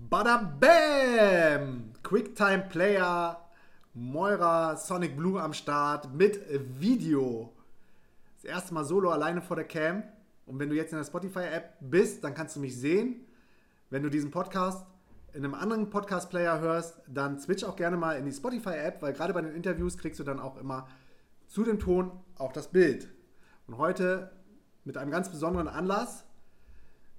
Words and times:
Bada 0.00 0.38
Bam! 0.60 1.92
Quicktime 2.04 2.68
Player, 2.68 3.36
Moira, 3.94 4.76
Sonic 4.76 5.16
Blue 5.16 5.42
am 5.42 5.52
Start 5.52 6.14
mit 6.14 6.40
Video. 6.78 7.52
Das 8.36 8.44
erste 8.44 8.74
Mal 8.74 8.84
solo 8.84 9.10
alleine 9.10 9.42
vor 9.42 9.56
der 9.56 9.64
Cam. 9.66 10.04
Und 10.46 10.60
wenn 10.60 10.68
du 10.68 10.76
jetzt 10.76 10.92
in 10.92 10.98
der 10.98 11.04
Spotify-App 11.04 11.78
bist, 11.80 12.22
dann 12.22 12.32
kannst 12.32 12.54
du 12.54 12.60
mich 12.60 12.76
sehen. 12.76 13.26
Wenn 13.90 14.04
du 14.04 14.08
diesen 14.08 14.30
Podcast 14.30 14.86
in 15.32 15.44
einem 15.44 15.54
anderen 15.54 15.90
Podcast-Player 15.90 16.60
hörst, 16.60 17.00
dann 17.08 17.40
switch 17.40 17.64
auch 17.64 17.74
gerne 17.74 17.96
mal 17.96 18.12
in 18.18 18.24
die 18.24 18.32
Spotify-App, 18.32 19.02
weil 19.02 19.14
gerade 19.14 19.34
bei 19.34 19.42
den 19.42 19.52
Interviews 19.52 19.98
kriegst 19.98 20.20
du 20.20 20.24
dann 20.24 20.38
auch 20.38 20.58
immer 20.58 20.86
zu 21.48 21.64
dem 21.64 21.80
Ton 21.80 22.12
auch 22.36 22.52
das 22.52 22.68
Bild. 22.68 23.08
Und 23.66 23.78
heute 23.78 24.30
mit 24.84 24.96
einem 24.96 25.10
ganz 25.10 25.28
besonderen 25.28 25.66
Anlass, 25.66 26.24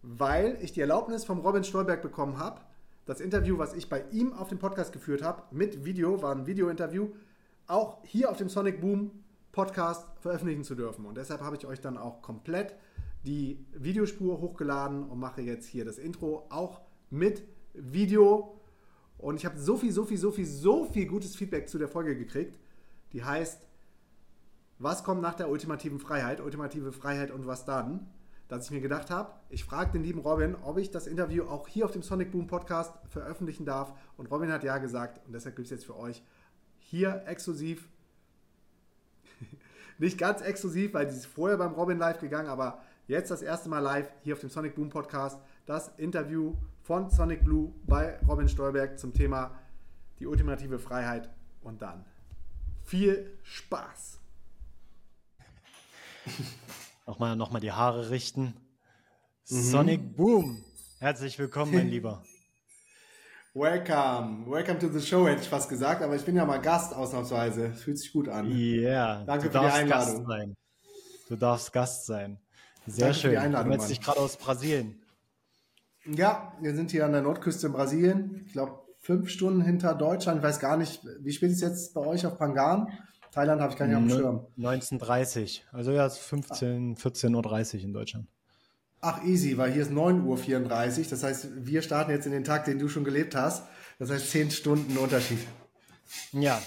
weil 0.01 0.57
ich 0.61 0.71
die 0.71 0.79
Erlaubnis 0.79 1.25
vom 1.25 1.39
Robin 1.39 1.65
Stolberg 1.65 2.01
bekommen 2.01 2.39
habe, 2.39 2.61
das 3.05 3.21
Interview, 3.21 3.57
was 3.57 3.73
ich 3.73 3.89
bei 3.89 4.03
ihm 4.11 4.33
auf 4.33 4.49
dem 4.49 4.59
Podcast 4.59 4.91
geführt 4.91 5.23
habe, 5.23 5.43
mit 5.51 5.85
Video, 5.85 6.21
war 6.21 6.35
ein 6.35 6.45
Video-Interview, 6.45 7.09
auch 7.67 8.03
hier 8.03 8.29
auf 8.29 8.37
dem 8.37 8.49
Sonic 8.49 8.81
Boom 8.81 9.11
Podcast 9.51 10.07
veröffentlichen 10.19 10.63
zu 10.63 10.75
dürfen. 10.75 11.05
Und 11.05 11.17
deshalb 11.17 11.41
habe 11.41 11.55
ich 11.55 11.65
euch 11.65 11.81
dann 11.81 11.97
auch 11.97 12.21
komplett 12.21 12.75
die 13.25 13.65
Videospur 13.73 14.39
hochgeladen 14.39 15.03
und 15.03 15.19
mache 15.19 15.41
jetzt 15.41 15.67
hier 15.67 15.85
das 15.85 15.97
Intro 15.97 16.47
auch 16.49 16.81
mit 17.09 17.43
Video. 17.73 18.55
Und 19.17 19.35
ich 19.35 19.45
habe 19.45 19.57
so 19.59 19.75
viel, 19.75 19.91
so 19.91 20.05
viel, 20.05 20.17
so 20.17 20.31
viel, 20.31 20.45
so 20.45 20.85
viel 20.85 21.05
gutes 21.07 21.35
Feedback 21.35 21.67
zu 21.67 21.77
der 21.77 21.87
Folge 21.87 22.15
gekriegt. 22.17 22.57
Die 23.11 23.23
heißt, 23.23 23.61
was 24.77 25.03
kommt 25.03 25.21
nach 25.21 25.35
der 25.35 25.49
ultimativen 25.49 25.99
Freiheit? 25.99 26.39
Ultimative 26.39 26.93
Freiheit 26.93 27.31
und 27.31 27.45
was 27.45 27.65
dann? 27.65 28.07
Dass 28.49 28.65
ich 28.65 28.71
mir 28.71 28.81
gedacht 28.81 29.09
habe, 29.09 29.31
ich 29.49 29.63
frage 29.63 29.91
den 29.91 30.03
lieben 30.03 30.19
Robin, 30.19 30.55
ob 30.55 30.77
ich 30.79 30.91
das 30.91 31.07
Interview 31.07 31.43
auch 31.45 31.67
hier 31.67 31.85
auf 31.85 31.91
dem 31.91 32.01
Sonic 32.01 32.31
Boom 32.31 32.47
Podcast 32.47 32.93
veröffentlichen 33.07 33.63
darf. 33.63 33.93
Und 34.17 34.29
Robin 34.31 34.51
hat 34.51 34.63
ja 34.63 34.79
gesagt 34.79 35.21
und 35.25 35.33
deshalb 35.33 35.55
gibt 35.55 35.67
es 35.67 35.71
jetzt 35.71 35.85
für 35.85 35.95
euch 35.95 36.23
hier 36.79 37.23
exklusiv 37.27 37.87
nicht 39.99 40.17
ganz 40.17 40.41
exklusiv, 40.41 40.93
weil 40.93 41.05
die 41.05 41.13
ist 41.13 41.27
vorher 41.27 41.57
beim 41.57 41.73
Robin 41.73 41.99
live 41.99 42.19
gegangen, 42.19 42.49
aber 42.49 42.81
jetzt 43.07 43.29
das 43.29 43.43
erste 43.43 43.69
Mal 43.69 43.79
live 43.79 44.11
hier 44.23 44.33
auf 44.33 44.39
dem 44.39 44.49
Sonic 44.49 44.75
Boom 44.75 44.89
Podcast 44.89 45.39
das 45.65 45.91
Interview 45.97 46.55
von 46.81 47.11
Sonic 47.11 47.43
Blue 47.43 47.71
bei 47.85 48.17
Robin 48.27 48.49
Stolberg 48.49 48.97
zum 48.97 49.13
Thema 49.13 49.59
die 50.17 50.25
ultimative 50.25 50.79
Freiheit 50.79 51.29
und 51.61 51.83
dann 51.83 52.03
viel 52.83 53.37
Spaß. 53.43 54.19
nochmal, 57.09 57.35
nochmal 57.35 57.59
die 57.59 57.71
Haare 57.71 58.11
richten. 58.11 58.53
Mhm. 59.49 59.63
Sonic 59.63 60.15
Boom. 60.15 60.63
Herzlich 60.99 61.39
willkommen, 61.39 61.73
mein 61.73 61.87
Lieber. 61.95 62.23
Welcome, 63.55 64.45
welcome 64.45 64.77
to 64.77 64.89
the 64.89 65.03
show, 65.03 65.27
hätte 65.27 65.41
ich 65.41 65.49
fast 65.49 65.69
gesagt, 65.69 66.03
aber 66.03 66.15
ich 66.15 66.23
bin 66.23 66.35
ja 66.35 66.45
mal 66.45 66.61
Gast 66.61 66.93
ausnahmsweise. 66.93 67.65
Es 67.73 67.81
fühlt 67.81 67.97
sich 67.97 68.13
gut 68.13 68.29
an. 68.29 68.51
Ja, 68.51 68.55
yeah, 68.55 69.23
danke 69.23 69.49
für 69.49 69.57
die 69.57 69.65
Einladung. 69.65 70.17
Gast 70.17 70.27
sein. 70.27 70.57
Du 71.27 71.35
darfst 71.35 71.73
Gast 71.73 72.05
sein. 72.05 72.39
Sehr 72.85 73.07
danke 73.07 73.19
schön. 73.19 73.29
Für 73.31 73.37
die 73.37 73.37
Einladung, 73.37 73.77
du 73.77 73.87
dich 73.87 74.01
gerade 74.01 74.19
aus 74.19 74.37
Brasilien. 74.37 75.01
Ja, 76.05 76.53
wir 76.61 76.75
sind 76.75 76.91
hier 76.91 77.05
an 77.05 77.11
der 77.11 77.23
Nordküste 77.23 77.67
in 77.67 77.73
Brasilien. 77.73 78.43
Ich 78.45 78.53
glaube, 78.53 78.83
fünf 78.99 79.29
Stunden 79.29 79.61
hinter 79.61 79.95
Deutschland. 79.95 80.37
Ich 80.37 80.43
weiß 80.43 80.59
gar 80.59 80.77
nicht, 80.77 81.03
wie 81.21 81.31
spät 81.31 81.49
ist 81.49 81.61
jetzt 81.61 81.95
bei 81.95 82.01
euch 82.01 82.27
auf 82.27 82.37
Pangan? 82.37 82.87
Thailand 83.31 83.61
habe 83.61 83.71
ich 83.71 83.77
gar 83.77 83.87
nicht 83.87 83.95
auf 83.95 84.03
dem 84.03 84.09
Schirm. 84.09 84.45
19.30 84.57 85.61
Also 85.71 85.91
ja, 85.91 86.05
es 86.05 86.13
ist 86.13 86.23
15, 86.23 86.95
14.30 86.95 87.75
Uhr 87.75 87.83
in 87.83 87.93
Deutschland. 87.93 88.27
Ach, 89.01 89.23
easy, 89.23 89.57
weil 89.57 89.71
hier 89.71 89.83
ist 89.83 89.91
9.34 89.91 90.99
Uhr. 90.99 91.05
Das 91.09 91.23
heißt, 91.23 91.65
wir 91.65 91.81
starten 91.81 92.11
jetzt 92.11 92.25
in 92.25 92.31
den 92.31 92.43
Tag, 92.43 92.65
den 92.65 92.79
du 92.79 92.89
schon 92.89 93.03
gelebt 93.03 93.35
hast. 93.35 93.63
Das 93.97 94.09
heißt, 94.09 94.29
10 94.31 94.51
Stunden 94.51 94.97
Unterschied. 94.97 95.39
Ja, 96.31 96.61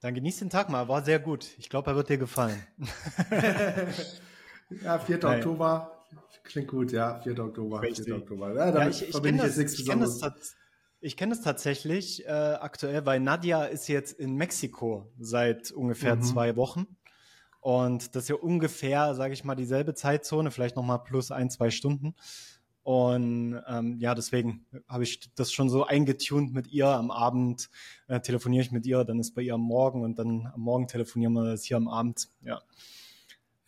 dann 0.00 0.14
genieß 0.14 0.38
den 0.38 0.50
Tag 0.50 0.68
mal. 0.68 0.88
War 0.88 1.04
sehr 1.04 1.18
gut. 1.18 1.46
Ich 1.58 1.68
glaube, 1.68 1.90
er 1.90 1.96
wird 1.96 2.08
dir 2.08 2.18
gefallen. 2.18 2.62
ja, 4.84 4.98
4. 4.98 5.18
Nein. 5.18 5.38
Oktober. 5.38 6.04
Klingt 6.44 6.68
gut, 6.68 6.92
ja. 6.92 7.18
4. 7.20 7.38
Oktober. 7.38 7.82
4. 7.82 8.16
Oktober. 8.16 8.54
Ja, 8.54 8.70
damit 8.70 8.76
ja, 8.76 8.88
ich, 8.90 9.02
ich 9.02 9.10
verbinde 9.10 9.42
ich 9.42 9.48
jetzt 9.48 9.58
nichts 9.58 9.76
Besonderes. 9.76 10.20
Ich 11.06 11.16
kenne 11.16 11.34
es 11.34 11.40
tatsächlich 11.40 12.26
äh, 12.26 12.30
aktuell, 12.30 13.06
weil 13.06 13.20
Nadia 13.20 13.62
ist 13.62 13.86
jetzt 13.86 14.18
in 14.18 14.34
Mexiko 14.34 15.06
seit 15.20 15.70
ungefähr 15.70 16.16
mhm. 16.16 16.22
zwei 16.22 16.56
Wochen. 16.56 16.88
Und 17.60 18.16
das 18.16 18.24
ist 18.24 18.28
ja 18.28 18.34
ungefähr, 18.34 19.14
sage 19.14 19.32
ich 19.32 19.44
mal, 19.44 19.54
dieselbe 19.54 19.94
Zeitzone, 19.94 20.50
vielleicht 20.50 20.74
nochmal 20.74 21.04
plus 21.04 21.30
ein, 21.30 21.48
zwei 21.48 21.70
Stunden. 21.70 22.16
Und 22.82 23.62
ähm, 23.68 24.00
ja, 24.00 24.16
deswegen 24.16 24.66
habe 24.88 25.04
ich 25.04 25.32
das 25.34 25.52
schon 25.52 25.70
so 25.70 25.84
eingetunt 25.86 26.52
mit 26.52 26.72
ihr. 26.72 26.88
Am 26.88 27.12
Abend 27.12 27.70
äh, 28.08 28.18
telefoniere 28.18 28.64
ich 28.64 28.72
mit 28.72 28.84
ihr, 28.84 29.04
dann 29.04 29.20
ist 29.20 29.32
bei 29.36 29.42
ihr 29.42 29.54
am 29.54 29.60
Morgen 29.60 30.02
und 30.02 30.18
dann 30.18 30.50
am 30.52 30.60
Morgen 30.60 30.88
telefonieren 30.88 31.34
wir 31.34 31.44
das 31.44 31.62
hier 31.62 31.76
am 31.76 31.86
Abend. 31.86 32.30
Ja. 32.42 32.62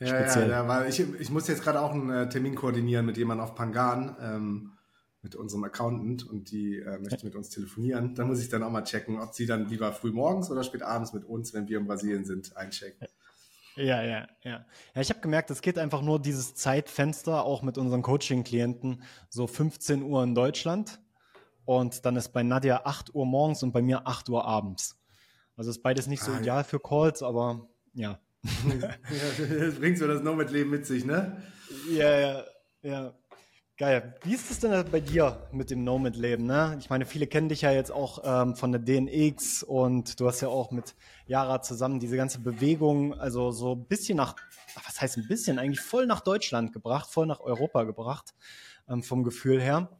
Ja, 0.00 0.08
Speziell. 0.08 0.50
ja, 0.50 0.62
ja, 0.62 0.68
weil 0.68 0.88
ich, 0.88 0.98
ich 0.98 1.30
muss 1.30 1.46
jetzt 1.46 1.62
gerade 1.62 1.80
auch 1.80 1.92
einen 1.92 2.10
äh, 2.10 2.28
Termin 2.28 2.56
koordinieren 2.56 3.06
mit 3.06 3.16
jemandem 3.16 3.44
auf 3.44 3.54
Pangan, 3.54 4.16
ähm, 4.20 4.72
mit 5.22 5.34
unserem 5.34 5.64
Accountant 5.64 6.26
und 6.28 6.50
die 6.50 6.78
äh, 6.78 6.98
möchte 6.98 7.24
mit 7.24 7.34
uns 7.34 7.48
telefonieren. 7.48 8.14
Da 8.14 8.24
muss 8.24 8.40
ich 8.40 8.48
dann 8.48 8.62
auch 8.62 8.70
mal 8.70 8.84
checken, 8.84 9.18
ob 9.18 9.34
sie 9.34 9.46
dann 9.46 9.68
lieber 9.68 9.92
früh 9.92 10.12
morgens 10.12 10.50
oder 10.50 10.62
spät 10.62 10.82
abends 10.82 11.12
mit 11.12 11.24
uns, 11.24 11.52
wenn 11.54 11.68
wir 11.68 11.78
in 11.78 11.86
Brasilien 11.86 12.24
sind, 12.24 12.56
einchecken. 12.56 13.08
Ja, 13.74 14.02
ja, 14.02 14.28
ja. 14.42 14.66
Ja, 14.94 15.00
ich 15.00 15.10
habe 15.10 15.20
gemerkt, 15.20 15.50
es 15.50 15.62
geht 15.62 15.78
einfach 15.78 16.02
nur 16.02 16.20
dieses 16.20 16.54
Zeitfenster, 16.54 17.44
auch 17.44 17.62
mit 17.62 17.78
unseren 17.78 18.02
Coaching-Klienten, 18.02 19.02
so 19.28 19.46
15 19.46 20.02
Uhr 20.02 20.22
in 20.24 20.34
Deutschland. 20.34 21.00
Und 21.64 22.04
dann 22.04 22.16
ist 22.16 22.30
bei 22.30 22.42
Nadja 22.42 22.82
8 22.84 23.14
Uhr 23.14 23.26
morgens 23.26 23.62
und 23.62 23.72
bei 23.72 23.82
mir 23.82 24.06
8 24.06 24.28
Uhr 24.30 24.44
abends. 24.44 24.96
Also 25.56 25.70
ist 25.70 25.82
beides 25.82 26.06
nicht 26.06 26.22
so 26.22 26.32
ah, 26.32 26.38
ideal 26.38 26.64
für 26.64 26.80
Calls, 26.80 27.22
aber 27.22 27.68
ja. 27.92 28.18
ja 28.80 28.94
das 29.58 29.74
bringt 29.76 29.98
so 29.98 30.06
das 30.06 30.22
Nomad-Leben 30.22 30.70
mit 30.70 30.86
sich, 30.86 31.04
ne? 31.04 31.42
Ja, 31.90 32.18
ja, 32.18 32.44
ja. 32.82 33.14
Geil. 33.78 34.16
Wie 34.24 34.34
ist 34.34 34.50
es 34.50 34.58
denn 34.58 34.90
bei 34.90 34.98
dir 34.98 35.46
mit 35.52 35.70
dem 35.70 35.84
Nomad-Leben? 35.84 36.44
Ne? 36.44 36.76
Ich 36.80 36.90
meine, 36.90 37.06
viele 37.06 37.28
kennen 37.28 37.48
dich 37.48 37.60
ja 37.60 37.70
jetzt 37.70 37.92
auch 37.92 38.22
ähm, 38.24 38.56
von 38.56 38.72
der 38.72 38.80
DNX 38.80 39.62
und 39.62 40.18
du 40.18 40.26
hast 40.26 40.40
ja 40.40 40.48
auch 40.48 40.72
mit 40.72 40.96
Yara 41.28 41.62
zusammen 41.62 42.00
diese 42.00 42.16
ganze 42.16 42.40
Bewegung, 42.40 43.14
also 43.14 43.52
so 43.52 43.76
ein 43.76 43.84
bisschen 43.86 44.16
nach, 44.16 44.34
was 44.74 45.00
heißt 45.00 45.18
ein 45.18 45.28
bisschen, 45.28 45.60
eigentlich 45.60 45.80
voll 45.80 46.06
nach 46.06 46.22
Deutschland 46.22 46.72
gebracht, 46.72 47.08
voll 47.08 47.26
nach 47.26 47.38
Europa 47.38 47.84
gebracht, 47.84 48.34
ähm, 48.88 49.04
vom 49.04 49.22
Gefühl 49.22 49.60
her. 49.60 49.96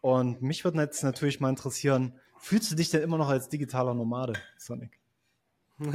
Und 0.00 0.42
mich 0.42 0.64
würde 0.64 0.80
jetzt 0.80 1.04
natürlich 1.04 1.38
mal 1.38 1.50
interessieren, 1.50 2.18
fühlst 2.36 2.72
du 2.72 2.74
dich 2.74 2.90
denn 2.90 3.02
immer 3.02 3.16
noch 3.16 3.28
als 3.28 3.48
digitaler 3.48 3.94
Nomade, 3.94 4.32
Sonic? 4.58 4.98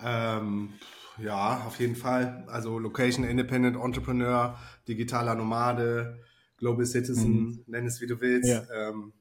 ähm, 0.00 0.74
ja, 1.18 1.64
auf 1.66 1.78
jeden 1.78 1.96
Fall. 1.96 2.44
Also 2.48 2.78
Location 2.78 3.24
Independent 3.24 3.76
Entrepreneur, 3.76 4.58
digitaler 4.88 5.34
Nomade, 5.34 6.20
Global 6.56 6.86
Citizen, 6.86 7.32
mhm. 7.32 7.64
nenn 7.66 7.86
es 7.86 8.00
wie 8.00 8.06
du 8.06 8.20
willst. 8.20 8.48
Ja. 8.48 8.64
Ähm, 8.72 9.12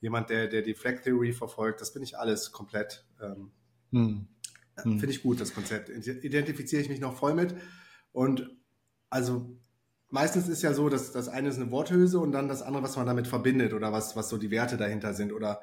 jemand, 0.00 0.30
der, 0.30 0.48
der 0.48 0.62
die 0.62 0.74
Flag 0.74 1.02
Theory 1.02 1.32
verfolgt, 1.32 1.80
das 1.80 1.92
bin 1.92 2.02
ich 2.02 2.18
alles 2.18 2.52
komplett. 2.52 3.06
Ähm, 3.22 3.50
mhm. 3.90 4.28
Äh. 4.76 4.82
Finde 4.82 5.10
ich 5.10 5.22
gut, 5.22 5.40
das 5.40 5.54
Konzept. 5.54 5.88
Identifiziere 5.88 6.82
ich 6.82 6.88
mich 6.88 7.00
noch 7.00 7.16
voll 7.16 7.34
mit. 7.34 7.54
Und 8.12 8.50
also 9.08 9.56
meistens 10.08 10.48
ist 10.48 10.62
ja 10.62 10.74
so, 10.74 10.88
dass 10.88 11.12
das 11.12 11.28
eine 11.28 11.48
ist 11.48 11.56
eine 11.56 11.70
Worthülse 11.70 12.18
und 12.18 12.32
dann 12.32 12.48
das 12.48 12.62
andere, 12.62 12.82
was 12.82 12.96
man 12.96 13.06
damit 13.06 13.26
verbindet 13.26 13.72
oder 13.72 13.92
was, 13.92 14.16
was 14.16 14.28
so 14.28 14.38
die 14.38 14.50
Werte 14.50 14.76
dahinter 14.76 15.14
sind 15.14 15.32
oder 15.32 15.60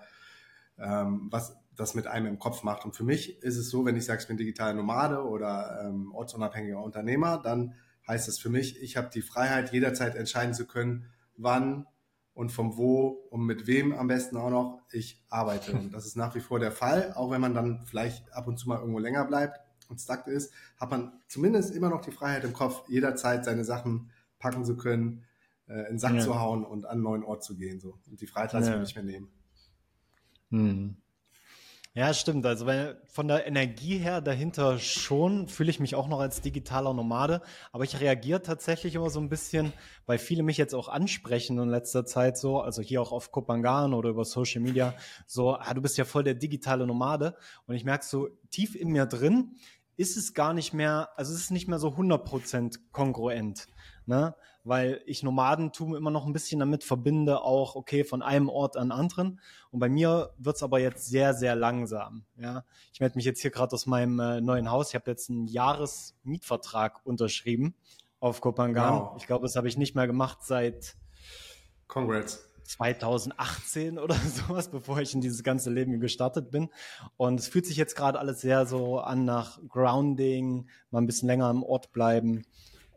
ähm, 0.77 1.27
was 1.31 1.55
das 1.77 1.95
mit 1.95 2.07
einem 2.07 2.25
im 2.25 2.39
Kopf 2.39 2.63
macht. 2.63 2.83
Und 2.83 2.95
für 2.95 3.03
mich 3.03 3.41
ist 3.41 3.55
es 3.55 3.69
so, 3.69 3.85
wenn 3.85 3.95
ich 3.95 4.05
sage, 4.05 4.21
ich 4.21 4.27
bin 4.27 4.35
digitaler 4.35 4.73
Nomade 4.73 5.23
oder 5.23 5.85
ähm, 5.85 6.11
ortsunabhängiger 6.13 6.81
Unternehmer, 6.81 7.37
dann 7.41 7.75
heißt 8.07 8.27
es 8.27 8.39
für 8.39 8.49
mich, 8.49 8.81
ich 8.81 8.97
habe 8.97 9.09
die 9.13 9.21
Freiheit, 9.21 9.71
jederzeit 9.71 10.15
entscheiden 10.15 10.53
zu 10.53 10.65
können, 10.65 11.05
wann 11.37 11.85
und 12.33 12.51
vom 12.51 12.77
wo 12.77 13.07
und 13.29 13.45
mit 13.45 13.67
wem 13.67 13.93
am 13.93 14.07
besten 14.07 14.37
auch 14.37 14.49
noch 14.49 14.81
ich 14.91 15.23
arbeite. 15.29 15.71
Und 15.73 15.93
das 15.93 16.05
ist 16.05 16.15
nach 16.15 16.35
wie 16.35 16.39
vor 16.39 16.59
der 16.59 16.71
Fall, 16.71 17.13
auch 17.13 17.31
wenn 17.31 17.41
man 17.41 17.53
dann 17.53 17.85
vielleicht 17.85 18.33
ab 18.33 18.47
und 18.47 18.57
zu 18.57 18.69
mal 18.69 18.79
irgendwo 18.79 18.99
länger 18.99 19.25
bleibt 19.25 19.59
und 19.89 19.99
stuck 19.99 20.27
ist, 20.27 20.53
hat 20.79 20.91
man 20.91 21.13
zumindest 21.27 21.73
immer 21.73 21.89
noch 21.89 22.01
die 22.01 22.11
Freiheit 22.11 22.43
im 22.43 22.53
Kopf, 22.53 22.87
jederzeit 22.89 23.45
seine 23.45 23.63
Sachen 23.63 24.11
packen 24.39 24.65
zu 24.65 24.77
können, 24.77 25.23
äh, 25.67 25.81
in 25.81 25.93
den 25.93 25.99
Sack 25.99 26.13
ja. 26.15 26.21
zu 26.21 26.39
hauen 26.39 26.63
und 26.63 26.85
an 26.85 26.91
einen 26.91 27.03
neuen 27.03 27.23
Ort 27.23 27.43
zu 27.43 27.55
gehen. 27.55 27.79
So. 27.79 27.97
Und 28.09 28.21
die 28.21 28.27
Freiheit 28.27 28.53
lasse 28.53 28.69
ja. 28.69 28.71
ich 28.73 28.77
mir 28.77 28.83
nicht 28.83 28.95
mehr 28.95 29.03
nehmen. 29.03 29.29
Hm. 30.49 30.97
Ja, 31.97 32.13
stimmt. 32.13 32.45
Also 32.45 32.67
weil 32.67 33.01
von 33.07 33.27
der 33.27 33.47
Energie 33.47 33.97
her 33.97 34.21
dahinter 34.21 34.77
schon 34.77 35.47
fühle 35.47 35.71
ich 35.71 35.79
mich 35.79 35.95
auch 35.95 36.07
noch 36.07 36.19
als 36.19 36.41
digitaler 36.41 36.93
Nomade, 36.93 37.41
aber 37.71 37.85
ich 37.85 37.99
reagiere 37.99 38.43
tatsächlich 38.43 38.93
immer 38.93 39.09
so 39.09 39.19
ein 39.19 39.29
bisschen, 39.29 39.73
weil 40.05 40.19
viele 40.19 40.43
mich 40.43 40.57
jetzt 40.57 40.75
auch 40.75 40.89
ansprechen 40.89 41.57
in 41.57 41.69
letzter 41.69 42.05
Zeit 42.05 42.37
so, 42.37 42.61
also 42.61 42.83
hier 42.83 43.01
auch 43.01 43.11
auf 43.11 43.31
Kopangan 43.31 43.95
oder 43.95 44.09
über 44.09 44.25
Social 44.25 44.61
Media, 44.61 44.93
so, 45.25 45.55
ah, 45.55 45.73
du 45.73 45.81
bist 45.81 45.97
ja 45.97 46.05
voll 46.05 46.23
der 46.23 46.35
digitale 46.35 46.85
Nomade 46.85 47.35
und 47.65 47.73
ich 47.73 47.83
merke 47.83 48.05
so 48.05 48.27
tief 48.51 48.75
in 48.75 48.89
mir 48.89 49.07
drin, 49.07 49.55
ist 49.95 50.17
es 50.17 50.35
gar 50.35 50.53
nicht 50.53 50.75
mehr, 50.75 51.09
also 51.15 51.33
es 51.33 51.39
ist 51.39 51.51
nicht 51.51 51.67
mehr 51.67 51.79
so 51.79 51.89
100% 51.89 52.77
kongruent. 52.91 53.65
Ne? 54.07 54.35
weil 54.63 55.01
ich 55.05 55.23
Nomadentum 55.23 55.95
immer 55.95 56.11
noch 56.11 56.25
ein 56.25 56.33
bisschen 56.33 56.59
damit 56.59 56.83
verbinde, 56.83 57.41
auch 57.41 57.75
okay, 57.75 58.03
von 58.03 58.21
einem 58.21 58.49
Ort 58.49 58.75
an 58.75 58.91
anderen. 58.91 59.39
Und 59.71 59.79
bei 59.79 59.87
mir 59.87 60.33
wird's 60.37 60.63
aber 60.63 60.79
jetzt 60.79 61.05
sehr, 61.05 61.33
sehr 61.33 61.55
langsam. 61.55 62.25
Ja? 62.37 62.65
Ich 62.91 62.99
melde 62.99 63.15
mich 63.15 63.25
jetzt 63.25 63.41
hier 63.41 63.51
gerade 63.51 63.73
aus 63.73 63.85
meinem 63.85 64.19
äh, 64.19 64.41
neuen 64.41 64.69
Haus. 64.69 64.89
Ich 64.89 64.95
habe 64.95 65.09
jetzt 65.09 65.29
einen 65.29 65.47
Jahresmietvertrag 65.47 67.05
unterschrieben 67.05 67.75
auf 68.19 68.41
Kopangan. 68.41 68.93
Wow. 68.93 69.13
Ich 69.17 69.27
glaube, 69.27 69.43
das 69.43 69.55
habe 69.55 69.67
ich 69.67 69.77
nicht 69.77 69.95
mehr 69.95 70.07
gemacht 70.07 70.39
seit 70.41 70.95
Congrats. 71.87 72.43
2018 72.63 73.97
oder 73.97 74.15
sowas, 74.47 74.69
bevor 74.69 74.99
ich 74.99 75.13
in 75.13 75.21
dieses 75.21 75.43
ganze 75.43 75.69
Leben 75.69 75.99
gestartet 76.01 76.51
bin. 76.51 76.69
Und 77.15 77.39
es 77.39 77.47
fühlt 77.47 77.65
sich 77.65 77.77
jetzt 77.77 77.95
gerade 77.95 78.19
alles 78.19 78.41
sehr 78.41 78.65
so 78.65 78.99
an 78.99 79.23
nach 79.23 79.59
Grounding, 79.69 80.67
mal 80.91 81.01
ein 81.01 81.07
bisschen 81.07 81.27
länger 81.27 81.45
am 81.45 81.63
Ort 81.63 81.93
bleiben. 81.93 82.43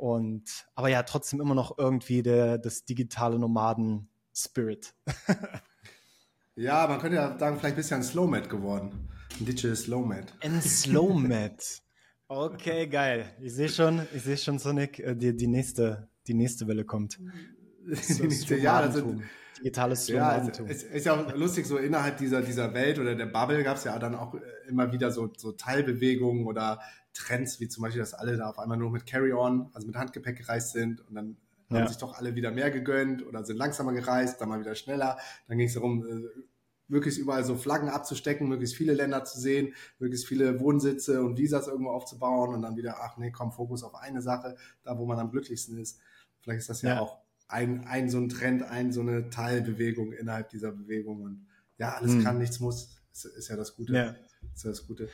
Und 0.01 0.67
aber 0.75 0.89
ja, 0.89 1.03
trotzdem 1.03 1.43
immer 1.43 1.55
noch 1.55 1.77
irgendwie 1.77 2.23
der, 2.23 2.57
das 2.57 2.87
digitale 2.87 3.39
Nomaden-Spirit. 3.39 4.95
ja, 6.57 6.87
man 6.87 6.99
könnte 6.99 7.17
ja 7.17 7.39
sagen, 7.39 7.59
vielleicht 7.59 7.77
bist 7.77 7.91
du 7.91 7.97
ja 7.97 7.99
ein 7.99 8.03
Slowmat 8.03 8.49
geworden. 8.49 9.11
Ein 9.39 9.45
Digital 9.45 9.77
Slowmat. 9.77 10.33
Ein 10.41 10.63
Slowmat. 10.63 11.83
Okay, 12.29 12.87
geil. 12.87 13.27
Ich 13.43 13.53
sehe 13.53 13.69
schon, 13.69 14.01
ich 14.15 14.23
sehe 14.23 14.39
schon, 14.39 14.59
Sonic, 14.59 15.01
äh, 15.01 15.15
die, 15.15 15.37
die, 15.37 15.47
nächste, 15.47 16.09
die 16.27 16.33
nächste 16.33 16.67
Welle 16.67 16.87
kommt. 16.87 17.21
nächste, 17.85 18.57
ja, 18.57 18.79
also, 18.79 19.17
digitales 19.59 20.09
ja, 20.09 20.39
es, 20.39 20.59
es, 20.61 20.83
ist 20.85 21.05
ja 21.05 21.15
auch 21.15 21.35
lustig, 21.35 21.67
so 21.67 21.77
innerhalb 21.77 22.17
dieser, 22.17 22.41
dieser 22.41 22.73
Welt 22.73 22.99
oder 22.99 23.15
der 23.15 23.27
Bubble 23.27 23.63
gab 23.63 23.77
es 23.77 23.85
ja 23.85 23.99
dann 23.99 24.15
auch 24.15 24.35
äh, 24.35 24.41
immer 24.67 24.93
wieder 24.93 25.11
so, 25.11 25.31
so 25.37 25.53
Teilbewegungen 25.53 26.47
oder 26.47 26.81
Trends, 27.13 27.61
wie 27.61 27.69
zum 27.69 27.83
Beispiel, 27.83 28.01
dass 28.01 28.15
alle 28.15 28.37
da 28.37 28.49
auf 28.49 28.59
einmal 28.59 28.79
nur 28.79 28.91
mit 28.91 29.07
Carry-On, 29.07 29.71
also 29.73 29.87
mit 29.87 29.97
Handgepäck 29.97 30.39
gereist 30.39 30.73
sind 30.73 31.07
und 31.09 31.15
dann 31.15 31.37
ja. 31.71 31.79
haben 31.79 31.89
sich 31.89 31.97
doch 31.97 32.15
alle 32.15 32.35
wieder 32.35 32.51
mehr 32.51 32.71
gegönnt 32.71 33.27
oder 33.27 33.45
sind 33.45 33.57
langsamer 33.57 33.93
gereist, 33.93 34.41
dann 34.41 34.49
mal 34.49 34.61
wieder 34.61 34.75
schneller. 34.75 35.19
Dann 35.49 35.59
ging 35.59 35.67
es 35.67 35.75
darum, 35.75 36.07
äh, 36.07 36.41
möglichst 36.89 37.19
überall 37.19 37.45
so 37.45 37.57
Flaggen 37.57 37.89
abzustecken, 37.89 38.49
möglichst 38.49 38.77
viele 38.77 38.93
Länder 38.93 39.25
zu 39.25 39.41
sehen, 39.41 39.75
möglichst 39.99 40.27
viele 40.27 40.61
Wohnsitze 40.61 41.23
und 41.23 41.39
Visas 41.39 41.69
irgendwo 41.69 41.91
aufzubauen 41.91 42.55
und 42.55 42.63
dann 42.63 42.77
wieder, 42.77 42.97
ach 43.01 43.17
nee, 43.17 43.31
komm, 43.31 43.53
Fokus 43.53 43.83
auf 43.83 43.95
eine 43.95 44.23
Sache, 44.23 44.57
da 44.83 44.99
wo 44.99 45.07
man 45.07 45.19
am 45.19 45.31
glücklichsten 45.31 45.79
ist. 45.79 46.01
Vielleicht 46.41 46.61
ist 46.61 46.71
das 46.71 46.83
ja, 46.83 46.95
ja. 46.95 47.01
auch 47.01 47.19
ein, 47.49 47.85
ein 47.87 48.11
so 48.11 48.19
ein 48.19 48.29
Trend, 48.29 48.63
ein 48.63 48.93
so 48.93 49.01
eine 49.01 49.31
Teilbewegung 49.31 50.13
innerhalb 50.13 50.49
dieser 50.51 50.73
Bewegung. 50.73 51.23
Und 51.23 51.47
ja, 51.79 51.95
alles 51.95 52.13
mhm. 52.13 52.25
kann, 52.25 52.39
nichts 52.39 52.61
muss, 52.61 52.97
ist, 53.13 53.25
ist, 53.25 53.49
ja 53.49 53.57
das 53.57 53.77
Gute. 53.77 53.93
Ja. 53.93 54.17
Ist 54.55 54.65
ja 54.65 54.71
das 54.71 54.87
Gute. 54.87 55.09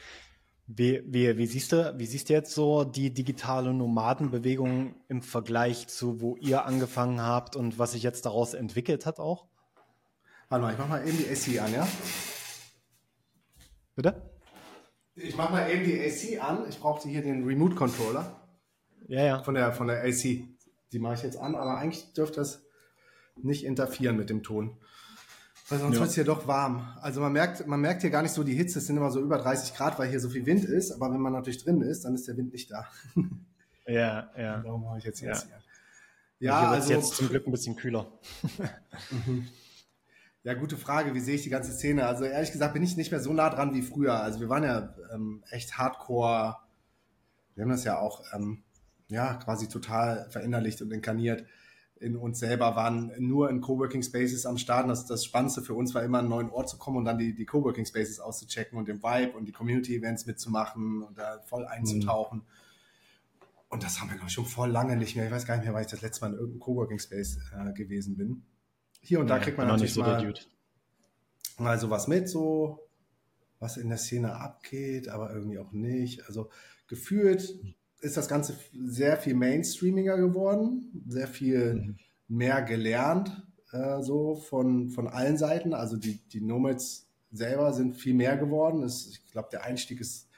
Wie, 0.69 1.01
wie, 1.07 1.39
wie, 1.39 1.47
siehst 1.47 1.71
du, 1.71 1.95
wie 1.97 2.07
siehst 2.07 2.29
du 2.29 2.33
jetzt 2.33 2.53
so 2.53 2.83
die 2.83 3.15
digitale 3.15 3.73
Nomadenbewegung 3.73 4.97
im 5.09 5.23
Vergleich 5.23 5.87
zu, 5.87 6.21
wo 6.21 6.37
ihr 6.37 6.65
angefangen 6.65 7.21
habt 7.21 7.55
und 7.55 7.79
was 7.79 7.93
sich 7.93 8.03
jetzt 8.03 8.27
daraus 8.27 8.53
entwickelt 8.53 9.07
hat 9.07 9.21
auch? 9.21 9.47
Warte 10.49 10.65
mal, 10.65 10.73
ich 10.73 10.79
mach 10.79 10.89
mal 10.89 11.07
eben 11.07 11.19
die 11.19 11.29
AC 11.29 11.63
an, 11.63 11.73
ja? 11.73 11.87
Bitte? 13.95 14.31
Ich 15.15 15.37
mach 15.37 15.51
mal 15.51 15.71
eben 15.71 15.85
die 15.85 16.01
AC 16.01 16.43
an. 16.45 16.69
Ich 16.69 16.79
brauchte 16.81 17.09
hier 17.09 17.23
den 17.23 17.45
Remote 17.45 17.75
Controller. 17.75 18.49
Ja, 19.07 19.25
ja. 19.25 19.43
Von 19.43 19.55
der, 19.55 19.73
von 19.73 19.87
der 19.87 20.03
AC. 20.03 20.49
Die 20.93 20.99
mache 20.99 21.15
ich 21.15 21.23
jetzt 21.23 21.39
an, 21.39 21.55
aber 21.55 21.79
eigentlich 21.79 22.13
dürfte 22.13 22.41
das 22.41 22.65
nicht 23.37 23.65
interferieren 23.65 24.17
mit 24.17 24.31
dem 24.31 24.43
Ton. 24.43 24.79
Weil 25.69 25.81
sonst 25.81 25.95
ja. 25.95 26.01
wird 26.01 26.11
es 26.11 26.15
hier 26.15 26.25
doch 26.25 26.47
warm. 26.47 26.97
Also 27.01 27.21
man 27.21 27.33
merkt, 27.33 27.67
man 27.67 27.81
merkt 27.81 28.03
hier 28.03 28.11
gar 28.11 28.23
nicht 28.23 28.33
so 28.33 28.45
die 28.45 28.55
Hitze, 28.55 28.79
es 28.79 28.87
sind 28.87 28.97
immer 28.97 29.11
so 29.11 29.21
über 29.21 29.39
30 29.39 29.75
Grad, 29.75 29.99
weil 29.99 30.09
hier 30.09 30.21
so 30.21 30.29
viel 30.29 30.47
Wind 30.47 30.65
ist, 30.65 30.93
aber 30.93 31.13
wenn 31.13 31.21
man 31.21 31.33
natürlich 31.33 31.65
drin 31.65 31.81
ist, 31.83 32.05
dann 32.05 32.15
ist 32.15 32.29
der 32.29 32.37
Wind 32.37 32.53
nicht 32.53 32.71
da. 32.71 32.87
Ja, 33.89 34.31
ja. 34.37 34.59
Darum 34.65 34.83
mache 34.83 34.99
ich 34.99 35.05
jetzt 35.05 35.21
hier. 35.21 35.29
Ja, 35.29 35.39
ja 36.41 36.61
hier 36.61 36.69
also 36.71 36.93
jetzt 36.93 37.15
zum 37.15 37.29
Glück 37.29 37.47
ein 37.47 37.53
bisschen 37.53 37.77
kühler. 37.77 38.11
Mhm. 39.11 39.47
Ja, 40.43 40.55
gute 40.55 40.77
Frage. 40.77 41.15
Wie 41.15 41.21
sehe 41.21 41.35
ich 41.35 41.43
die 41.43 41.51
ganze 41.51 41.73
Szene? 41.73 42.07
Also 42.07 42.25
ehrlich 42.25 42.53
gesagt 42.53 42.73
bin 42.73 42.83
ich 42.83 42.97
nicht 42.97 43.11
mehr 43.11 43.21
so 43.21 43.33
nah 43.33 43.51
dran 43.51 43.75
wie 43.75 43.83
früher. 43.83 44.21
Also 44.21 44.41
wir 44.41 44.49
waren 44.49 44.63
ja 44.63 44.95
ähm, 45.13 45.43
echt 45.51 45.77
Hardcore. 45.77 46.57
Wir 47.55 47.63
haben 47.63 47.71
das 47.71 47.85
ja 47.85 47.99
auch 47.99 48.23
ähm, 48.33 48.63
ja, 49.09 49.35
quasi 49.35 49.69
total 49.69 50.29
verinnerlicht 50.31 50.83
und 50.83 50.93
inkarniert 50.93 51.45
in 51.99 52.17
uns 52.17 52.39
selber, 52.39 52.77
waren 52.77 53.13
nur 53.19 53.49
in 53.49 53.61
Coworking 53.61 54.03
Spaces 54.03 54.45
am 54.47 54.59
Start. 54.59 54.89
Das, 54.89 55.07
das 55.07 55.25
Spannendste 55.25 55.63
für 55.63 55.75
uns 55.75 55.95
war 55.95 56.03
immer, 56.03 56.19
einen 56.19 56.29
neuen 56.29 56.51
Ort 56.51 56.69
zu 56.69 56.77
kommen 56.77 56.99
und 56.99 57.05
dann 57.05 57.19
die, 57.19 57.35
die 57.35 57.47
Coworking 57.47 57.87
Spaces 57.87 58.21
auszuchecken 58.21 58.79
und 58.79 58.89
den 58.89 59.03
Vibe 59.03 59.37
und 59.37 59.47
die 59.47 59.53
Community 59.53 59.97
Events 59.97 60.27
mitzumachen 60.27 61.03
und 61.03 61.19
da 61.19 61.41
voll 61.47 61.65
einzutauchen. 61.67 62.39
Mhm. 62.39 62.45
Und 63.69 63.83
das 63.83 64.01
haben 64.01 64.09
wir, 64.09 64.17
glaube 64.17 64.29
ich, 64.29 64.35
schon 64.35 64.45
voll 64.45 64.71
lange 64.71 64.97
nicht 64.97 65.17
mehr. 65.17 65.27
Ich 65.27 65.33
weiß 65.33 65.47
gar 65.47 65.57
nicht 65.57 65.65
mehr, 65.65 65.75
weil 65.75 65.85
ich 65.85 65.91
das 65.91 66.03
letzte 66.03 66.23
Mal 66.23 66.33
in 66.33 66.39
irgendeinem 66.39 66.61
Coworking 66.61 66.99
Space 66.99 67.39
äh, 67.53 67.73
gewesen 67.73 68.17
bin. 68.17 68.43
Hier 69.01 69.21
und 69.21 69.29
da 69.29 69.39
kriegt 69.39 69.59
man 69.59 69.67
natürlich 69.67 69.95
so 69.95 70.03
mal, 70.03 70.35
mal 71.59 71.79
sowas 71.79 72.09
mit, 72.09 72.29
so 72.29 72.87
was 73.59 73.77
in 73.77 73.89
der 73.89 73.99
Szene 73.99 74.35
abgeht, 74.37 75.09
aber 75.09 75.33
irgendwie 75.33 75.59
auch 75.59 75.73
nicht. 75.73 76.27
Also 76.27 76.51
gefühlt 76.89 77.59
ist 78.07 78.17
das 78.17 78.29
Ganze 78.29 78.57
sehr 78.73 79.17
viel 79.17 79.35
mainstreamiger 79.35 80.17
geworden, 80.17 81.03
sehr 81.09 81.29
viel 81.29 81.75
mhm. 81.75 81.99
mehr 82.29 82.63
gelernt, 82.63 83.47
äh, 83.73 84.01
so 84.01 84.37
von, 84.37 84.89
von 84.91 85.09
allen 85.09 85.37
Seiten. 85.37 85.75
Also 85.75 85.97
die, 85.97 86.19
die 86.29 86.41
Nomads 86.41 87.09
selber 87.33 87.73
sind 87.73 87.97
viel 87.97 88.15
mehr 88.15 88.37
geworden. 88.37 88.83
Es, 88.83 89.09
ich 89.09 89.33
glaube, 89.33 89.49
der 89.51 89.65
Einstieg 89.65 90.01
ist 90.01 90.29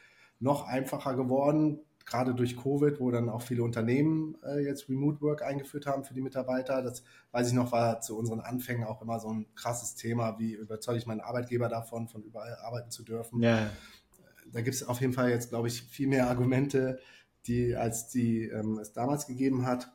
noch 0.41 0.67
einfacher 0.67 1.15
geworden, 1.15 1.81
gerade 2.06 2.35
durch 2.35 2.56
Covid, 2.56 3.00
wo 3.00 3.11
dann 3.11 3.29
auch 3.29 3.43
viele 3.43 3.62
Unternehmen 3.62 4.37
äh, 4.43 4.64
jetzt 4.64 4.88
Remote 4.88 5.21
Work 5.21 5.43
eingeführt 5.43 5.87
haben 5.87 6.05
für 6.05 6.14
die 6.14 6.23
Mitarbeiter. 6.23 6.82
Das 6.82 7.03
weiß 7.32 7.49
ich 7.49 7.55
noch, 7.55 7.71
war 7.73 8.00
zu 8.00 8.17
unseren 8.17 8.41
Anfängen 8.41 8.85
auch 8.85 9.03
immer 9.03 9.21
so 9.21 9.29
ein 9.29 9.47
krasses 9.55 9.94
Thema, 9.94 10.38
wie 10.38 10.55
überzeuge 10.55 10.99
ich 10.99 11.06
meinen 11.06 11.21
Arbeitgeber 11.21 11.69
davon, 11.69 12.09
von 12.09 12.23
überall 12.23 12.56
arbeiten 12.62 12.91
zu 12.91 13.05
dürfen. 13.05 13.43
Ja. 13.43 13.71
Da 14.50 14.62
gibt 14.62 14.75
es 14.75 14.88
auf 14.88 15.03
jeden 15.03 15.12
Fall 15.12 15.29
jetzt, 15.29 15.50
glaube 15.50 15.69
ich, 15.69 15.82
viel 15.82 16.09
mehr 16.09 16.29
Argumente, 16.29 16.99
die, 17.46 17.76
als 17.76 18.08
die 18.08 18.44
ähm, 18.44 18.79
es 18.79 18.93
damals 18.93 19.26
gegeben 19.26 19.67
hat. 19.67 19.90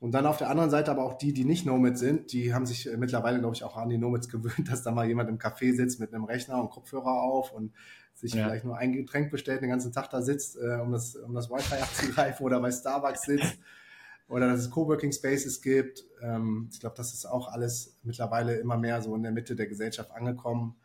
Und 0.00 0.12
dann 0.12 0.26
auf 0.26 0.38
der 0.38 0.48
anderen 0.48 0.70
Seite 0.70 0.92
aber 0.92 1.02
auch 1.02 1.18
die, 1.18 1.32
die 1.32 1.44
nicht 1.44 1.66
Nomads 1.66 1.98
sind, 1.98 2.32
die 2.32 2.54
haben 2.54 2.66
sich 2.66 2.90
äh, 2.90 2.96
mittlerweile, 2.96 3.40
glaube 3.40 3.56
ich, 3.56 3.64
auch 3.64 3.76
an 3.76 3.88
die 3.88 3.98
Nomads 3.98 4.28
gewöhnt, 4.30 4.70
dass 4.70 4.82
da 4.82 4.92
mal 4.92 5.06
jemand 5.06 5.28
im 5.28 5.38
Café 5.38 5.74
sitzt 5.74 6.00
mit 6.00 6.14
einem 6.14 6.24
Rechner 6.24 6.60
und 6.60 6.70
Kopfhörer 6.70 7.22
auf 7.22 7.52
und 7.52 7.72
sich 8.14 8.34
ja. 8.34 8.44
vielleicht 8.44 8.64
nur 8.64 8.76
ein 8.76 8.92
Getränk 8.92 9.30
bestellt, 9.30 9.62
den 9.62 9.70
ganzen 9.70 9.92
Tag 9.92 10.10
da 10.10 10.22
sitzt, 10.22 10.56
äh, 10.56 10.76
um, 10.80 10.92
das, 10.92 11.16
um 11.16 11.34
das 11.34 11.50
Wi-Fi 11.50 11.76
abzugreifen 11.82 12.46
oder 12.46 12.60
bei 12.60 12.70
Starbucks 12.70 13.22
sitzt 13.22 13.58
oder 14.28 14.48
dass 14.48 14.60
es 14.60 14.70
Coworking 14.70 15.12
Spaces 15.12 15.62
gibt. 15.62 16.04
Ähm, 16.22 16.68
ich 16.72 16.80
glaube, 16.80 16.96
das 16.96 17.12
ist 17.12 17.26
auch 17.26 17.48
alles 17.48 17.98
mittlerweile 18.02 18.56
immer 18.56 18.76
mehr 18.76 19.02
so 19.02 19.14
in 19.14 19.22
der 19.22 19.32
Mitte 19.32 19.56
der 19.56 19.66
Gesellschaft 19.66 20.12
angekommen. 20.12 20.76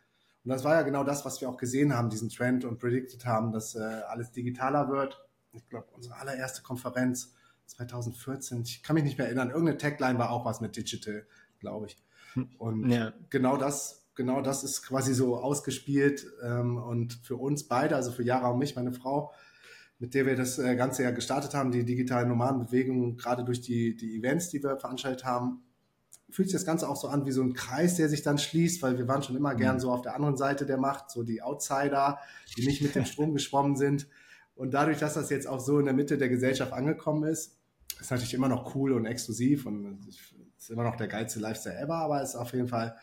Und 0.44 0.50
das 0.50 0.64
war 0.64 0.76
ja 0.76 0.82
genau 0.82 1.04
das, 1.04 1.24
was 1.24 1.40
wir 1.40 1.50
auch 1.50 1.58
gesehen 1.58 1.96
haben, 1.96 2.10
diesen 2.10 2.30
Trend 2.30 2.66
und 2.66 2.80
predicted 2.80 3.26
haben, 3.26 3.52
dass 3.52 3.76
äh, 3.76 3.80
alles 3.80 4.32
digitaler 4.32 4.90
wird 4.90 5.24
ich 5.54 5.68
glaube, 5.70 5.88
unsere 5.94 6.16
allererste 6.18 6.62
Konferenz 6.62 7.34
2014, 7.68 8.64
ich 8.64 8.84
kann 8.84 8.96
mich 8.96 9.04
nicht 9.04 9.18
mehr 9.18 9.28
erinnern, 9.28 9.50
irgendeine 9.50 9.78
Tagline 9.78 10.20
war 10.20 10.32
auch 10.32 10.46
was 10.46 10.62
mit 10.62 10.76
Digital, 10.76 11.26
glaube 11.60 11.88
ich. 11.88 11.98
Hm. 12.34 12.50
Und 12.58 12.90
ja. 12.90 13.14
genau 13.30 13.58
das, 13.58 14.06
genau 14.16 14.42
das 14.42 14.64
ist 14.64 14.84
quasi 14.84 15.14
so 15.14 15.38
ausgespielt 15.38 16.26
ähm, 16.44 16.78
und 16.78 17.14
für 17.24 17.38
uns 17.38 17.68
beide, 17.68 17.96
also 17.96 18.12
für 18.12 18.24
Jara 18.24 18.50
und 18.50 18.60
mich, 18.60 18.76
meine 18.76 18.94
Frau, 18.94 19.32
mit 20.00 20.14
der 20.14 20.26
wir 20.26 20.36
das 20.36 20.60
äh, 20.60 20.76
Ganze 20.76 21.04
ja 21.04 21.12
gestartet 21.12 21.54
haben, 21.54 21.72
die 21.72 21.86
digitalen 21.86 22.28
Nomadenbewegungen, 22.28 23.16
gerade 23.16 23.44
durch 23.46 23.62
die, 23.62 23.96
die 23.96 24.18
Events, 24.18 24.50
die 24.50 24.62
wir 24.62 24.78
veranstaltet 24.78 25.24
haben, 25.24 25.64
fühlt 26.30 26.50
sich 26.50 26.56
das 26.56 26.66
Ganze 26.66 26.90
auch 26.90 26.96
so 26.96 27.08
an 27.08 27.26
wie 27.26 27.32
so 27.32 27.44
ein 27.44 27.54
Kreis, 27.54 27.96
der 27.96 28.10
sich 28.10 28.24
dann 28.24 28.40
schließt, 28.40 28.82
weil 28.82 28.98
wir 28.98 29.08
waren 29.08 29.22
schon 29.22 29.36
immer 29.36 29.54
gern 29.56 29.76
hm. 29.76 29.80
so 29.80 29.92
auf 29.92 30.02
der 30.02 30.16
anderen 30.16 30.36
Seite 30.36 30.66
der 30.66 30.78
Macht, 30.78 31.12
so 31.12 31.24
die 31.24 31.42
Outsider, 31.42 32.20
die 32.58 32.66
nicht 32.66 32.82
mit 32.82 32.96
dem 32.96 33.06
Strom 33.06 33.34
geschwommen 33.34 33.76
sind. 33.76 34.08
Und 34.56 34.74
dadurch, 34.74 35.00
dass 35.00 35.16
das 35.16 35.30
jetzt 35.30 35.48
auch 35.48 35.60
so 35.60 35.80
in 35.80 35.86
der 35.86 35.94
Mitte 35.94 36.18
der 36.18 36.30
Gesellschaft 36.30 36.74
angekommen 36.74 37.24
ist, 37.24 37.58
ist 38.00 38.12
natürlich 38.12 38.34
immer 38.34 38.50
noch 38.50 38.76
cool 38.76 38.94
und 38.94 39.06
exklusiv 39.06 39.66
und 39.66 40.00
ist 40.58 40.70
immer 40.70 40.84
noch 40.84 40.96
der 40.96 41.08
geilste 41.08 41.40
Lifestyle 41.40 41.78
ever, 41.78 41.96
aber 41.96 42.22
ist 42.22 42.36
auf 42.36 42.54
jeden 42.54 42.68
Fall 42.68 42.96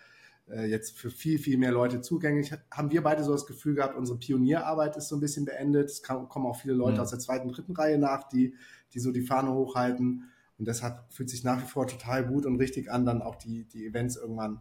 äh, 0.49 0.67
jetzt 0.67 0.99
für 0.99 1.11
viel, 1.11 1.39
viel 1.39 1.59
mehr 1.59 1.73
Leute 1.73 2.01
zugänglich. 2.01 2.53
Haben 2.71 2.91
wir 2.91 3.03
beide 3.03 3.25
so 3.25 3.33
das 3.33 3.47
Gefühl 3.47 3.75
gehabt, 3.75 3.97
unsere 3.97 4.19
Pionierarbeit 4.19 4.97
ist 4.97 5.09
so 5.09 5.17
ein 5.17 5.21
bisschen 5.21 5.45
beendet. 5.45 5.91
Es 5.91 6.03
kann, 6.03 6.29
kommen 6.29 6.47
auch 6.47 6.57
viele 6.57 6.75
Leute 6.75 6.97
mhm. 6.97 7.01
aus 7.01 7.11
der 7.11 7.19
zweiten, 7.19 7.49
dritten 7.51 7.73
Reihe 7.73 7.99
nach, 7.99 8.29
die, 8.29 8.55
die 8.93 9.01
so 9.01 9.13
die 9.13 9.23
Fahne 9.23 9.53
hochhalten. 9.53 10.31
Und 10.59 10.69
deshalb 10.69 11.05
fühlt 11.11 11.31
sich 11.31 11.45
nach 11.45 11.63
wie 11.63 11.67
vor 11.67 11.87
total 11.87 12.27
gut 12.27 12.47
und 12.47 12.57
richtig 12.57 12.91
an, 12.91 13.07
dann 13.07 13.23
auch 13.23 13.37
die, 13.37 13.65
die 13.65 13.87
Events 13.87 14.17
irgendwann 14.17 14.61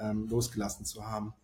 ähm, 0.00 0.28
losgelassen 0.28 0.84
zu 0.84 1.06
haben. 1.06 1.34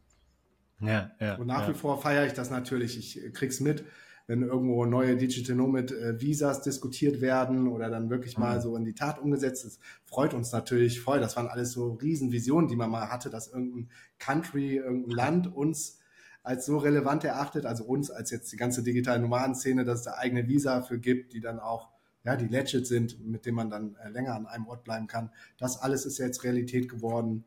Ja, 0.81 1.11
ja, 1.21 1.37
und 1.37 1.47
nach 1.47 1.63
ja. 1.63 1.75
wie 1.75 1.79
vor 1.79 2.01
feiere 2.01 2.27
ich 2.27 2.35
das 2.35 2.51
natürlich. 2.51 2.99
Ich 2.99 3.33
krieg's 3.33 3.61
mit 3.61 3.85
wenn 4.27 4.43
irgendwo 4.43 4.85
neue 4.87 5.17
Digital 5.17 5.57
Nomad 5.57 5.93
äh, 5.93 6.21
Visas 6.21 6.63
diskutiert 6.63 7.21
werden 7.21 7.69
oder 7.69 7.91
dann 7.91 8.11
wirklich 8.11 8.37
mal 8.39 8.57
mhm. 8.57 8.63
so 8.63 8.77
in 8.77 8.85
die 8.85 8.95
Tat 8.95 9.19
umgesetzt 9.21 9.65
ist, 9.65 9.81
freut 10.05 10.35
uns 10.35 10.53
natürlich 10.53 11.01
voll. 11.01 11.21
Das 11.21 11.37
waren 11.37 11.47
alles 11.47 11.73
so 11.73 11.93
Riesenvisionen, 11.95 12.69
die 12.69 12.77
man 12.77 12.91
mal 12.91 13.11
hatte, 13.11 13.31
dass 13.31 13.49
irgendein 13.49 13.89
Country, 14.19 14.77
irgendein 14.77 15.11
Land 15.11 15.55
uns 15.55 16.01
als 16.43 16.67
so 16.67 16.79
relevant 16.79 17.25
erachtet, 17.25 17.67
also 17.67 17.85
uns 17.85 18.11
als 18.11 18.31
jetzt 18.31 18.53
die 18.53 18.57
ganze 18.57 18.83
digitale 18.83 19.21
Nomadenszene, 19.21 19.85
dass 19.85 20.01
es 20.01 20.05
da 20.05 20.15
eigene 20.15 20.47
Visa 20.49 20.83
für 20.83 20.99
gibt, 20.99 21.33
die 21.33 21.41
dann 21.41 21.59
auch 21.59 21.91
ja, 22.27 22.35
die 22.35 22.49
legit 22.49 22.89
sind, 22.89 23.25
mit 23.25 23.47
denen 23.47 23.55
man 23.55 23.71
dann 23.71 23.95
äh, 24.05 24.09
länger 24.09 24.35
an 24.35 24.47
einem 24.47 24.67
Ort 24.67 24.83
bleiben 24.83 25.07
kann. 25.07 25.31
Das 25.59 25.81
alles 25.81 26.05
ist 26.05 26.19
jetzt 26.19 26.43
Realität 26.43 26.89
geworden. 26.89 27.45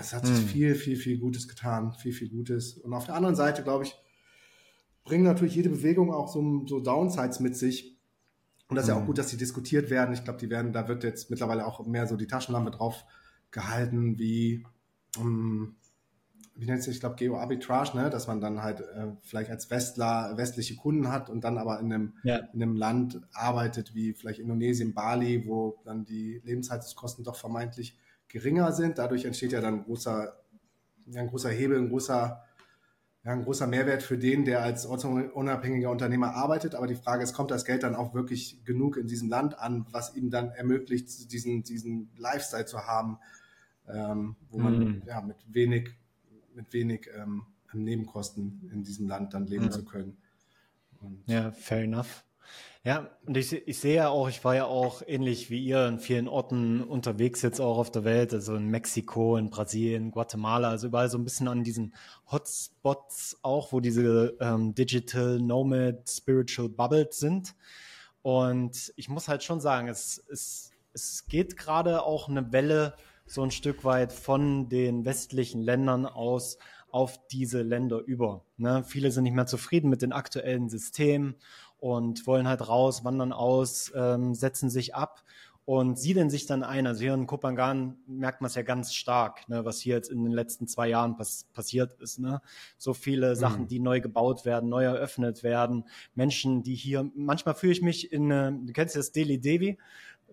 Es 0.00 0.12
hat 0.12 0.24
sich 0.24 0.38
hm. 0.38 0.46
viel, 0.46 0.74
viel, 0.76 0.96
viel 0.96 1.18
Gutes 1.18 1.48
getan, 1.48 1.92
viel, 1.92 2.12
viel 2.12 2.28
Gutes. 2.28 2.74
Und 2.74 2.94
auf 2.94 3.06
der 3.06 3.16
anderen 3.16 3.34
Seite, 3.34 3.64
glaube 3.64 3.84
ich, 3.84 3.96
bringen 5.04 5.24
natürlich 5.24 5.54
jede 5.54 5.68
Bewegung 5.68 6.12
auch 6.12 6.28
so, 6.28 6.66
so 6.66 6.80
Downsides 6.80 7.40
mit 7.40 7.56
sich. 7.56 7.96
Und 8.68 8.76
das 8.76 8.84
ist 8.84 8.88
ja 8.88 8.94
auch 8.94 9.00
hm. 9.00 9.06
gut, 9.06 9.18
dass 9.18 9.28
die 9.28 9.36
diskutiert 9.36 9.90
werden. 9.90 10.14
Ich 10.14 10.24
glaube, 10.24 10.38
die 10.38 10.50
werden, 10.50 10.72
da 10.72 10.88
wird 10.88 11.04
jetzt 11.04 11.30
mittlerweile 11.30 11.66
auch 11.66 11.84
mehr 11.86 12.06
so 12.06 12.16
die 12.16 12.26
Taschenlampe 12.26 12.70
drauf 12.70 13.04
gehalten, 13.50 14.18
wie, 14.18 14.66
um, 15.18 15.26
ähm, 15.26 15.76
wie 16.56 16.66
nennt 16.66 16.78
es 16.78 16.84
sich, 16.84 16.94
ich 16.94 17.00
glaube, 17.00 17.16
Geo-Arbitrage, 17.16 17.96
ne? 17.96 18.10
dass 18.10 18.26
man 18.26 18.40
dann 18.40 18.62
halt 18.62 18.80
äh, 18.80 19.12
vielleicht 19.22 19.50
als 19.50 19.70
Westler 19.70 20.36
westliche 20.36 20.76
Kunden 20.76 21.08
hat 21.08 21.28
und 21.28 21.42
dann 21.42 21.58
aber 21.58 21.80
in 21.80 21.92
einem, 21.92 22.12
ja. 22.22 22.36
in 22.52 22.62
einem 22.62 22.76
Land 22.76 23.20
arbeitet, 23.32 23.94
wie 23.94 24.14
vielleicht 24.14 24.38
Indonesien, 24.38 24.94
Bali, 24.94 25.46
wo 25.46 25.80
dann 25.84 26.04
die 26.04 26.40
Lebenshaltungskosten 26.44 27.24
doch 27.24 27.36
vermeintlich 27.36 27.98
geringer 28.28 28.72
sind. 28.72 28.98
Dadurch 28.98 29.24
entsteht 29.24 29.52
ja 29.52 29.60
dann 29.60 29.74
ein 29.74 29.84
großer, 29.84 30.36
ein 31.14 31.26
großer 31.26 31.50
Hebel, 31.50 31.78
ein 31.78 31.88
großer, 31.88 32.42
ja, 33.24 33.32
ein 33.32 33.42
großer 33.42 33.66
Mehrwert 33.66 34.02
für 34.02 34.18
den, 34.18 34.44
der 34.44 34.62
als 34.62 34.84
ortsunabhängiger 34.84 35.90
Unternehmer 35.90 36.34
arbeitet. 36.34 36.74
Aber 36.74 36.86
die 36.86 36.94
Frage 36.94 37.22
ist, 37.22 37.32
kommt 37.32 37.50
das 37.50 37.64
Geld 37.64 37.82
dann 37.82 37.94
auch 37.94 38.12
wirklich 38.12 38.62
genug 38.64 38.98
in 38.98 39.06
diesem 39.06 39.30
Land 39.30 39.58
an, 39.58 39.86
was 39.90 40.14
ihm 40.14 40.30
dann 40.30 40.50
ermöglicht, 40.50 41.32
diesen, 41.32 41.62
diesen 41.62 42.10
Lifestyle 42.16 42.66
zu 42.66 42.86
haben, 42.86 43.18
ähm, 43.88 44.36
wo 44.50 44.58
man 44.58 44.78
mm. 44.78 45.02
ja, 45.06 45.22
mit 45.22 45.36
wenig, 45.48 45.90
mit 46.54 46.72
wenig 46.74 47.08
ähm, 47.18 47.46
Nebenkosten 47.72 48.70
in 48.72 48.84
diesem 48.84 49.08
Land 49.08 49.32
dann 49.32 49.46
leben 49.46 49.66
mm. 49.66 49.72
zu 49.72 49.84
können. 49.84 50.18
Und 51.00 51.22
ja, 51.26 51.50
fair 51.52 51.82
enough. 51.82 52.24
Ja, 52.86 53.08
und 53.24 53.38
ich, 53.38 53.50
ich 53.66 53.78
sehe 53.78 53.94
ja 53.94 54.08
auch, 54.10 54.28
ich 54.28 54.44
war 54.44 54.54
ja 54.54 54.66
auch 54.66 55.00
ähnlich 55.06 55.48
wie 55.48 55.64
ihr 55.64 55.86
in 55.86 55.98
vielen 55.98 56.28
Orten 56.28 56.82
unterwegs 56.82 57.40
jetzt 57.40 57.58
auch 57.58 57.78
auf 57.78 57.90
der 57.90 58.04
Welt, 58.04 58.34
also 58.34 58.56
in 58.56 58.68
Mexiko, 58.68 59.38
in 59.38 59.48
Brasilien, 59.48 60.10
Guatemala, 60.10 60.68
also 60.68 60.88
überall 60.88 61.08
so 61.08 61.16
ein 61.16 61.24
bisschen 61.24 61.48
an 61.48 61.64
diesen 61.64 61.94
Hotspots 62.30 63.38
auch, 63.40 63.72
wo 63.72 63.80
diese 63.80 64.36
ähm, 64.38 64.74
Digital 64.74 65.38
Nomad 65.38 66.10
Spiritual 66.10 66.68
Bubbles 66.68 67.18
sind. 67.18 67.54
Und 68.20 68.92
ich 68.96 69.08
muss 69.08 69.28
halt 69.28 69.42
schon 69.42 69.62
sagen, 69.62 69.88
es, 69.88 70.22
es, 70.30 70.70
es 70.92 71.26
geht 71.26 71.56
gerade 71.56 72.02
auch 72.02 72.28
eine 72.28 72.52
Welle 72.52 72.96
so 73.24 73.42
ein 73.42 73.50
Stück 73.50 73.84
weit 73.84 74.12
von 74.12 74.68
den 74.68 75.06
westlichen 75.06 75.62
Ländern 75.62 76.04
aus 76.04 76.58
auf 76.94 77.18
diese 77.26 77.62
Länder 77.62 77.98
über. 78.06 78.44
Ne? 78.56 78.84
Viele 78.86 79.10
sind 79.10 79.24
nicht 79.24 79.34
mehr 79.34 79.46
zufrieden 79.46 79.90
mit 79.90 80.00
den 80.00 80.12
aktuellen 80.12 80.68
Systemen 80.68 81.34
und 81.84 82.26
wollen 82.26 82.48
halt 82.48 82.66
raus, 82.66 83.04
wandern 83.04 83.34
aus, 83.34 83.92
ähm, 83.94 84.34
setzen 84.34 84.70
sich 84.70 84.94
ab 84.94 85.22
und 85.66 85.98
siedeln 85.98 86.30
sich 86.30 86.46
dann 86.46 86.62
ein. 86.62 86.86
Also 86.86 87.02
hier 87.02 87.12
in 87.12 87.26
Kopangan 87.26 87.98
merkt 88.06 88.40
man 88.40 88.48
es 88.48 88.54
ja 88.54 88.62
ganz 88.62 88.94
stark, 88.94 89.46
ne, 89.50 89.66
was 89.66 89.80
hier 89.80 89.96
jetzt 89.96 90.10
in 90.10 90.24
den 90.24 90.32
letzten 90.32 90.66
zwei 90.66 90.88
Jahren 90.88 91.18
pass 91.18 91.44
passiert 91.52 91.92
ist. 92.00 92.20
Ne? 92.20 92.40
So 92.78 92.94
viele 92.94 93.32
mhm. 93.32 93.34
Sachen, 93.34 93.68
die 93.68 93.80
neu 93.80 94.00
gebaut 94.00 94.46
werden, 94.46 94.70
neu 94.70 94.84
eröffnet 94.84 95.42
werden. 95.42 95.84
Menschen, 96.14 96.62
die 96.62 96.74
hier, 96.74 97.10
manchmal 97.14 97.54
fühle 97.54 97.72
ich 97.72 97.82
mich 97.82 98.10
in, 98.10 98.30
äh, 98.30 98.50
du 98.50 98.72
kennst 98.72 98.96
das 98.96 99.12
Delhi 99.12 99.38
Devi, 99.38 99.76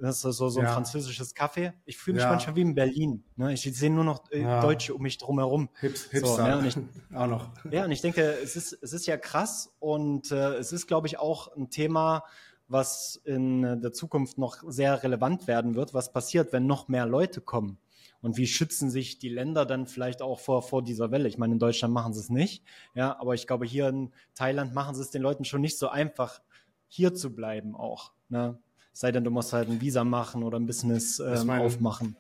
das 0.01 0.25
ist 0.25 0.37
so, 0.37 0.49
so 0.49 0.59
ein 0.59 0.65
ja. 0.65 0.73
französisches 0.73 1.35
Café. 1.35 1.73
Ich 1.85 1.97
fühle 1.97 2.15
mich 2.15 2.23
ja. 2.23 2.29
manchmal 2.29 2.55
wie 2.55 2.61
in 2.61 2.73
Berlin. 2.73 3.23
Ne? 3.35 3.53
Ich 3.53 3.61
sehe 3.61 3.91
nur 3.91 4.03
noch 4.03 4.31
äh, 4.31 4.41
ja. 4.41 4.59
Deutsche 4.61 4.95
um 4.95 5.01
mich 5.03 5.19
drumherum. 5.19 5.69
Hips, 5.79 6.09
Hipster. 6.09 6.35
So, 6.35 6.41
ne? 6.61 6.67
ich, 6.67 6.77
auch 7.15 7.27
noch. 7.27 7.49
Ja, 7.71 7.85
und 7.85 7.91
ich 7.91 8.01
denke, 8.01 8.21
es 8.21 8.55
ist, 8.55 8.73
es 8.81 8.93
ist 8.93 9.05
ja 9.05 9.17
krass 9.17 9.75
und 9.79 10.31
äh, 10.31 10.55
es 10.55 10.71
ist, 10.71 10.87
glaube 10.87 11.05
ich, 11.07 11.19
auch 11.19 11.55
ein 11.55 11.69
Thema, 11.69 12.23
was 12.67 13.21
in 13.25 13.61
der 13.61 13.93
Zukunft 13.93 14.37
noch 14.37 14.63
sehr 14.67 15.03
relevant 15.03 15.45
werden 15.47 15.75
wird. 15.75 15.93
Was 15.93 16.11
passiert, 16.11 16.51
wenn 16.51 16.65
noch 16.65 16.87
mehr 16.87 17.05
Leute 17.05 17.41
kommen? 17.41 17.77
Und 18.21 18.37
wie 18.37 18.47
schützen 18.47 18.89
sich 18.89 19.19
die 19.19 19.29
Länder 19.29 19.65
dann 19.65 19.87
vielleicht 19.87 20.21
auch 20.21 20.39
vor, 20.39 20.61
vor 20.61 20.83
dieser 20.83 21.11
Welle? 21.11 21.27
Ich 21.27 21.37
meine, 21.37 21.53
in 21.53 21.59
Deutschland 21.59 21.93
machen 21.93 22.13
sie 22.13 22.21
es 22.21 22.29
nicht. 22.29 22.63
Ja, 22.95 23.19
aber 23.19 23.33
ich 23.33 23.45
glaube, 23.45 23.65
hier 23.65 23.87
in 23.89 24.11
Thailand 24.35 24.73
machen 24.73 24.95
sie 24.95 25.01
es 25.01 25.11
den 25.11 25.21
Leuten 25.21 25.43
schon 25.43 25.61
nicht 25.61 25.77
so 25.77 25.89
einfach, 25.89 26.41
hier 26.87 27.13
zu 27.13 27.35
bleiben 27.35 27.75
auch. 27.75 28.13
Ne? 28.29 28.59
Sei 28.93 29.11
denn, 29.11 29.23
du 29.23 29.31
musst 29.31 29.53
halt 29.53 29.69
ein 29.69 29.81
Visa 29.81 30.03
machen 30.03 30.43
oder 30.43 30.59
ein 30.59 30.65
Business 30.65 31.19
ähm, 31.19 31.47
meine, 31.47 31.63
aufmachen. 31.63 32.15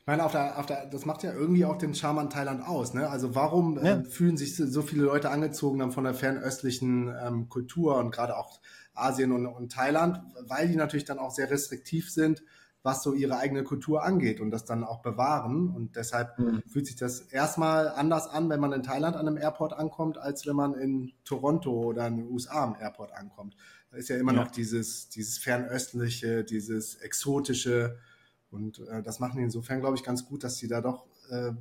Ich 0.00 0.06
meine, 0.06 0.24
auf 0.24 0.32
der, 0.32 0.58
auf 0.58 0.66
der, 0.66 0.86
das 0.86 1.06
macht 1.06 1.22
ja 1.22 1.32
irgendwie 1.32 1.64
auch 1.64 1.76
den 1.76 1.94
Charme 1.94 2.18
an 2.18 2.30
Thailand 2.30 2.66
aus. 2.66 2.94
Ne? 2.94 3.08
Also 3.08 3.34
warum 3.34 3.76
ja. 3.76 3.98
äh, 3.98 4.04
fühlen 4.04 4.36
sich 4.36 4.56
so 4.56 4.82
viele 4.82 5.04
Leute 5.04 5.30
angezogen 5.30 5.78
dann 5.78 5.92
von 5.92 6.04
der 6.04 6.14
fernöstlichen 6.14 7.14
ähm, 7.22 7.48
Kultur 7.48 7.96
und 7.96 8.10
gerade 8.10 8.36
auch 8.36 8.60
Asien 8.94 9.32
und, 9.32 9.46
und 9.46 9.72
Thailand, 9.72 10.20
weil 10.46 10.68
die 10.68 10.76
natürlich 10.76 11.04
dann 11.04 11.18
auch 11.18 11.30
sehr 11.30 11.50
restriktiv 11.50 12.10
sind, 12.10 12.42
was 12.82 13.02
so 13.02 13.12
ihre 13.12 13.36
eigene 13.36 13.64
Kultur 13.64 14.04
angeht 14.04 14.40
und 14.40 14.50
das 14.50 14.64
dann 14.64 14.84
auch 14.84 15.02
bewahren. 15.02 15.68
Und 15.68 15.96
deshalb 15.96 16.38
mhm. 16.38 16.62
fühlt 16.66 16.86
sich 16.86 16.96
das 16.96 17.20
erstmal 17.20 17.88
anders 17.88 18.28
an, 18.28 18.48
wenn 18.48 18.60
man 18.60 18.72
in 18.72 18.82
Thailand 18.82 19.16
an 19.16 19.26
einem 19.26 19.36
Airport 19.36 19.72
ankommt, 19.72 20.18
als 20.18 20.46
wenn 20.46 20.56
man 20.56 20.74
in 20.74 21.12
Toronto 21.24 21.70
oder 21.70 22.06
in 22.06 22.16
den 22.16 22.30
USA 22.30 22.64
am 22.64 22.76
Airport 22.80 23.12
ankommt. 23.12 23.56
Da 23.90 23.96
ist 23.96 24.08
ja 24.08 24.16
immer 24.16 24.34
ja. 24.34 24.42
noch 24.44 24.50
dieses, 24.50 25.08
dieses 25.08 25.38
fernöstliche, 25.38 26.44
dieses 26.44 26.96
exotische. 26.96 27.98
Und 28.50 28.80
äh, 28.88 29.02
das 29.02 29.18
machen 29.18 29.38
die 29.38 29.44
insofern, 29.44 29.80
glaube 29.80 29.96
ich, 29.96 30.02
ganz 30.02 30.26
gut, 30.26 30.44
dass 30.44 30.58
sie 30.58 30.68
da 30.68 30.80
doch 30.80 31.06
äh, 31.30 31.52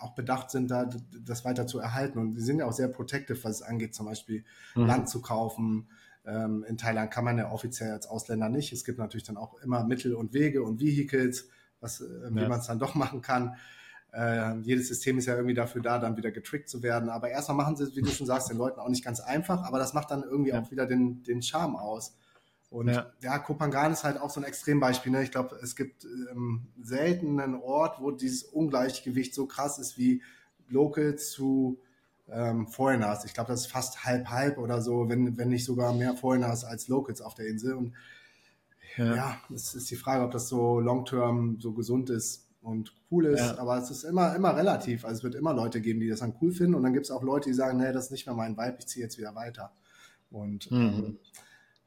auch 0.00 0.14
bedacht 0.14 0.50
sind, 0.50 0.70
da 0.70 0.88
das 1.20 1.44
weiter 1.44 1.66
zu 1.66 1.78
erhalten. 1.78 2.18
Und 2.18 2.34
sie 2.34 2.42
sind 2.42 2.58
ja 2.58 2.66
auch 2.66 2.72
sehr 2.72 2.88
protective, 2.88 3.42
was 3.44 3.56
es 3.56 3.62
angeht, 3.62 3.94
zum 3.94 4.06
Beispiel 4.06 4.44
mhm. 4.74 4.86
Land 4.86 5.08
zu 5.08 5.20
kaufen. 5.20 5.88
Ähm, 6.24 6.64
in 6.68 6.76
Thailand 6.76 7.10
kann 7.10 7.24
man 7.24 7.38
ja 7.38 7.50
offiziell 7.50 7.92
als 7.92 8.06
Ausländer 8.06 8.48
nicht. 8.48 8.72
Es 8.72 8.84
gibt 8.84 8.98
natürlich 8.98 9.24
dann 9.24 9.36
auch 9.36 9.60
immer 9.62 9.84
Mittel 9.84 10.14
und 10.14 10.32
Wege 10.32 10.62
und 10.62 10.80
Vehicles, 10.80 11.48
was, 11.80 12.00
äh, 12.00 12.04
ja. 12.04 12.30
wie 12.30 12.48
man 12.48 12.60
es 12.60 12.66
dann 12.66 12.78
doch 12.78 12.94
machen 12.94 13.22
kann. 13.22 13.56
Äh, 14.18 14.58
jedes 14.62 14.88
System 14.88 15.18
ist 15.18 15.26
ja 15.26 15.36
irgendwie 15.36 15.54
dafür 15.54 15.80
da, 15.80 16.00
dann 16.00 16.16
wieder 16.16 16.32
getrickt 16.32 16.68
zu 16.68 16.82
werden. 16.82 17.08
Aber 17.08 17.28
erstmal 17.28 17.56
machen 17.56 17.76
sie 17.76 17.84
es, 17.84 17.94
wie 17.94 18.02
du 18.02 18.10
schon 18.10 18.26
sagst, 18.26 18.50
den 18.50 18.56
Leuten 18.56 18.80
auch 18.80 18.88
nicht 18.88 19.04
ganz 19.04 19.20
einfach, 19.20 19.62
aber 19.62 19.78
das 19.78 19.94
macht 19.94 20.10
dann 20.10 20.24
irgendwie 20.24 20.50
ja. 20.50 20.60
auch 20.60 20.72
wieder 20.72 20.86
den, 20.86 21.22
den 21.22 21.40
Charme 21.40 21.76
aus. 21.76 22.16
Und 22.68 22.88
ja, 22.88 23.12
ja 23.22 23.38
Kopangan 23.38 23.92
ist 23.92 24.02
halt 24.02 24.20
auch 24.20 24.30
so 24.30 24.40
ein 24.40 24.44
Extrembeispiel. 24.44 25.12
Ne? 25.12 25.22
Ich 25.22 25.30
glaube, 25.30 25.56
es 25.62 25.76
gibt 25.76 26.04
ähm, 26.04 26.66
selten 26.82 27.38
einen 27.38 27.54
Ort, 27.54 28.00
wo 28.00 28.10
dieses 28.10 28.42
Ungleichgewicht 28.42 29.34
so 29.34 29.46
krass 29.46 29.78
ist 29.78 29.96
wie 29.98 30.20
Locals 30.68 31.30
zu 31.30 31.78
ähm, 32.28 32.66
Foreigners. 32.66 33.24
Ich 33.24 33.34
glaube, 33.34 33.52
das 33.52 33.60
ist 33.60 33.70
fast 33.70 34.04
halb-halb 34.04 34.58
oder 34.58 34.82
so, 34.82 35.08
wenn, 35.08 35.38
wenn 35.38 35.48
nicht 35.48 35.64
sogar 35.64 35.92
mehr 35.92 36.14
Foreigners 36.16 36.64
als 36.64 36.88
Locals 36.88 37.20
auf 37.20 37.34
der 37.34 37.46
Insel. 37.46 37.74
Und 37.74 37.94
ja, 38.96 39.14
ja 39.14 39.36
es 39.54 39.76
ist 39.76 39.88
die 39.92 39.96
Frage, 39.96 40.24
ob 40.24 40.32
das 40.32 40.48
so 40.48 40.80
long-term 40.80 41.58
so 41.60 41.72
gesund 41.72 42.10
ist 42.10 42.47
und 42.60 42.92
cool 43.10 43.26
ist, 43.26 43.40
ja. 43.40 43.58
aber 43.58 43.78
es 43.78 43.90
ist 43.90 44.04
immer, 44.04 44.34
immer 44.34 44.56
relativ. 44.56 45.04
Also 45.04 45.18
es 45.18 45.24
wird 45.24 45.34
immer 45.34 45.54
Leute 45.54 45.80
geben, 45.80 46.00
die 46.00 46.08
das 46.08 46.20
dann 46.20 46.34
cool 46.40 46.52
finden 46.52 46.74
und 46.74 46.82
dann 46.82 46.92
gibt 46.92 47.06
es 47.06 47.10
auch 47.10 47.22
Leute, 47.22 47.48
die 47.48 47.54
sagen, 47.54 47.78
nee, 47.78 47.92
das 47.92 48.06
ist 48.06 48.10
nicht 48.12 48.26
mehr 48.26 48.34
mein 48.34 48.56
Vibe, 48.56 48.76
ich 48.78 48.86
ziehe 48.86 49.04
jetzt 49.04 49.18
wieder 49.18 49.34
weiter. 49.34 49.72
Und 50.30 50.70
mhm. 50.70 50.76
ähm, 50.76 51.18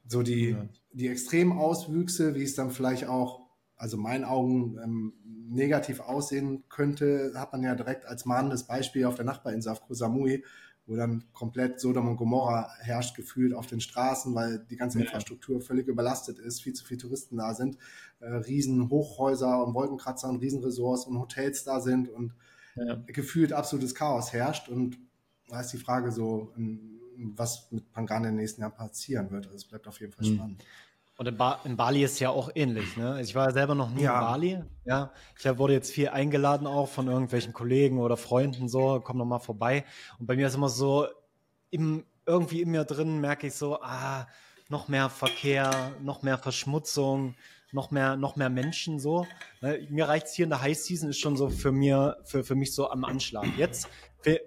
so 0.08 0.24
die, 0.24 0.52
ja. 0.52 0.66
die 0.94 1.08
extremen 1.08 1.58
Auswüchse, 1.58 2.36
wie 2.36 2.44
es 2.44 2.56
dann 2.56 2.72
vielleicht 2.72 3.08
auch, 3.08 3.42
also 3.76 3.98
meinen 3.98 4.24
Augen 4.24 4.78
ähm, 4.84 5.14
negativ 5.50 6.00
aussehen 6.00 6.64
könnte, 6.70 7.34
hat 7.36 7.52
man 7.52 7.64
ja 7.64 7.76
direkt 7.76 8.06
als 8.06 8.26
mahnendes 8.26 8.64
Beispiel 8.64 9.06
auf 9.06 9.16
der 9.16 9.26
Nachbarinsel 9.26 9.72
auf 9.72 9.82
Koh 9.82 9.94
Samui, 9.94 10.44
wo 10.92 10.98
dann 10.98 11.24
komplett 11.32 11.80
Sodom 11.80 12.10
und 12.10 12.18
Gomorra 12.18 12.70
herrscht, 12.82 13.16
gefühlt 13.16 13.54
auf 13.54 13.66
den 13.66 13.80
Straßen, 13.80 14.36
weil 14.36 14.60
die 14.70 14.76
ganze 14.76 15.00
ja. 15.00 15.06
Infrastruktur 15.06 15.62
völlig 15.62 15.88
überlastet 15.88 16.38
ist, 16.38 16.62
viel 16.62 16.74
zu 16.74 16.84
viele 16.84 17.00
Touristen 17.00 17.38
da 17.38 17.54
sind, 17.54 17.78
äh, 18.20 18.28
riesen 18.28 18.90
Hochhäuser 18.90 19.66
und 19.66 19.74
Wolkenkratzer 19.74 20.28
und 20.28 20.42
Riesenresorts 20.42 21.06
und 21.06 21.18
Hotels 21.18 21.64
da 21.64 21.80
sind 21.80 22.10
und 22.10 22.34
ja. 22.76 22.96
gefühlt 23.08 23.54
absolutes 23.54 23.96
Chaos 23.96 24.34
herrscht. 24.34 24.68
Und 24.68 24.98
da 25.48 25.62
ist 25.62 25.72
die 25.72 25.78
Frage 25.78 26.12
so, 26.12 26.54
was 27.16 27.72
mit 27.72 27.90
Pangan 27.94 28.26
im 28.26 28.36
nächsten 28.36 28.60
Jahr 28.60 28.72
passieren 28.72 29.32
wird. 29.32 29.46
Also 29.46 29.56
es 29.56 29.66
bleibt 29.66 29.88
auf 29.88 30.02
jeden 30.02 30.12
Fall 30.12 30.28
mhm. 30.28 30.36
spannend. 30.36 30.66
Und 31.18 31.28
in, 31.28 31.38
ba 31.38 31.60
in, 31.66 31.78
Bali 31.78 32.04
ist 32.04 32.20
ja 32.20 32.30
auch 32.30 32.50
ähnlich. 32.56 32.98
Ne? 32.98 33.12
Also 33.12 33.30
ich 33.30 33.36
war 33.36 33.52
selber 33.52 33.76
noch 33.76 33.92
nie 33.92 34.04
ja. 34.04 34.14
in 34.14 34.26
Bali. 34.26 34.64
Ja, 34.86 35.12
ich 35.38 35.58
wurde 35.58 35.74
jetzt 35.74 35.92
viel 35.92 36.10
eingeladen 36.10 36.66
auch 36.66 36.88
von 36.88 37.08
irgendwelchen 37.08 37.54
Kollegen 37.54 38.00
oder 38.00 38.18
Freunden 38.18 38.68
so, 38.68 39.00
komm 39.04 39.18
noch 39.18 39.26
mal 39.26 39.40
vorbei. 39.40 39.86
Und 40.20 40.26
bei 40.26 40.36
mir 40.36 40.48
ist 40.48 40.56
immer 40.56 40.70
so, 40.70 41.08
im, 41.70 42.06
irgendwie 42.26 42.62
in 42.62 42.72
mir 42.72 42.86
drin 42.86 43.22
merke 43.22 43.48
ich 43.48 43.54
so, 43.54 43.82
ah, 43.82 44.28
noch 44.70 44.88
mehr 44.88 45.10
Verkehr, 45.10 45.92
noch 46.02 46.24
mehr 46.24 46.38
Verschmutzung, 46.38 47.36
noch 47.72 47.92
mehr, 47.92 48.18
noch 48.18 48.36
mehr 48.36 48.50
Menschen 48.50 49.00
so. 49.00 49.28
Mir 49.90 50.08
reicht's 50.08 50.34
hier 50.34 50.44
in 50.44 50.50
der 50.50 50.62
High 50.62 50.78
Season 50.78 51.10
ist 51.10 51.20
schon 51.20 51.38
so 51.38 51.50
für 51.50 51.72
mir, 51.72 52.18
für, 52.24 52.44
für 52.44 52.56
mich 52.56 52.74
so 52.74 52.90
am 52.90 53.04
Anschlag. 53.06 53.48
Jetzt 53.58 53.88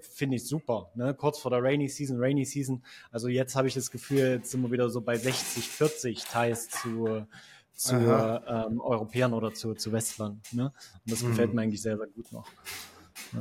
finde 0.01 0.37
ich 0.37 0.47
super. 0.47 0.91
Ne? 0.95 1.15
Kurz 1.15 1.39
vor 1.39 1.51
der 1.51 1.63
Rainy 1.63 1.89
Season, 1.89 2.19
Rainy 2.19 2.45
Season. 2.45 2.83
Also 3.11 3.29
jetzt 3.29 3.57
habe 3.57 3.69
ich 3.69 3.75
das 3.75 3.91
Gefühl, 3.91 4.19
jetzt 4.19 4.51
sind 4.51 4.63
wir 4.63 4.71
wieder 4.71 4.89
so 4.91 5.01
bei 5.01 5.17
60, 5.17 5.69
40 5.69 6.25
Teils 6.25 6.71
zu, 6.71 7.27
zu 7.73 7.97
ähm, 7.97 8.81
Europäern 8.81 9.33
oder 9.33 9.53
zu, 9.53 9.75
zu 9.75 9.93
Westlern. 9.93 10.41
Ne? 10.53 10.67
Und 10.67 11.13
das 11.13 11.23
mhm. 11.23 11.29
gefällt 11.29 11.55
mir 11.55 11.63
eigentlich 11.63 11.83
sehr, 11.83 11.97
sehr 11.97 12.07
gut 12.07 12.31
noch. 12.33 12.49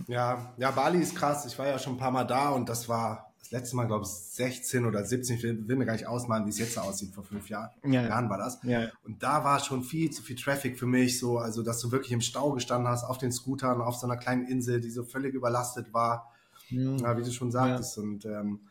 Ja, 0.07 0.53
ja, 0.57 0.71
Bali 0.71 0.99
ist 0.99 1.15
krass. 1.15 1.45
Ich 1.45 1.57
war 1.57 1.67
ja 1.67 1.77
schon 1.77 1.93
ein 1.93 1.99
paar 1.99 2.11
Mal 2.11 2.23
da 2.23 2.49
und 2.49 2.69
das 2.69 2.89
war 2.89 3.32
das 3.43 3.51
letzte 3.51 3.75
Mal, 3.75 3.87
glaube 3.87 4.05
ich, 4.05 4.09
16 4.09 4.85
oder 4.85 5.03
17, 5.03 5.35
ich 5.35 5.43
will, 5.43 5.67
will, 5.67 5.75
mir 5.75 5.85
gar 5.85 5.93
nicht 5.93 6.07
ausmalen, 6.07 6.45
wie 6.45 6.49
es 6.49 6.59
jetzt 6.59 6.79
aussieht, 6.79 7.13
vor 7.13 7.25
fünf 7.25 7.49
Jahren, 7.49 7.71
ja. 7.83 8.07
Jahren 8.07 8.29
war 8.29 8.37
das. 8.37 8.59
Ja. 8.63 8.89
Und 9.03 9.21
da 9.21 9.43
war 9.43 9.59
schon 9.59 9.83
viel 9.83 10.11
zu 10.11 10.23
viel 10.23 10.37
Traffic 10.37 10.79
für 10.79 10.85
mich, 10.85 11.19
so, 11.19 11.39
also, 11.39 11.61
dass 11.61 11.81
du 11.81 11.91
wirklich 11.91 12.13
im 12.13 12.21
Stau 12.21 12.53
gestanden 12.53 12.87
hast, 12.87 13.03
auf 13.03 13.17
den 13.17 13.33
Scootern, 13.33 13.81
auf 13.81 13.95
so 13.95 14.07
einer 14.07 14.15
kleinen 14.15 14.47
Insel, 14.47 14.79
die 14.79 14.89
so 14.89 15.03
völlig 15.03 15.33
überlastet 15.33 15.93
war, 15.93 16.31
ja. 16.69 17.17
wie 17.17 17.23
du 17.23 17.31
schon 17.31 17.51
sagtest. 17.51 17.97
Und 17.97 18.23
ähm, 18.25 18.61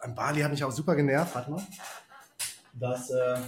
an 0.00 0.14
Bali 0.14 0.40
hat 0.40 0.52
mich 0.52 0.62
auch 0.62 0.72
super 0.72 0.94
genervt, 0.94 1.34
warte 1.34 1.50
mal, 1.50 1.66
dass, 2.74 3.10
äh, 3.10 3.38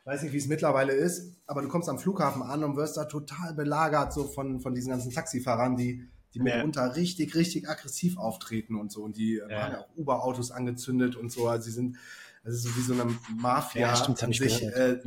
ich 0.00 0.06
weiß 0.06 0.22
nicht, 0.24 0.32
wie 0.32 0.38
es 0.38 0.48
mittlerweile 0.48 0.94
ist, 0.94 1.36
aber 1.46 1.62
du 1.62 1.68
kommst 1.68 1.88
am 1.88 2.00
Flughafen 2.00 2.42
an 2.42 2.64
und 2.64 2.76
wirst 2.76 2.96
da 2.96 3.04
total 3.04 3.54
belagert, 3.54 4.12
so 4.12 4.24
von, 4.24 4.60
von 4.60 4.74
diesen 4.74 4.90
ganzen 4.90 5.12
Taxifahrern, 5.12 5.76
die 5.76 6.08
die 6.34 6.40
mitunter 6.40 6.86
ja. 6.86 6.92
richtig, 6.92 7.34
richtig 7.34 7.68
aggressiv 7.68 8.18
auftreten 8.18 8.74
und 8.76 8.92
so. 8.92 9.02
Und 9.02 9.16
die 9.16 9.38
äh, 9.38 9.50
ja. 9.50 9.62
haben 9.62 9.72
ja 9.72 9.80
auch 9.80 9.96
Uber-Autos 9.96 10.50
angezündet 10.50 11.16
und 11.16 11.30
so. 11.30 11.48
Also 11.48 11.66
sie 11.66 11.70
sind, 11.70 11.96
also 12.42 12.68
so 12.68 12.76
wie 12.76 12.82
so 12.82 12.92
eine 12.92 13.06
Mafia 13.36 13.88
ja, 13.88 13.96
stimmt, 13.96 14.22
an 14.22 14.32
sich. 14.32 14.62
Äh. 14.62 14.98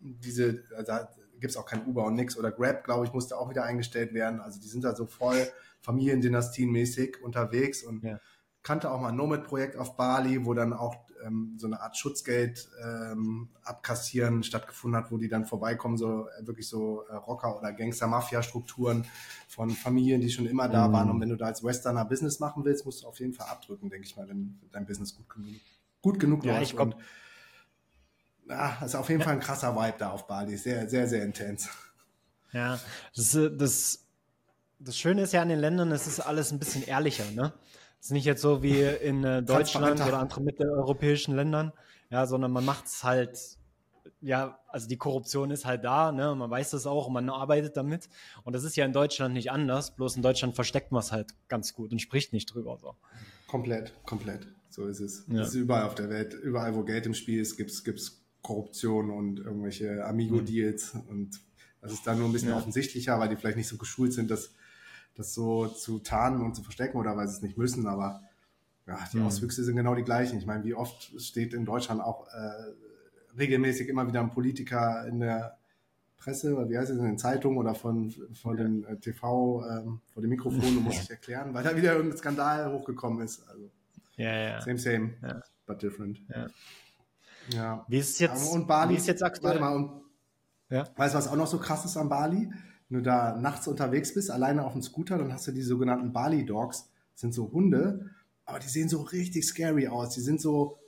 Diese, 0.00 0.62
also 0.76 0.86
da 0.86 1.08
gibt's 1.40 1.56
auch 1.56 1.66
kein 1.66 1.86
Uber 1.86 2.04
und 2.04 2.14
nix. 2.14 2.36
Oder 2.36 2.52
Grab, 2.52 2.84
glaube 2.84 3.06
ich, 3.06 3.12
musste 3.12 3.36
auch 3.36 3.50
wieder 3.50 3.64
eingestellt 3.64 4.14
werden. 4.14 4.40
Also 4.40 4.60
die 4.60 4.68
sind 4.68 4.84
da 4.84 4.94
so 4.94 5.06
voll 5.06 5.48
Familiendynastienmäßig 5.80 7.22
unterwegs 7.22 7.82
und 7.82 8.04
kannte 8.62 8.90
auch 8.90 9.00
mal 9.00 9.10
ein 9.10 9.16
Nomad-Projekt 9.16 9.76
auf 9.76 9.96
Bali, 9.96 10.44
wo 10.44 10.54
dann 10.54 10.72
auch 10.72 11.03
ähm, 11.24 11.54
so 11.58 11.66
eine 11.66 11.80
Art 11.80 11.96
Schutzgeld 11.96 12.68
ähm, 12.82 13.48
abkassieren 13.62 14.42
stattgefunden 14.42 15.00
hat, 15.00 15.10
wo 15.10 15.18
die 15.18 15.28
dann 15.28 15.44
vorbeikommen, 15.44 15.96
so 15.96 16.28
äh, 16.28 16.46
wirklich 16.46 16.68
so 16.68 17.02
äh, 17.08 17.14
Rocker- 17.14 17.58
oder 17.58 17.72
Gangster-Mafia-Strukturen 17.72 19.06
von 19.48 19.70
Familien, 19.70 20.20
die 20.20 20.30
schon 20.30 20.46
immer 20.46 20.68
da 20.68 20.88
mm. 20.88 20.92
waren. 20.92 21.10
Und 21.10 21.20
wenn 21.20 21.28
du 21.28 21.36
da 21.36 21.46
als 21.46 21.62
Westerner 21.62 22.04
Business 22.04 22.40
machen 22.40 22.64
willst, 22.64 22.84
musst 22.84 23.02
du 23.02 23.06
auf 23.06 23.20
jeden 23.20 23.32
Fall 23.32 23.48
abdrücken, 23.48 23.90
denke 23.90 24.06
ich 24.06 24.16
mal, 24.16 24.28
wenn 24.28 24.58
dein 24.72 24.86
Business 24.86 25.16
gut 25.16 25.28
genug, 25.28 25.54
gut 26.02 26.20
genug 26.20 26.44
ja, 26.44 26.54
läuft. 26.54 26.70
Ich 26.70 26.76
komm. 26.76 26.94
Ja, 28.48 28.78
ist 28.84 28.94
auf 28.94 29.08
jeden 29.08 29.20
ja. 29.20 29.26
Fall 29.26 29.34
ein 29.34 29.40
krasser 29.40 29.74
Vibe 29.74 29.96
da 29.98 30.10
auf 30.10 30.26
Bali. 30.26 30.56
Sehr, 30.56 30.88
sehr, 30.88 31.08
sehr 31.08 31.24
intens. 31.24 31.68
Ja, 32.52 32.78
das, 33.16 33.38
das, 33.56 34.04
das 34.78 34.98
Schöne 34.98 35.22
ist 35.22 35.32
ja 35.32 35.42
an 35.42 35.48
den 35.48 35.58
Ländern, 35.58 35.90
es 35.92 36.06
ist 36.06 36.20
alles 36.20 36.52
ein 36.52 36.58
bisschen 36.58 36.84
ehrlicher, 36.84 37.24
ne? 37.32 37.52
Es 38.04 38.08
ist 38.08 38.12
nicht 38.12 38.26
jetzt 38.26 38.42
so 38.42 38.62
wie 38.62 38.82
in 38.82 39.24
äh, 39.24 39.42
Deutschland 39.42 39.98
oder 39.98 40.18
anderen 40.18 40.44
mitteleuropäischen 40.44 41.34
Ländern, 41.34 41.72
ja, 42.10 42.26
sondern 42.26 42.52
man 42.52 42.62
macht 42.62 42.84
es 42.84 43.02
halt, 43.02 43.38
ja, 44.20 44.58
also 44.68 44.86
die 44.86 44.98
Korruption 44.98 45.50
ist 45.50 45.64
halt 45.64 45.84
da, 45.84 46.12
ne, 46.12 46.34
man 46.34 46.50
weiß 46.50 46.72
das 46.72 46.86
auch 46.86 47.06
und 47.06 47.14
man 47.14 47.30
arbeitet 47.30 47.78
damit. 47.78 48.10
Und 48.42 48.52
das 48.52 48.62
ist 48.62 48.76
ja 48.76 48.84
in 48.84 48.92
Deutschland 48.92 49.32
nicht 49.32 49.50
anders, 49.50 49.96
bloß 49.96 50.16
in 50.16 50.22
Deutschland 50.22 50.54
versteckt 50.54 50.92
man 50.92 51.00
es 51.00 51.12
halt 51.12 51.30
ganz 51.48 51.72
gut 51.72 51.92
und 51.92 51.98
spricht 51.98 52.34
nicht 52.34 52.52
drüber. 52.52 52.76
So. 52.78 52.94
Komplett, 53.46 53.94
komplett. 54.04 54.48
So 54.68 54.84
ist 54.86 55.00
es. 55.00 55.24
Ja. 55.28 55.38
Das 55.38 55.48
ist 55.48 55.54
überall 55.54 55.84
auf 55.84 55.94
der 55.94 56.10
Welt, 56.10 56.34
überall, 56.34 56.74
wo 56.74 56.82
Geld 56.82 57.06
im 57.06 57.14
Spiel 57.14 57.40
ist, 57.40 57.56
gibt 57.56 57.70
es 57.70 58.22
Korruption 58.42 59.10
und 59.10 59.38
irgendwelche 59.38 60.04
Amigo-Deals 60.04 60.92
mhm. 60.92 61.00
und 61.08 61.40
das 61.80 61.92
ist 61.92 62.06
dann 62.06 62.18
nur 62.18 62.28
ein 62.28 62.32
bisschen 62.32 62.50
ja. 62.50 62.58
offensichtlicher, 62.58 63.18
weil 63.18 63.30
die 63.30 63.36
vielleicht 63.36 63.56
nicht 63.56 63.68
so 63.68 63.78
geschult 63.78 64.12
sind, 64.12 64.30
dass 64.30 64.52
das 65.16 65.34
so 65.34 65.68
zu 65.68 65.98
tarnen 66.00 66.42
und 66.42 66.54
zu 66.54 66.62
verstecken 66.62 66.98
oder 66.98 67.16
weil 67.16 67.28
sie 67.28 67.36
es 67.36 67.42
nicht 67.42 67.56
müssen, 67.56 67.86
aber 67.86 68.22
ja, 68.86 68.98
die 69.12 69.18
mhm. 69.18 69.26
Auswüchse 69.26 69.64
sind 69.64 69.76
genau 69.76 69.94
die 69.94 70.02
gleichen. 70.02 70.38
Ich 70.38 70.46
meine, 70.46 70.64
wie 70.64 70.74
oft 70.74 71.20
steht 71.20 71.54
in 71.54 71.64
Deutschland 71.64 72.00
auch 72.02 72.26
äh, 72.28 73.38
regelmäßig 73.38 73.88
immer 73.88 74.06
wieder 74.06 74.20
ein 74.20 74.30
Politiker 74.30 75.06
in 75.06 75.20
der 75.20 75.56
Presse 76.18 76.54
oder 76.56 76.68
wie 76.68 76.78
heißt 76.78 76.90
es 76.90 76.98
in 76.98 77.04
den 77.04 77.18
Zeitungen 77.18 77.58
oder 77.58 77.74
von, 77.74 78.10
von 78.34 78.56
ja. 78.56 78.64
dem 78.64 78.84
äh, 78.86 78.96
TV, 78.96 79.64
ähm, 79.68 80.00
vor 80.12 80.22
dem 80.22 80.30
Mikrofon 80.30 80.78
und 80.78 80.84
muss 80.84 80.96
sich 80.96 81.10
erklären, 81.10 81.52
weil 81.54 81.64
da 81.64 81.76
wieder 81.76 81.92
irgendein 81.92 82.18
Skandal 82.18 82.72
hochgekommen 82.72 83.22
ist. 83.22 83.46
Also, 83.48 83.70
ja, 84.16 84.32
ja. 84.32 84.60
Same, 84.60 84.78
same, 84.78 85.10
ja. 85.22 85.40
but 85.66 85.82
different. 85.82 86.20
Ja. 86.28 86.46
ja. 87.48 87.84
Wie 87.88 87.98
ist 87.98 88.10
es 88.10 88.18
jetzt, 88.20 88.52
und 88.52 88.66
Bali, 88.66 88.94
wie 88.94 88.98
ist 88.98 89.06
jetzt 89.06 89.22
aktuell? 89.22 89.60
Warte 89.60 89.60
mal, 89.60 89.76
und, 89.76 90.02
ja. 90.70 90.88
weißt 90.96 91.14
du, 91.14 91.18
was 91.18 91.28
auch 91.28 91.36
noch 91.36 91.46
so 91.46 91.58
krass 91.58 91.84
ist 91.84 91.96
an 91.96 92.08
Bali? 92.08 92.50
Wenn 92.88 92.98
du 92.98 93.04
da 93.04 93.36
nachts 93.36 93.66
unterwegs 93.66 94.14
bist, 94.14 94.30
alleine 94.30 94.64
auf 94.64 94.72
dem 94.72 94.82
Scooter, 94.82 95.18
dann 95.18 95.32
hast 95.32 95.46
du 95.46 95.52
die 95.52 95.62
sogenannten 95.62 96.12
Bali 96.12 96.44
Dogs. 96.44 96.90
Das 97.12 97.22
sind 97.22 97.34
so 97.34 97.50
Hunde, 97.50 98.10
aber 98.44 98.58
die 98.58 98.68
sehen 98.68 98.88
so 98.88 99.00
richtig 99.02 99.46
scary 99.46 99.88
aus. 99.88 100.14
Die 100.14 100.20
sind 100.20 100.40
so, 100.40 100.78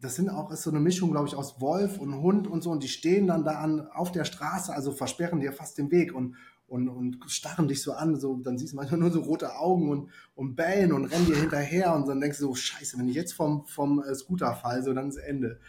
das 0.00 0.16
sind 0.16 0.30
auch, 0.30 0.50
ist 0.50 0.62
so 0.62 0.70
eine 0.70 0.80
Mischung, 0.80 1.12
glaube 1.12 1.28
ich, 1.28 1.34
aus 1.34 1.60
Wolf 1.60 1.98
und 1.98 2.20
Hund 2.20 2.48
und 2.48 2.62
so. 2.62 2.70
Und 2.70 2.82
die 2.82 2.88
stehen 2.88 3.26
dann 3.26 3.44
da 3.44 3.58
an, 3.58 3.86
auf 3.88 4.10
der 4.10 4.24
Straße, 4.24 4.74
also 4.74 4.92
versperren 4.92 5.40
dir 5.40 5.52
fast 5.52 5.78
den 5.78 5.90
Weg 5.90 6.14
und, 6.14 6.36
und, 6.66 6.88
und 6.88 7.18
starren 7.28 7.68
dich 7.68 7.82
so 7.82 7.92
an. 7.92 8.18
So, 8.18 8.36
dann 8.36 8.58
siehst 8.58 8.72
du 8.72 8.76
manchmal 8.76 9.00
nur 9.00 9.12
so 9.12 9.20
rote 9.20 9.56
Augen 9.56 9.90
und, 9.90 10.10
und 10.34 10.56
bellen 10.56 10.92
und 10.92 11.04
rennen 11.04 11.26
dir 11.26 11.36
hinterher. 11.36 11.94
Und 11.94 12.08
dann 12.08 12.20
denkst 12.20 12.38
du 12.38 12.46
so, 12.46 12.54
scheiße, 12.54 12.98
wenn 12.98 13.08
ich 13.08 13.14
jetzt 13.14 13.34
vom, 13.34 13.64
vom 13.66 14.02
äh, 14.02 14.14
Scooter 14.14 14.54
fall, 14.54 14.82
so 14.82 14.92
dann 14.92 15.08
ist 15.08 15.18
Ende. 15.18 15.60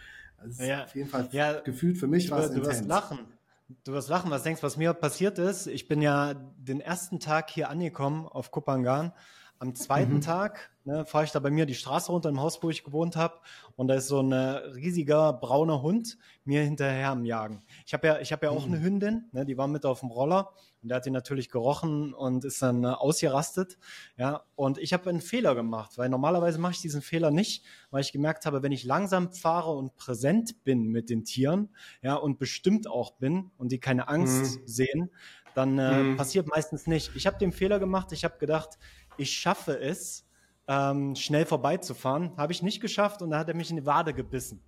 Das 0.41 0.59
ist 0.59 0.65
ja, 0.65 0.83
auf 0.83 0.95
jeden 0.95 1.09
Fall 1.09 1.27
ja, 1.31 1.59
gefühlt 1.61 1.97
für 1.97 2.07
mich 2.07 2.29
was 2.31 2.51
Du 2.51 2.65
wirst 2.65 2.85
lachen. 2.85 3.19
Du 3.67 3.93
wirst 3.93 4.09
lachen, 4.09 4.29
was 4.29 4.43
denkst, 4.43 4.61
was 4.61 4.77
mir 4.77 4.93
passiert 4.93 5.39
ist. 5.39 5.65
Ich 5.65 5.87
bin 5.87 6.01
ja 6.01 6.35
den 6.35 6.81
ersten 6.81 7.19
Tag 7.19 7.49
hier 7.49 7.69
angekommen 7.69 8.27
auf 8.27 8.51
Kupangan. 8.51 9.11
Am 9.57 9.73
zweiten 9.73 10.15
mhm. 10.15 10.21
Tag 10.21 10.69
ne, 10.83 11.05
fahre 11.05 11.23
ich 11.23 11.31
da 11.31 11.39
bei 11.39 11.49
mir 11.49 11.65
die 11.65 11.73
Straße 11.73 12.11
runter 12.11 12.29
im 12.29 12.39
Haus, 12.39 12.61
wo 12.61 12.69
ich 12.69 12.83
gewohnt 12.83 13.15
habe. 13.15 13.39
Und 13.75 13.87
da 13.87 13.95
ist 13.95 14.07
so 14.07 14.19
ein 14.21 14.33
riesiger 14.33 15.33
brauner 15.33 15.81
Hund 15.81 16.17
mir 16.43 16.61
hinterher 16.61 17.09
am 17.09 17.25
Jagen. 17.25 17.63
Ich 17.87 17.93
habe 17.93 18.05
ja, 18.05 18.19
ich 18.19 18.31
hab 18.31 18.43
ja 18.43 18.51
auch 18.51 18.67
mhm. 18.67 18.73
eine 18.73 18.83
Hündin, 18.83 19.29
ne, 19.31 19.45
die 19.45 19.57
war 19.57 19.67
mit 19.67 19.85
auf 19.85 20.01
dem 20.01 20.11
Roller. 20.11 20.51
Und 20.85 20.89
der 20.89 20.97
hat 20.97 21.07
ihn 21.07 21.13
natürlich 21.13 21.49
gerochen 21.49 22.13
und 22.13 22.45
ist 22.45 22.61
dann 22.61 22.83
äh, 22.83 22.89
ausgerastet. 22.89 23.79
Ja, 24.17 24.43
und 24.53 24.77
ich 24.77 24.93
habe 24.93 25.09
einen 25.09 25.19
Fehler 25.19 25.55
gemacht, 25.55 25.97
weil 25.97 26.09
normalerweise 26.09 26.59
mache 26.59 26.73
ich 26.73 26.79
diesen 26.81 27.01
Fehler 27.01 27.31
nicht, 27.31 27.65
weil 27.89 28.01
ich 28.01 28.11
gemerkt 28.11 28.45
habe, 28.45 28.61
wenn 28.61 28.71
ich 28.71 28.83
langsam 28.83 29.33
fahre 29.33 29.71
und 29.71 29.95
präsent 29.95 30.63
bin 30.63 30.89
mit 30.89 31.09
den 31.09 31.23
Tieren, 31.23 31.69
ja, 32.03 32.13
und 32.13 32.37
bestimmt 32.37 32.87
auch 32.87 33.13
bin 33.13 33.49
und 33.57 33.71
die 33.71 33.79
keine 33.79 34.09
Angst 34.09 34.59
mhm. 34.59 34.67
sehen, 34.67 35.11
dann 35.55 35.79
äh, 35.79 36.03
mhm. 36.03 36.17
passiert 36.17 36.47
meistens 36.47 36.85
nicht. 36.85 37.15
Ich 37.15 37.25
habe 37.25 37.39
den 37.39 37.51
Fehler 37.51 37.79
gemacht, 37.79 38.11
ich 38.11 38.23
habe 38.23 38.37
gedacht, 38.37 38.77
ich 39.17 39.31
schaffe 39.31 39.79
es, 39.79 40.27
ähm, 40.67 41.15
schnell 41.15 41.47
vorbeizufahren. 41.47 42.37
Habe 42.37 42.53
ich 42.53 42.61
nicht 42.61 42.79
geschafft 42.79 43.23
und 43.23 43.31
da 43.31 43.39
hat 43.39 43.47
er 43.47 43.55
mich 43.55 43.71
in 43.71 43.77
die 43.77 43.87
Wade 43.87 44.13
gebissen. 44.13 44.61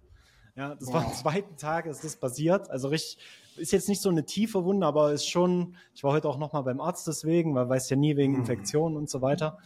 Ja, 0.57 0.73
das 0.73 0.91
war 0.91 1.05
am 1.05 1.13
zweiten 1.13 1.55
Tag, 1.55 1.85
ist 1.85 2.03
das 2.03 2.15
passiert. 2.15 2.71
Also 2.71 2.87
richtig, 2.87 3.19
ist 3.57 3.71
jetzt 3.71 3.87
nicht 3.87 4.01
so 4.01 4.09
eine 4.09 4.25
tiefe 4.25 4.63
Wunde, 4.63 4.87
aber 4.87 5.13
ist 5.13 5.29
schon, 5.29 5.75
ich 5.93 6.03
war 6.03 6.13
heute 6.13 6.27
auch 6.27 6.39
nochmal 6.39 6.63
beim 6.63 6.81
Arzt 6.81 7.07
deswegen, 7.07 7.53
weil 7.53 7.69
weiß 7.69 7.89
ja 7.91 7.95
nie 7.95 8.17
wegen 8.17 8.33
mhm. 8.33 8.39
Infektionen 8.39 8.97
und 8.97 9.07
so 9.07 9.21
weiter. 9.21 9.59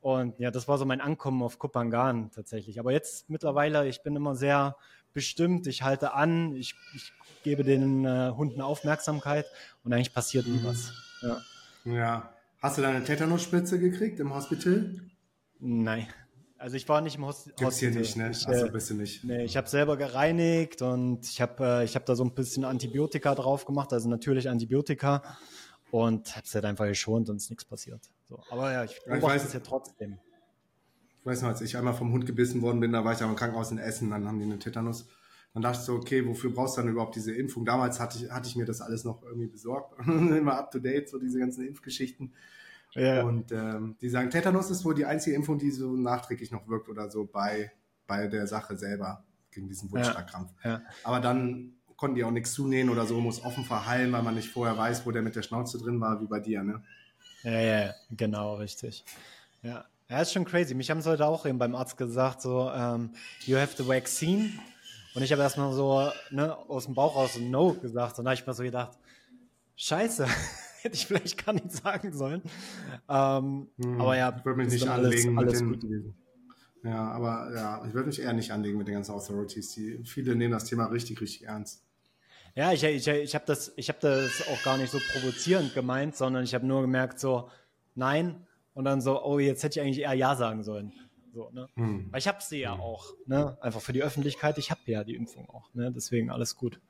Und 0.00 0.38
ja, 0.38 0.52
das 0.52 0.68
war 0.68 0.78
so 0.78 0.84
mein 0.84 1.00
Ankommen 1.00 1.42
auf 1.42 1.58
Kupangan 1.58 2.30
tatsächlich. 2.30 2.78
Aber 2.78 2.92
jetzt 2.92 3.28
mittlerweile, 3.28 3.88
ich 3.88 4.02
bin 4.04 4.14
immer 4.14 4.36
sehr 4.36 4.76
bestimmt, 5.12 5.66
ich 5.66 5.82
halte 5.82 6.14
an, 6.14 6.54
ich, 6.54 6.76
ich 6.94 7.12
gebe 7.42 7.64
den 7.64 8.04
äh, 8.04 8.30
Hunden 8.36 8.60
Aufmerksamkeit 8.60 9.46
und 9.82 9.92
eigentlich 9.92 10.14
passiert 10.14 10.46
nie 10.46 10.58
mhm. 10.58 10.64
was. 10.64 10.92
Ja. 11.20 11.40
ja. 11.84 12.32
Hast 12.62 12.78
du 12.78 12.82
deine 12.82 13.02
Tetanusspritze 13.02 13.80
gekriegt 13.80 14.20
im 14.20 14.32
Hospital? 14.32 15.00
Nein. 15.58 16.06
Also 16.58 16.76
ich 16.76 16.88
war 16.88 17.00
nicht 17.00 17.16
im 17.16 17.24
Host 17.24 17.46
Gibt's 17.46 17.62
Hospital. 17.62 17.92
hier 17.92 18.00
nicht, 18.00 18.16
ne? 18.16 18.30
Ich, 18.32 18.48
äh, 18.48 18.68
bist 18.70 18.90
du 18.90 18.94
nicht. 18.94 19.22
Nee, 19.22 19.44
ich 19.44 19.56
habe 19.56 19.68
selber 19.68 19.96
gereinigt 19.96 20.82
und 20.82 21.24
ich 21.24 21.40
habe 21.40 21.64
äh, 21.64 21.84
ich 21.84 21.94
hab 21.94 22.04
da 22.04 22.16
so 22.16 22.24
ein 22.24 22.34
bisschen 22.34 22.64
Antibiotika 22.64 23.34
drauf 23.36 23.64
gemacht, 23.64 23.92
also 23.92 24.08
natürlich 24.08 24.48
Antibiotika 24.48 25.22
und 25.92 26.34
habe 26.34 26.44
es 26.44 26.54
halt 26.54 26.64
einfach 26.64 26.86
geschont 26.86 27.30
und 27.30 27.36
es 27.36 27.44
ist 27.44 27.50
nichts 27.50 27.64
passiert. 27.64 28.00
So. 28.28 28.42
Aber 28.50 28.72
ja, 28.72 28.84
ich 28.84 29.00
beobachte 29.04 29.46
es 29.46 29.52
ja 29.52 29.60
trotzdem. 29.60 30.18
Ich 31.20 31.26
weiß 31.26 31.42
noch, 31.42 31.50
als 31.50 31.60
ich 31.60 31.76
einmal 31.76 31.94
vom 31.94 32.12
Hund 32.12 32.26
gebissen 32.26 32.60
worden 32.60 32.80
bin, 32.80 32.92
da 32.92 33.04
war 33.04 33.12
ich 33.12 33.20
im 33.20 33.36
Krankenhaus 33.36 33.70
in 33.70 33.78
Essen, 33.78 34.10
dann 34.10 34.26
haben 34.26 34.38
die 34.38 34.44
eine 34.44 34.58
Tetanus. 34.58 35.08
Dann 35.54 35.62
dachte 35.62 35.78
ich 35.78 35.84
so, 35.84 35.94
okay, 35.94 36.26
wofür 36.26 36.52
brauchst 36.52 36.76
du 36.76 36.82
dann 36.82 36.90
überhaupt 36.90 37.16
diese 37.16 37.34
Impfung? 37.34 37.64
Damals 37.64 38.00
hatte 38.00 38.18
ich, 38.18 38.30
hatte 38.30 38.48
ich 38.48 38.56
mir 38.56 38.66
das 38.66 38.80
alles 38.80 39.04
noch 39.04 39.22
irgendwie 39.22 39.48
besorgt. 39.48 39.98
Immer 40.06 40.58
up 40.58 40.70
to 40.70 40.78
date, 40.78 41.08
so 41.08 41.18
diese 41.18 41.38
ganzen 41.38 41.66
Impfgeschichten. 41.66 42.32
Ja. 42.92 43.22
Und 43.22 43.52
ähm, 43.52 43.96
die 44.00 44.08
sagen, 44.08 44.30
Tetanus 44.30 44.70
ist 44.70 44.84
wohl 44.84 44.94
die 44.94 45.04
einzige 45.04 45.36
Impfung, 45.36 45.58
die 45.58 45.70
so 45.70 45.96
nachträglich 45.96 46.50
noch 46.50 46.66
wirkt 46.68 46.88
oder 46.88 47.10
so 47.10 47.26
bei, 47.26 47.70
bei 48.06 48.26
der 48.26 48.46
Sache 48.46 48.76
selber 48.76 49.24
gegen 49.50 49.68
diesen 49.68 49.90
Wundschlagkrampf. 49.90 50.50
Ja. 50.64 50.70
Ja. 50.70 50.82
Aber 51.04 51.20
dann 51.20 51.74
konnten 51.96 52.16
die 52.16 52.24
auch 52.24 52.30
nichts 52.30 52.52
zunähen 52.52 52.90
oder 52.90 53.06
so, 53.06 53.20
muss 53.20 53.44
offen 53.44 53.64
verheilen, 53.64 54.12
weil 54.12 54.22
man 54.22 54.34
nicht 54.34 54.48
vorher 54.48 54.76
weiß, 54.76 55.04
wo 55.04 55.10
der 55.10 55.22
mit 55.22 55.36
der 55.36 55.42
Schnauze 55.42 55.78
drin 55.78 56.00
war, 56.00 56.20
wie 56.20 56.26
bei 56.26 56.40
dir, 56.40 56.62
ne? 56.62 56.82
Ja, 57.42 57.60
ja, 57.60 57.94
genau, 58.10 58.56
richtig. 58.56 59.04
Ja. 59.62 59.84
Ja, 60.10 60.22
ist 60.22 60.32
schon 60.32 60.46
crazy. 60.46 60.74
Mich 60.74 60.90
haben 60.90 61.02
sie 61.02 61.10
heute 61.10 61.26
auch 61.26 61.44
eben 61.44 61.58
beim 61.58 61.74
Arzt 61.74 61.98
gesagt, 61.98 62.40
so, 62.40 62.70
ähm, 62.70 63.10
you 63.44 63.58
have 63.58 63.76
the 63.76 63.86
vaccine. 63.86 64.50
Und 65.14 65.22
ich 65.22 65.32
habe 65.32 65.42
erstmal 65.42 65.72
so 65.74 66.10
ne, 66.30 66.56
aus 66.56 66.86
dem 66.86 66.94
Bauch 66.94 67.14
raus 67.14 67.38
No 67.38 67.74
gesagt. 67.74 68.18
Und 68.18 68.24
da 68.24 68.30
habe 68.30 68.40
ich 68.40 68.46
mir 68.46 68.54
so 68.54 68.62
gedacht, 68.62 68.96
scheiße. 69.76 70.26
hätte 70.82 70.94
ich 70.96 71.06
vielleicht 71.06 71.44
gar 71.44 71.52
nicht 71.52 71.72
sagen 71.72 72.12
sollen. 72.12 72.42
Ähm, 73.08 73.68
hm, 73.82 74.00
aber 74.00 74.16
ja, 74.16 74.36
ich 74.36 74.44
würde 74.44 74.58
mich 74.58 74.72
nicht 74.72 74.88
anlegen 74.88 75.38
alles, 75.38 75.60
alles 75.60 75.62
mit 75.62 75.82
den, 75.82 76.14
Ja, 76.84 77.10
aber 77.10 77.50
ja, 77.54 77.84
ich 77.86 77.94
würde 77.94 78.08
mich 78.08 78.20
eher 78.20 78.32
nicht 78.32 78.52
anlegen 78.52 78.78
mit 78.78 78.88
den 78.88 78.94
ganzen 78.94 79.12
Authorities. 79.12 79.72
Die, 79.74 80.00
viele 80.04 80.36
nehmen 80.36 80.52
das 80.52 80.64
Thema 80.64 80.86
richtig, 80.86 81.20
richtig 81.20 81.46
ernst. 81.46 81.82
Ja, 82.54 82.72
ich, 82.72 82.82
ich, 82.82 83.06
ich 83.06 83.34
habe 83.34 83.44
das, 83.46 83.72
hab 83.78 84.00
das 84.00 84.42
auch 84.48 84.62
gar 84.64 84.78
nicht 84.78 84.90
so 84.90 84.98
provozierend 85.12 85.74
gemeint, 85.74 86.16
sondern 86.16 86.44
ich 86.44 86.54
habe 86.54 86.66
nur 86.66 86.80
gemerkt, 86.80 87.20
so, 87.20 87.50
nein, 87.94 88.46
und 88.74 88.84
dann 88.84 89.00
so, 89.00 89.22
oh, 89.24 89.38
jetzt 89.38 89.62
hätte 89.62 89.78
ich 89.78 89.84
eigentlich 89.84 90.00
eher 90.00 90.14
Ja 90.14 90.34
sagen 90.36 90.62
sollen. 90.62 90.92
So, 91.32 91.50
ne? 91.50 91.68
Hm. 91.74 92.08
Weil 92.10 92.18
ich 92.18 92.26
habe 92.28 92.38
sie 92.40 92.60
ja 92.60 92.74
hm. 92.74 92.80
auch, 92.80 93.14
ne? 93.26 93.58
Einfach 93.60 93.80
für 93.80 93.92
die 93.92 94.02
Öffentlichkeit, 94.02 94.58
ich 94.58 94.70
habe 94.70 94.80
ja 94.86 95.04
die 95.04 95.14
Impfung 95.14 95.48
auch, 95.50 95.72
ne? 95.74 95.92
Deswegen 95.92 96.30
alles 96.30 96.56
gut. 96.56 96.80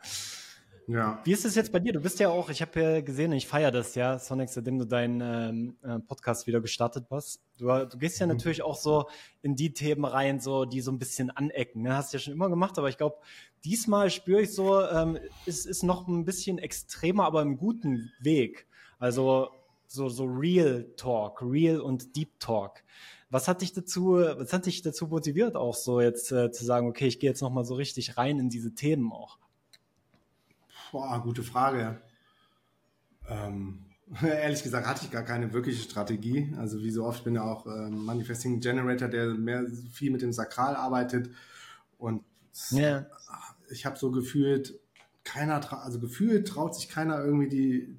Ja. 0.88 1.20
Wie 1.24 1.32
ist 1.32 1.44
es 1.44 1.54
jetzt 1.54 1.70
bei 1.70 1.80
dir? 1.80 1.92
Du 1.92 2.00
bist 2.00 2.18
ja 2.18 2.30
auch, 2.30 2.48
ich 2.48 2.62
habe 2.62 2.80
ja 2.80 3.00
gesehen, 3.02 3.30
ich 3.32 3.46
feiere 3.46 3.70
das 3.70 3.94
ja, 3.94 4.18
Sonic, 4.18 4.48
seitdem 4.48 4.78
du 4.78 4.86
deinen 4.86 5.20
ähm, 5.20 5.76
äh, 5.82 5.98
Podcast 5.98 6.46
wieder 6.46 6.62
gestartet 6.62 7.04
hast. 7.10 7.42
Du, 7.58 7.66
du 7.66 7.98
gehst 7.98 8.18
ja 8.20 8.26
mhm. 8.26 8.32
natürlich 8.32 8.62
auch 8.62 8.76
so 8.76 9.06
in 9.42 9.54
die 9.54 9.74
Themen 9.74 10.06
rein, 10.06 10.40
so 10.40 10.64
die 10.64 10.80
so 10.80 10.90
ein 10.90 10.98
bisschen 10.98 11.30
anecken. 11.30 11.82
Ne? 11.82 11.94
Hast 11.94 12.12
du 12.12 12.16
ja 12.16 12.22
schon 12.22 12.32
immer 12.32 12.48
gemacht, 12.48 12.78
aber 12.78 12.88
ich 12.88 12.96
glaube, 12.96 13.16
diesmal 13.64 14.08
spüre 14.08 14.40
ich 14.40 14.54
so, 14.54 14.82
ähm, 14.82 15.18
ist, 15.44 15.66
ist 15.66 15.82
noch 15.82 16.08
ein 16.08 16.24
bisschen 16.24 16.56
extremer, 16.56 17.26
aber 17.26 17.42
im 17.42 17.58
guten 17.58 18.10
Weg. 18.20 18.66
Also 18.98 19.50
so, 19.86 20.08
so 20.08 20.24
Real 20.24 20.86
Talk, 20.96 21.42
Real 21.42 21.80
und 21.80 22.16
Deep 22.16 22.40
Talk. 22.40 22.82
Was 23.28 23.46
hat 23.46 23.60
dich 23.60 23.74
dazu, 23.74 24.14
was 24.14 24.54
hat 24.54 24.64
dich 24.64 24.80
dazu 24.80 25.08
motiviert, 25.08 25.54
auch 25.54 25.74
so 25.74 26.00
jetzt 26.00 26.32
äh, 26.32 26.50
zu 26.50 26.64
sagen, 26.64 26.88
okay, 26.88 27.08
ich 27.08 27.20
gehe 27.20 27.28
jetzt 27.28 27.42
nochmal 27.42 27.66
so 27.66 27.74
richtig 27.74 28.16
rein 28.16 28.38
in 28.38 28.48
diese 28.48 28.74
Themen 28.74 29.12
auch? 29.12 29.38
Boah, 30.90 31.20
gute 31.22 31.42
Frage. 31.42 32.00
Ähm, 33.28 33.84
ehrlich 34.22 34.62
gesagt 34.62 34.86
hatte 34.86 35.04
ich 35.04 35.10
gar 35.10 35.22
keine 35.22 35.52
wirkliche 35.52 35.82
Strategie. 35.82 36.54
Also 36.56 36.82
wie 36.82 36.90
so 36.90 37.04
oft 37.04 37.24
bin 37.24 37.34
ich 37.34 37.40
auch 37.40 37.66
ähm, 37.66 38.04
Manifesting 38.04 38.60
Generator, 38.60 39.08
der 39.08 39.34
mehr 39.34 39.66
viel 39.92 40.10
mit 40.10 40.22
dem 40.22 40.32
Sakral 40.32 40.76
arbeitet. 40.76 41.30
Und 41.98 42.22
yeah. 42.72 43.06
ich 43.70 43.84
habe 43.84 43.98
so 43.98 44.10
gefühlt, 44.10 44.78
keiner, 45.24 45.84
also 45.84 45.98
gefühlt 46.00 46.48
traut 46.48 46.74
sich 46.74 46.88
keiner 46.88 47.22
irgendwie 47.22 47.48
die, 47.48 47.96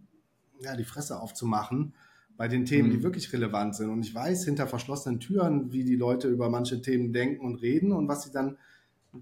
ja, 0.61 0.75
die 0.75 0.83
Fresse 0.83 1.19
aufzumachen 1.19 1.93
bei 2.37 2.47
den 2.47 2.65
Themen, 2.65 2.89
mhm. 2.89 2.93
die 2.93 3.03
wirklich 3.03 3.31
relevant 3.33 3.75
sind. 3.75 3.89
Und 3.89 4.01
ich 4.01 4.15
weiß 4.15 4.45
hinter 4.45 4.65
verschlossenen 4.65 5.19
Türen, 5.19 5.71
wie 5.73 5.83
die 5.83 5.95
Leute 5.95 6.27
über 6.27 6.49
manche 6.49 6.81
Themen 6.81 7.13
denken 7.13 7.45
und 7.45 7.55
reden 7.55 7.91
und 7.91 8.07
was 8.07 8.23
sie 8.23 8.31
dann 8.31 8.57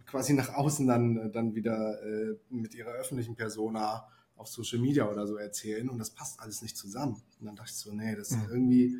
quasi 0.05 0.33
nach 0.33 0.53
außen 0.53 0.87
dann, 0.87 1.17
äh, 1.17 1.31
dann 1.31 1.55
wieder 1.55 2.01
äh, 2.03 2.35
mit 2.49 2.73
ihrer 2.75 2.91
öffentlichen 2.91 3.35
Persona 3.35 4.07
auf 4.35 4.47
Social 4.47 4.79
Media 4.79 5.09
oder 5.09 5.25
so 5.25 5.37
erzählen 5.37 5.89
und 5.89 5.97
das 5.97 6.11
passt 6.11 6.39
alles 6.39 6.61
nicht 6.61 6.77
zusammen. 6.77 7.21
Und 7.39 7.45
dann 7.45 7.55
dachte 7.55 7.71
ich 7.71 7.77
so, 7.77 7.91
nee, 7.91 8.15
das 8.15 8.31
ist 8.31 8.37
mhm. 8.37 8.49
irgendwie, 8.51 8.97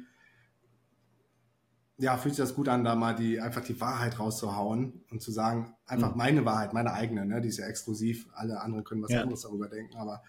ja, 1.98 2.18
fühlt 2.18 2.36
sich 2.36 2.44
das 2.44 2.56
gut 2.56 2.70
an, 2.70 2.84
da 2.84 2.96
mal 2.96 3.16
die, 3.16 3.40
einfach 3.40 3.64
die 3.64 3.80
Wahrheit 3.80 4.20
rauszuhauen 4.20 5.04
und 5.12 5.22
zu 5.22 5.32
sagen, 5.32 5.76
einfach 5.86 6.12
mhm. 6.12 6.18
meine 6.18 6.46
Wahrheit, 6.46 6.74
meine 6.74 6.94
eigene, 6.94 7.26
ne, 7.26 7.42
die 7.42 7.50
ist 7.50 7.58
ja 7.58 7.68
exklusiv, 7.68 8.28
alle 8.34 8.62
anderen 8.62 8.84
können 8.84 9.04
was 9.04 9.12
ja. 9.12 9.22
anderes 9.22 9.42
darüber 9.42 9.68
denken, 9.68 9.96
aber 9.98 10.24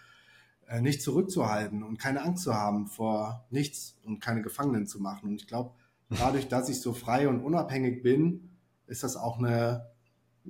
äh, 0.66 0.81
nicht 0.81 1.03
zurückzuhalten 1.03 1.83
und 1.83 1.99
keine 1.99 2.23
Angst 2.23 2.44
zu 2.44 2.55
haben 2.55 2.87
vor 2.87 3.47
nichts 3.51 3.97
und 4.05 4.21
keine 4.21 4.42
Gefangenen 4.42 4.87
zu 4.87 5.01
machen. 5.01 5.31
Und 5.31 5.40
ich 5.40 5.47
glaube, 5.47 5.73
dadurch, 6.11 6.49
dass 6.49 6.68
ich 6.68 6.81
so 6.81 6.92
frei 6.92 7.29
und 7.29 7.40
unabhängig 7.40 8.03
bin, 8.03 8.51
ist 8.87 9.03
das 9.03 9.16
auch 9.16 9.38
eine, 9.38 9.90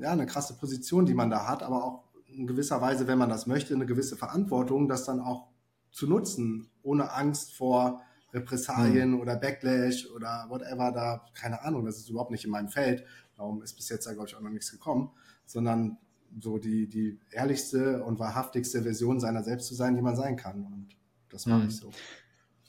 ja, 0.00 0.12
eine 0.12 0.26
krasse 0.26 0.54
Position, 0.54 1.06
die 1.06 1.14
man 1.14 1.30
da 1.30 1.46
hat, 1.46 1.62
aber 1.62 1.84
auch 1.84 2.04
in 2.26 2.46
gewisser 2.46 2.80
Weise, 2.80 3.06
wenn 3.06 3.18
man 3.18 3.28
das 3.28 3.46
möchte, 3.46 3.74
eine 3.74 3.87
gewisse 3.87 4.16
Verantwortung, 4.16 4.88
das 4.88 5.04
dann 5.04 5.20
auch 5.20 5.48
zu 5.90 6.06
nutzen, 6.06 6.70
ohne 6.82 7.12
Angst 7.12 7.54
vor 7.54 8.02
Repressalien 8.32 9.12
mhm. 9.12 9.20
oder 9.20 9.37
Backlash 9.37 10.06
oder 10.14 10.46
whatever 10.48 10.92
da, 10.92 11.24
keine 11.34 11.62
Ahnung, 11.62 11.84
das 11.84 11.98
ist 11.98 12.11
überhaupt 12.11 12.30
nicht 12.30 12.44
in 12.44 12.50
meinem 12.50 12.68
Feld. 12.68 13.04
Darum 13.37 13.62
ist 13.62 13.74
bis 13.74 13.88
jetzt 13.88 14.06
da, 14.06 14.12
glaube 14.12 14.28
ich, 14.28 14.37
auch 14.37 14.40
noch 14.40 14.50
nichts 14.50 14.70
gekommen, 14.70 15.11
sondern 15.46 15.98
so 16.40 16.58
die, 16.58 16.88
die 16.88 17.18
ehrlichste 17.30 18.04
und 18.04 18.18
wahrhaftigste 18.18 18.82
Version 18.82 19.18
seiner 19.18 19.42
selbst 19.42 19.66
zu 19.66 19.74
sein, 19.74 19.94
die 19.94 20.02
man 20.02 20.16
sein 20.16 20.37
kann. 20.37 20.64
Und 20.64 20.96
das 21.30 21.46
mache 21.46 21.62
mhm. 21.62 21.68
ich 21.68 21.76
so. 21.76 21.90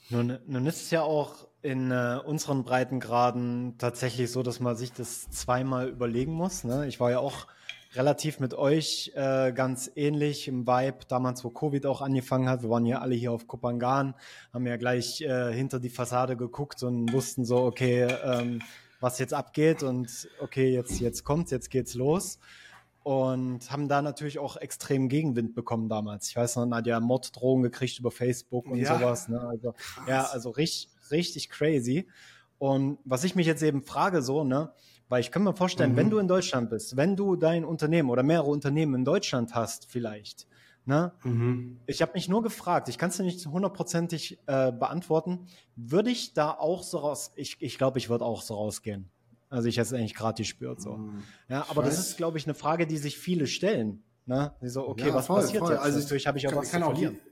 Nun, 0.08 0.38
nun 0.46 0.66
ist 0.66 0.82
es 0.82 0.90
ja 0.90 1.02
auch 1.02 1.49
in 1.62 1.90
äh, 1.90 2.18
unseren 2.24 2.64
Breitengraden 2.64 3.76
tatsächlich 3.78 4.30
so, 4.30 4.42
dass 4.42 4.60
man 4.60 4.76
sich 4.76 4.92
das 4.92 5.30
zweimal 5.30 5.88
überlegen 5.88 6.32
muss. 6.32 6.64
Ne? 6.64 6.86
Ich 6.86 7.00
war 7.00 7.10
ja 7.10 7.18
auch 7.18 7.46
relativ 7.94 8.38
mit 8.38 8.54
euch 8.54 9.12
äh, 9.14 9.52
ganz 9.52 9.90
ähnlich 9.96 10.48
im 10.48 10.66
Vibe, 10.66 10.98
damals 11.08 11.44
wo 11.44 11.50
Covid 11.50 11.86
auch 11.86 12.00
angefangen 12.00 12.48
hat. 12.48 12.62
Wir 12.62 12.70
waren 12.70 12.86
ja 12.86 13.00
alle 13.00 13.14
hier 13.14 13.32
auf 13.32 13.46
Kopangan, 13.46 14.14
haben 14.52 14.66
ja 14.66 14.76
gleich 14.76 15.20
äh, 15.22 15.52
hinter 15.52 15.80
die 15.80 15.90
Fassade 15.90 16.36
geguckt 16.36 16.82
und 16.82 17.12
wussten 17.12 17.44
so, 17.44 17.58
okay, 17.58 18.06
ähm, 18.24 18.62
was 19.00 19.18
jetzt 19.18 19.34
abgeht 19.34 19.82
und 19.82 20.28
okay, 20.40 20.72
jetzt, 20.72 21.00
jetzt 21.00 21.24
kommt's, 21.24 21.50
jetzt 21.50 21.70
geht's 21.70 21.94
los 21.94 22.38
und 23.02 23.70
haben 23.70 23.88
da 23.88 24.02
natürlich 24.02 24.38
auch 24.38 24.56
extrem 24.56 25.08
Gegenwind 25.08 25.54
bekommen 25.54 25.88
damals. 25.88 26.28
Ich 26.28 26.36
weiß 26.36 26.56
noch, 26.56 26.66
Nadja 26.66 27.00
Morddrohungen 27.00 27.62
gekriegt 27.62 27.98
über 27.98 28.10
Facebook 28.10 28.66
und 28.66 28.78
ja. 28.78 28.98
sowas. 28.98 29.28
Ne? 29.28 29.40
Also, 29.40 29.74
ja, 30.06 30.24
also 30.24 30.50
richtig, 30.50 30.90
richtig 31.10 31.50
crazy. 31.50 32.08
Und 32.58 32.98
was 33.04 33.24
ich 33.24 33.34
mich 33.34 33.46
jetzt 33.46 33.62
eben 33.62 33.82
frage, 33.82 34.22
so, 34.22 34.44
ne, 34.44 34.72
weil 35.08 35.20
ich 35.20 35.30
kann 35.30 35.42
mir 35.42 35.54
vorstellen, 35.54 35.92
mhm. 35.92 35.96
wenn 35.96 36.10
du 36.10 36.18
in 36.18 36.28
Deutschland 36.28 36.70
bist, 36.70 36.96
wenn 36.96 37.16
du 37.16 37.36
dein 37.36 37.64
Unternehmen 37.64 38.10
oder 38.10 38.22
mehrere 38.22 38.50
Unternehmen 38.50 38.94
in 38.94 39.04
Deutschland 39.04 39.54
hast, 39.54 39.90
vielleicht, 39.90 40.46
ne, 40.84 41.12
mhm. 41.24 41.80
ich 41.86 42.02
habe 42.02 42.12
mich 42.14 42.28
nur 42.28 42.42
gefragt, 42.42 42.88
ich 42.88 42.98
kann 42.98 43.10
es 43.10 43.16
dir 43.16 43.24
nicht 43.24 43.46
hundertprozentig 43.46 44.38
äh, 44.46 44.72
beantworten, 44.72 45.46
würde 45.74 46.10
ich 46.10 46.34
da 46.34 46.52
auch 46.52 46.82
so 46.82 46.98
raus, 46.98 47.32
ich, 47.34 47.56
ich 47.60 47.78
glaube, 47.78 47.98
ich 47.98 48.08
würde 48.10 48.24
auch 48.24 48.42
so 48.42 48.54
rausgehen. 48.54 49.10
Also 49.48 49.68
ich 49.68 49.76
jetzt 49.76 49.92
eigentlich 49.92 50.14
gerade 50.14 50.40
gespürt 50.40 50.80
so. 50.80 50.92
Mhm. 50.92 51.24
Ja, 51.48 51.66
aber 51.68 51.82
das 51.82 51.98
ist, 51.98 52.16
glaube 52.16 52.38
ich, 52.38 52.46
eine 52.46 52.54
Frage, 52.54 52.86
die 52.86 52.98
sich 52.98 53.18
viele 53.18 53.48
stellen. 53.48 54.04
Ne? 54.26 54.52
Die 54.62 54.68
so, 54.68 54.86
okay, 54.86 55.08
ja, 55.08 55.14
was 55.14 55.26
voll, 55.26 55.40
passiert 55.40 55.58
voll. 55.58 55.72
jetzt? 55.72 55.82
Also 55.82 55.98
Natürlich 55.98 56.26
habe 56.28 56.38
ich 56.38 56.46
auch 56.46 56.52
kann, 56.52 56.60
was 56.60 56.70
kann 56.70 56.82
zu 56.82 56.90
verlieren. 56.90 57.16
Auch, 57.16 57.29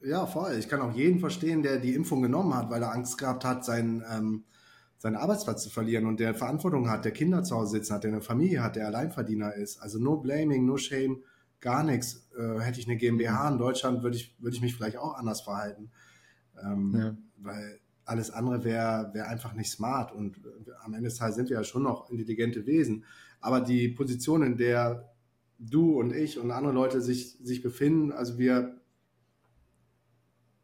ja, 0.00 0.26
voll. 0.26 0.54
Ich 0.58 0.68
kann 0.68 0.80
auch 0.80 0.94
jeden 0.94 1.18
verstehen, 1.20 1.62
der 1.62 1.78
die 1.78 1.94
Impfung 1.94 2.22
genommen 2.22 2.54
hat, 2.54 2.70
weil 2.70 2.82
er 2.82 2.92
Angst 2.92 3.18
gehabt 3.18 3.44
hat, 3.44 3.64
seinen, 3.64 4.04
ähm, 4.10 4.44
seinen 4.98 5.16
Arbeitsplatz 5.16 5.62
zu 5.62 5.70
verlieren 5.70 6.06
und 6.06 6.20
der 6.20 6.34
Verantwortung 6.34 6.88
hat, 6.88 7.04
der 7.04 7.12
Kinder 7.12 7.42
zu 7.42 7.56
Hause 7.56 7.72
sitzen 7.72 7.94
hat, 7.94 8.04
der 8.04 8.12
eine 8.12 8.20
Familie 8.20 8.62
hat, 8.62 8.76
der 8.76 8.86
Alleinverdiener 8.86 9.54
ist. 9.54 9.80
Also 9.80 9.98
no 9.98 10.16
blaming, 10.16 10.66
no 10.66 10.76
shame, 10.76 11.22
gar 11.60 11.82
nichts. 11.82 12.28
Äh, 12.38 12.60
hätte 12.60 12.80
ich 12.80 12.88
eine 12.88 12.96
GmbH 12.96 13.48
in 13.48 13.58
Deutschland, 13.58 14.02
würde 14.02 14.16
ich, 14.16 14.36
würde 14.38 14.56
ich 14.56 14.62
mich 14.62 14.74
vielleicht 14.74 14.96
auch 14.96 15.14
anders 15.14 15.40
verhalten. 15.40 15.90
Ähm, 16.62 16.94
ja. 16.96 17.16
Weil 17.36 17.80
alles 18.04 18.30
andere 18.30 18.64
wäre 18.64 19.10
wär 19.12 19.28
einfach 19.28 19.54
nicht 19.54 19.70
smart. 19.70 20.12
Und 20.12 20.38
äh, 20.38 20.70
am 20.84 20.94
Ende 20.94 21.08
des 21.08 21.18
Tages 21.18 21.36
sind 21.36 21.50
wir 21.50 21.56
ja 21.56 21.64
schon 21.64 21.82
noch 21.82 22.10
intelligente 22.10 22.66
Wesen. 22.66 23.04
Aber 23.40 23.60
die 23.60 23.88
Position, 23.88 24.42
in 24.42 24.56
der 24.56 25.12
du 25.58 25.98
und 25.98 26.12
ich 26.12 26.38
und 26.38 26.50
andere 26.50 26.72
Leute 26.72 27.00
sich, 27.00 27.38
sich 27.42 27.62
befinden, 27.62 28.12
also 28.12 28.38
wir, 28.38 28.77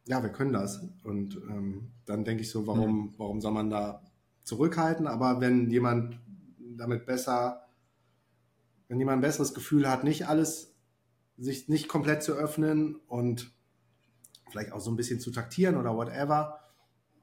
ja, 0.07 0.23
wir 0.23 0.31
können 0.31 0.53
das. 0.53 0.81
Und 1.03 1.37
ähm, 1.49 1.93
dann 2.05 2.25
denke 2.25 2.43
ich 2.43 2.51
so, 2.51 2.67
warum, 2.67 2.97
mhm. 2.97 3.14
warum 3.17 3.40
soll 3.40 3.53
man 3.53 3.71
da 3.71 4.03
zurückhalten? 4.43 5.07
Aber 5.07 5.40
wenn 5.40 5.71
jemand 5.71 6.21
damit 6.77 7.07
besser, 7.07 7.67
wenn 8.88 8.99
jemand 8.99 9.19
ein 9.19 9.23
besseres 9.23 9.55
Gefühl 9.55 9.88
hat, 9.88 10.05
nicht 10.05 10.29
alles, 10.29 10.75
sich 11.37 11.69
nicht 11.69 11.88
komplett 11.88 12.23
zu 12.23 12.33
öffnen 12.33 12.97
und 13.09 13.53
vielleicht 14.51 14.73
auch 14.73 14.81
so 14.81 14.90
ein 14.90 14.97
bisschen 14.97 15.21
zu 15.21 15.31
taktieren 15.31 15.77
oder 15.77 15.97
whatever, 15.97 16.61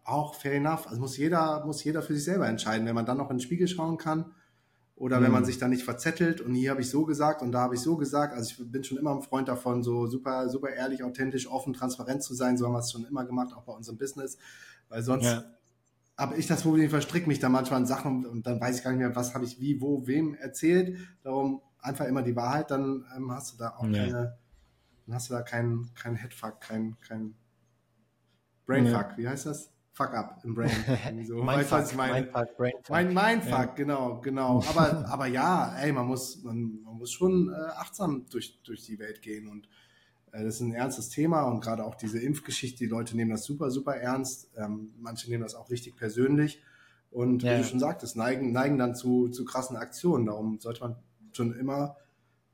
auch 0.04 0.36
fair 0.36 0.54
enough. 0.54 0.88
Also 0.88 1.00
muss 1.00 1.18
jeder, 1.18 1.66
muss 1.66 1.84
jeder 1.84 2.02
für 2.02 2.14
sich 2.14 2.24
selber 2.24 2.48
entscheiden. 2.48 2.88
Wenn 2.88 2.96
man 2.96 3.06
dann 3.06 3.18
noch 3.18 3.30
in 3.30 3.38
den 3.38 3.42
Spiegel 3.42 3.68
schauen 3.68 3.98
kann 3.98 4.34
oder 5.02 5.20
mhm. 5.20 5.24
wenn 5.24 5.32
man 5.32 5.42
mhm. 5.42 5.48
sich 5.48 5.58
dann 5.58 5.72
nicht 5.72 5.84
verzettelt 5.84 6.42
und 6.42 6.54
hier 6.54 6.70
habe 6.70 6.82
ich 6.82 6.90
so 6.92 7.06
gesagt 7.06 7.42
und 7.42 7.52
da 7.52 7.62
habe 7.62 7.74
ich 7.74 7.82
so 7.82 7.98
gesagt. 7.98 8.36
Also 8.36 8.52
ich 8.52 8.72
bin 8.72 8.84
schon 8.84 9.00
immer 9.00 9.16
ein 9.16 9.24
Freund 9.24 9.48
davon, 9.48 9.82
so 9.82 10.06
super, 10.06 10.48
super 10.48 10.70
ehrlich, 10.70 11.04
authentisch, 11.04 11.48
offen, 11.50 11.74
transparent 11.74 12.22
zu 12.22 12.36
sein. 12.36 12.56
So 12.56 12.68
haben 12.68 12.74
wir 12.74 12.80
es 12.80 12.92
schon 12.92 13.06
immer 13.06 13.26
gemacht, 13.26 13.52
auch 13.56 13.64
bei 13.64 13.74
unserem 13.74 13.98
Business. 13.98 14.38
Weil 14.90 15.02
sonst 15.02 15.26
ja. 15.26 15.44
habe 16.18 16.38
ich 16.38 16.46
das 16.46 16.62
Problem, 16.62 16.88
verstrickt 16.92 17.26
mich 17.26 17.40
da 17.40 17.50
manchmal 17.50 17.80
in 17.80 17.88
Sachen 17.88 18.28
und 18.28 18.46
dann 18.46 18.62
weiß 18.62 18.78
ich 18.78 18.84
gar 18.84 18.92
nicht 18.92 19.00
mehr, 19.00 19.16
was 19.16 19.34
habe 19.34 19.44
ich 19.44 19.60
wie, 19.60 19.82
wo, 19.82 20.06
wem 20.06 20.36
erzählt. 20.36 20.96
Darum 21.24 21.62
einfach 21.80 22.06
immer 22.06 22.22
die 22.22 22.36
Wahrheit, 22.36 22.70
dann 22.70 23.04
ähm, 23.18 23.32
hast 23.32 23.54
du 23.54 23.58
da 23.58 23.70
auch 23.78 23.88
ja. 23.88 24.04
keine, 24.04 24.38
dann 25.08 25.16
hast 25.16 25.32
du 25.32 25.34
da 25.34 25.42
keinen 25.42 25.92
kein 25.96 26.16
Headfuck, 26.16 26.62
kein, 26.62 26.96
kein 27.02 27.34
Brainfuck, 28.68 28.94
ja. 29.14 29.18
wie 29.18 29.28
heißt 29.28 29.48
das? 29.48 29.72
Fuck 30.02 30.16
up 30.16 30.42
im 30.44 30.56
Brain. 30.56 30.72
So. 31.26 31.46
weißt, 31.46 31.72
was 31.72 31.92
ich 31.92 31.98
meine? 31.98 32.14
Mindfuck, 32.14 32.58
Brainfuck. 32.58 32.90
Mein 32.90 33.14
Mindfuck, 33.14 33.52
ja. 33.52 33.74
genau, 33.76 34.22
genau. 34.22 34.64
Aber, 34.68 35.06
aber 35.10 35.28
ja, 35.28 35.76
ey, 35.78 35.92
man 35.92 36.08
muss, 36.08 36.42
man, 36.44 36.82
man 36.84 36.98
muss 36.98 37.12
schon 37.12 37.50
äh, 37.50 37.72
achtsam 37.72 38.26
durch, 38.30 38.62
durch 38.64 38.84
die 38.84 38.98
Welt 38.98 39.22
gehen 39.22 39.48
und 39.48 39.68
äh, 40.32 40.44
das 40.44 40.56
ist 40.56 40.62
ein 40.62 40.74
ernstes 40.74 41.10
Thema 41.10 41.44
und 41.44 41.62
gerade 41.62 41.84
auch 41.86 41.96
diese 41.96 42.20
Impfgeschichte, 42.20 42.80
die 42.80 42.90
Leute 42.90 43.16
nehmen 43.16 43.32
das 43.32 43.44
super, 43.44 43.70
super 43.70 43.96
ernst. 43.96 44.50
Ähm, 44.58 44.94
manche 44.98 45.30
nehmen 45.30 45.44
das 45.44 45.56
auch 45.56 45.70
richtig 45.70 45.96
persönlich 45.96 46.64
und 47.12 47.44
ja. 47.44 47.54
wie 47.54 47.62
du 47.62 47.68
schon 47.68 47.80
sagtest, 47.80 48.16
neigen, 48.16 48.52
neigen 48.52 48.78
dann 48.78 48.96
zu, 48.96 49.30
zu 49.30 49.46
krassen 49.46 49.78
Aktionen. 49.78 50.26
Darum 50.26 50.60
sollte 50.60 50.82
man 50.82 50.96
schon 51.34 51.54
immer 51.54 51.98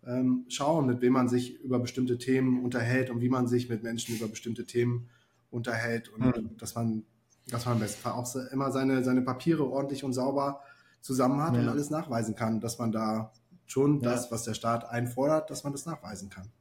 ähm, 0.06 0.46
schauen, 0.50 0.88
mit 0.88 1.02
wem 1.02 1.14
man 1.14 1.30
sich 1.30 1.62
über 1.62 1.80
bestimmte 1.80 2.18
Themen 2.18 2.64
unterhält 2.64 3.10
und 3.10 3.22
wie 3.22 3.30
man 3.30 3.48
sich 3.48 3.70
mit 3.70 3.84
Menschen 3.84 4.16
über 4.16 4.28
bestimmte 4.28 4.66
Themen 4.66 5.10
unterhält 5.50 6.10
und 6.10 6.26
mhm. 6.26 6.58
dass 6.58 6.76
man 6.76 7.06
dass 7.50 7.66
man 7.66 7.76
im 7.76 7.80
besten 7.82 8.02
Fall 8.02 8.14
auch 8.14 8.34
immer 8.52 8.72
seine, 8.72 9.04
seine 9.04 9.22
Papiere 9.22 9.64
ordentlich 9.64 10.04
und 10.04 10.14
sauber 10.14 10.62
zusammen 11.02 11.42
hat 11.42 11.56
ja. 11.56 11.62
und 11.62 11.70
alles 11.70 11.90
nachweisen 11.90 12.36
kann, 12.36 12.60
dass 12.60 12.80
man 12.80 12.92
da 12.92 13.32
schon 13.66 14.02
ja. 14.02 14.12
das, 14.12 14.32
was 14.32 14.44
der 14.44 14.54
Staat 14.54 14.90
einfordert, 14.90 15.50
dass 15.50 15.64
man 15.64 15.74
das 15.74 15.86
nachweisen 15.86 16.30
kann. 16.30 16.52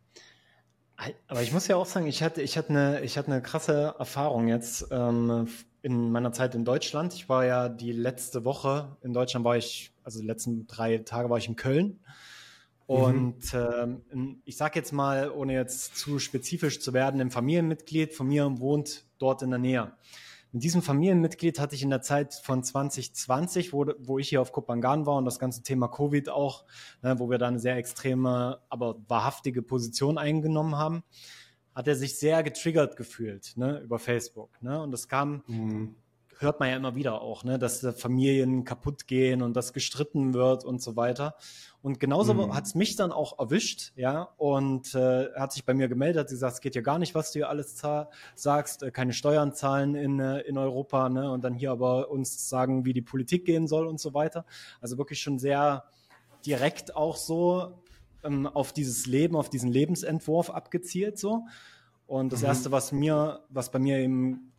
Aber 1.28 1.42
ich 1.42 1.52
muss 1.52 1.66
ja 1.66 1.76
auch 1.76 1.86
sagen, 1.86 2.06
ich 2.06 2.22
hatte, 2.22 2.40
ich 2.40 2.56
hatte 2.56 2.70
eine, 2.70 3.00
ich 3.02 3.18
hatte 3.18 3.30
eine 3.30 3.42
krasse 3.42 3.94
Erfahrung 3.98 4.48
jetzt. 4.48 4.86
Ähm, 4.90 5.46
in 5.86 6.10
meiner 6.10 6.32
Zeit 6.32 6.56
in 6.56 6.64
Deutschland. 6.64 7.14
Ich 7.14 7.28
war 7.28 7.44
ja 7.44 7.68
die 7.68 7.92
letzte 7.92 8.44
Woche 8.44 8.96
in 9.02 9.12
Deutschland, 9.12 9.44
war 9.44 9.56
ich, 9.56 9.92
also 10.02 10.18
die 10.18 10.26
letzten 10.26 10.66
drei 10.66 10.98
Tage 10.98 11.30
war 11.30 11.38
ich 11.38 11.46
in 11.46 11.54
Köln. 11.54 12.00
Und 12.86 13.54
mhm. 13.54 14.02
ähm, 14.12 14.42
ich 14.44 14.56
sage 14.56 14.80
jetzt 14.80 14.92
mal, 14.92 15.30
ohne 15.30 15.52
jetzt 15.52 15.96
zu 15.96 16.18
spezifisch 16.18 16.80
zu 16.80 16.92
werden, 16.92 17.20
ein 17.20 17.30
Familienmitglied 17.30 18.14
von 18.14 18.26
mir 18.26 18.58
wohnt 18.58 19.04
dort 19.18 19.42
in 19.42 19.50
der 19.50 19.60
Nähe. 19.60 19.92
Mit 20.56 20.62
diesem 20.62 20.80
Familienmitglied 20.80 21.60
hatte 21.60 21.74
ich 21.74 21.82
in 21.82 21.90
der 21.90 22.00
Zeit 22.00 22.32
von 22.32 22.64
2020, 22.64 23.74
wo, 23.74 23.92
wo 23.98 24.18
ich 24.18 24.30
hier 24.30 24.40
auf 24.40 24.52
Kopangan 24.52 25.04
war 25.04 25.16
und 25.16 25.26
das 25.26 25.38
ganze 25.38 25.62
Thema 25.62 25.86
Covid 25.86 26.30
auch, 26.30 26.64
ne, 27.02 27.18
wo 27.18 27.28
wir 27.28 27.36
da 27.36 27.46
eine 27.46 27.58
sehr 27.58 27.76
extreme, 27.76 28.62
aber 28.70 28.96
wahrhaftige 29.06 29.60
Position 29.60 30.16
eingenommen 30.16 30.78
haben, 30.78 31.02
hat 31.74 31.88
er 31.88 31.94
sich 31.94 32.18
sehr 32.18 32.42
getriggert 32.42 32.96
gefühlt 32.96 33.52
ne, 33.56 33.80
über 33.80 33.98
Facebook. 33.98 34.50
Ne? 34.62 34.80
Und 34.80 34.92
das 34.92 35.08
kam 35.08 35.44
mhm 35.46 35.94
hört 36.38 36.60
man 36.60 36.68
ja 36.68 36.76
immer 36.76 36.94
wieder 36.94 37.20
auch, 37.22 37.44
ne, 37.44 37.58
dass 37.58 37.86
Familien 37.96 38.64
kaputt 38.64 39.06
gehen 39.06 39.42
und 39.42 39.54
dass 39.54 39.72
gestritten 39.72 40.34
wird 40.34 40.64
und 40.64 40.82
so 40.82 40.96
weiter. 40.96 41.36
Und 41.82 42.00
genauso 42.00 42.34
mhm. 42.34 42.54
hat 42.54 42.66
es 42.66 42.74
mich 42.74 42.96
dann 42.96 43.12
auch 43.12 43.38
erwischt, 43.38 43.92
ja, 43.96 44.28
und 44.36 44.94
äh, 44.94 45.28
hat 45.34 45.52
sich 45.52 45.64
bei 45.64 45.72
mir 45.72 45.88
gemeldet, 45.88 46.22
hat 46.22 46.30
gesagt, 46.30 46.54
es 46.54 46.60
geht 46.60 46.74
ja 46.74 46.82
gar 46.82 46.98
nicht, 46.98 47.14
was 47.14 47.32
du 47.32 47.38
hier 47.38 47.48
alles 47.48 47.80
sagst, 48.34 48.82
äh, 48.82 48.90
keine 48.90 49.12
Steuern 49.12 49.52
zahlen 49.52 49.94
in, 49.94 50.18
äh, 50.18 50.40
in 50.40 50.58
Europa, 50.58 51.08
ne, 51.08 51.30
und 51.30 51.44
dann 51.44 51.54
hier 51.54 51.70
aber 51.70 52.10
uns 52.10 52.48
sagen, 52.48 52.84
wie 52.84 52.92
die 52.92 53.02
Politik 53.02 53.44
gehen 53.44 53.68
soll 53.68 53.86
und 53.86 54.00
so 54.00 54.14
weiter. 54.14 54.44
Also 54.80 54.98
wirklich 54.98 55.20
schon 55.20 55.38
sehr 55.38 55.84
direkt 56.44 56.96
auch 56.96 57.16
so 57.16 57.82
ähm, 58.24 58.46
auf 58.46 58.72
dieses 58.72 59.06
Leben, 59.06 59.36
auf 59.36 59.48
diesen 59.48 59.70
Lebensentwurf 59.70 60.50
abgezielt 60.50 61.18
so. 61.18 61.44
Und 62.06 62.32
das 62.32 62.40
mhm. 62.40 62.46
erste, 62.46 62.72
was 62.72 62.92
mir, 62.92 63.40
was 63.48 63.70
bei 63.70 63.78
mir 63.78 63.98
eben 63.98 64.52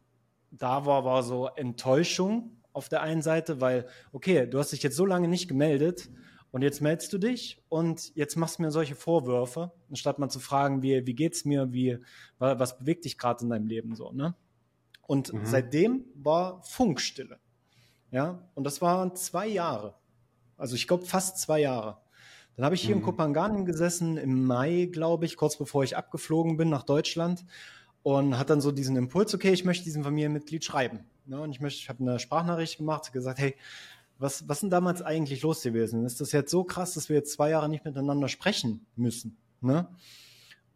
da 0.52 0.86
war, 0.86 1.06
war 1.06 1.24
so 1.24 1.48
Enttäuschung 1.48 2.58
auf 2.74 2.90
der 2.90 3.02
einen 3.02 3.22
Seite, 3.22 3.60
weil, 3.62 3.88
okay, 4.12 4.48
du 4.48 4.60
hast 4.60 4.72
dich 4.72 4.84
jetzt 4.84 4.96
so 4.96 5.06
lange 5.06 5.28
nicht 5.28 5.48
gemeldet 5.48 6.10
und 6.52 6.62
jetzt 6.62 6.82
meldest 6.82 7.12
du 7.12 7.18
dich 7.18 7.64
und 7.70 8.16
jetzt 8.16 8.36
machst 8.36 8.60
du 8.60 8.64
mir 8.64 8.72
solche 8.72 8.96
Vorwürfe, 8.96 9.72
anstatt 9.90 10.20
mal 10.20 10.30
zu 10.30 10.40
fragen, 10.40 10.82
wie, 10.82 11.06
wie 11.06 11.16
geht's 11.16 11.44
mir, 11.46 11.74
wie, 11.74 11.98
was 12.38 12.78
bewegt 12.78 13.06
dich 13.06 13.18
gerade 13.18 13.44
in 13.44 13.50
deinem 13.50 13.68
Leben 13.68 13.96
so, 13.96 14.12
ne? 14.12 14.36
Und 15.08 15.34
mhm. 15.34 15.46
seitdem 15.46 16.06
war 16.16 16.62
Funkstille. 16.64 17.40
Ja, 18.12 18.48
und 18.56 18.66
das 18.66 18.82
waren 18.82 19.16
zwei 19.16 19.48
Jahre. 19.48 19.96
Also 20.58 20.76
ich 20.76 20.88
glaube 20.88 21.06
fast 21.06 21.40
zwei 21.40 21.62
Jahre. 21.62 21.98
Dann 22.56 22.66
habe 22.66 22.76
ich 22.76 22.82
hier 22.82 22.96
mhm. 22.96 23.02
in 23.02 23.06
Kopangan 23.06 23.66
gesessen 23.66 24.18
im 24.18 24.46
Mai, 24.46 24.90
glaube 24.92 25.26
ich, 25.26 25.38
kurz 25.38 25.58
bevor 25.58 25.84
ich 25.84 25.96
abgeflogen 25.96 26.58
bin 26.58 26.70
nach 26.70 26.84
Deutschland 26.84 27.46
und 28.08 28.38
hat 28.38 28.50
dann 28.50 28.62
so 28.62 28.72
diesen 28.72 28.96
Impuls, 28.96 29.34
okay, 29.34 29.52
ich 29.52 29.65
möchte 29.65 29.84
diesem 29.84 30.02
Familienmitglied 30.02 30.63
schreiben. 30.63 31.02
Ne? 31.26 31.41
Und 31.41 31.52
ich 31.52 31.60
möchte, 31.60 31.82
ich 31.82 31.89
habe 31.89 32.00
eine 32.02 32.20
Sprachnachricht 32.20 32.78
gemacht, 32.78 33.12
gesagt, 33.12 33.38
hey, 33.38 33.54
was, 34.17 34.48
was 34.48 34.62
denn 34.62 34.70
damals 34.70 35.02
eigentlich 35.02 35.41
los 35.41 35.62
gewesen? 35.62 36.06
Ist 36.06 36.22
das 36.22 36.32
jetzt 36.32 36.50
so 36.50 36.63
krass, 36.63 36.93
dass 36.93 37.10
wir 37.10 37.17
jetzt 37.17 37.34
zwei 37.34 37.50
Jahre 37.50 37.67
nicht 37.67 37.84
miteinander 37.84 38.30
sprechen 38.30 38.86
müssen? 38.96 39.36
Ne? 39.60 39.89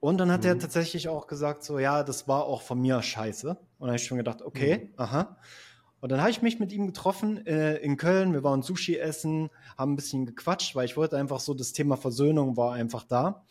Und 0.02 0.17
dann 0.17 0.30
hat 0.30 0.41
mhm. 0.41 0.48
er 0.48 0.60
tatsächlich 0.60 1.08
auch 1.08 1.26
gesagt, 1.26 1.63
so, 1.63 1.80
ja, 1.80 2.04
das 2.04 2.28
war 2.28 2.44
auch 2.44 2.63
von 2.63 2.82
mir 2.82 3.02
scheiße. 3.02 3.52
Und 3.52 3.58
dann 3.80 3.88
habe 3.88 3.96
ich 3.96 4.04
schon 4.04 4.17
gedacht, 4.17 4.41
okay, 4.41 4.89
mhm. 4.91 4.94
aha. 4.98 5.38
Und 6.02 6.12
dann 6.12 6.20
habe 6.20 6.32
ich 6.32 6.41
mich 6.41 6.60
mit 6.60 6.74
ihm 6.74 6.88
getroffen 6.88 7.48
äh, 7.48 7.78
in 7.78 7.96
Köln. 7.96 8.34
Wir 8.34 8.44
waren 8.44 8.62
Sushi 8.62 8.98
essen, 8.98 9.50
haben 9.78 9.94
ein 9.94 9.96
bisschen 9.96 10.26
gequatscht, 10.26 10.76
weil 10.76 10.84
ich 10.84 10.98
wollte 10.98 11.15
einfach 11.15 11.39
so, 11.39 11.54
das 11.54 11.72
Thema 11.72 11.96
Versöhnung 11.96 12.58
war 12.58 12.74
einfach 12.74 13.06
da. 13.06 13.46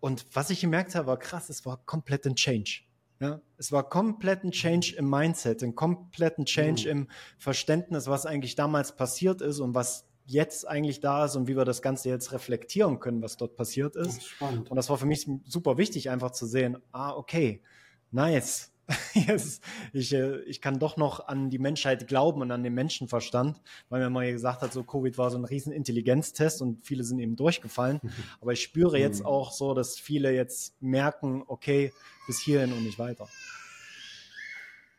Und 0.00 0.26
was 0.32 0.50
ich 0.50 0.60
gemerkt 0.60 0.96
habe, 0.96 1.06
war 1.06 1.18
krass, 1.20 1.50
es 1.50 1.64
war 1.64 1.76
komplett 1.86 2.26
ein 2.26 2.34
Change. 2.34 2.85
Ja, 3.20 3.40
es 3.56 3.72
war 3.72 3.88
komplett 3.88 4.44
ein 4.44 4.50
Change 4.50 4.94
im 4.96 5.08
Mindset, 5.08 5.62
ein 5.62 5.74
kompletten 5.74 6.44
Change 6.44 6.84
mhm. 6.84 6.90
im 6.90 7.08
Verständnis, 7.38 8.08
was 8.08 8.26
eigentlich 8.26 8.56
damals 8.56 8.94
passiert 8.94 9.40
ist 9.40 9.60
und 9.60 9.74
was 9.74 10.06
jetzt 10.26 10.66
eigentlich 10.66 11.00
da 11.00 11.24
ist 11.24 11.36
und 11.36 11.48
wie 11.48 11.56
wir 11.56 11.64
das 11.64 11.82
Ganze 11.82 12.08
jetzt 12.08 12.32
reflektieren 12.32 12.98
können, 12.98 13.22
was 13.22 13.36
dort 13.36 13.56
passiert 13.56 13.96
ist. 13.96 14.18
Das 14.40 14.58
ist 14.58 14.70
und 14.70 14.76
das 14.76 14.90
war 14.90 14.98
für 14.98 15.06
mich 15.06 15.26
super 15.44 15.78
wichtig, 15.78 16.10
einfach 16.10 16.32
zu 16.32 16.46
sehen, 16.46 16.76
ah, 16.92 17.12
okay, 17.12 17.62
nice. 18.10 18.72
yes. 19.14 19.60
ich, 19.92 20.12
äh, 20.12 20.40
ich 20.42 20.60
kann 20.60 20.78
doch 20.78 20.96
noch 20.96 21.26
an 21.26 21.50
die 21.50 21.58
Menschheit 21.58 22.06
glauben 22.06 22.40
und 22.40 22.50
an 22.52 22.62
den 22.62 22.74
Menschenverstand, 22.74 23.60
weil 23.88 24.00
mir 24.00 24.10
mal 24.10 24.30
gesagt 24.30 24.62
hat, 24.62 24.72
so 24.72 24.84
Covid 24.84 25.18
war 25.18 25.30
so 25.30 25.38
ein 25.38 25.44
riesen 25.44 25.72
Intelligenztest 25.72 26.62
und 26.62 26.84
viele 26.84 27.02
sind 27.02 27.18
eben 27.18 27.36
durchgefallen. 27.36 28.00
Aber 28.40 28.52
ich 28.52 28.62
spüre 28.62 28.98
jetzt 28.98 29.20
mhm. 29.20 29.26
auch 29.26 29.52
so, 29.52 29.74
dass 29.74 29.98
viele 29.98 30.32
jetzt 30.32 30.80
merken, 30.80 31.42
okay, 31.46 31.92
bis 32.26 32.40
hierhin 32.40 32.72
und 32.72 32.84
nicht 32.84 32.98
weiter. 32.98 33.28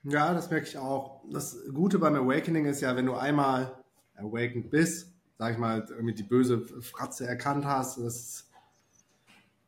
Ja, 0.04 0.34
das 0.34 0.50
merke 0.50 0.68
ich 0.68 0.78
auch. 0.78 1.22
Das 1.32 1.58
Gute 1.74 2.00
beim 2.00 2.16
Awakening 2.16 2.66
ist 2.66 2.82
ja, 2.82 2.96
wenn 2.96 3.06
du 3.06 3.16
einmal 3.16 3.84
awakened 4.16 4.70
bist, 4.70 5.14
sag 5.38 5.54
ich 5.54 5.58
mal, 5.58 5.86
irgendwie 5.90 6.14
die 6.14 6.24
böse 6.24 6.62
Fratze 6.82 7.28
erkannt 7.28 7.66
hast, 7.66 8.00
das 8.00 8.47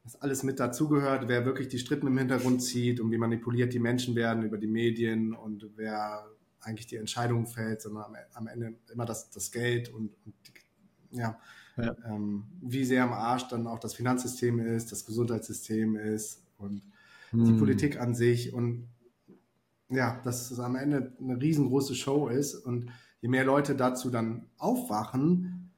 was 0.03 0.21
alles 0.21 0.43
mit 0.43 0.59
dazugehört, 0.59 1.27
wer 1.27 1.45
wirklich 1.45 1.67
die 1.67 1.79
Strippen 1.79 2.07
im 2.07 2.17
Hintergrund 2.17 2.61
zieht 2.61 2.99
und 2.99 3.11
wie 3.11 3.17
manipuliert 3.17 3.73
die 3.73 3.79
Menschen 3.79 4.15
werden 4.15 4.43
über 4.43 4.57
die 4.57 4.67
Medien 4.67 5.33
und 5.33 5.69
wer 5.75 6.25
eigentlich 6.61 6.87
die 6.87 6.97
Entscheidungen 6.97 7.47
fällt, 7.47 7.81
sondern 7.81 8.03
am, 8.03 8.15
am 8.33 8.47
Ende 8.47 8.75
immer 8.91 9.05
das, 9.05 9.29
das 9.29 9.51
Geld 9.51 9.89
und, 9.89 10.11
und 10.25 10.33
die, 10.47 11.17
ja, 11.17 11.39
ja. 11.77 11.95
Ähm, 12.05 12.45
wie 12.61 12.83
sehr 12.83 13.03
am 13.03 13.13
Arsch 13.13 13.47
dann 13.47 13.67
auch 13.67 13.79
das 13.79 13.93
Finanzsystem 13.93 14.59
ist, 14.59 14.91
das 14.91 15.05
Gesundheitssystem 15.05 15.95
ist 15.95 16.43
und 16.57 16.81
hm. 17.31 17.45
die 17.45 17.53
Politik 17.53 17.99
an 17.99 18.15
sich 18.15 18.53
und 18.53 18.89
ja, 19.89 20.21
dass 20.23 20.51
es 20.51 20.59
am 20.59 20.75
Ende 20.75 21.13
eine 21.19 21.41
riesengroße 21.41 21.95
Show 21.95 22.27
ist 22.27 22.55
und 22.55 22.91
je 23.21 23.29
mehr 23.29 23.45
Leute 23.45 23.75
dazu 23.75 24.09
dann 24.09 24.47
aufwachen, 24.57 25.71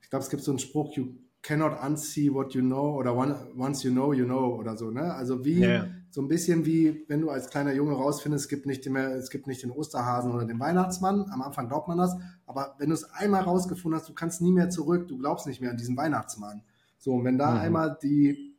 ich 0.00 0.10
glaube, 0.10 0.22
es 0.22 0.30
gibt 0.30 0.42
so 0.42 0.52
einen 0.52 0.60
Spruch, 0.60 0.96
you 0.96 1.14
cannot 1.46 1.80
unsee 1.80 2.28
what 2.32 2.54
you 2.54 2.60
know 2.60 2.96
oder 2.96 3.14
one, 3.14 3.36
once 3.56 3.84
you 3.84 3.92
know, 3.92 4.12
you 4.12 4.24
know 4.24 4.56
oder 4.58 4.76
so, 4.76 4.90
ne? 4.90 5.14
Also 5.14 5.44
wie, 5.44 5.60
yeah. 5.60 5.86
so 6.10 6.20
ein 6.20 6.26
bisschen 6.26 6.66
wie, 6.66 7.04
wenn 7.06 7.20
du 7.20 7.30
als 7.30 7.48
kleiner 7.50 7.72
Junge 7.72 7.92
rausfindest, 7.92 8.46
es 8.46 8.48
gibt 8.48 8.66
nicht 8.66 8.84
mehr, 8.90 9.14
es 9.14 9.30
gibt 9.30 9.46
nicht 9.46 9.62
den 9.62 9.70
Osterhasen 9.70 10.32
oder 10.32 10.44
den 10.44 10.58
Weihnachtsmann. 10.58 11.30
Am 11.30 11.42
Anfang 11.42 11.68
glaubt 11.68 11.86
man 11.86 11.98
das, 11.98 12.16
aber 12.46 12.74
wenn 12.78 12.88
du 12.88 12.94
es 12.94 13.04
einmal 13.04 13.42
rausgefunden 13.42 14.00
hast, 14.00 14.08
du 14.08 14.12
kannst 14.12 14.40
nie 14.40 14.50
mehr 14.50 14.70
zurück, 14.70 15.06
du 15.06 15.18
glaubst 15.18 15.46
nicht 15.46 15.60
mehr 15.60 15.70
an 15.70 15.76
diesen 15.76 15.96
Weihnachtsmann. 15.96 16.62
So, 16.98 17.12
und 17.12 17.24
wenn 17.24 17.38
da 17.38 17.52
mhm. 17.52 17.60
einmal 17.60 17.98
die, 18.02 18.56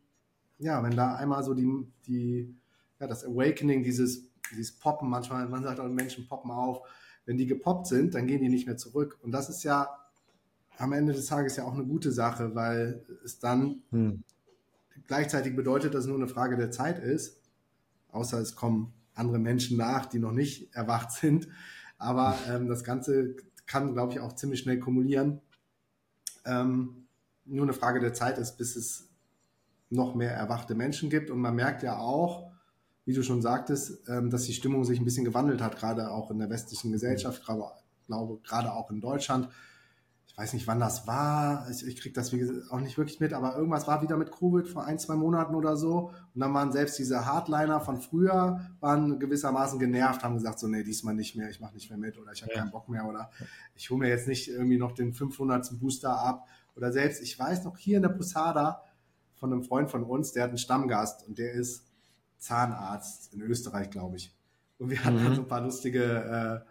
ja, 0.58 0.82
wenn 0.82 0.96
da 0.96 1.14
einmal 1.16 1.44
so 1.44 1.52
die, 1.52 1.70
die, 2.06 2.56
ja, 2.98 3.06
das 3.06 3.22
Awakening, 3.22 3.82
dieses, 3.82 4.30
dieses 4.50 4.78
Poppen, 4.78 5.10
manchmal, 5.10 5.46
man 5.46 5.62
sagt 5.62 5.78
auch, 5.78 5.88
Menschen 5.88 6.26
poppen 6.26 6.50
auf, 6.50 6.80
wenn 7.26 7.36
die 7.36 7.46
gepoppt 7.46 7.86
sind, 7.88 8.14
dann 8.14 8.26
gehen 8.26 8.40
die 8.40 8.48
nicht 8.48 8.66
mehr 8.66 8.78
zurück. 8.78 9.18
Und 9.20 9.32
das 9.32 9.50
ist 9.50 9.62
ja 9.62 9.88
am 10.78 10.92
Ende 10.92 11.12
des 11.12 11.26
Tages 11.26 11.56
ja 11.56 11.64
auch 11.64 11.74
eine 11.74 11.84
gute 11.84 12.12
Sache, 12.12 12.54
weil 12.54 13.04
es 13.24 13.38
dann 13.38 13.82
hm. 13.90 14.22
gleichzeitig 15.06 15.54
bedeutet, 15.56 15.94
dass 15.94 16.02
es 16.02 16.06
nur 16.06 16.16
eine 16.16 16.28
Frage 16.28 16.56
der 16.56 16.70
Zeit 16.70 16.98
ist, 16.98 17.40
außer 18.10 18.38
es 18.38 18.54
kommen 18.54 18.92
andere 19.14 19.38
Menschen 19.38 19.76
nach, 19.76 20.06
die 20.06 20.20
noch 20.20 20.32
nicht 20.32 20.74
erwacht 20.74 21.10
sind. 21.10 21.48
Aber 21.98 22.38
ähm, 22.48 22.68
das 22.68 22.84
Ganze 22.84 23.34
kann, 23.66 23.92
glaube 23.92 24.12
ich, 24.12 24.20
auch 24.20 24.34
ziemlich 24.34 24.60
schnell 24.60 24.78
kumulieren. 24.78 25.40
Ähm, 26.44 27.08
nur 27.44 27.64
eine 27.64 27.72
Frage 27.72 27.98
der 27.98 28.14
Zeit 28.14 28.38
ist, 28.38 28.56
bis 28.56 28.76
es 28.76 29.08
noch 29.90 30.14
mehr 30.14 30.32
erwachte 30.32 30.76
Menschen 30.76 31.10
gibt. 31.10 31.30
Und 31.30 31.40
man 31.40 31.56
merkt 31.56 31.82
ja 31.82 31.98
auch, 31.98 32.52
wie 33.04 33.14
du 33.14 33.22
schon 33.22 33.42
sagtest, 33.42 34.08
ähm, 34.08 34.30
dass 34.30 34.44
die 34.44 34.52
Stimmung 34.52 34.84
sich 34.84 35.00
ein 35.00 35.04
bisschen 35.04 35.24
gewandelt 35.24 35.60
hat, 35.60 35.76
gerade 35.76 36.10
auch 36.10 36.30
in 36.30 36.38
der 36.38 36.50
westlichen 36.50 36.92
Gesellschaft, 36.92 37.44
gerade, 37.44 37.64
glaube 38.06 38.38
gerade 38.44 38.72
auch 38.72 38.90
in 38.90 39.00
Deutschland 39.00 39.48
weiß 40.38 40.52
nicht, 40.52 40.68
wann 40.68 40.78
das 40.78 41.08
war. 41.08 41.68
Ich, 41.68 41.84
ich 41.84 42.00
kriege 42.00 42.14
das 42.14 42.32
auch 42.70 42.78
nicht 42.78 42.96
wirklich 42.96 43.18
mit, 43.18 43.32
aber 43.32 43.56
irgendwas 43.56 43.88
war 43.88 44.02
wieder 44.02 44.16
mit 44.16 44.30
Covid 44.30 44.68
vor 44.68 44.84
ein, 44.84 44.96
zwei 45.00 45.16
Monaten 45.16 45.56
oder 45.56 45.76
so. 45.76 46.12
Und 46.32 46.40
dann 46.40 46.54
waren 46.54 46.70
selbst 46.70 46.96
diese 46.96 47.26
Hardliner 47.26 47.80
von 47.80 48.00
früher, 48.00 48.60
waren 48.78 49.18
gewissermaßen 49.18 49.80
genervt, 49.80 50.22
haben 50.22 50.36
gesagt, 50.36 50.60
so, 50.60 50.68
nee, 50.68 50.84
diesmal 50.84 51.14
nicht 51.14 51.34
mehr, 51.34 51.50
ich 51.50 51.58
mache 51.58 51.74
nicht 51.74 51.90
mehr 51.90 51.98
mit 51.98 52.18
oder 52.18 52.30
ich 52.30 52.42
habe 52.42 52.52
ja. 52.52 52.60
keinen 52.60 52.70
Bock 52.70 52.88
mehr 52.88 53.04
oder 53.04 53.30
ich 53.74 53.90
hole 53.90 53.98
mir 53.98 54.08
jetzt 54.08 54.28
nicht 54.28 54.48
irgendwie 54.48 54.78
noch 54.78 54.92
den 54.92 55.12
500. 55.12 55.80
Booster 55.80 56.16
ab. 56.16 56.46
Oder 56.76 56.92
selbst, 56.92 57.20
ich 57.20 57.36
weiß 57.36 57.64
noch, 57.64 57.76
hier 57.76 57.96
in 57.96 58.02
der 58.04 58.10
Posada 58.10 58.84
von 59.34 59.52
einem 59.52 59.64
Freund 59.64 59.90
von 59.90 60.04
uns, 60.04 60.30
der 60.30 60.44
hat 60.44 60.50
einen 60.50 60.58
Stammgast 60.58 61.26
und 61.26 61.38
der 61.38 61.52
ist 61.52 61.84
Zahnarzt 62.36 63.34
in 63.34 63.40
Österreich, 63.40 63.90
glaube 63.90 64.16
ich. 64.16 64.32
Und 64.78 64.90
wir 64.90 65.04
hatten 65.04 65.18
mhm. 65.18 65.24
dann 65.24 65.34
so 65.34 65.42
ein 65.42 65.48
paar 65.48 65.62
lustige 65.62 66.64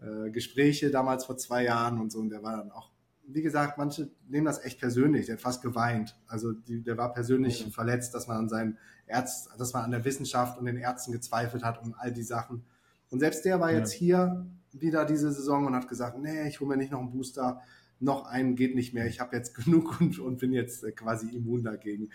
äh, 0.00 0.06
äh, 0.06 0.30
Gespräche 0.30 0.90
damals 0.90 1.26
vor 1.26 1.36
zwei 1.36 1.64
Jahren 1.64 2.00
und 2.00 2.10
so. 2.10 2.20
Und 2.20 2.30
der 2.30 2.42
war 2.42 2.56
dann 2.56 2.70
auch 2.70 2.91
wie 3.26 3.42
gesagt, 3.42 3.78
manche 3.78 4.10
nehmen 4.28 4.46
das 4.46 4.64
echt 4.64 4.80
persönlich. 4.80 5.26
Der 5.26 5.36
hat 5.36 5.42
fast 5.42 5.62
geweint. 5.62 6.18
Also 6.26 6.52
die, 6.52 6.82
der 6.82 6.96
war 6.96 7.12
persönlich 7.12 7.66
mhm. 7.66 7.70
verletzt, 7.70 8.14
dass 8.14 8.26
man 8.26 8.36
an 8.36 8.48
seinen 8.48 8.78
Ärzten, 9.06 9.56
dass 9.58 9.72
man 9.72 9.84
an 9.84 9.90
der 9.90 10.04
Wissenschaft 10.04 10.58
und 10.58 10.66
den 10.66 10.76
Ärzten 10.76 11.12
gezweifelt 11.12 11.64
hat 11.64 11.82
und 11.82 11.94
all 11.94 12.12
die 12.12 12.22
Sachen. 12.22 12.64
Und 13.10 13.20
selbst 13.20 13.44
der 13.44 13.60
war 13.60 13.70
ja. 13.70 13.78
jetzt 13.78 13.92
hier 13.92 14.46
wieder 14.72 15.04
diese 15.04 15.30
Saison 15.30 15.66
und 15.66 15.74
hat 15.74 15.88
gesagt, 15.88 16.18
nee, 16.18 16.48
ich 16.48 16.60
hole 16.60 16.68
mir 16.68 16.76
nicht 16.76 16.92
noch 16.92 17.00
einen 17.00 17.10
Booster, 17.10 17.60
noch 18.00 18.24
einen 18.26 18.56
geht 18.56 18.74
nicht 18.74 18.94
mehr. 18.94 19.06
Ich 19.06 19.20
habe 19.20 19.36
jetzt 19.36 19.54
genug 19.64 20.00
und, 20.00 20.18
und, 20.18 20.38
bin 20.38 20.52
jetzt 20.52 20.84
äh, 20.84 20.92
quasi 20.92 21.28
immun 21.34 21.62
dagegen. 21.62 22.10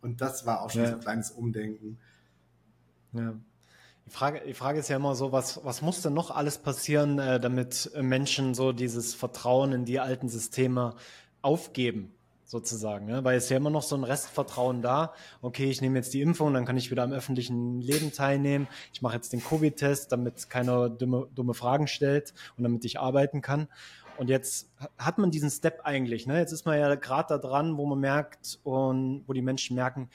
Und 0.00 0.20
das 0.20 0.46
war 0.46 0.62
auch 0.62 0.70
schon 0.70 0.82
ja. 0.82 0.88
so 0.88 0.94
ein 0.94 1.00
kleines 1.00 1.30
Umdenken. 1.30 1.98
Ja. 3.12 3.38
Die 4.08 4.14
Frage, 4.14 4.40
die 4.46 4.54
Frage 4.54 4.78
ist 4.78 4.88
ja 4.88 4.96
immer 4.96 5.14
so, 5.14 5.32
was, 5.32 5.62
was 5.66 5.82
muss 5.82 6.00
denn 6.00 6.14
noch 6.14 6.30
alles 6.30 6.56
passieren, 6.56 7.18
äh, 7.18 7.38
damit 7.38 7.90
Menschen 8.00 8.54
so 8.54 8.72
dieses 8.72 9.14
Vertrauen 9.14 9.72
in 9.72 9.84
die 9.84 10.00
alten 10.00 10.30
Systeme 10.30 10.94
aufgeben? 11.42 12.14
sozusagen, 12.46 13.04
ne? 13.04 13.22
weil 13.24 13.36
es 13.36 13.44
ist 13.44 13.50
ja 13.50 13.58
immer 13.58 13.68
noch 13.68 13.82
so 13.82 13.94
ein 13.94 14.04
Restvertrauen 14.04 14.80
da. 14.80 15.12
Okay, 15.42 15.68
ich 15.68 15.82
nehme 15.82 15.98
jetzt 15.98 16.14
die 16.14 16.22
Impfung, 16.22 16.54
dann 16.54 16.64
kann 16.64 16.78
ich 16.78 16.90
wieder 16.90 17.02
am 17.02 17.12
öffentlichen 17.12 17.82
Leben 17.82 18.10
teilnehmen. 18.10 18.66
Ich 18.94 19.02
mache 19.02 19.16
jetzt 19.16 19.34
den 19.34 19.44
Covid-Test, 19.44 20.10
damit 20.12 20.48
keiner 20.48 20.88
dumme, 20.88 21.28
dumme 21.34 21.52
Fragen 21.52 21.86
stellt 21.86 22.32
und 22.56 22.64
damit 22.64 22.86
ich 22.86 22.98
arbeiten 22.98 23.42
kann. 23.42 23.68
Und 24.16 24.30
jetzt 24.30 24.70
hat 24.96 25.18
man 25.18 25.30
diesen 25.30 25.50
Step 25.50 25.82
eigentlich. 25.84 26.26
Ne? 26.26 26.38
Jetzt 26.38 26.52
ist 26.52 26.64
man 26.64 26.78
ja 26.78 26.94
gerade 26.94 27.28
da 27.28 27.36
dran, 27.36 27.76
wo 27.76 27.84
man 27.84 28.00
merkt 28.00 28.58
und 28.64 29.24
wo 29.26 29.34
die 29.34 29.42
Menschen 29.42 29.76
merken, 29.76 30.08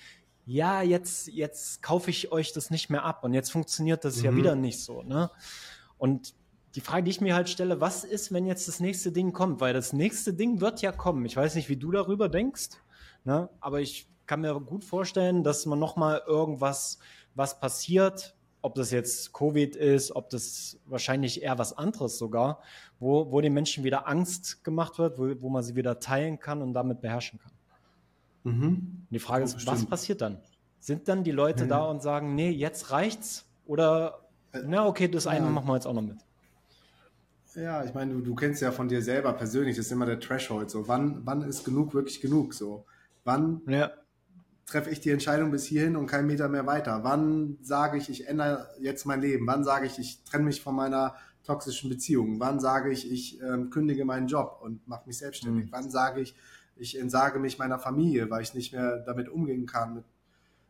ja, 0.46 0.82
jetzt, 0.82 1.28
jetzt 1.28 1.82
kaufe 1.82 2.10
ich 2.10 2.32
euch 2.32 2.54
das 2.54 2.70
nicht 2.70 2.90
mehr 2.90 3.04
ab 3.04 3.24
und 3.24 3.34
jetzt 3.34 3.52
funktioniert 3.52 4.04
das 4.04 4.18
mhm. 4.18 4.26
ja 4.26 4.36
wieder 4.36 4.56
nicht 4.56 4.80
so. 4.80 5.04
Ne? 5.04 5.30
Und 5.98 6.34
die 6.76 6.82
Frage, 6.82 7.04
die 7.04 7.12
ich 7.12 7.22
mir 7.22 7.36
halt 7.36 7.50
stelle, 7.50 7.82
was 7.82 8.04
ist, 8.04 8.34
wenn 8.34 8.46
jetzt 8.46 8.68
das 8.68 8.80
nächste 8.80 9.12
Ding 9.12 9.32
kommt? 9.32 9.62
Weil 9.62 9.74
das 9.74 9.94
nächste 9.94 10.34
Ding 10.34 10.60
wird 10.60 10.82
ja 10.82 10.92
kommen. 10.92 11.26
Ich 11.26 11.38
weiß 11.38 11.56
nicht, 11.56 11.70
wie 11.70 11.78
du 11.78 11.92
darüber 11.92 12.30
denkst, 12.30 12.70
ne? 13.24 13.50
aber 13.60 13.80
ich 13.80 14.08
kann 14.26 14.42
mir 14.42 14.60
gut 14.60 14.84
vorstellen, 14.84 15.44
dass 15.44 15.66
man 15.66 15.80
nochmal 15.80 16.24
irgendwas, 16.26 16.98
was 17.36 17.60
passiert, 17.60 18.36
ob 18.62 18.76
das 18.76 18.92
jetzt 18.92 19.34
Covid 19.34 19.76
ist, 19.76 20.16
ob 20.16 20.30
das 20.30 20.80
wahrscheinlich 20.86 21.44
eher 21.44 21.58
was 21.58 21.78
anderes 21.78 22.18
sogar, 22.18 22.62
wo, 23.00 23.30
wo 23.32 23.42
den 23.42 23.54
Menschen 23.54 23.84
wieder 23.84 24.08
Angst 24.08 24.64
gemacht 24.64 24.98
wird, 24.98 25.20
wo, 25.20 25.42
wo 25.42 25.50
man 25.50 25.64
sie 25.64 25.76
wieder 25.76 26.00
teilen 26.00 26.40
kann 26.40 26.62
und 26.62 26.74
damit 26.74 27.02
beherrschen 27.02 27.40
kann. 27.40 27.52
Mhm. 28.44 28.64
Und 28.64 29.08
die 29.10 29.20
Frage 29.20 29.44
ist, 29.44 29.66
was 29.66 29.86
passiert 29.86 30.22
dann? 30.22 30.40
Sind 30.80 31.08
dann 31.08 31.24
die 31.24 31.32
Leute 31.32 31.64
ja. 31.64 31.70
da 31.70 31.84
und 31.86 32.02
sagen, 32.02 32.36
nee, 32.36 32.50
jetzt 32.50 32.92
reicht's? 32.92 33.46
Oder, 33.66 34.28
äh, 34.52 34.60
na 34.66 34.86
okay, 34.86 35.08
das 35.08 35.28
eine 35.28 35.46
ja. 35.46 35.52
machen 35.52 35.68
wir 35.68 35.76
jetzt 35.76 35.88
auch 35.88 35.94
noch 35.94 36.02
mit. 36.02 36.18
Ja, 37.56 37.84
ich 37.84 37.94
meine, 37.94 38.14
du, 38.14 38.22
du 38.22 38.36
kennst 38.36 38.62
ja 38.62 38.72
von 38.72 38.88
dir 38.88 39.02
selber 39.02 39.34
persönlich, 39.34 39.78
das 39.78 39.86
ist 39.86 39.92
immer 39.92 40.06
der 40.06 40.20
Threshold. 40.20 40.70
So, 40.70 40.88
wann, 40.88 41.22
wann 41.26 41.44
ist 41.44 41.64
genug 41.64 41.94
wirklich 41.94 42.20
genug? 42.20 42.54
So, 42.54 42.86
wann 43.24 43.62
ja. 43.68 43.92
treffe 44.66 44.90
ich 44.90 45.02
die 45.02 45.12
Entscheidung 45.12 45.52
bis 45.52 45.66
hierhin 45.66 45.96
und 45.96 46.08
keinen 46.08 46.28
Meter 46.28 46.50
mehr 46.50 46.66
weiter? 46.66 47.04
Wann 47.04 47.58
sage 47.62 47.98
ich, 47.98 48.10
ich 48.10 48.28
ändere 48.28 48.68
jetzt 48.80 49.06
mein 49.06 49.22
Leben? 49.22 49.46
Wann 49.46 49.64
sage 49.64 49.86
ich, 49.86 50.00
ich 50.00 50.24
trenne 50.24 50.46
mich 50.46 50.62
von 50.62 50.76
meiner 50.76 51.16
toxischen 51.44 51.90
Beziehung? 51.90 52.40
Wann 52.40 52.60
sage 52.60 52.92
ich, 52.92 53.10
ich 53.12 53.40
ähm, 53.42 53.70
kündige 53.70 54.04
meinen 54.04 54.28
Job 54.28 54.60
und 54.64 54.88
mache 54.88 55.06
mich 55.06 55.20
selbstständig? 55.20 55.68
Mhm. 55.68 55.72
Wann 55.72 55.92
sage 55.92 56.22
ich, 56.22 56.36
ich 56.76 57.00
entsage 57.00 57.40
mich 57.40 57.60
meiner 57.60 57.80
Familie, 57.80 58.30
weil 58.30 58.42
ich 58.42 58.54
nicht 58.54 58.74
mehr 58.74 59.00
damit 59.00 59.30
umgehen 59.30 59.66
kann 59.66 59.96
mit 59.96 60.04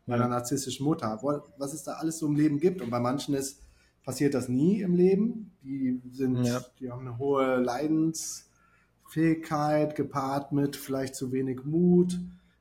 meiner 0.06 0.28
narzisstischen 0.28 0.86
Mutter? 0.86 1.20
Was 1.58 1.74
es 1.74 1.84
da 1.84 1.94
alles 1.94 2.20
so 2.20 2.28
im 2.28 2.36
Leben 2.36 2.60
gibt. 2.60 2.82
Und 2.82 2.90
bei 2.90 3.00
manchen 3.00 3.36
ist 3.36 3.62
passiert 4.04 4.34
das 4.34 4.50
nie 4.50 4.82
im 4.82 4.96
Leben. 4.96 5.56
Die 5.64 6.02
sind, 6.12 6.44
ja. 6.44 6.60
die 6.80 6.92
haben 6.92 7.08
eine 7.08 7.18
hohe 7.18 7.56
Leidensfähigkeit 7.58 9.96
gepaart 9.96 10.52
mit 10.52 10.76
vielleicht 10.76 11.16
zu 11.16 11.32
wenig 11.32 11.64
Mut. 11.64 12.20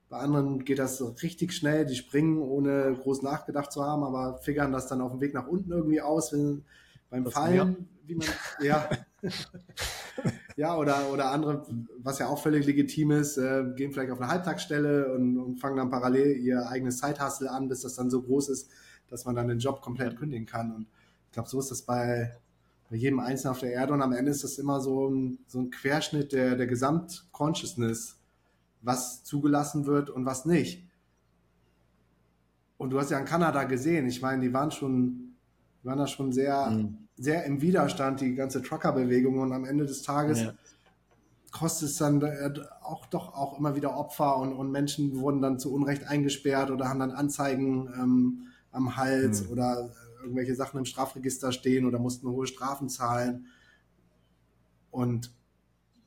Bei 0.09 0.18
anderen 0.18 0.64
geht 0.64 0.78
das 0.78 1.02
richtig 1.22 1.52
schnell, 1.55 1.85
die 1.87 1.96
springen, 1.96 2.38
ohne 2.38 2.96
groß 3.00 3.22
nachgedacht 3.22 3.72
zu 3.72 3.83
haben, 3.83 4.05
aber 4.05 4.38
figern 4.38 4.70
das 4.72 4.87
dann 4.87 5.00
auf 5.00 5.11
dem 5.12 5.20
Weg 5.20 5.35
nach 5.35 5.46
unten 5.46 5.70
irgendwie 5.72 6.02
aus, 6.02 6.33
wenn, 6.33 6.64
beim 7.09 7.24
das 7.24 7.33
Fallen, 7.33 7.88
wie 8.05 8.16
man, 8.16 8.26
ja. 8.61 8.90
ja, 10.57 10.77
oder, 10.77 11.11
oder 11.12 11.31
andere, 11.31 11.65
was 11.99 12.19
ja 12.19 12.29
auch 12.29 12.43
völlig 12.43 12.67
legitim 12.67 13.11
ist, 13.11 13.38
äh, 13.38 13.65
gehen 13.77 13.93
vielleicht 13.93 14.11
auf 14.11 14.21
eine 14.21 14.31
Halbtagsstelle 14.31 15.12
und, 15.15 15.38
und 15.38 15.61
fangen 15.61 15.77
dann 15.77 15.91
parallel 15.91 16.37
ihr 16.38 16.69
eigenes 16.69 16.99
Zeithassel 16.99 17.49
an, 17.49 17.69
bis 17.69 17.83
das 17.83 17.95
dann 17.95 18.11
so 18.11 18.23
groß 18.23 18.49
ist, 18.49 18.71
dass 19.09 19.25
man 19.25 19.35
dann 19.35 19.49
den 19.49 19.59
Job 19.59 19.81
komplett 19.81 20.17
kündigen 20.17 20.47
kann. 20.47 20.73
Und 20.73 20.87
ich 21.27 21.33
glaube, 21.33 21.49
so 21.49 21.59
ist 21.59 21.71
das 21.71 21.83
bei, 21.83 22.37
bei 22.91 22.97
jedem 22.97 23.21
Einzelnen 23.21 23.53
auf 23.53 23.61
der 23.61 23.73
Erde 23.73 23.93
und 23.93 24.03
am 24.03 24.12
Ende 24.12 24.31
ist 24.31 24.45
das 24.45 24.59
immer 24.59 24.81
so 24.81 25.09
ein, 25.09 25.38
so 25.47 25.61
ein 25.61 25.71
Querschnitt 25.71 26.33
der, 26.33 26.57
der 26.57 26.67
Gesamt-Consciousness, 26.67 28.19
was 28.83 29.25
zugelassen 29.25 29.87
wird 29.87 30.11
und 30.11 30.27
was 30.27 30.45
nicht. 30.45 30.87
Und 32.77 32.91
du 32.91 32.99
hast 32.99 33.11
ja 33.11 33.19
in 33.19 33.25
Kanada 33.25 33.65
gesehen, 33.65 34.09
ich 34.09 34.21
meine, 34.21 34.43
die 34.43 34.53
waren 34.53 34.71
schon, 34.71 35.37
die 35.83 35.87
waren 35.87 35.99
da 35.99 36.07
schon 36.07 36.33
sehr, 36.33 36.69
mhm. 36.69 37.09
Sehr 37.23 37.45
im 37.45 37.63
Widerstand, 37.63 38.21
die 38.21 38.35
ganze 38.35 38.63
Trucker-Bewegung 38.63 39.39
und 39.39 39.53
am 39.53 39.65
Ende 39.65 39.87
des 39.87 40.03
Tages 40.03 40.41
ja. 40.41 40.55
kostet 41.53 41.91
es 41.91 41.97
dann 41.97 42.21
äh, 42.21 42.53
auch 42.83 43.07
doch 43.07 43.35
auch 43.35 43.59
immer 43.59 43.77
wieder 43.77 43.97
Opfer 43.97 44.39
und, 44.39 44.53
und 44.53 44.73
Menschen 44.73 45.21
wurden 45.21 45.41
dann 45.41 45.61
zu 45.61 45.73
Unrecht 45.73 46.05
eingesperrt 46.05 46.73
oder 46.73 46.89
haben 46.89 46.99
dann 46.99 47.13
Anzeigen 47.13 47.89
ähm, 47.97 48.47
am 48.73 48.97
Hals 48.97 49.45
mhm. 49.45 49.51
oder 49.53 49.91
irgendwelche 50.21 50.57
Sachen 50.57 50.79
im 50.79 50.85
Strafregister 50.85 51.53
stehen 51.53 51.87
oder 51.87 52.01
mussten 52.01 52.29
hohe 52.29 52.49
Strafen 52.49 52.89
zahlen. 52.89 53.47
Und 54.91 55.33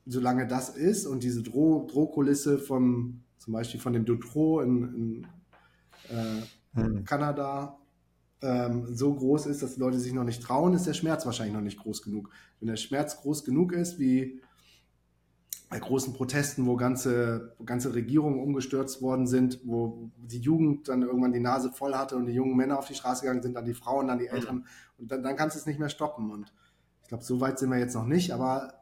solange 0.04 0.46
das 0.46 0.68
ist 0.68 1.06
und 1.06 1.22
diese 1.22 1.42
Droh 1.42 1.86
Drohkulisse 1.90 2.58
vom, 2.58 3.22
zum 3.38 3.54
Beispiel 3.54 3.80
von 3.80 3.94
dem 3.94 4.04
Dutro 4.04 4.60
in, 4.60 4.94
in 4.94 5.26
äh, 6.14 6.42
hm. 6.74 7.04
Kanada 7.04 7.78
ähm, 8.46 8.94
so 8.94 9.14
groß 9.14 9.46
ist, 9.46 9.62
dass 9.62 9.74
die 9.74 9.80
Leute 9.80 9.98
sich 9.98 10.12
noch 10.12 10.24
nicht 10.24 10.42
trauen, 10.42 10.74
ist 10.74 10.86
der 10.86 10.94
Schmerz 10.94 11.26
wahrscheinlich 11.26 11.54
noch 11.54 11.62
nicht 11.62 11.78
groß 11.78 12.02
genug. 12.02 12.30
Wenn 12.60 12.68
der 12.68 12.76
Schmerz 12.76 13.16
groß 13.20 13.44
genug 13.44 13.72
ist, 13.72 13.98
wie 13.98 14.40
bei 15.68 15.80
großen 15.80 16.12
Protesten, 16.14 16.66
wo 16.66 16.76
ganze, 16.76 17.54
wo 17.58 17.64
ganze 17.64 17.92
Regierungen 17.92 18.40
umgestürzt 18.40 19.02
worden 19.02 19.26
sind, 19.26 19.60
wo 19.64 20.10
die 20.16 20.38
Jugend 20.38 20.88
dann 20.88 21.02
irgendwann 21.02 21.32
die 21.32 21.40
Nase 21.40 21.72
voll 21.72 21.94
hatte 21.94 22.16
und 22.16 22.26
die 22.26 22.34
jungen 22.34 22.56
Männer 22.56 22.78
auf 22.78 22.86
die 22.86 22.94
Straße 22.94 23.22
gegangen 23.22 23.42
sind, 23.42 23.54
dann 23.54 23.64
die 23.64 23.74
Frauen, 23.74 24.06
dann 24.06 24.18
die 24.18 24.28
Älteren. 24.28 24.58
Mhm. 24.58 24.64
Und 24.98 25.10
dann, 25.10 25.22
dann 25.24 25.36
kannst 25.36 25.56
du 25.56 25.60
es 25.60 25.66
nicht 25.66 25.80
mehr 25.80 25.88
stoppen. 25.88 26.30
Und 26.30 26.52
ich 27.02 27.08
glaube, 27.08 27.24
so 27.24 27.40
weit 27.40 27.58
sind 27.58 27.70
wir 27.70 27.78
jetzt 27.78 27.94
noch 27.94 28.06
nicht, 28.06 28.32
aber 28.32 28.74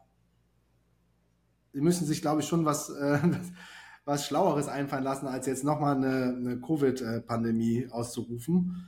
sie 1.73 1.81
müssen 1.81 2.05
sich, 2.05 2.21
glaube 2.21 2.41
ich, 2.41 2.47
schon 2.47 2.65
was, 2.65 2.89
äh, 2.89 3.19
was 4.05 4.25
Schlaueres 4.25 4.67
einfallen 4.67 5.03
lassen, 5.03 5.25
als 5.25 5.47
jetzt 5.47 5.63
nochmal 5.63 5.95
eine, 5.95 6.35
eine 6.37 6.61
Covid-Pandemie 6.61 7.87
auszurufen. 7.89 8.85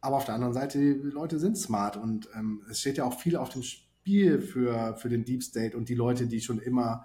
Aber 0.00 0.16
auf 0.16 0.24
der 0.24 0.34
anderen 0.34 0.54
Seite, 0.54 0.78
die 0.78 1.08
Leute 1.10 1.38
sind 1.38 1.58
smart 1.58 1.96
und 1.96 2.28
ähm, 2.34 2.62
es 2.70 2.80
steht 2.80 2.96
ja 2.96 3.04
auch 3.04 3.18
viel 3.18 3.36
auf 3.36 3.50
dem 3.50 3.62
Spiel 3.62 4.40
für, 4.40 4.96
für 4.96 5.08
den 5.08 5.24
Deep 5.24 5.42
State 5.42 5.76
und 5.76 5.88
die 5.88 5.94
Leute, 5.94 6.26
die 6.26 6.40
schon 6.40 6.58
immer 6.58 7.04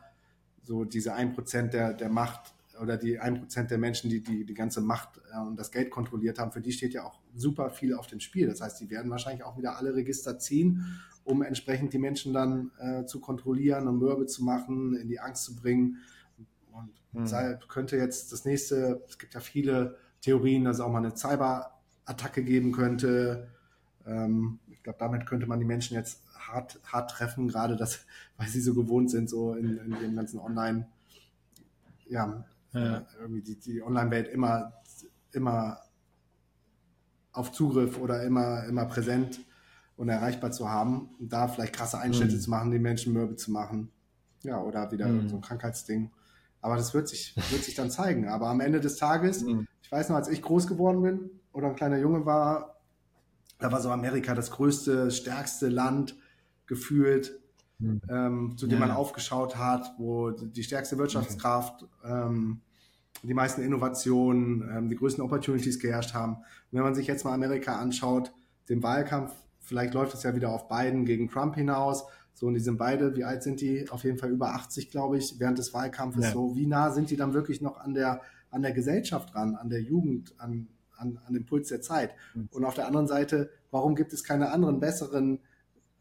so 0.61 0.85
diese 0.85 1.13
1% 1.13 1.69
der, 1.69 1.93
der 1.93 2.09
Macht 2.09 2.53
oder 2.81 2.97
die 2.97 3.21
1% 3.21 3.63
der 3.67 3.77
Menschen, 3.77 4.09
die, 4.09 4.21
die 4.21 4.45
die 4.45 4.53
ganze 4.53 4.81
Macht 4.81 5.21
äh, 5.33 5.39
und 5.39 5.57
das 5.57 5.71
Geld 5.71 5.89
kontrolliert 5.89 6.39
haben, 6.39 6.51
für 6.51 6.61
die 6.61 6.71
steht 6.71 6.93
ja 6.93 7.03
auch 7.03 7.19
super 7.33 7.69
viel 7.69 7.93
auf 7.93 8.07
dem 8.07 8.19
Spiel. 8.19 8.47
Das 8.47 8.61
heißt, 8.61 8.79
die 8.79 8.89
werden 8.89 9.11
wahrscheinlich 9.11 9.43
auch 9.43 9.57
wieder 9.57 9.77
alle 9.77 9.95
Register 9.95 10.39
ziehen, 10.39 10.85
um 11.23 11.41
entsprechend 11.41 11.93
die 11.93 11.99
Menschen 11.99 12.33
dann 12.33 12.71
äh, 12.79 13.05
zu 13.05 13.19
kontrollieren 13.19 13.87
und 13.87 13.99
Mürbe 13.99 14.25
zu 14.25 14.43
machen, 14.43 14.95
in 14.95 15.07
die 15.07 15.19
Angst 15.19 15.43
zu 15.43 15.55
bringen. 15.55 15.97
Und 16.71 16.91
mhm. 17.11 17.23
deshalb 17.23 17.67
könnte 17.67 17.97
jetzt 17.97 18.31
das 18.31 18.45
nächste, 18.45 19.03
es 19.07 19.17
gibt 19.17 19.33
ja 19.33 19.39
viele 19.39 19.97
Theorien, 20.21 20.63
dass 20.63 20.79
auch 20.79 20.91
mal 20.91 20.99
eine 20.99 21.13
Cyberattacke 22.05 22.43
geben 22.43 22.71
könnte. 22.71 23.47
Ähm, 24.05 24.59
ich 24.71 24.81
glaube, 24.83 24.99
damit 24.99 25.25
könnte 25.25 25.47
man 25.47 25.59
die 25.59 25.65
Menschen 25.65 25.95
jetzt 25.95 26.21
hart, 26.33 26.79
hart 26.85 27.11
treffen, 27.11 27.47
gerade 27.47 27.75
das, 27.75 27.99
weil 28.37 28.47
sie 28.47 28.61
so 28.61 28.73
gewohnt 28.73 29.09
sind, 29.09 29.29
so 29.29 29.53
in, 29.53 29.77
in 29.77 29.99
dem 29.99 30.15
ganzen 30.15 30.39
Online, 30.39 30.87
ja, 32.07 32.45
ja. 32.73 32.97
Äh, 32.97 33.01
irgendwie 33.19 33.41
die, 33.41 33.55
die 33.55 33.81
Online-Welt 33.81 34.27
immer, 34.27 34.73
immer 35.31 35.79
auf 37.31 37.51
Zugriff 37.51 37.97
oder 37.97 38.23
immer, 38.23 38.65
immer 38.65 38.85
präsent 38.85 39.39
und 39.97 40.09
erreichbar 40.09 40.51
zu 40.51 40.69
haben 40.69 41.09
und 41.19 41.31
da 41.31 41.47
vielleicht 41.47 41.73
krasse 41.73 41.97
Einschnitte 41.97 42.35
mhm. 42.35 42.39
zu 42.41 42.49
machen, 42.49 42.71
die 42.71 42.79
Menschen 42.79 43.13
mürbe 43.13 43.37
zu 43.37 43.51
machen. 43.51 43.91
Ja, 44.43 44.61
oder 44.61 44.91
wieder 44.91 45.07
mhm. 45.07 45.29
so 45.29 45.37
ein 45.37 45.41
Krankheitsding. 45.41 46.11
Aber 46.61 46.75
das 46.75 46.93
wird 46.93 47.07
sich, 47.07 47.35
wird 47.49 47.63
sich 47.63 47.75
dann 47.75 47.89
zeigen. 47.89 48.27
Aber 48.27 48.49
am 48.49 48.59
Ende 48.59 48.79
des 48.79 48.97
Tages, 48.97 49.43
mhm. 49.43 49.67
ich 49.81 49.91
weiß 49.91 50.09
noch, 50.09 50.17
als 50.17 50.27
ich 50.27 50.41
groß 50.41 50.67
geworden 50.67 51.01
bin 51.01 51.29
oder 51.55 51.67
ein 51.69 51.75
kleiner 51.75 51.97
Junge 51.97 52.25
war, 52.25 52.75
da 53.59 53.71
war 53.71 53.81
so 53.81 53.89
Amerika 53.89 54.35
das 54.35 54.51
größte, 54.51 55.09
stärkste 55.09 55.69
Land 55.69 56.15
gefühlt, 56.65 57.39
mhm. 57.79 58.01
ähm, 58.09 58.57
zu 58.57 58.67
dem 58.67 58.79
ja. 58.79 58.87
man 58.87 58.95
aufgeschaut 58.95 59.57
hat, 59.57 59.93
wo 59.97 60.31
die 60.31 60.63
stärkste 60.63 60.97
Wirtschaftskraft, 60.97 61.83
mhm. 62.03 62.11
ähm, 62.11 62.61
die 63.23 63.33
meisten 63.33 63.61
Innovationen, 63.61 64.69
ähm, 64.69 64.89
die 64.89 64.97
größten 64.97 65.23
Opportunities 65.23 65.79
geherrscht 65.79 66.13
haben. 66.13 66.35
Und 66.35 66.43
wenn 66.71 66.83
man 66.83 66.95
sich 66.95 67.07
jetzt 67.07 67.23
mal 67.23 67.33
Amerika 67.33 67.79
anschaut, 67.79 68.33
den 68.67 68.83
Wahlkampf, 68.83 69.33
vielleicht 69.59 69.93
läuft 69.93 70.13
es 70.13 70.23
ja 70.23 70.35
wieder 70.35 70.49
auf 70.49 70.67
Biden 70.67 71.05
gegen 71.05 71.29
Trump 71.29 71.55
hinaus. 71.55 72.03
So, 72.33 72.47
und 72.47 72.55
die 72.55 72.59
sind 72.59 72.77
beide, 72.77 73.15
wie 73.15 73.23
alt 73.23 73.43
sind 73.43 73.61
die? 73.61 73.89
Auf 73.89 74.03
jeden 74.03 74.17
Fall 74.17 74.29
über 74.29 74.49
80, 74.49 74.91
glaube 74.91 75.17
ich, 75.17 75.39
während 75.39 75.57
des 75.57 75.73
Wahlkampfes. 75.73 76.25
Ja. 76.25 76.31
So, 76.33 76.55
wie 76.57 76.67
nah 76.67 76.91
sind 76.91 77.09
die 77.09 77.15
dann 77.15 77.33
wirklich 77.33 77.61
noch 77.61 77.77
an 77.77 77.93
der, 77.93 78.21
an 78.51 78.61
der 78.61 78.73
Gesellschaft 78.73 79.33
ran, 79.33 79.55
an 79.55 79.69
der 79.69 79.81
Jugend, 79.81 80.33
an, 80.37 80.67
an, 80.97 81.19
an 81.25 81.33
dem 81.33 81.45
Puls 81.45 81.69
der 81.69 81.81
Zeit? 81.81 82.15
Mhm. 82.33 82.49
Und 82.51 82.65
auf 82.65 82.75
der 82.75 82.87
anderen 82.87 83.07
Seite, 83.07 83.49
warum 83.71 83.95
gibt 83.95 84.13
es 84.13 84.23
keine 84.23 84.51
anderen 84.51 84.79
besseren 84.79 85.39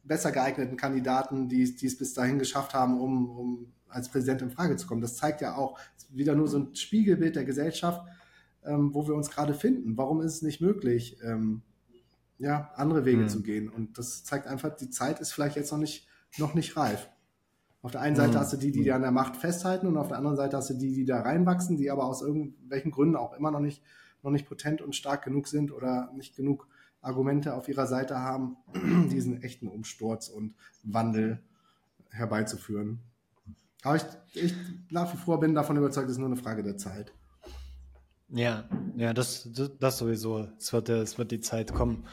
besser 0.05 0.33
geeigneten 0.33 0.77
Kandidaten, 0.77 1.49
die, 1.49 1.75
die 1.75 1.87
es 1.87 1.97
bis 1.97 2.15
dahin 2.15 2.39
geschafft 2.39 2.75
haben, 2.75 3.01
um, 3.01 3.31
um 3.31 3.73
als 3.89 4.11
Präsident 4.11 4.43
in 4.43 4.51
Frage 4.51 4.77
zu 4.77 4.87
kommen. 4.87 5.01
Das 5.01 5.17
zeigt 5.17 5.41
ja 5.41 5.57
auch 5.57 5.79
wieder 6.11 6.35
nur 6.35 6.49
so 6.49 6.59
ein 6.59 6.75
Spiegelbild 6.75 7.37
der 7.37 7.45
Gesellschaft, 7.45 8.07
ähm, 8.65 8.93
wo 8.93 9.07
wir 9.07 9.15
uns 9.15 9.31
gerade 9.31 9.55
finden. 9.55 9.97
Warum 9.97 10.21
ist 10.21 10.35
es 10.35 10.43
nicht 10.43 10.61
möglich, 10.61 11.19
ähm, 11.25 11.63
ja, 12.39 12.71
andere 12.75 13.05
Wege 13.05 13.23
mhm. 13.23 13.29
zu 13.29 13.43
gehen. 13.43 13.69
Und 13.69 13.97
das 13.97 14.25
zeigt 14.25 14.47
einfach, 14.47 14.75
die 14.77 14.91
Zeit 14.91 15.21
ist 15.21 15.33
vielleicht 15.33 15.57
jetzt 15.57 15.71
noch 15.71 15.79
nicht, 15.79 16.07
noch 16.39 16.55
nicht 16.55 16.77
reif. 16.77 17.09
Auf 17.81 17.93
der 17.93 18.01
einen 18.01 18.17
Seite 18.17 18.33
mhm. 18.33 18.41
hast 18.41 18.53
du 18.53 18.57
die, 18.57 18.73
die, 18.73 18.83
die 18.83 18.93
an 18.93 19.03
der 19.03 19.13
Macht 19.13 19.37
festhalten 19.37 19.87
und 19.87 19.97
auf 19.97 20.09
der 20.09 20.19
anderen 20.19 20.37
Seite 20.37 20.57
hast 20.57 20.71
du 20.71 20.75
die, 20.75 20.93
die 20.93 21.05
da 21.05 21.21
reinwachsen, 21.21 21.77
die 21.77 21.91
aber 21.91 22.05
aus 22.05 22.23
irgendwelchen 22.23 22.91
Gründen 22.91 23.17
auch 23.17 23.35
immer 23.35 23.51
noch 23.51 23.61
nicht, 23.61 23.83
noch 24.25 24.31
nicht 24.31 24.49
potent 24.49 24.81
und 24.81 24.97
stark 24.97 25.25
genug 25.25 25.47
sind 25.47 25.71
oder 25.71 26.11
nicht 26.15 26.35
genug 26.35 26.67
Argumente 27.01 27.55
auf 27.55 27.69
ihrer 27.69 27.87
Seite 27.87 28.19
haben, 28.19 28.57
diesen 29.13 29.43
echten 29.43 29.69
Umsturz 29.69 30.29
und 30.29 30.55
Wandel 30.83 31.41
herbeizuführen. 32.11 33.01
Aber 33.83 33.97
ich, 33.97 34.05
ich 34.33 34.55
nach 34.91 35.13
wie 35.13 35.19
vor 35.19 35.39
bin 35.41 35.55
davon 35.55 35.77
überzeugt, 35.77 36.07
es 36.07 36.13
ist 36.13 36.19
nur 36.19 36.29
eine 36.29 36.37
Frage 36.37 36.63
der 36.63 36.79
Zeit. 36.79 37.13
Ja, 38.31 38.65
ja, 38.97 39.13
das, 39.13 39.49
das, 39.79 39.99
sowieso. 39.99 40.49
Es 40.59 40.73
wird, 40.73 40.89
es 40.89 41.19
wird 41.19 41.31
die 41.31 41.41
Zeit 41.41 41.75
kommen. 41.75 42.05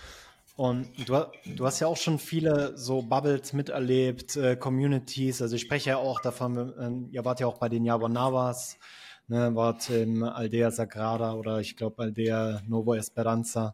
Und 0.57 0.88
du, 1.07 1.26
du 1.55 1.66
hast 1.66 1.80
ja 1.80 1.88
auch 1.88 1.97
schon 1.97 2.20
viele 2.20 2.78
so 2.78 3.01
Bubbles 3.01 3.53
miterlebt, 3.53 4.36
äh, 4.36 4.57
Communities. 4.57 5.41
Also 5.41 5.55
ich 5.55 5.62
spreche 5.62 5.91
ja 5.91 5.97
auch 5.97 6.20
davon, 6.20 7.07
äh, 7.09 7.16
ihr 7.16 7.24
wart 7.24 7.39
ja 7.39 7.47
auch 7.47 7.57
bei 7.57 7.70
den 7.70 7.86
Yabonavas, 7.86 8.78
ne, 9.32 9.55
wart 9.55 9.89
im 9.89 10.23
Aldea 10.23 10.71
Sagrada 10.71 11.34
oder 11.34 11.59
ich 11.61 11.77
glaube 11.77 12.03
Aldea 12.03 12.61
Novo 12.67 12.93
Esperanza. 12.95 13.73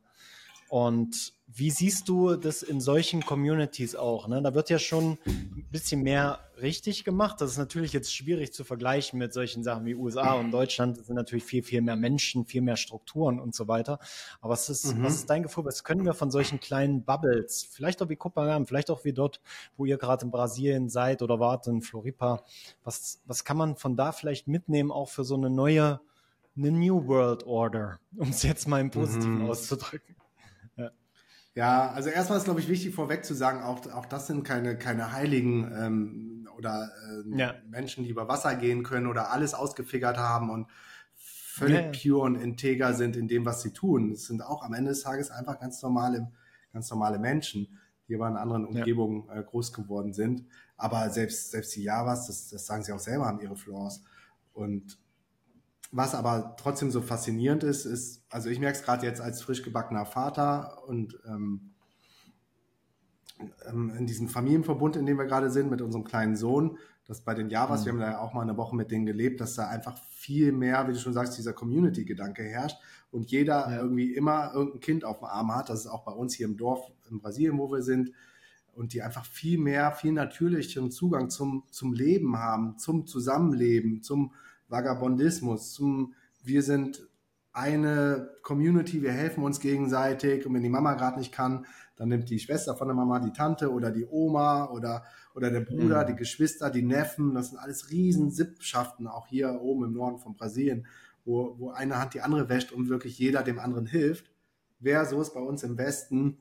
Und 0.69 1.33
wie 1.49 1.71
siehst 1.71 2.09
du 2.09 2.35
das 2.35 2.61
in 2.61 2.81
solchen 2.81 3.25
Communities 3.25 3.95
auch? 3.95 4.27
Ne? 4.27 4.41
Da 4.41 4.53
wird 4.53 4.69
ja 4.69 4.79
schon 4.79 5.17
ein 5.25 5.65
bisschen 5.71 6.03
mehr 6.03 6.39
richtig 6.61 7.05
gemacht. 7.05 7.39
Das 7.39 7.51
ist 7.51 7.57
natürlich 7.57 7.93
jetzt 7.93 8.13
schwierig 8.13 8.51
zu 8.51 8.65
vergleichen 8.65 9.17
mit 9.17 9.31
solchen 9.31 9.63
Sachen 9.63 9.85
wie 9.85 9.95
USA 9.95 10.33
und 10.33 10.51
Deutschland. 10.51 10.97
Das 10.97 11.07
sind 11.07 11.15
natürlich 11.15 11.45
viel, 11.45 11.63
viel 11.63 11.81
mehr 11.81 11.95
Menschen, 11.95 12.45
viel 12.45 12.61
mehr 12.61 12.75
Strukturen 12.75 13.39
und 13.39 13.55
so 13.55 13.69
weiter. 13.69 13.99
Aber 14.41 14.53
was 14.53 14.69
ist, 14.69 14.93
mhm. 14.93 15.03
was 15.03 15.15
ist 15.15 15.29
dein 15.29 15.41
Gefühl? 15.41 15.63
Was 15.63 15.85
können 15.85 16.03
wir 16.03 16.13
von 16.13 16.31
solchen 16.31 16.59
kleinen 16.59 17.05
Bubbles, 17.05 17.67
vielleicht 17.71 18.01
auch 18.01 18.09
wie 18.09 18.17
Copenhagen, 18.17 18.67
vielleicht 18.67 18.91
auch 18.91 19.05
wie 19.05 19.13
dort, 19.13 19.39
wo 19.77 19.85
ihr 19.85 19.97
gerade 19.97 20.25
in 20.25 20.31
Brasilien 20.31 20.89
seid 20.89 21.21
oder 21.21 21.39
wart, 21.39 21.67
in 21.67 21.81
Floripa, 21.81 22.43
was, 22.83 23.21
was 23.25 23.45
kann 23.45 23.57
man 23.57 23.77
von 23.77 23.95
da 23.95 24.11
vielleicht 24.11 24.47
mitnehmen, 24.47 24.91
auch 24.91 25.09
für 25.09 25.23
so 25.23 25.35
eine 25.35 25.49
neue, 25.49 26.01
eine 26.57 26.71
New 26.71 27.07
World 27.07 27.45
Order, 27.45 27.99
um 28.17 28.29
es 28.29 28.43
jetzt 28.43 28.67
mal 28.67 28.81
im 28.81 28.91
Positiven 28.91 29.43
mhm. 29.43 29.49
auszudrücken? 29.49 30.17
Ja, 31.57 31.89
also 31.89 32.11
erstmal 32.11 32.37
ist, 32.37 32.43
glaube 32.43 32.59
ich, 32.59 32.67
wichtig 32.67 32.93
vorweg 32.93 33.25
zu 33.25 33.33
sagen, 33.33 33.63
auch, 33.63 33.91
auch 33.91 34.05
das 34.05 34.27
sind 34.27 34.43
keine, 34.43 34.77
keine 34.77 35.11
Heiligen 35.11 35.71
ähm, 35.75 36.47
oder 36.55 36.91
äh, 37.09 37.35
ja. 37.35 37.55
Menschen, 37.67 38.03
die 38.03 38.11
über 38.11 38.27
Wasser 38.27 38.53
gehen 38.53 38.83
können 38.83 39.07
oder 39.07 39.31
alles 39.31 39.55
ausgefigert 39.55 40.19
haben 40.19 40.51
und 40.51 40.67
völlig 41.15 42.05
ja, 42.05 42.13
pure 42.13 42.25
und 42.25 42.35
integer 42.35 42.93
sind 42.93 43.15
in 43.15 43.27
dem, 43.27 43.43
was 43.43 43.63
sie 43.63 43.73
tun. 43.73 44.11
Es 44.11 44.27
sind 44.27 44.43
auch 44.43 44.61
am 44.61 44.75
Ende 44.75 44.91
des 44.91 45.01
Tages 45.01 45.31
einfach 45.31 45.59
ganz 45.59 45.81
normale, 45.81 46.31
ganz 46.73 46.91
normale 46.91 47.17
Menschen, 47.17 47.79
die 48.07 48.13
aber 48.13 48.27
in 48.27 48.35
anderen 48.35 48.63
Umgebungen 48.63 49.27
äh, 49.31 49.41
groß 49.41 49.73
geworden 49.73 50.13
sind. 50.13 50.45
Aber 50.75 51.09
selbst, 51.09 51.49
selbst 51.49 51.75
die 51.75 51.81
Javas, 51.81 52.27
das, 52.27 52.49
das 52.49 52.67
sagen 52.67 52.83
sie 52.83 52.91
auch 52.91 52.99
selber, 52.99 53.25
haben 53.25 53.41
ihre 53.41 53.55
Flaws. 53.55 54.03
Und 54.53 54.99
was 55.91 56.15
aber 56.15 56.55
trotzdem 56.59 56.91
so 56.91 57.01
faszinierend 57.01 57.63
ist, 57.63 57.85
ist, 57.85 58.25
also 58.29 58.49
ich 58.49 58.59
merke 58.59 58.77
es 58.77 58.83
gerade 58.83 59.05
jetzt 59.05 59.21
als 59.21 59.41
frisch 59.41 59.63
gebackener 59.63 60.05
Vater 60.05 60.83
und 60.87 61.17
ähm, 61.25 61.73
ähm, 63.67 63.91
in 63.97 64.07
diesem 64.07 64.27
Familienverbund, 64.27 64.95
in 64.95 65.05
dem 65.05 65.17
wir 65.17 65.25
gerade 65.25 65.49
sind, 65.49 65.69
mit 65.69 65.81
unserem 65.81 66.03
kleinen 66.03 66.35
Sohn, 66.35 66.77
dass 67.05 67.21
bei 67.21 67.33
den 67.33 67.49
Javas, 67.49 67.81
mhm. 67.81 67.85
wir 67.85 67.91
haben 67.93 67.99
da 67.99 68.11
ja 68.11 68.19
auch 68.19 68.33
mal 68.33 68.41
eine 68.41 68.57
Woche 68.57 68.75
mit 68.75 68.91
denen 68.91 69.05
gelebt, 69.05 69.39
dass 69.39 69.55
da 69.55 69.67
einfach 69.67 69.97
viel 70.09 70.51
mehr, 70.51 70.87
wie 70.87 70.93
du 70.93 70.99
schon 70.99 71.13
sagst, 71.13 71.37
dieser 71.37 71.53
Community-Gedanke 71.53 72.43
herrscht 72.43 72.77
und 73.11 73.31
jeder 73.31 73.69
ja. 73.69 73.77
irgendwie 73.77 74.13
immer 74.13 74.53
irgendein 74.53 74.81
Kind 74.81 75.05
auf 75.05 75.19
dem 75.19 75.25
Arm 75.25 75.55
hat. 75.55 75.69
Das 75.69 75.81
ist 75.81 75.87
auch 75.87 76.03
bei 76.03 76.11
uns 76.11 76.33
hier 76.33 76.47
im 76.47 76.57
Dorf 76.57 76.91
in 77.09 77.19
Brasilien, 77.19 77.57
wo 77.57 77.71
wir 77.71 77.81
sind. 77.81 78.11
Und 78.73 78.93
die 78.93 79.01
einfach 79.01 79.25
viel 79.25 79.57
mehr, 79.57 79.91
viel 79.91 80.11
natürlicheren 80.11 80.91
Zugang 80.91 81.31
zum, 81.31 81.63
zum 81.71 81.93
Leben 81.93 82.37
haben, 82.37 82.77
zum 82.77 83.07
Zusammenleben, 83.07 84.03
zum, 84.03 84.33
Vagabondismus, 84.67 85.73
zum 85.73 86.13
wir 86.43 86.61
sind 86.61 87.07
eine 87.57 88.29
Community, 88.43 89.01
wir 89.01 89.11
helfen 89.11 89.43
uns 89.43 89.59
gegenseitig 89.59 90.45
und 90.45 90.53
wenn 90.53 90.61
die 90.61 90.69
Mama 90.69 90.93
gerade 90.93 91.17
nicht 91.17 91.31
kann, 91.31 91.65
dann 91.95 92.09
nimmt 92.09 92.29
die 92.29 92.39
Schwester 92.39 92.75
von 92.75 92.87
der 92.87 92.95
Mama 92.95 93.19
die 93.19 93.33
Tante 93.33 93.71
oder 93.71 93.89
die 93.89 94.05
Oma 94.05 94.69
oder, 94.69 95.03
oder 95.33 95.49
der 95.49 95.61
Bruder, 95.61 96.03
mhm. 96.03 96.07
die 96.07 96.15
Geschwister, 96.15 96.69
die 96.69 96.83
Neffen, 96.83 97.33
das 97.33 97.49
sind 97.49 97.57
alles 97.57 97.89
riesen 97.89 98.29
Sippschaften, 98.29 99.07
auch 99.07 99.27
hier 99.27 99.59
oben 99.61 99.85
im 99.85 99.93
Norden 99.93 100.19
von 100.19 100.35
Brasilien, 100.35 100.85
wo, 101.25 101.55
wo 101.57 101.71
eine 101.71 101.97
Hand 101.97 102.13
die 102.13 102.21
andere 102.21 102.47
wäscht 102.47 102.71
und 102.71 102.89
wirklich 102.89 103.17
jeder 103.17 103.41
dem 103.41 103.57
anderen 103.57 103.87
hilft. 103.87 104.31
Wer 104.79 105.05
so 105.05 105.19
ist 105.19 105.33
bei 105.33 105.41
uns 105.41 105.63
im 105.63 105.79
Westen, 105.79 106.37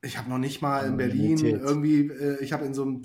ich 0.00 0.16
habe 0.16 0.30
noch 0.30 0.38
nicht 0.38 0.62
mal 0.62 0.86
in 0.86 0.96
Berlin 0.96 1.38
irgendwie, 1.38 2.06
äh, 2.06 2.38
ich 2.40 2.52
habe 2.52 2.64
in 2.64 2.74
so 2.74 2.82
einem 2.82 3.02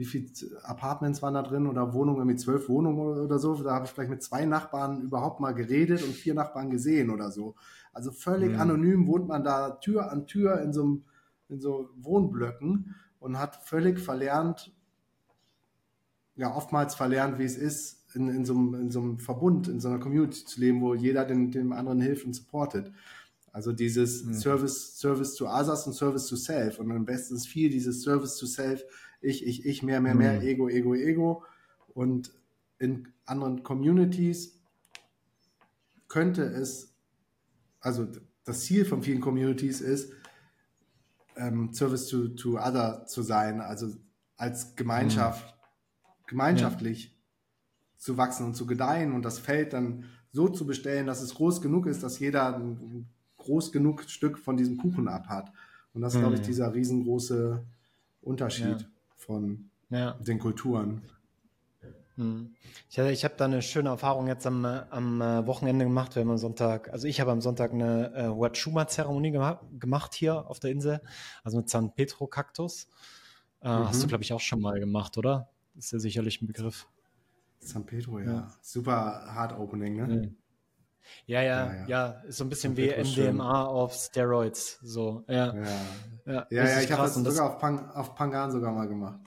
wie 0.00 0.06
viele 0.06 0.30
Apartments 0.62 1.20
waren 1.20 1.34
da 1.34 1.42
drin 1.42 1.66
oder 1.66 1.92
Wohnungen, 1.92 2.26
mit 2.26 2.40
zwölf 2.40 2.70
Wohnungen 2.70 3.18
oder 3.18 3.38
so. 3.38 3.54
Da 3.62 3.74
habe 3.74 3.84
ich 3.84 3.90
vielleicht 3.90 4.08
mit 4.08 4.22
zwei 4.22 4.46
Nachbarn 4.46 5.02
überhaupt 5.02 5.40
mal 5.40 5.52
geredet 5.52 6.02
und 6.02 6.14
vier 6.14 6.32
Nachbarn 6.32 6.70
gesehen 6.70 7.10
oder 7.10 7.30
so. 7.30 7.54
Also 7.92 8.10
völlig 8.10 8.52
mhm. 8.52 8.60
anonym 8.60 9.06
wohnt 9.06 9.28
man 9.28 9.44
da 9.44 9.72
Tür 9.72 10.10
an 10.10 10.26
Tür 10.26 10.62
in 10.62 10.72
so, 10.72 11.02
in 11.50 11.60
so 11.60 11.90
Wohnblöcken 12.00 12.94
und 13.18 13.38
hat 13.38 13.56
völlig 13.56 14.00
verlernt, 14.00 14.72
ja, 16.34 16.56
oftmals 16.56 16.94
verlernt, 16.94 17.38
wie 17.38 17.44
es 17.44 17.58
ist, 17.58 18.14
in, 18.14 18.30
in, 18.30 18.46
so, 18.46 18.54
einem, 18.54 18.72
in 18.72 18.90
so 18.90 19.00
einem 19.00 19.18
Verbund, 19.18 19.68
in 19.68 19.80
so 19.80 19.88
einer 19.88 19.98
Community 19.98 20.46
zu 20.46 20.60
leben, 20.60 20.80
wo 20.80 20.94
jeder 20.94 21.26
dem, 21.26 21.50
dem 21.50 21.74
anderen 21.74 22.00
hilft 22.00 22.24
und 22.24 22.32
supportet. 22.32 22.90
Also 23.52 23.72
dieses 23.72 24.24
mhm. 24.24 24.32
Service, 24.32 24.98
Service 24.98 25.34
to 25.34 25.46
Others 25.46 25.86
und 25.86 25.92
Service 25.92 26.26
to 26.26 26.36
Self. 26.36 26.78
Und 26.78 26.90
am 26.90 27.04
besten 27.04 27.36
ist 27.36 27.48
viel 27.48 27.68
dieses 27.68 28.02
Service 28.02 28.38
to 28.38 28.46
Self, 28.46 28.82
ich, 29.20 29.46
ich, 29.46 29.66
ich, 29.66 29.82
mehr, 29.82 30.00
mehr, 30.00 30.14
mehr, 30.14 30.40
mhm. 30.40 30.46
Ego, 30.46 30.68
Ego, 30.68 30.94
Ego. 30.94 31.44
Und 31.94 32.32
in 32.78 33.08
anderen 33.26 33.62
Communities 33.62 34.60
könnte 36.08 36.42
es, 36.42 36.94
also 37.80 38.08
das 38.44 38.60
Ziel 38.60 38.84
von 38.84 39.02
vielen 39.02 39.20
Communities 39.20 39.80
ist, 39.80 40.12
ähm, 41.36 41.72
Service 41.72 42.08
to, 42.08 42.28
to 42.28 42.58
Other 42.58 43.06
zu 43.06 43.22
sein, 43.22 43.60
also 43.60 43.94
als 44.36 44.74
Gemeinschaft, 44.76 45.54
mhm. 45.54 46.26
gemeinschaftlich 46.26 47.04
ja. 47.04 47.10
zu 47.98 48.16
wachsen 48.16 48.46
und 48.46 48.54
zu 48.54 48.66
gedeihen 48.66 49.12
und 49.12 49.22
das 49.22 49.38
Feld 49.38 49.72
dann 49.72 50.04
so 50.32 50.48
zu 50.48 50.66
bestellen, 50.66 51.06
dass 51.06 51.22
es 51.22 51.34
groß 51.34 51.60
genug 51.60 51.86
ist, 51.86 52.02
dass 52.02 52.18
jeder 52.18 52.56
ein 52.56 53.08
groß 53.36 53.72
genug 53.72 54.08
Stück 54.08 54.38
von 54.38 54.56
diesem 54.56 54.76
Kuchen 54.76 55.08
abhat. 55.08 55.52
Und 55.92 56.02
das 56.02 56.14
ist, 56.14 56.18
mhm. 56.18 56.22
glaube 56.22 56.36
ich, 56.36 56.42
dieser 56.42 56.72
riesengroße 56.72 57.64
Unterschied. 58.22 58.80
Ja 58.80 58.88
von 59.20 59.70
ja. 59.90 60.12
den 60.20 60.38
Kulturen. 60.38 61.02
Hm. 62.16 62.54
Ich, 62.88 62.98
ich 62.98 63.24
habe 63.24 63.34
da 63.36 63.44
eine 63.44 63.62
schöne 63.62 63.90
Erfahrung 63.90 64.26
jetzt 64.26 64.46
am, 64.46 64.64
am 64.64 65.20
äh, 65.20 65.46
Wochenende 65.46 65.84
gemacht. 65.84 66.14
Wir 66.14 66.22
haben 66.22 66.30
am 66.30 66.38
Sonntag, 66.38 66.92
also 66.92 67.06
ich 67.06 67.20
habe 67.20 67.30
am 67.30 67.40
Sonntag 67.40 67.72
eine 67.72 68.12
äh, 68.14 68.28
Huachuma-Zeremonie 68.28 69.30
gemacht, 69.30 69.60
gemacht 69.78 70.14
hier 70.14 70.48
auf 70.50 70.60
der 70.60 70.70
Insel, 70.70 71.00
also 71.44 71.58
mit 71.58 71.68
San 71.68 71.94
Petro-Kaktus. 71.94 72.88
Äh, 73.62 73.68
mhm. 73.68 73.88
Hast 73.88 74.02
du, 74.02 74.06
glaube 74.06 74.24
ich, 74.24 74.32
auch 74.32 74.40
schon 74.40 74.60
mal 74.60 74.78
gemacht, 74.80 75.16
oder? 75.18 75.48
Ist 75.76 75.92
ja 75.92 75.98
sicherlich 75.98 76.42
ein 76.42 76.46
Begriff. 76.46 76.88
San 77.60 77.86
Pedro, 77.86 78.18
ja. 78.18 78.26
ja. 78.26 78.52
Super 78.60 79.34
Hard 79.34 79.58
Opening, 79.58 79.96
ne? 79.96 80.34
Ja, 81.26 81.42
ja, 81.42 81.72
ja, 81.72 81.86
ja, 81.86 82.06
Ist 82.26 82.38
so 82.38 82.44
ein 82.44 82.48
bisschen 82.48 82.76
wie 82.76 82.88
MDMA 82.90 83.64
auf 83.64 83.94
Steroids. 83.94 84.78
So, 84.82 85.24
ja. 85.28 85.54
Ja, 85.54 85.54
ja, 85.54 85.66
ja, 86.26 86.46
ja 86.50 86.80
ich 86.80 86.90
habe 86.92 87.02
das 87.02 87.14
sogar 87.14 87.50
auf, 87.50 87.58
Pang, 87.58 87.90
auf 87.90 88.14
Pangan 88.14 88.50
sogar 88.50 88.72
mal 88.72 88.88
gemacht. 88.88 89.20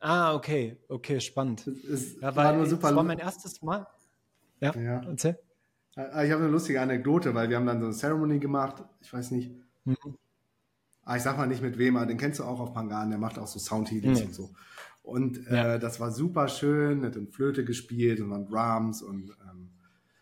Ah, 0.00 0.34
okay, 0.34 0.76
okay, 0.88 1.20
spannend. 1.20 1.66
Es 1.66 2.20
ja, 2.20 2.34
war 2.34 2.52
nur 2.52 2.66
super. 2.66 2.88
Das 2.88 2.96
war 2.96 3.04
mein 3.04 3.18
erstes 3.18 3.62
Mal. 3.62 3.86
Ja, 4.60 4.74
ja. 4.76 5.02
erzähl. 5.06 5.38
Ah, 5.94 6.24
ich 6.24 6.32
habe 6.32 6.42
eine 6.42 6.50
lustige 6.50 6.80
Anekdote, 6.80 7.34
weil 7.34 7.48
wir 7.48 7.56
haben 7.56 7.66
dann 7.66 7.80
so 7.80 7.86
eine 7.86 7.94
Ceremony 7.94 8.38
gemacht. 8.38 8.82
Ich 9.00 9.12
weiß 9.12 9.30
nicht. 9.30 9.52
Mhm. 9.84 9.96
Ah, 11.04 11.16
ich 11.16 11.22
sag 11.22 11.36
mal 11.36 11.46
nicht 11.46 11.62
mit 11.62 11.78
wem, 11.78 11.96
aber 11.96 12.06
den 12.06 12.16
kennst 12.16 12.40
du 12.40 12.44
auch 12.44 12.60
auf 12.60 12.72
Pangan. 12.72 13.10
Der 13.10 13.18
macht 13.18 13.38
auch 13.38 13.46
so 13.46 13.58
Soundhealings 13.58 14.20
mhm. 14.20 14.26
und 14.26 14.34
so. 14.34 14.50
Und 15.02 15.46
äh, 15.48 15.78
das 15.78 16.00
war 16.00 16.12
super 16.12 16.48
schön, 16.48 17.04
hat 17.04 17.16
in 17.16 17.28
Flöte 17.28 17.64
gespielt 17.64 18.20
und 18.20 18.30
waren 18.30 18.46
Drums 18.46 19.02
und 19.02 19.30
ähm, 19.50 19.70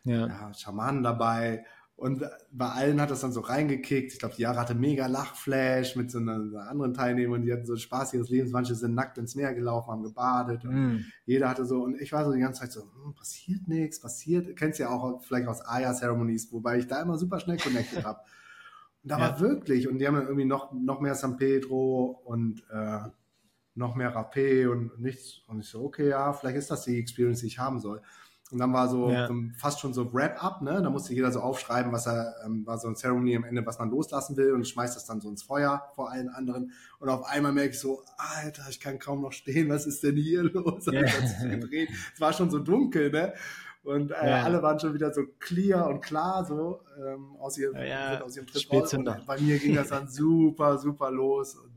ja. 0.04 0.26
ja, 0.26 0.54
Schamanen 0.54 1.02
dabei. 1.02 1.64
Und 2.00 2.24
bei 2.50 2.66
allen 2.70 2.98
hat 2.98 3.10
das 3.10 3.20
dann 3.20 3.32
so 3.32 3.40
reingekickt. 3.40 4.14
Ich 4.14 4.18
glaube, 4.18 4.34
die 4.34 4.40
Jahre 4.40 4.58
hatte 4.58 4.74
mega 4.74 5.06
Lachflash 5.06 5.96
mit 5.96 6.10
so 6.10 6.16
einer, 6.16 6.36
einer, 6.36 6.66
anderen 6.66 6.94
Teilnehmerin, 6.94 7.42
die 7.42 7.52
hatten 7.52 7.66
so 7.66 7.76
Spaß 7.76 8.14
ihres 8.14 8.30
Lebens. 8.30 8.52
Manche 8.52 8.74
sind 8.74 8.94
nackt 8.94 9.18
ins 9.18 9.34
Meer 9.34 9.52
gelaufen, 9.52 9.90
haben 9.90 10.02
gebadet. 10.02 10.64
Mm. 10.64 11.00
Jeder 11.26 11.50
hatte 11.50 11.66
so, 11.66 11.82
und 11.82 12.00
ich 12.00 12.10
war 12.12 12.24
so 12.24 12.32
die 12.32 12.40
ganze 12.40 12.60
Zeit 12.60 12.72
so, 12.72 12.84
hm, 12.84 13.14
passiert 13.14 13.68
nichts, 13.68 14.00
passiert. 14.00 14.56
Kennst 14.56 14.78
ja 14.78 14.88
auch 14.88 15.22
vielleicht 15.22 15.46
aus 15.46 15.60
Aya-Ceremonies, 15.60 16.50
wobei 16.52 16.78
ich 16.78 16.86
da 16.86 17.02
immer 17.02 17.18
super 17.18 17.38
schnell 17.38 17.58
connected 17.58 18.02
habe. 18.02 18.20
Und 19.02 19.10
da 19.10 19.18
ja. 19.18 19.24
war 19.32 19.40
wirklich, 19.40 19.86
und 19.86 19.98
die 19.98 20.06
haben 20.06 20.14
dann 20.14 20.24
irgendwie 20.24 20.46
noch, 20.46 20.72
noch 20.72 21.00
mehr 21.00 21.14
San 21.14 21.36
Pedro 21.36 22.22
und 22.24 22.64
äh, 22.70 23.00
noch 23.74 23.94
mehr 23.94 24.16
Rapé 24.16 24.68
und 24.70 24.98
nichts. 24.98 25.42
Und 25.48 25.60
ich 25.60 25.68
so, 25.68 25.84
okay, 25.84 26.08
ja, 26.08 26.32
vielleicht 26.32 26.56
ist 26.56 26.70
das 26.70 26.84
die 26.84 26.98
Experience, 26.98 27.40
die 27.40 27.48
ich 27.48 27.58
haben 27.58 27.78
soll. 27.78 28.00
Und 28.52 28.58
dann 28.58 28.72
war 28.72 28.88
so, 28.88 29.10
ja. 29.10 29.28
fast 29.56 29.80
schon 29.80 29.94
so 29.94 30.12
Wrap-up, 30.12 30.60
ne? 30.62 30.82
Da 30.82 30.90
musste 30.90 31.14
jeder 31.14 31.30
so 31.30 31.40
aufschreiben, 31.40 31.92
was 31.92 32.06
er, 32.06 32.34
ähm, 32.44 32.66
war 32.66 32.78
so 32.78 32.88
ein 32.88 32.96
Ceremony 32.96 33.36
am 33.36 33.44
Ende, 33.44 33.64
was 33.64 33.78
man 33.78 33.90
loslassen 33.90 34.36
will 34.36 34.52
und 34.52 34.66
schmeißt 34.66 34.96
das 34.96 35.06
dann 35.06 35.20
so 35.20 35.28
ins 35.28 35.44
Feuer 35.44 35.88
vor 35.94 36.10
allen 36.10 36.28
anderen. 36.28 36.72
Und 36.98 37.08
auf 37.08 37.24
einmal 37.26 37.52
merke 37.52 37.70
ich 37.70 37.78
so, 37.78 38.02
Alter, 38.16 38.64
ich 38.68 38.80
kann 38.80 38.98
kaum 38.98 39.22
noch 39.22 39.32
stehen, 39.32 39.68
was 39.68 39.86
ist 39.86 40.02
denn 40.02 40.16
hier 40.16 40.42
los? 40.52 40.86
Ja. 40.86 41.02
Es 41.02 42.20
war 42.20 42.32
schon 42.32 42.50
so 42.50 42.58
dunkel, 42.58 43.10
ne? 43.10 43.34
Und 43.82 44.10
äh, 44.10 44.28
ja. 44.28 44.42
alle 44.42 44.62
waren 44.62 44.78
schon 44.78 44.94
wieder 44.94 45.12
so 45.14 45.22
clear 45.38 45.88
und 45.88 46.02
klar 46.02 46.44
so 46.44 46.80
ähm, 46.98 47.36
aus, 47.38 47.56
ihrem, 47.56 47.76
aus 48.22 48.36
ihrem 48.36 48.46
Trip 48.46 48.72
raus. 48.72 48.92
Und 48.94 49.26
bei 49.26 49.40
mir 49.40 49.58
ging 49.58 49.74
das 49.74 49.88
dann 49.88 50.08
super, 50.08 50.76
super 50.76 51.10
los. 51.10 51.54
Und, 51.54 51.70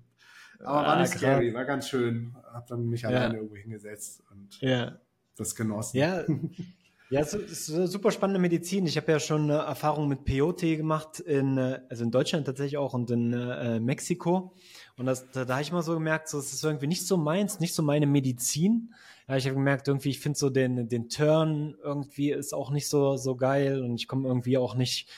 aber 0.65 0.87
war 0.87 0.99
nicht 0.99 1.13
scary, 1.13 1.53
war 1.53 1.65
ganz 1.65 1.87
schön. 1.87 2.35
Hab 2.51 2.67
dann 2.67 2.87
mich 2.89 3.05
alleine 3.05 3.35
irgendwo 3.35 3.55
hingesetzt 3.55 4.23
und 4.31 4.59
ja 4.59 4.97
das 5.35 5.55
genossen. 5.55 5.97
Ja, 5.97 6.23
ja, 7.09 7.21
es 7.21 7.33
ist 7.33 7.65
super 7.67 8.11
spannende 8.11 8.39
Medizin. 8.39 8.85
Ich 8.85 8.97
habe 8.97 9.11
ja 9.11 9.19
schon 9.19 9.49
äh, 9.49 9.53
Erfahrung 9.53 10.07
mit 10.07 10.25
Peyote 10.25 10.77
gemacht, 10.77 11.19
in, 11.19 11.57
äh, 11.57 11.81
also 11.89 12.03
in 12.03 12.11
Deutschland 12.11 12.45
tatsächlich 12.45 12.77
auch 12.77 12.93
und 12.93 13.09
in 13.11 13.33
äh, 13.33 13.79
Mexiko. 13.79 14.53
Und 14.97 15.05
das, 15.05 15.29
da, 15.31 15.45
da 15.45 15.53
habe 15.53 15.63
ich 15.63 15.71
mal 15.71 15.81
so 15.81 15.93
gemerkt, 15.93 16.29
so, 16.29 16.39
es 16.39 16.53
ist 16.53 16.63
irgendwie 16.63 16.87
nicht 16.87 17.07
so 17.07 17.17
meins, 17.17 17.59
nicht 17.59 17.73
so 17.73 17.83
meine 17.83 18.05
Medizin. 18.07 18.93
Ja, 19.27 19.37
ich 19.37 19.45
habe 19.45 19.55
gemerkt, 19.55 19.87
irgendwie, 19.87 20.09
ich 20.09 20.19
finde 20.19 20.37
so 20.37 20.49
den, 20.49 20.87
den 20.89 21.09
Turn 21.09 21.75
irgendwie 21.81 22.31
ist 22.31 22.53
auch 22.53 22.71
nicht 22.71 22.89
so, 22.89 23.15
so 23.15 23.35
geil 23.35 23.81
und 23.81 23.95
ich 23.95 24.07
komme 24.07 24.27
irgendwie 24.27 24.57
auch 24.57 24.75
nicht. 24.75 25.09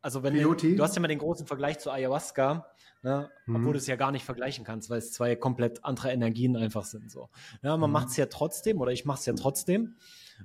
Also 0.00 0.22
wenn 0.22 0.34
du, 0.34 0.54
du 0.54 0.82
hast 0.82 0.94
ja 0.94 1.02
mal 1.02 1.08
den 1.08 1.18
großen 1.18 1.46
Vergleich 1.46 1.80
zu 1.80 1.90
Ayahuasca 1.90 2.66
Ne? 3.02 3.30
Mhm. 3.46 3.56
Obwohl 3.56 3.72
du 3.74 3.78
es 3.78 3.86
ja 3.86 3.96
gar 3.96 4.12
nicht 4.12 4.24
vergleichen 4.24 4.64
kannst, 4.64 4.90
weil 4.90 4.98
es 4.98 5.12
zwei 5.12 5.36
komplett 5.36 5.84
andere 5.84 6.10
Energien 6.12 6.56
einfach 6.56 6.84
sind. 6.84 7.10
So. 7.10 7.28
Ja, 7.62 7.76
man 7.76 7.90
mhm. 7.90 7.94
macht 7.94 8.08
es 8.08 8.16
ja 8.16 8.26
trotzdem 8.26 8.80
oder 8.80 8.92
ich 8.92 9.04
mache 9.04 9.20
es 9.20 9.26
ja 9.26 9.34
trotzdem. 9.34 9.96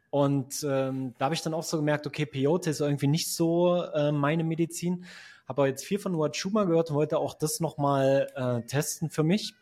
Und 0.10 0.66
ähm, 0.68 1.14
da 1.18 1.26
habe 1.26 1.36
ich 1.36 1.42
dann 1.42 1.54
auch 1.54 1.64
so 1.64 1.78
gemerkt, 1.78 2.08
okay, 2.08 2.26
Peyote 2.26 2.70
ist 2.70 2.82
irgendwie 2.82 3.08
nicht 3.08 3.34
so 3.34 3.84
äh, 3.84 4.12
meine 4.12 4.44
Medizin. 4.44 5.06
Habe 5.48 5.64
aber 5.64 5.68
jetzt 5.68 5.84
viel 5.84 6.00
von 6.00 6.18
Wachuma 6.18 6.64
gehört 6.64 6.92
und 6.92 6.96
wollte 6.96 7.18
auch 7.18 7.34
das 7.34 7.60
nochmal 7.60 8.28
äh, 8.36 8.66
testen 8.68 9.10
für 9.10 9.24
mich. 9.24 9.54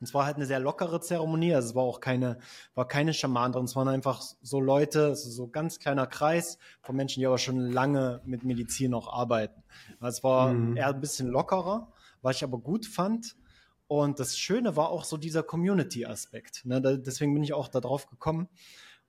Und 0.00 0.06
zwar 0.06 0.26
halt 0.26 0.36
eine 0.36 0.46
sehr 0.46 0.60
lockere 0.60 1.00
Zeremonie, 1.00 1.54
also 1.54 1.70
es 1.70 1.74
war 1.74 1.82
auch 1.82 1.98
keine, 2.00 2.38
war 2.76 2.86
keine 2.86 3.12
Schaman 3.12 3.50
drin, 3.50 3.64
es 3.64 3.74
waren 3.74 3.88
einfach 3.88 4.22
so 4.42 4.60
Leute, 4.60 5.06
also 5.06 5.28
so 5.28 5.48
ganz 5.48 5.80
kleiner 5.80 6.06
Kreis 6.06 6.58
von 6.82 6.94
Menschen, 6.94 7.18
die 7.18 7.26
aber 7.26 7.38
schon 7.38 7.58
lange 7.58 8.20
mit 8.24 8.44
Medizin 8.44 8.94
auch 8.94 9.12
arbeiten. 9.12 9.60
Also 9.98 10.18
es 10.18 10.24
war 10.24 10.52
mhm. 10.52 10.76
eher 10.76 10.88
ein 10.88 11.00
bisschen 11.00 11.28
lockerer 11.28 11.88
was 12.22 12.36
ich 12.36 12.44
aber 12.44 12.58
gut 12.58 12.86
fand. 12.86 13.36
Und 13.86 14.20
das 14.20 14.38
Schöne 14.38 14.76
war 14.76 14.90
auch 14.90 15.04
so 15.04 15.16
dieser 15.16 15.42
Community-Aspekt. 15.42 16.66
Ne? 16.66 16.80
Da, 16.80 16.96
deswegen 16.96 17.32
bin 17.32 17.42
ich 17.42 17.54
auch 17.54 17.68
darauf 17.68 18.06
gekommen. 18.06 18.48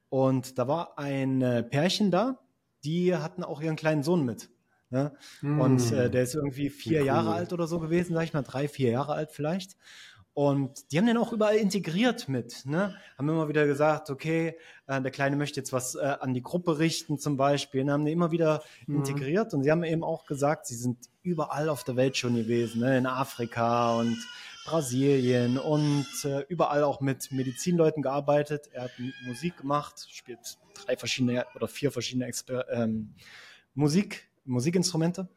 Und 0.10 0.58
da 0.58 0.68
war 0.68 0.98
ein 0.98 1.42
äh, 1.42 1.64
Pärchen 1.64 2.12
da, 2.12 2.40
die 2.84 3.16
hatten 3.16 3.44
auch 3.44 3.62
ihren 3.62 3.76
kleinen 3.76 4.04
Sohn 4.04 4.24
mit. 4.24 4.50
Ne? 4.90 5.14
Mm. 5.42 5.60
Und 5.62 5.92
äh, 5.92 6.10
der 6.10 6.24
ist 6.24 6.34
irgendwie 6.34 6.70
vier 6.70 7.02
cool. 7.02 7.08
Jahre 7.08 7.34
alt 7.34 7.54
oder 7.54 7.68
so 7.68 7.80
gewesen, 7.80 8.14
sag 8.14 8.24
ich 8.24 8.34
mal, 8.34 8.42
drei, 8.42 8.68
vier 8.68 8.90
Jahre 8.90 9.14
alt 9.14 9.32
vielleicht. 9.32 9.76
Und 10.40 10.94
die 10.94 10.98
haben 10.98 11.06
den 11.06 11.18
auch 11.18 11.34
überall 11.34 11.58
integriert 11.58 12.30
mit, 12.30 12.66
ne? 12.66 12.96
Haben 13.18 13.28
immer 13.28 13.50
wieder 13.50 13.68
gesagt, 13.68 14.10
okay, 14.10 14.56
äh, 14.88 15.02
der 15.02 15.12
Kleine 15.12 15.36
möchte 15.36 15.60
jetzt 15.60 15.74
was 15.74 15.96
äh, 15.96 16.16
an 16.22 16.34
die 16.34 16.42
Gruppe 16.42 16.80
richten 16.80 17.20
zum 17.20 17.36
Beispiel. 17.36 17.82
Und 17.82 17.92
haben 17.92 18.06
den 18.06 18.14
immer 18.14 18.32
wieder 18.32 18.64
mhm. 18.88 19.00
integriert. 19.00 19.54
Und 19.54 19.64
sie 19.64 19.72
haben 19.72 19.84
eben 19.84 20.02
auch 20.02 20.26
gesagt, 20.26 20.66
sie 20.66 20.78
sind 20.78 20.98
überall 21.24 21.68
auf 21.68 21.84
der 21.84 21.98
Welt 21.98 22.16
schon 22.16 22.36
gewesen, 22.36 22.80
ne? 22.80 22.98
in 22.98 23.06
Afrika 23.06 24.00
und 24.00 24.18
Brasilien 24.64 25.58
und 25.58 26.08
äh, 26.24 26.46
überall 26.48 26.86
auch 26.86 27.02
mit 27.02 27.34
Medizinleuten 27.34 28.02
gearbeitet. 28.02 28.70
Er 28.72 28.84
hat 28.84 28.92
Musik 29.28 29.58
gemacht, 29.58 30.08
spielt 30.10 30.58
drei 30.74 30.96
verschiedene 30.96 31.48
oder 31.54 31.68
vier 31.68 31.92
verschiedene 31.92 32.28
Exper 32.28 32.66
ähm, 32.70 33.14
Musik, 33.74 34.30
Musikinstrumente. 34.46 35.28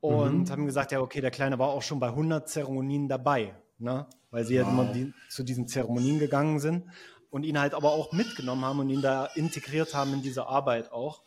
Und 0.00 0.40
mhm. 0.40 0.50
haben 0.50 0.66
gesagt, 0.66 0.92
ja, 0.92 1.00
okay, 1.00 1.22
der 1.22 1.30
Kleine 1.30 1.58
war 1.58 1.68
auch 1.70 1.80
schon 1.80 2.00
bei 2.00 2.08
100 2.08 2.46
Zeremonien 2.50 3.08
dabei 3.08 3.54
ne? 3.80 4.06
weil 4.30 4.44
sie 4.44 4.58
wow. 4.58 4.64
halt 4.64 4.72
immer 4.72 4.92
die, 4.92 5.12
zu 5.28 5.42
diesen 5.42 5.68
Zeremonien 5.68 6.18
gegangen 6.18 6.60
sind 6.60 6.84
und 7.30 7.44
ihn 7.44 7.58
halt 7.58 7.74
aber 7.74 7.92
auch 7.92 8.12
mitgenommen 8.12 8.64
haben 8.64 8.80
und 8.80 8.90
ihn 8.90 9.02
da 9.02 9.26
integriert 9.34 9.94
haben 9.94 10.14
in 10.14 10.22
diese 10.22 10.46
Arbeit 10.46 10.92
auch. 10.92 11.22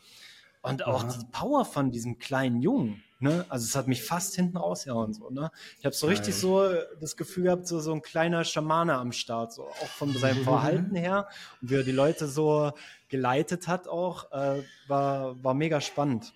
Und 0.61 0.85
auch 0.85 1.03
Aha. 1.03 1.13
die 1.13 1.25
Power 1.33 1.65
von 1.65 1.91
diesem 1.91 2.19
kleinen 2.19 2.61
Jungen, 2.61 3.03
ne? 3.19 3.45
Also 3.49 3.65
es 3.65 3.75
hat 3.75 3.89
mich 3.89 4.01
fast 4.01 4.33
hinten 4.35 4.55
rausgehauen 4.55 5.13
so, 5.13 5.29
ne? 5.29 5.51
Ich 5.77 5.85
habe 5.85 5.93
so 5.93 6.07
Geil. 6.07 6.15
richtig 6.15 6.35
so 6.35 6.65
das 7.01 7.17
Gefühl 7.17 7.43
gehabt, 7.43 7.67
so, 7.67 7.81
so 7.81 7.91
ein 7.91 8.01
kleiner 8.01 8.45
Schamane 8.45 8.93
am 8.93 9.11
Start, 9.11 9.51
so 9.51 9.63
auch 9.63 9.87
von 9.87 10.13
seinem 10.13 10.41
Verhalten 10.45 10.95
her 10.95 11.27
und 11.61 11.69
wie 11.69 11.75
er 11.75 11.83
die 11.83 11.91
Leute 11.91 12.27
so 12.27 12.71
geleitet 13.09 13.67
hat 13.67 13.89
auch, 13.89 14.31
äh, 14.31 14.63
war, 14.87 15.43
war 15.43 15.53
mega 15.53 15.81
spannend. 15.81 16.33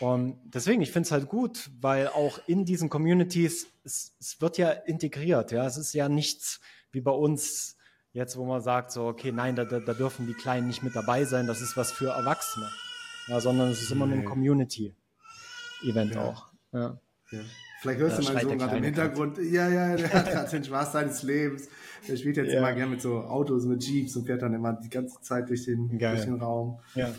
Und 0.00 0.38
deswegen, 0.44 0.82
ich 0.82 0.90
finde 0.90 1.06
es 1.06 1.12
halt 1.12 1.28
gut, 1.28 1.70
weil 1.80 2.08
auch 2.08 2.40
in 2.46 2.64
diesen 2.64 2.88
Communities, 2.88 3.68
es, 3.84 4.14
es, 4.18 4.40
wird 4.40 4.58
ja 4.58 4.70
integriert, 4.70 5.52
ja. 5.52 5.66
Es 5.66 5.76
ist 5.76 5.92
ja 5.92 6.08
nichts 6.08 6.60
wie 6.92 7.00
bei 7.00 7.12
uns 7.12 7.76
jetzt, 8.12 8.36
wo 8.36 8.44
man 8.44 8.60
sagt, 8.60 8.92
so, 8.92 9.06
okay, 9.06 9.32
nein, 9.32 9.56
da, 9.56 9.64
da, 9.64 9.80
da 9.80 9.94
dürfen 9.94 10.26
die 10.26 10.34
Kleinen 10.34 10.66
nicht 10.66 10.82
mit 10.82 10.96
dabei 10.96 11.24
sein, 11.24 11.46
das 11.46 11.60
ist 11.60 11.76
was 11.76 11.92
für 11.92 12.10
Erwachsene. 12.10 12.68
Ja, 13.28 13.40
sondern 13.40 13.70
es 13.70 13.82
ist 13.82 13.90
immer 13.90 14.06
nur 14.06 14.18
ein 14.18 14.24
Community-Event 14.24 16.14
ja. 16.14 16.24
auch. 16.24 16.48
Ja. 16.72 16.98
ja. 17.30 17.40
Vielleicht 17.80 18.00
hörst 18.00 18.18
du 18.18 18.32
mal 18.32 18.42
so 18.42 18.56
gerade 18.56 18.76
im 18.78 18.84
Hintergrund, 18.84 19.38
ja, 19.38 19.68
ja, 19.68 19.96
der 19.96 20.12
hat 20.12 20.30
gerade 20.30 20.50
den 20.50 20.64
Spaß 20.64 20.92
seines 20.92 21.22
Lebens. 21.22 21.68
Der 22.08 22.16
spielt 22.16 22.36
jetzt 22.36 22.52
immer 22.52 22.72
gerne 22.72 22.90
mit 22.90 23.00
so 23.00 23.20
Autos, 23.20 23.64
mit 23.64 23.82
Jeeps 23.82 24.16
und 24.16 24.26
fährt 24.26 24.42
dann 24.42 24.54
immer 24.54 24.74
die 24.74 24.90
ganze 24.90 25.20
Zeit 25.22 25.48
durch 25.48 25.64
den, 25.64 25.98
durch 25.98 26.24
den 26.24 26.40
Raum. 26.40 26.80
Ja. 26.94 27.14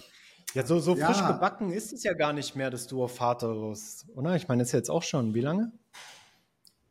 Ja, 0.56 0.66
so, 0.66 0.80
so 0.80 0.96
ja. 0.96 1.08
frisch 1.08 1.28
gebacken 1.28 1.70
ist 1.70 1.92
es 1.92 2.04
ja 2.04 2.14
gar 2.14 2.32
nicht 2.32 2.56
mehr, 2.56 2.70
dass 2.70 2.88
du 2.88 3.04
auf 3.04 3.18
Vater 3.18 3.62
wirst, 3.62 4.06
oder? 4.16 4.38
Ich 4.38 4.48
meine, 4.48 4.64
ist 4.64 4.72
jetzt 4.72 4.90
auch 4.90 5.04
schon, 5.04 5.34
wie 5.34 5.42
lange? 5.42 5.74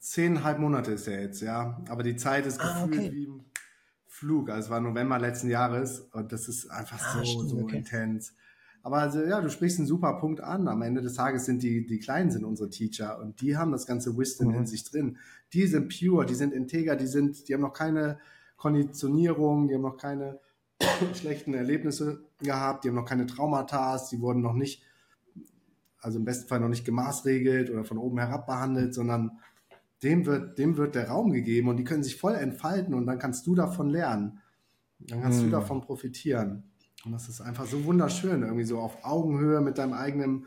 Zehneinhalb 0.01 0.59
Monate 0.59 0.93
ist 0.93 1.09
er 1.09 1.23
jetzt, 1.23 1.41
ja. 1.41 1.83
Aber 1.89 2.03
die 2.03 2.15
Zeit 2.15 2.45
ist 2.45 2.61
ah, 2.61 2.85
gefühlt 2.85 2.99
okay. 2.99 3.13
wie 3.15 3.25
im 3.25 3.45
Flug. 4.07 4.51
Also 4.51 4.67
es 4.67 4.71
war 4.71 4.81
November 4.81 5.19
letzten 5.19 5.49
Jahres 5.49 6.01
und 6.13 6.31
das 6.31 6.47
ist 6.47 6.71
einfach 6.71 7.01
ah, 7.01 7.19
so, 7.19 7.25
stimmt, 7.25 7.49
so 7.49 7.57
okay. 7.61 7.79
intens. 7.79 8.35
Aber 8.83 8.99
also, 8.99 9.25
ja, 9.25 9.41
du 9.41 9.49
sprichst 9.49 9.79
einen 9.79 9.89
super 9.89 10.19
Punkt 10.19 10.43
an. 10.43 10.69
Am 10.69 10.83
Ende 10.83 11.01
des 11.01 11.15
Tages 11.15 11.47
sind 11.47 11.63
die, 11.63 11.87
die 11.87 12.01
Kleinen 12.01 12.31
sind 12.31 12.45
unsere 12.45 12.69
Teacher 12.69 13.19
und 13.19 13.41
die 13.41 13.57
haben 13.57 13.73
das 13.73 13.87
ganze 13.87 14.15
Wisdom 14.19 14.49
mhm. 14.49 14.57
in 14.57 14.67
sich 14.67 14.85
drin. 14.85 15.17
Die 15.55 15.67
sind 15.67 15.89
pure, 15.89 16.27
die 16.27 16.35
sind 16.35 16.53
integer, 16.53 16.97
die 16.97 17.07
sind, 17.07 17.49
die 17.49 17.55
haben 17.55 17.63
noch 17.63 17.73
keine 17.73 18.19
Konditionierung, 18.59 19.69
die 19.69 19.75
haben 19.75 19.81
noch 19.81 19.97
keine 19.97 20.39
schlechten 21.15 21.55
Erlebnisse 21.55 22.25
gehabt, 22.39 22.85
die 22.85 22.89
haben 22.89 22.97
noch 22.97 23.05
keine 23.05 23.27
Traumata, 23.27 24.01
die 24.11 24.21
wurden 24.21 24.43
noch 24.43 24.55
nicht, 24.55 24.83
also 26.01 26.19
im 26.19 26.25
besten 26.25 26.49
Fall 26.49 26.61
noch 26.61 26.69
nicht 26.69 26.85
gemaßregelt 26.85 27.71
oder 27.71 27.85
von 27.85 27.99
oben 27.99 28.19
herab 28.19 28.47
behandelt, 28.47 28.95
sondern 28.95 29.39
dem 30.03 30.27
wird, 30.27 30.59
dem 30.59 30.77
wird 30.77 30.95
der 30.95 31.09
Raum 31.09 31.33
gegeben 31.33 31.69
und 31.69 31.79
die 31.79 31.85
können 31.85 32.03
sich 32.03 32.17
voll 32.17 32.35
entfalten 32.35 32.95
und 32.95 33.07
dann 33.07 33.19
kannst 33.19 33.47
du 33.47 33.55
davon 33.55 33.89
lernen. 33.89 34.41
Dann 34.99 35.23
kannst 35.23 35.41
hm. 35.41 35.47
du 35.47 35.51
davon 35.51 35.81
profitieren. 35.81 36.65
Und 37.05 37.13
das 37.13 37.29
ist 37.29 37.41
einfach 37.41 37.67
so 37.67 37.85
wunderschön, 37.85 38.43
irgendwie 38.43 38.65
so 38.65 38.79
auf 38.79 39.05
Augenhöhe 39.05 39.61
mit 39.61 39.79
deinem 39.79 39.93
eigenen 39.93 40.47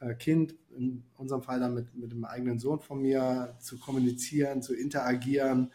äh, 0.00 0.14
Kind, 0.14 0.54
in 0.76 1.04
unserem 1.16 1.42
Fall 1.42 1.60
dann 1.60 1.74
mit, 1.74 1.94
mit 1.94 2.12
dem 2.12 2.24
eigenen 2.24 2.58
Sohn 2.58 2.80
von 2.80 3.02
mir, 3.02 3.56
zu 3.60 3.78
kommunizieren, 3.78 4.62
zu 4.62 4.74
interagieren 4.74 5.70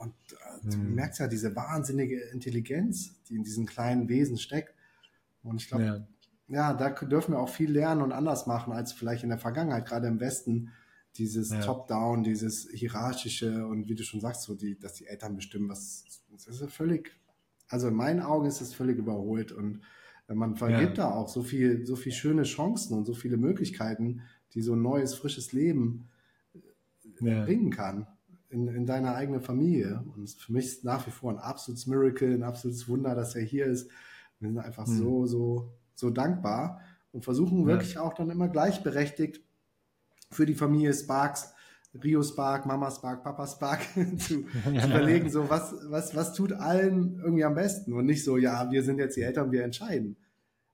und 0.00 0.14
äh, 0.32 0.70
du 0.70 0.76
hm. 0.76 0.94
merkst 0.94 1.20
ja 1.20 1.28
diese 1.28 1.54
wahnsinnige 1.54 2.18
Intelligenz, 2.32 3.22
die 3.24 3.36
in 3.36 3.42
diesen 3.42 3.66
kleinen 3.66 4.08
Wesen 4.08 4.38
steckt. 4.38 4.74
Und 5.42 5.60
ich 5.60 5.68
glaube, 5.68 6.06
ja. 6.48 6.72
ja. 6.72 6.74
da 6.74 6.88
dürfen 6.90 7.34
wir 7.34 7.38
auch 7.38 7.50
viel 7.50 7.70
lernen 7.70 8.00
und 8.00 8.12
anders 8.12 8.46
machen 8.46 8.72
als 8.72 8.92
vielleicht 8.92 9.24
in 9.24 9.28
der 9.28 9.38
Vergangenheit, 9.38 9.86
gerade 9.86 10.08
im 10.08 10.18
Westen. 10.18 10.70
Dieses 11.16 11.50
ja. 11.50 11.60
Top-Down, 11.60 12.22
dieses 12.22 12.70
hierarchische 12.70 13.66
und 13.66 13.88
wie 13.88 13.96
du 13.96 14.04
schon 14.04 14.20
sagst, 14.20 14.42
so 14.42 14.54
die, 14.54 14.78
dass 14.78 14.94
die 14.94 15.06
Eltern 15.06 15.34
bestimmen, 15.36 15.68
was 15.68 16.04
das 16.30 16.46
ist 16.46 16.60
ja 16.60 16.68
völlig, 16.68 17.12
also 17.68 17.88
in 17.88 17.94
meinen 17.94 18.20
Augen 18.20 18.46
ist 18.46 18.60
es 18.60 18.72
völlig 18.72 18.96
überholt 18.96 19.50
und 19.50 19.80
äh, 20.28 20.34
man 20.34 20.54
vergibt 20.54 20.98
ja. 20.98 21.08
da 21.08 21.10
auch 21.10 21.28
so 21.28 21.42
viel, 21.42 21.84
so 21.84 21.96
viel 21.96 22.12
schöne 22.12 22.44
Chancen 22.44 22.96
und 22.96 23.06
so 23.06 23.12
viele 23.12 23.38
Möglichkeiten, 23.38 24.22
die 24.54 24.62
so 24.62 24.74
ein 24.74 24.82
neues, 24.82 25.14
frisches 25.14 25.52
Leben 25.52 26.08
äh, 26.54 27.44
bringen 27.44 27.70
kann 27.70 28.06
in, 28.50 28.68
in 28.68 28.84
deiner 28.84 29.14
eigenen 29.14 29.40
Familie. 29.40 30.04
Und 30.14 30.28
für 30.28 30.52
mich 30.52 30.66
ist 30.66 30.84
nach 30.84 31.06
wie 31.06 31.10
vor 31.10 31.30
ein 31.30 31.38
absolutes 31.38 31.86
Miracle, 31.86 32.34
ein 32.34 32.42
absolutes 32.42 32.88
Wunder, 32.88 33.14
dass 33.14 33.34
er 33.34 33.42
hier 33.42 33.66
ist. 33.66 33.90
Wir 34.40 34.48
sind 34.48 34.58
einfach 34.58 34.86
mhm. 34.86 34.98
so, 34.98 35.26
so, 35.26 35.72
so 35.94 36.10
dankbar 36.10 36.80
und 37.12 37.24
versuchen 37.24 37.66
wirklich 37.66 37.98
auch 37.98 38.14
dann 38.14 38.30
immer 38.30 38.48
gleichberechtigt 38.48 39.40
für 40.30 40.46
die 40.46 40.54
Familie 40.54 40.92
Sparks, 40.92 41.52
Rio 42.02 42.22
Spark, 42.22 42.66
Mama 42.66 42.90
Spark, 42.90 43.24
Papa 43.24 43.46
Spark 43.46 43.80
zu, 44.18 44.44
zu 44.64 44.70
überlegen, 44.70 45.30
so 45.30 45.48
was, 45.48 45.74
was, 45.84 46.14
was 46.14 46.34
tut 46.34 46.52
allen 46.52 47.20
irgendwie 47.22 47.44
am 47.44 47.54
besten 47.54 47.92
und 47.92 48.06
nicht 48.06 48.24
so, 48.24 48.36
ja, 48.36 48.70
wir 48.70 48.82
sind 48.82 48.98
jetzt 48.98 49.16
die 49.16 49.22
Eltern, 49.22 49.52
wir 49.52 49.64
entscheiden. 49.64 50.16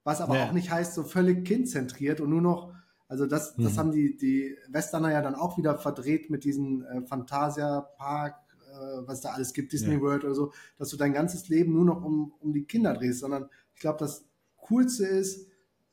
Was 0.05 0.20
aber 0.20 0.37
ja. 0.37 0.47
auch 0.47 0.53
nicht 0.53 0.70
heißt, 0.70 0.95
so 0.95 1.03
völlig 1.03 1.45
kindzentriert 1.45 2.20
und 2.20 2.31
nur 2.31 2.43
noch 2.43 2.76
also 3.09 3.27
das, 3.27 3.55
das 3.57 3.75
mhm. 3.75 3.79
haben 3.79 3.93
die, 3.93 4.17
die 4.17 4.57
Westerner 4.69 5.13
ja 5.13 5.23
dann 5.23 5.35
auch 5.35 5.59
wieder 5.59 5.79
verdreht 5.79 6.31
mit 6.31 6.45
diesem 6.45 6.83
äh, 6.83 7.03
Fantasia 7.03 7.81
Park, 7.81 8.35
äh, 8.69 9.07
was 9.07 9.21
da 9.21 9.31
alles 9.31 9.53
gibt, 9.53 9.73
Disney 9.73 9.95
ja. 9.95 10.01
World 10.01 10.25
oder 10.25 10.35
so, 10.35 10.53
dass 10.79 10.89
du 10.89 10.97
dein 10.97 11.13
ganzes 11.13 11.49
Leben 11.49 11.73
nur 11.73 11.85
noch 11.85 12.05
um, 12.05 12.33
um 12.41 12.53
die 12.53 12.65
Kinder 12.65 12.95
drehst, 12.95 13.21
sondern 13.21 13.49
ich 13.75 13.81
glaube, 13.81 13.99
das 13.99 14.25
Coolste 14.57 15.07
ist, 15.07 15.49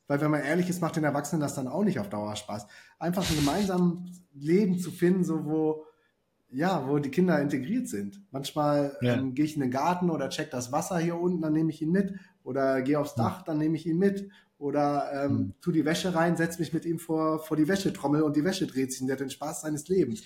weil 0.06 0.20
wenn 0.20 0.30
man 0.30 0.42
ehrlich 0.42 0.68
ist, 0.68 0.80
macht 0.80 0.96
den 0.96 1.04
Erwachsenen 1.04 1.40
das 1.40 1.54
dann 1.54 1.68
auch 1.68 1.84
nicht 1.84 1.98
auf 1.98 2.10
Dauer 2.10 2.36
Spaß. 2.36 2.66
Einfach 2.98 3.28
ein 3.28 3.36
gemeinsames 3.36 4.22
Leben 4.34 4.78
zu 4.78 4.90
finden, 4.90 5.24
so 5.24 5.46
wo, 5.46 5.86
ja, 6.50 6.86
wo 6.88 6.98
die 6.98 7.10
Kinder 7.10 7.40
integriert 7.40 7.88
sind. 7.88 8.22
Manchmal 8.30 8.96
ja. 9.00 9.14
ähm, 9.14 9.34
gehe 9.34 9.44
ich 9.44 9.54
in 9.54 9.62
den 9.62 9.70
Garten 9.70 10.10
oder 10.10 10.28
check 10.28 10.50
das 10.50 10.72
Wasser 10.72 10.98
hier 10.98 11.18
unten, 11.18 11.40
dann 11.40 11.52
nehme 11.52 11.70
ich 11.70 11.80
ihn 11.80 11.92
mit. 11.92 12.14
Oder 12.42 12.82
gehe 12.82 12.98
aufs 12.98 13.14
Dach, 13.14 13.42
dann 13.42 13.56
nehme 13.58 13.76
ich 13.76 13.86
ihn 13.86 13.98
mit. 13.98 14.28
Oder 14.64 15.10
ähm, 15.12 15.32
mhm. 15.32 15.52
tu 15.60 15.72
die 15.72 15.84
Wäsche 15.84 16.14
rein, 16.14 16.38
setz 16.38 16.58
mich 16.58 16.72
mit 16.72 16.86
ihm 16.86 16.98
vor, 16.98 17.38
vor 17.38 17.54
die 17.54 17.68
Wäschetrommel 17.68 18.22
und 18.22 18.34
die 18.34 18.44
Wäsche 18.44 18.66
dreht 18.66 18.90
sich 18.90 19.02
und 19.02 19.08
der 19.08 19.16
hat 19.16 19.20
den 19.20 19.28
Spaß 19.28 19.60
seines 19.60 19.88
Lebens. 19.88 20.22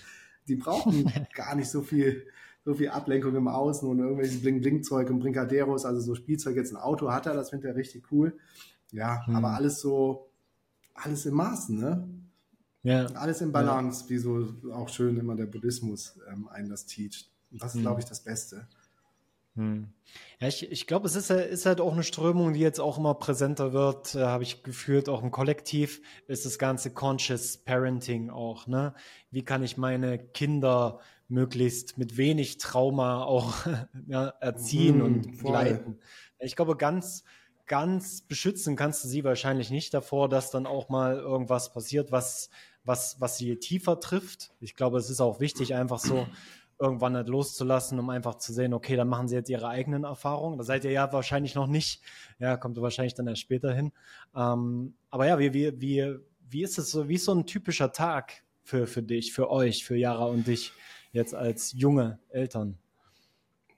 Die 0.46 0.54
brauchen 0.54 1.12
gar 1.34 1.56
nicht 1.56 1.68
so 1.68 1.82
viel, 1.82 2.24
so 2.64 2.74
viel 2.74 2.90
Ablenkung 2.90 3.34
im 3.34 3.48
Außen 3.48 3.88
und 3.88 3.98
irgendwelches 3.98 4.40
Bling-Bling-Zeug 4.40 5.10
und 5.10 5.18
Brincaderos, 5.18 5.84
also 5.84 6.00
so 6.00 6.14
Spielzeug. 6.14 6.54
Jetzt 6.54 6.70
ein 6.70 6.76
Auto 6.76 7.10
hat 7.10 7.26
er, 7.26 7.34
das 7.34 7.50
findet 7.50 7.70
er 7.70 7.74
richtig 7.74 8.12
cool. 8.12 8.38
Ja, 8.92 9.24
mhm. 9.26 9.34
aber 9.34 9.48
alles 9.54 9.80
so, 9.80 10.30
alles 10.94 11.26
im 11.26 11.34
Maßen, 11.34 11.76
ne? 11.76 12.08
Ja. 12.84 13.06
Alles 13.06 13.40
im 13.40 13.50
Balance, 13.50 14.04
ja. 14.04 14.10
wie 14.10 14.18
so 14.18 14.54
auch 14.72 14.88
schön 14.88 15.16
immer 15.16 15.34
der 15.34 15.46
Buddhismus 15.46 16.16
ähm, 16.30 16.46
einen 16.46 16.68
das 16.68 16.86
teacht. 16.86 17.28
Und 17.50 17.60
das 17.60 17.72
ist, 17.72 17.78
mhm. 17.78 17.82
glaube 17.82 18.02
ich, 18.02 18.06
das 18.06 18.22
Beste. 18.22 18.68
Hm. 19.56 19.92
Ja, 20.40 20.48
ich, 20.48 20.70
ich 20.70 20.86
glaube, 20.86 21.06
es 21.06 21.16
ist, 21.16 21.30
ist, 21.30 21.66
halt 21.66 21.80
auch 21.80 21.92
eine 21.92 22.04
Strömung, 22.04 22.52
die 22.52 22.60
jetzt 22.60 22.80
auch 22.80 22.98
immer 22.98 23.14
präsenter 23.14 23.72
wird, 23.72 24.14
äh, 24.14 24.20
habe 24.20 24.44
ich 24.44 24.62
gefühlt, 24.62 25.08
auch 25.08 25.22
im 25.22 25.30
Kollektiv, 25.30 26.00
ist 26.28 26.46
das 26.46 26.58
ganze 26.58 26.92
Conscious 26.92 27.56
Parenting 27.56 28.30
auch. 28.30 28.66
Ne? 28.66 28.94
Wie 29.30 29.42
kann 29.42 29.62
ich 29.62 29.76
meine 29.76 30.18
Kinder 30.18 31.00
möglichst 31.28 31.98
mit 31.98 32.16
wenig 32.16 32.58
Trauma 32.58 33.24
auch 33.24 33.54
ja, 34.06 34.28
erziehen 34.40 35.00
hm, 35.00 35.04
und 35.04 35.36
voll. 35.36 35.52
leiten? 35.52 35.98
Ich 36.38 36.54
glaube, 36.54 36.76
ganz, 36.76 37.24
ganz 37.66 38.22
beschützen 38.22 38.76
kannst 38.76 39.04
du 39.04 39.08
sie 39.08 39.24
wahrscheinlich 39.24 39.70
nicht 39.70 39.92
davor, 39.92 40.28
dass 40.28 40.50
dann 40.50 40.66
auch 40.66 40.88
mal 40.88 41.16
irgendwas 41.16 41.72
passiert, 41.72 42.12
was, 42.12 42.48
was, 42.84 43.20
was 43.20 43.38
sie 43.38 43.56
tiefer 43.56 44.00
trifft. 44.00 44.52
Ich 44.60 44.76
glaube, 44.76 44.98
es 44.98 45.10
ist 45.10 45.20
auch 45.20 45.40
wichtig, 45.40 45.74
einfach 45.74 45.98
so 45.98 46.26
irgendwann 46.80 47.14
nicht 47.14 47.28
loszulassen, 47.28 47.98
um 47.98 48.10
einfach 48.10 48.36
zu 48.36 48.52
sehen, 48.52 48.72
okay, 48.72 48.96
dann 48.96 49.08
machen 49.08 49.28
sie 49.28 49.34
jetzt 49.34 49.50
ihre 49.50 49.68
eigenen 49.68 50.04
Erfahrungen. 50.04 50.58
Da 50.58 50.64
seid 50.64 50.84
ihr 50.84 50.92
ja 50.92 51.12
wahrscheinlich 51.12 51.54
noch 51.54 51.66
nicht. 51.66 52.02
Ja, 52.38 52.56
kommt 52.56 52.80
wahrscheinlich 52.80 53.14
dann 53.14 53.26
erst 53.26 53.40
später 53.42 53.72
hin. 53.72 53.92
Ähm, 54.34 54.94
aber 55.10 55.26
ja, 55.26 55.38
wie, 55.38 55.52
wie, 55.52 55.80
wie, 55.80 56.18
wie 56.48 56.62
ist 56.62 56.78
es 56.78 56.90
so, 56.90 57.08
wie 57.08 57.14
ist 57.14 57.24
so 57.24 57.34
ein 57.34 57.46
typischer 57.46 57.92
Tag 57.92 58.44
für, 58.62 58.86
für 58.86 59.02
dich, 59.02 59.32
für 59.32 59.50
euch, 59.50 59.84
für 59.84 59.96
Yara 59.96 60.26
und 60.26 60.46
dich 60.46 60.72
jetzt 61.12 61.34
als 61.34 61.72
junge 61.72 62.18
Eltern? 62.28 62.78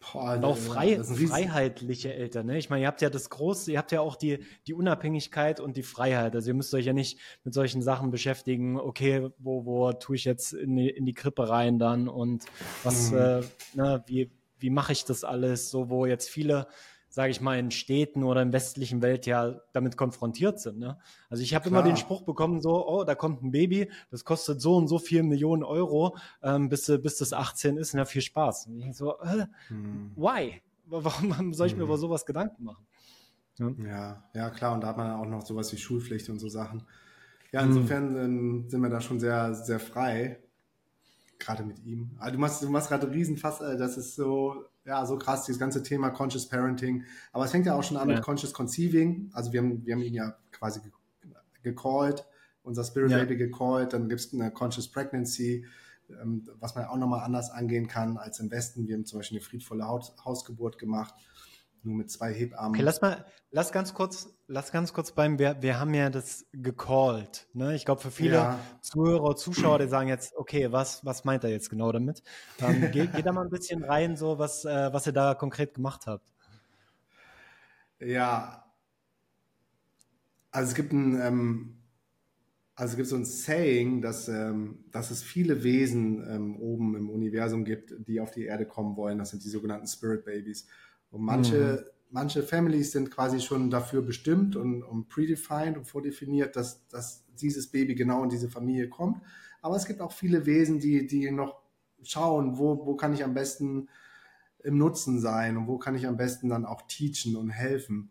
Boah, 0.01 0.34
und 0.34 0.44
auch 0.44 0.57
frei, 0.57 1.03
freiheitliche 1.03 2.14
Eltern. 2.14 2.46
Ne? 2.46 2.59
Ich 2.59 2.70
meine, 2.70 2.82
ihr 2.82 2.88
habt 2.88 3.03
ja 3.03 3.11
das 3.11 3.28
Große, 3.28 3.72
ihr 3.72 3.78
habt 3.78 3.92
ja 3.92 4.01
auch 4.01 4.16
die, 4.16 4.38
die 4.66 4.72
Unabhängigkeit 4.72 5.61
und 5.61 5.76
die 5.76 5.82
Freiheit. 5.82 6.34
Also 6.34 6.48
ihr 6.48 6.55
müsst 6.55 6.72
euch 6.72 6.86
ja 6.86 6.94
nicht 6.94 7.18
mit 7.44 7.53
solchen 7.53 7.82
Sachen 7.82 8.11
beschäftigen, 8.11 8.78
okay, 8.78 9.28
wo, 9.38 9.66
wo 9.66 9.92
tue 9.92 10.16
ich 10.16 10.24
jetzt 10.24 10.55
in 10.55 10.74
die, 10.74 10.88
in 10.88 11.05
die 11.05 11.12
Krippe 11.12 11.51
rein 11.51 11.78
dann 11.78 12.09
und 12.09 12.46
was, 12.82 13.11
mhm. 13.11 13.18
äh, 13.18 13.40
ne, 13.74 14.03
wie, 14.07 14.30
wie 14.59 14.70
mache 14.70 14.92
ich 14.92 15.05
das 15.05 15.22
alles? 15.22 15.70
So, 15.70 15.90
wo 15.90 16.07
jetzt 16.07 16.30
viele 16.30 16.66
sage 17.11 17.33
ich 17.33 17.41
mal, 17.41 17.59
in 17.59 17.73
Städten 17.73 18.23
oder 18.23 18.41
in 18.41 18.53
westlichen 18.53 19.03
Welt 19.03 19.27
ja 19.27 19.57
damit 19.73 19.97
konfrontiert 19.97 20.61
sind. 20.61 20.79
Ne? 20.79 20.97
Also 21.29 21.43
ich 21.43 21.55
habe 21.57 21.69
immer 21.69 21.83
den 21.83 21.97
Spruch 21.97 22.23
bekommen, 22.23 22.63
so, 22.63 22.87
oh, 22.89 23.03
da 23.03 23.17
kommt 23.17 23.43
ein 23.43 23.51
Baby, 23.51 23.91
das 24.13 24.25
kostet 24.25 24.61
so 24.61 24.77
und 24.77 24.87
so 24.87 25.01
viel 25.01 25.25
Millionen 25.25 25.65
Euro, 25.65 26.17
ähm, 26.41 26.69
bis, 26.69 26.87
bis 27.03 27.19
das 27.19 27.33
18 27.33 27.77
ist, 27.77 27.95
ja 27.95 28.05
viel 28.05 28.23
Spaß. 28.23 28.69
Und 28.69 28.81
ich 28.81 28.97
so, 28.97 29.19
äh, 29.21 29.47
hm. 29.69 30.13
why? 30.15 30.63
Warum 30.87 31.53
soll 31.53 31.67
ich 31.67 31.75
mir 31.75 31.81
hm. 31.81 31.89
über 31.89 31.99
sowas 31.99 32.25
Gedanken 32.25 32.65
machen? 32.65 32.87
Ja. 33.59 33.71
ja, 33.85 34.25
ja, 34.33 34.51
klar, 34.51 34.73
und 34.73 34.83
da 34.83 34.89
hat 34.89 34.97
man 34.97 35.11
auch 35.11 35.27
noch 35.27 35.45
sowas 35.45 35.73
wie 35.73 35.79
Schulpflicht 35.79 36.31
und 36.31 36.39
so 36.39 36.49
Sachen. 36.49 36.85
Ja, 37.51 37.63
hm. 37.63 37.69
insofern 37.71 38.15
hm. 38.15 38.65
sind 38.69 38.81
wir 38.81 38.89
da 38.89 39.01
schon 39.01 39.19
sehr, 39.19 39.53
sehr 39.55 39.81
frei, 39.81 40.39
gerade 41.41 41.65
mit 41.65 41.85
ihm. 41.85 42.13
Also 42.21 42.35
du 42.35 42.39
machst, 42.39 42.63
du 42.63 42.71
machst 42.71 42.89
gerade 42.89 43.11
Riesenfass, 43.11 43.61
äh, 43.61 43.77
das 43.77 43.97
ist 43.97 44.15
so, 44.15 44.70
ja, 44.85 45.05
so 45.07 45.18
krass, 45.18 45.45
dieses 45.45 45.59
ganze 45.59 45.83
Thema 45.83 46.11
Conscious 46.11 46.49
Parenting. 46.49 47.05
Aber 47.33 47.45
es 47.45 47.51
fängt 47.51 47.66
ja 47.66 47.74
auch 47.74 47.83
schon 47.83 47.97
an 47.97 48.09
ja. 48.09 48.16
mit 48.16 48.24
Conscious 48.24 48.53
Conceiving. 48.53 49.31
Also 49.33 49.53
wir 49.53 49.61
haben, 49.61 49.85
wir 49.85 49.95
haben 49.95 50.03
ihn 50.03 50.14
ja 50.14 50.37
quasi 50.53 50.81
gecallt, 51.62 52.26
unser 52.62 52.85
Spirit 52.85 53.11
ja. 53.11 53.18
Baby 53.18 53.37
gecallt. 53.37 53.93
Dann 53.93 54.09
gibt 54.09 54.20
es 54.20 54.33
eine 54.33 54.51
Conscious 54.51 54.91
Pregnancy, 54.91 55.66
ähm, 56.09 56.49
was 56.59 56.74
man 56.74 56.87
auch 56.87 56.97
nochmal 56.97 57.20
anders 57.20 57.51
angehen 57.51 57.89
kann 57.89 58.16
als 58.16 58.41
im 58.41 58.51
Westen. 58.51 58.89
Wir 58.89 58.97
haben 58.97 59.05
zum 59.05 59.18
Beispiel 59.18 59.39
eine 59.39 59.45
friedvolle 59.45 59.87
Haus 59.87 60.14
Hausgeburt 60.24 60.78
gemacht 60.78 61.14
nur 61.85 61.97
mit 61.97 62.11
zwei 62.11 62.33
Hebammen. 62.33 62.70
Okay, 62.70 62.83
lass 62.83 63.01
mal, 63.01 63.24
lass 63.51 63.72
ganz 63.72 63.95
kurz, 63.95 64.28
lass 64.47 64.72
ganz 64.72 64.93
kurz 64.93 65.12
beim, 65.12 65.39
wir, 65.39 65.61
wir 65.61 65.78
haben 65.78 65.95
ja 65.95 66.11
das 66.11 66.47
gecallt. 66.53 67.49
Ne? 67.53 67.74
Ich 67.74 67.85
glaube, 67.85 68.01
für 68.01 68.11
viele 68.11 68.35
ja. 68.35 68.61
Zuhörer, 68.81 69.37
Zuschauer, 69.37 69.78
die 69.78 69.89
sagen 69.89 70.09
jetzt, 70.09 70.37
okay, 70.37 70.72
was, 70.72 71.05
was 71.05 71.24
meint 71.24 71.45
er 71.45 71.51
jetzt 71.51 71.70
genau 71.70 71.93
damit? 71.93 72.22
Ähm, 72.59 72.89
geh, 72.93 73.07
geh 73.07 73.22
da 73.22 73.33
mal 73.33 73.45
ein 73.45 73.51
bisschen 73.51 73.85
rein, 73.85 74.16
so 74.16 74.39
was, 74.39 74.64
äh, 74.64 74.93
was 74.93 75.07
ihr 75.07 75.12
da 75.12 75.35
konkret 75.35 75.74
gemacht 75.74 76.07
habt. 76.07 76.33
Ja, 77.99 78.64
also 80.51 80.70
es 80.70 80.74
gibt 80.74 80.93
ein, 80.93 81.20
ähm, 81.20 81.76
also 82.74 82.93
es 82.93 82.97
gibt 82.97 83.09
so 83.09 83.16
ein 83.16 83.26
Saying, 83.26 84.01
dass, 84.01 84.28
ähm, 84.28 84.85
dass 84.91 85.11
es 85.11 85.22
viele 85.22 85.62
Wesen 85.62 86.26
ähm, 86.26 86.57
oben 86.57 86.97
im 86.97 87.11
Universum 87.11 87.64
gibt, 87.64 87.95
die 88.09 88.20
auf 88.20 88.31
die 88.31 88.45
Erde 88.45 88.64
kommen 88.64 88.97
wollen. 88.97 89.18
Das 89.18 89.31
sind 89.31 89.45
die 89.45 89.51
sogenannten 89.51 89.87
Spirit 89.87 90.24
Babies. 90.24 90.66
Und 91.11 91.23
manche, 91.23 91.85
mhm. 91.85 91.91
manche 92.11 92.43
Families 92.43 92.93
sind 92.93 93.11
quasi 93.11 93.41
schon 93.41 93.71
dafür 93.71 94.03
bestimmt 94.03 94.57
und, 94.57 94.83
und 94.83 95.09
predefined 95.09 95.77
und 95.77 95.85
vordefiniert, 95.85 96.57
dass, 96.57 96.87
dass 96.89 97.25
dieses 97.41 97.71
Baby 97.71 97.95
genau 97.95 98.23
in 98.23 98.31
diese 98.31 98.49
Familie 98.49 98.89
kommt. 98.89 99.21
Aber 99.63 99.77
es 99.77 99.87
gibt 99.87 100.01
auch 100.01 100.13
viele 100.13 100.47
Wesen, 100.47 100.79
die, 100.79 101.07
die 101.07 101.31
noch 101.31 101.61
schauen, 102.03 102.59
wo, 102.59 102.87
wo 102.87 102.97
kann 102.97 103.13
ich 103.13 103.25
am 103.25 103.35
besten 103.35 103.89
im 104.63 104.79
Nutzen 104.79 105.21
sein 105.21 105.57
und 105.57 105.67
wo 105.67 105.79
kann 105.79 105.95
ich 105.95 106.07
am 106.07 106.17
besten 106.17 106.49
dann 106.49 106.67
auch 106.67 106.83
teachen 106.83 107.37
und 107.37 107.51
helfen. 107.51 108.11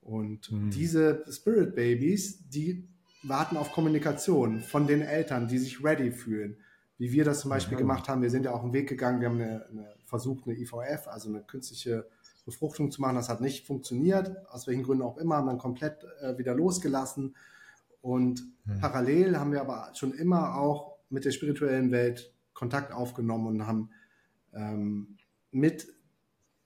Und 0.00 0.50
mhm. 0.52 0.70
diese 0.70 1.24
Spirit 1.30 1.74
Babies, 1.74 2.48
die 2.48 2.88
warten 3.22 3.56
auf 3.56 3.72
Kommunikation 3.72 4.60
von 4.60 4.86
den 4.86 5.02
Eltern, 5.02 5.48
die 5.48 5.58
sich 5.58 5.82
ready 5.82 6.12
fühlen. 6.12 6.58
Wie 6.98 7.12
wir 7.12 7.24
das 7.24 7.40
zum 7.40 7.50
Beispiel 7.50 7.76
mhm. 7.76 7.80
gemacht 7.80 8.08
haben. 8.08 8.22
Wir 8.22 8.30
sind 8.30 8.44
ja 8.44 8.52
auch 8.52 8.62
einen 8.62 8.72
Weg 8.72 8.88
gegangen, 8.88 9.20
wir 9.20 9.28
haben 9.28 9.40
eine, 9.40 9.66
eine, 9.66 9.94
versucht, 10.04 10.46
eine 10.46 10.56
IVF, 10.56 11.08
also 11.08 11.28
eine 11.28 11.42
künstliche 11.42 12.06
Befruchtung 12.46 12.90
zu 12.90 13.02
machen. 13.02 13.16
Das 13.16 13.28
hat 13.28 13.42
nicht 13.42 13.66
funktioniert, 13.66 14.48
aus 14.48 14.66
welchen 14.66 14.84
Gründen 14.84 15.02
auch 15.02 15.18
immer, 15.18 15.36
haben 15.36 15.48
dann 15.48 15.58
komplett 15.58 16.06
äh, 16.22 16.38
wieder 16.38 16.54
losgelassen. 16.54 17.36
Und 18.00 18.40
hm. 18.64 18.80
parallel 18.80 19.38
haben 19.38 19.52
wir 19.52 19.60
aber 19.60 19.90
schon 19.94 20.14
immer 20.14 20.56
auch 20.56 20.96
mit 21.10 21.24
der 21.24 21.32
spirituellen 21.32 21.90
Welt 21.90 22.32
Kontakt 22.54 22.92
aufgenommen 22.92 23.48
und 23.48 23.66
haben 23.66 23.90
ähm, 24.54 25.18
mit 25.50 25.88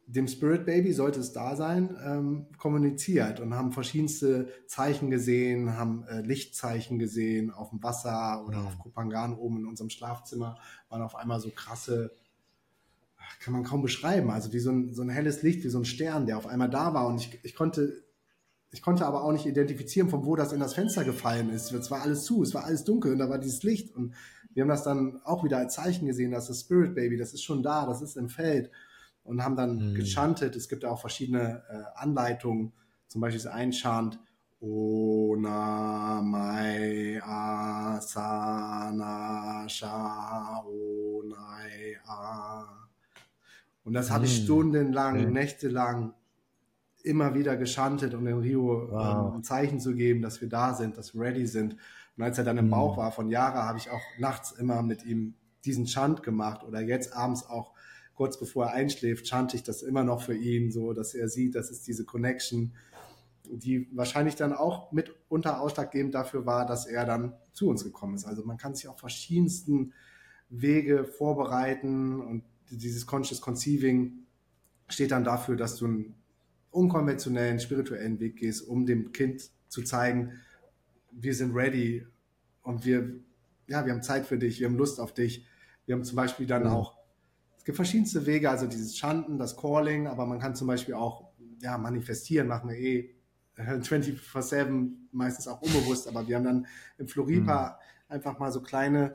dem 0.07 0.27
Spirit 0.27 0.67
Baby, 0.67 0.93
sollte 0.93 1.21
es 1.21 1.33
da 1.33 1.55
sein, 1.55 1.97
ähm, 2.05 2.47
kommuniziert 2.59 3.39
und 3.39 3.55
haben 3.55 3.73
verschiedenste 3.73 4.49
Zeichen 4.67 5.09
gesehen, 5.09 5.77
haben 5.77 6.05
äh, 6.05 6.21
Lichtzeichen 6.21 6.99
gesehen 6.99 7.53
auf 7.53 7.71
dem 7.71 7.83
Wasser 7.83 8.45
oder 8.47 8.59
mhm. 8.59 8.67
auf 8.67 8.79
Kupangan 8.79 9.35
oben 9.35 9.59
in 9.59 9.67
unserem 9.67 9.89
Schlafzimmer, 9.89 10.59
waren 10.89 11.03
auf 11.03 11.15
einmal 11.15 11.41
so 11.41 11.51
krasse 11.51 12.13
kann 13.39 13.53
man 13.53 13.65
kaum 13.65 13.83
beschreiben. 13.83 14.31
Also 14.31 14.53
wie 14.53 14.59
so 14.59 14.71
ein, 14.71 14.93
so 14.93 15.03
ein 15.03 15.09
helles 15.09 15.43
Licht, 15.43 15.65
wie 15.65 15.69
so 15.69 15.79
ein 15.79 15.85
Stern, 15.85 16.27
der 16.27 16.37
auf 16.39 16.47
einmal 16.47 16.69
da 16.71 16.93
war. 16.95 17.07
Und 17.07 17.21
ich, 17.21 17.39
ich 17.43 17.55
konnte, 17.55 18.03
ich 18.73 18.83
konnte 18.83 19.07
aber 19.07 19.23
auch 19.25 19.33
nicht 19.33 19.47
identifizieren, 19.47 20.09
von 20.11 20.25
wo 20.27 20.37
das 20.37 20.53
in 20.53 20.61
das 20.61 20.75
Fenster 20.75 21.05
gefallen 21.05 21.51
ist. 21.51 21.73
Es 21.73 21.91
war 21.91 22.03
alles 22.03 22.25
zu, 22.25 22.43
es 22.43 22.55
war 22.55 22.65
alles 22.65 22.85
dunkel 22.85 23.13
und 23.13 23.19
da 23.19 23.29
war 23.31 23.39
dieses 23.39 23.63
Licht. 23.63 23.95
Und 23.95 24.15
wir 24.53 24.63
haben 24.63 24.69
das 24.69 24.83
dann 24.83 25.21
auch 25.25 25.45
wieder 25.45 25.59
als 25.59 25.75
Zeichen 25.75 26.07
gesehen, 26.07 26.33
dass 26.33 26.49
das 26.49 26.61
Spirit 26.61 26.95
Baby, 26.95 27.17
das 27.17 27.33
ist 27.33 27.43
schon 27.43 27.63
da, 27.63 27.87
das 27.87 28.03
ist 28.03 28.17
im 28.17 28.29
Feld. 28.29 28.71
Und 29.23 29.45
haben 29.45 29.55
dann 29.57 29.91
mhm. 29.91 29.95
gechantet. 29.95 30.57
Es 30.57 30.69
gibt 30.69 30.85
auch 30.85 31.01
verschiedene 31.01 31.63
äh, 31.69 31.85
Anleitungen, 31.95 32.73
zum 33.07 33.21
Beispiel 33.21 33.43
das 33.43 33.53
Einchant. 33.53 34.19
Ona 34.63 36.21
Mai 36.21 37.21
Asana 37.23 38.37
Sha 39.69 40.63
Onai 40.67 41.97
A 42.07 42.80
und 43.85 43.93
das 43.95 44.11
habe 44.11 44.25
ich 44.25 44.37
hm. 44.37 44.45
stundenlang, 44.45 45.17
okay. 45.17 45.31
nächtelang 45.31 46.15
immer 47.03 47.35
wieder 47.35 47.57
geschantet, 47.57 48.15
um 48.15 48.25
dem 48.25 48.39
Rio 48.39 48.85
ähm, 48.85 48.91
wow. 48.91 49.35
ein 49.35 49.43
Zeichen 49.43 49.81
zu 49.81 49.95
geben, 49.95 50.23
dass 50.23 50.41
wir 50.41 50.49
da 50.49 50.75
sind, 50.75 50.99
dass 50.99 51.15
wir 51.15 51.23
ready 51.23 51.47
sind. 51.47 51.77
Und 52.17 52.25
als 52.25 52.39
er 52.39 52.45
dann 52.45 52.59
im 52.59 52.67
mhm. 52.67 52.71
Bauch 52.71 52.97
war 52.99 53.13
von 53.13 53.29
Jahre, 53.29 53.63
habe 53.63 53.79
ich 53.79 53.91
auch 53.91 54.03
nachts 54.19 54.53
immer 54.53 54.83
mit 54.83 55.05
ihm 55.05 55.35
diesen 55.65 55.87
Chant 55.87 56.23
gemacht 56.23 56.63
oder 56.65 56.81
jetzt 56.81 57.15
abends 57.15 57.49
auch 57.49 57.73
kurz 58.15 58.39
bevor 58.39 58.67
er 58.67 58.73
einschläft, 58.75 59.27
chante 59.27 59.57
ich 59.57 59.63
das 59.63 59.83
immer 59.83 60.05
noch 60.05 60.21
für 60.21 60.37
ihn, 60.37 60.71
so 60.71 60.93
dass 60.93 61.15
er 61.15 61.29
sieht, 61.29 61.55
dass 61.55 61.71
es 61.71 61.83
diese 61.83 62.05
Connection, 62.05 62.75
die 63.45 63.89
wahrscheinlich 63.93 64.37
dann 64.37 64.53
auch 64.53 64.93
mitunter 64.93 65.61
ausschlaggebend 65.61 66.15
dafür 66.15 66.45
war, 66.45 66.67
dass 66.67 66.87
er 66.87 67.07
dann 67.07 67.33
zu 67.53 67.69
uns 67.69 67.83
gekommen 67.83 68.15
ist. 68.15 68.27
Also 68.27 68.45
man 68.45 68.59
kann 68.59 68.75
sich 68.75 68.89
auf 68.89 68.99
verschiedensten 68.99 69.95
Wege 70.51 71.05
vorbereiten 71.05 72.21
und 72.21 72.45
dieses 72.71 73.07
Conscious 73.07 73.41
Conceiving 73.41 74.27
steht 74.89 75.11
dann 75.11 75.25
dafür, 75.25 75.57
dass 75.57 75.77
du 75.77 75.87
ein 75.87 76.15
unkonventionellen, 76.71 77.59
spirituellen 77.61 78.21
Weg 78.21 78.37
gehst, 78.37 78.67
um 78.67 78.87
dem 78.87 79.13
Kind 79.13 79.51
zu 79.69 79.83
zeigen, 79.83 80.33
wir 81.11 81.35
sind 81.35 81.55
ready 81.55 82.07
und 82.63 82.85
wir, 82.85 83.13
ja, 83.67 83.85
wir 83.85 83.93
haben 83.93 84.03
Zeit 84.03 84.27
für 84.27 84.39
dich, 84.39 84.61
wir 84.61 84.69
haben 84.69 84.77
Lust 84.77 85.01
auf 85.01 85.13
dich. 85.13 85.47
Wir 85.87 85.97
haben 85.97 86.05
zum 86.05 86.17
Beispiel 86.17 86.47
dann 86.47 86.65
mhm. 86.65 86.71
auch, 86.71 86.97
es 87.57 87.65
gibt 87.65 87.77
verschiedenste 87.77 88.27
Wege, 88.27 88.49
also 88.49 88.67
dieses 88.67 88.97
Chanten, 88.97 89.39
das 89.39 89.57
Calling, 89.57 90.07
aber 90.07 90.27
man 90.27 90.39
kann 90.39 90.55
zum 90.55 90.67
Beispiel 90.67 90.95
auch, 90.95 91.31
ja, 91.61 91.77
manifestieren, 91.77 92.47
machen 92.47 92.71
wir 92.71 92.77
eh 92.77 93.15
24-7, 93.57 94.91
meistens 95.13 95.49
auch 95.49 95.61
unbewusst, 95.61 96.09
aber 96.09 96.27
wir 96.27 96.37
haben 96.37 96.45
dann 96.45 96.67
im 96.99 97.09
Floripa 97.09 97.79
mhm. 98.09 98.15
einfach 98.15 98.39
mal 98.39 98.53
so 98.53 98.63
kleine, 98.63 99.13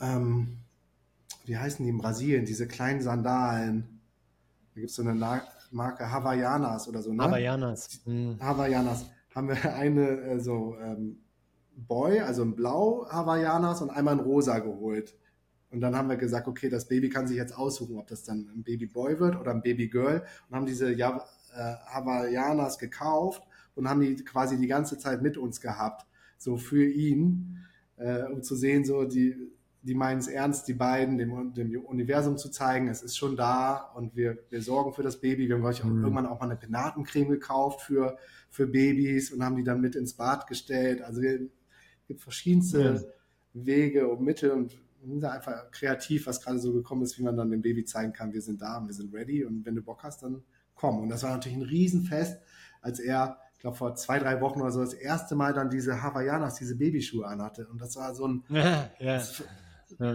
ähm, 0.00 0.58
wie 1.44 1.56
heißen 1.56 1.84
die 1.84 1.90
in 1.90 1.98
Brasilien, 1.98 2.44
diese 2.44 2.66
kleinen 2.66 3.02
Sandalen. 3.02 4.00
Da 4.74 4.80
gibt 4.80 4.90
es 4.90 4.96
so 4.96 5.02
eine 5.02 5.14
Marke 5.70 6.10
Havaianas 6.10 6.88
oder 6.88 7.02
so, 7.02 7.12
ne? 7.12 7.24
Havaianas. 7.24 8.00
Mhm. 8.04 8.38
Havaianas. 8.40 9.06
Haben 9.34 9.48
wir 9.48 9.74
eine 9.74 10.08
äh, 10.08 10.40
so 10.40 10.76
ähm, 10.78 11.18
Boy, 11.74 12.20
also 12.20 12.42
ein 12.42 12.54
Blau 12.54 13.06
Havaianas 13.10 13.80
und 13.80 13.90
einmal 13.90 14.14
ein 14.14 14.20
Rosa 14.20 14.58
geholt. 14.58 15.16
Und 15.70 15.80
dann 15.80 15.96
haben 15.96 16.10
wir 16.10 16.16
gesagt, 16.16 16.48
okay, 16.48 16.68
das 16.68 16.86
Baby 16.86 17.08
kann 17.08 17.26
sich 17.26 17.38
jetzt 17.38 17.56
aussuchen, 17.56 17.96
ob 17.96 18.06
das 18.06 18.24
dann 18.24 18.50
ein 18.54 18.62
Baby 18.62 18.86
Boy 18.86 19.18
wird 19.18 19.40
oder 19.40 19.52
ein 19.52 19.62
Baby 19.62 19.88
Girl. 19.88 20.22
Und 20.48 20.56
haben 20.56 20.66
diese 20.66 20.92
ja, 20.92 21.24
äh, 21.54 21.74
Havaianas 21.86 22.78
gekauft 22.78 23.42
und 23.74 23.88
haben 23.88 24.00
die 24.00 24.16
quasi 24.16 24.58
die 24.58 24.66
ganze 24.66 24.98
Zeit 24.98 25.22
mit 25.22 25.38
uns 25.38 25.60
gehabt, 25.60 26.06
so 26.36 26.58
für 26.58 26.84
ihn, 26.84 27.58
äh, 27.96 28.24
um 28.24 28.42
zu 28.42 28.54
sehen, 28.54 28.84
so 28.84 29.04
die, 29.04 29.50
die 29.82 29.94
meinen 29.94 30.20
es 30.20 30.28
ernst, 30.28 30.68
die 30.68 30.74
beiden, 30.74 31.18
dem, 31.18 31.54
dem 31.54 31.84
Universum 31.84 32.38
zu 32.38 32.50
zeigen, 32.50 32.88
es 32.88 33.02
ist 33.02 33.16
schon 33.16 33.36
da 33.36 33.92
und 33.94 34.14
wir, 34.14 34.38
wir 34.48 34.62
sorgen 34.62 34.92
für 34.92 35.02
das 35.02 35.20
Baby. 35.20 35.48
Wir 35.48 35.56
haben 35.56 35.64
euch 35.64 35.82
mhm. 35.82 36.02
irgendwann 36.02 36.26
auch 36.26 36.40
mal 36.40 36.46
eine 36.46 36.56
Penatencreme 36.56 37.30
gekauft 37.30 37.82
für, 37.82 38.16
für 38.48 38.66
Babys 38.66 39.32
und 39.32 39.44
haben 39.44 39.56
die 39.56 39.64
dann 39.64 39.80
mit 39.80 39.96
ins 39.96 40.14
Bad 40.14 40.46
gestellt. 40.46 41.02
Also 41.02 41.20
es 41.20 41.40
gibt 42.06 42.20
verschiedenste 42.20 42.82
ja. 42.82 43.00
Wege 43.54 44.08
und 44.08 44.22
Mittel 44.22 44.52
und 44.52 44.78
sind 45.04 45.20
da 45.20 45.32
einfach 45.32 45.70
kreativ, 45.72 46.28
was 46.28 46.40
gerade 46.40 46.60
so 46.60 46.72
gekommen 46.72 47.02
ist, 47.02 47.18
wie 47.18 47.24
man 47.24 47.36
dann 47.36 47.50
dem 47.50 47.62
Baby 47.62 47.84
zeigen 47.84 48.12
kann, 48.12 48.32
wir 48.32 48.40
sind 48.40 48.62
da 48.62 48.78
und 48.78 48.86
wir 48.86 48.94
sind 48.94 49.12
ready 49.12 49.44
und 49.44 49.66
wenn 49.66 49.74
du 49.74 49.82
Bock 49.82 50.04
hast, 50.04 50.22
dann 50.22 50.42
komm. 50.76 51.00
Und 51.00 51.08
das 51.08 51.24
war 51.24 51.32
natürlich 51.32 51.58
ein 51.58 51.62
Riesenfest, 51.62 52.40
als 52.80 53.00
er 53.00 53.38
glaube 53.62 53.76
vor 53.76 53.94
zwei, 53.94 54.18
drei 54.18 54.40
Wochen 54.40 54.60
oder 54.60 54.72
so 54.72 54.80
das 54.80 54.92
erste 54.92 55.34
Mal 55.34 55.54
dann 55.54 55.70
diese 55.70 56.02
Hawaiianas, 56.02 56.56
diese 56.56 56.76
Babyschuhe 56.76 57.26
anhatte. 57.26 57.66
Und 57.68 57.80
das 57.80 57.96
war 57.96 58.14
so 58.14 58.26
ein, 58.26 58.44
ja, 58.48 58.90
ja. 58.98 59.14
Das, 59.14 59.42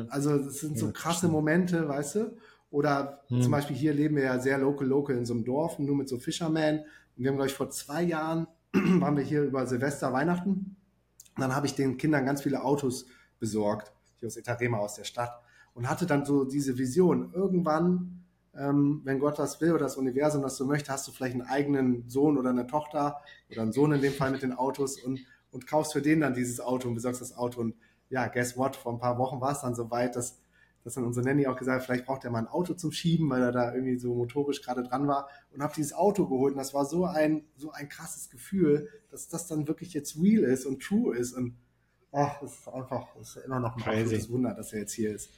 also 0.09 0.37
das 0.37 0.59
sind 0.59 0.77
so 0.77 0.91
krasse 0.91 1.27
Momente, 1.27 1.87
weißt 1.87 2.15
du? 2.15 2.37
Oder 2.69 3.23
hm. 3.27 3.41
zum 3.41 3.51
Beispiel 3.51 3.75
hier 3.75 3.93
leben 3.93 4.15
wir 4.15 4.23
ja 4.23 4.39
sehr 4.39 4.57
local, 4.57 4.87
local 4.87 5.15
in 5.15 5.25
so 5.25 5.33
einem 5.33 5.45
Dorf, 5.45 5.79
nur 5.79 5.95
mit 5.95 6.09
so 6.09 6.17
Fishermen. 6.19 6.79
Und 6.79 7.23
wir 7.23 7.29
haben, 7.29 7.37
glaube 7.37 7.49
ich, 7.49 7.55
vor 7.55 7.69
zwei 7.69 8.03
Jahren 8.03 8.47
waren 8.73 9.15
wir 9.15 9.23
hier 9.23 9.43
über 9.43 9.65
Silvester, 9.65 10.11
Weihnachten. 10.13 10.49
Und 10.49 11.41
dann 11.41 11.55
habe 11.55 11.65
ich 11.65 11.75
den 11.75 11.97
Kindern 11.97 12.25
ganz 12.25 12.41
viele 12.41 12.63
Autos 12.63 13.05
besorgt, 13.39 13.93
hier 14.17 14.27
aus 14.27 14.37
Itarema, 14.37 14.79
aus 14.79 14.95
der 14.95 15.05
Stadt. 15.05 15.41
Und 15.73 15.89
hatte 15.89 16.05
dann 16.05 16.25
so 16.25 16.43
diese 16.43 16.77
Vision, 16.77 17.31
irgendwann 17.33 18.17
ähm, 18.57 19.01
wenn 19.03 19.19
Gott 19.19 19.37
das 19.37 19.61
will 19.61 19.71
oder 19.71 19.85
das 19.85 19.97
Universum 19.97 20.41
das 20.41 20.57
so 20.57 20.65
möchte, 20.65 20.91
hast 20.91 21.07
du 21.07 21.11
vielleicht 21.11 21.33
einen 21.33 21.47
eigenen 21.47 22.09
Sohn 22.09 22.37
oder 22.37 22.49
eine 22.49 22.65
Tochter 22.65 23.17
oder 23.51 23.61
einen 23.61 23.71
Sohn 23.71 23.91
in 23.91 24.01
dem 24.01 24.13
Fall 24.13 24.31
mit 24.31 24.41
den 24.41 24.53
Autos 24.53 24.99
und, 25.01 25.19
und 25.51 25.67
kaufst 25.67 25.93
für 25.93 26.01
den 26.01 26.21
dann 26.21 26.33
dieses 26.33 26.59
Auto 26.59 26.87
und 26.87 26.95
besorgst 26.95 27.21
das 27.21 27.37
Auto. 27.37 27.61
Und 27.61 27.75
ja, 28.09 28.27
guess 28.27 28.57
what? 28.57 28.75
Vor 28.75 28.93
ein 28.93 28.99
paar 28.99 29.17
Wochen 29.17 29.41
war 29.41 29.51
es 29.51 29.61
dann 29.61 29.75
so 29.75 29.89
weit, 29.91 30.15
dass, 30.15 30.39
dass 30.83 30.93
dann 30.93 31.05
unser 31.05 31.21
Nanny 31.21 31.47
auch 31.47 31.57
gesagt 31.57 31.79
hat, 31.79 31.85
vielleicht 31.85 32.05
braucht 32.05 32.23
er 32.23 32.31
mal 32.31 32.39
ein 32.39 32.47
Auto 32.47 32.73
zum 32.73 32.91
Schieben, 32.91 33.29
weil 33.29 33.41
er 33.41 33.51
da 33.51 33.73
irgendwie 33.73 33.97
so 33.97 34.13
motorisch 34.15 34.61
gerade 34.61 34.83
dran 34.83 35.07
war 35.07 35.27
und 35.53 35.61
habe 35.61 35.73
dieses 35.75 35.93
Auto 35.93 36.27
geholt. 36.27 36.53
Und 36.53 36.59
das 36.59 36.73
war 36.73 36.85
so 36.85 37.05
ein, 37.05 37.45
so 37.55 37.71
ein 37.71 37.89
krasses 37.89 38.29
Gefühl, 38.29 38.89
dass 39.09 39.27
das 39.27 39.47
dann 39.47 39.67
wirklich 39.67 39.93
jetzt 39.93 40.17
real 40.21 40.43
ist 40.43 40.65
und 40.65 40.81
true 40.81 41.15
ist. 41.15 41.33
Und 41.33 41.57
ach, 42.11 42.39
das 42.39 42.53
ist 42.53 42.67
einfach, 42.67 43.15
das 43.17 43.35
ist 43.35 43.45
immer 43.45 43.59
noch 43.59 43.75
ein 43.75 43.83
absolutes 43.83 44.29
Wunder, 44.29 44.53
dass 44.53 44.73
er 44.73 44.79
jetzt 44.79 44.93
hier 44.93 45.13
ist. 45.13 45.29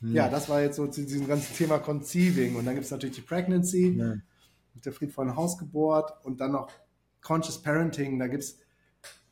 Hm. 0.00 0.14
Ja, 0.14 0.28
das 0.28 0.48
war 0.48 0.60
jetzt 0.60 0.76
so 0.76 0.86
zu 0.86 1.02
diesem 1.02 1.26
ganzen 1.26 1.54
Thema 1.54 1.78
Conceiving. 1.78 2.56
Und 2.56 2.66
dann 2.66 2.74
gibt 2.74 2.84
es 2.84 2.90
natürlich 2.90 3.16
die 3.16 3.22
Pregnancy, 3.22 3.96
ja. 3.96 4.16
mit 4.74 4.84
der 4.84 4.92
friedvollen 4.92 5.34
Hausgeburt 5.36 6.12
und 6.24 6.40
dann 6.40 6.52
noch 6.52 6.70
Conscious 7.22 7.62
Parenting. 7.62 8.18
Da 8.18 8.26
gibt 8.26 8.42
es 8.42 8.58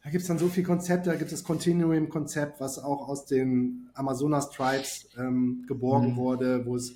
da 0.02 0.10
gibt's 0.10 0.28
dann 0.28 0.38
so 0.38 0.48
viele 0.48 0.66
Konzepte. 0.66 1.10
Da 1.10 1.16
gibt 1.16 1.30
es 1.30 1.40
das 1.40 1.44
Continuum-Konzept, 1.44 2.60
was 2.60 2.78
auch 2.78 3.08
aus 3.08 3.26
den 3.26 3.90
Amazonas-Tribes 3.94 5.10
ähm, 5.18 5.64
geborgen 5.66 6.12
mhm. 6.12 6.16
wurde, 6.16 6.66
wo 6.66 6.76
es 6.76 6.94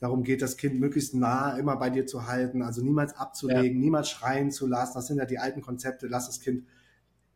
darum 0.00 0.22
geht, 0.22 0.42
das 0.42 0.56
Kind 0.56 0.78
möglichst 0.78 1.14
nah 1.14 1.56
immer 1.56 1.76
bei 1.76 1.90
dir 1.90 2.06
zu 2.06 2.28
halten, 2.28 2.62
also 2.62 2.82
niemals 2.82 3.16
abzulegen, 3.16 3.78
ja. 3.78 3.84
niemals 3.84 4.08
schreien 4.08 4.52
zu 4.52 4.68
lassen. 4.68 4.94
Das 4.94 5.08
sind 5.08 5.18
ja 5.18 5.24
die 5.24 5.38
alten 5.38 5.60
Konzepte. 5.60 6.06
Lass 6.06 6.26
das 6.26 6.40
Kind 6.40 6.66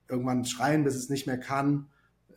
irgendwann 0.09 0.45
schreien, 0.45 0.85
bis 0.85 0.95
es 0.95 1.09
nicht 1.09 1.27
mehr 1.27 1.39
kann 1.39 1.89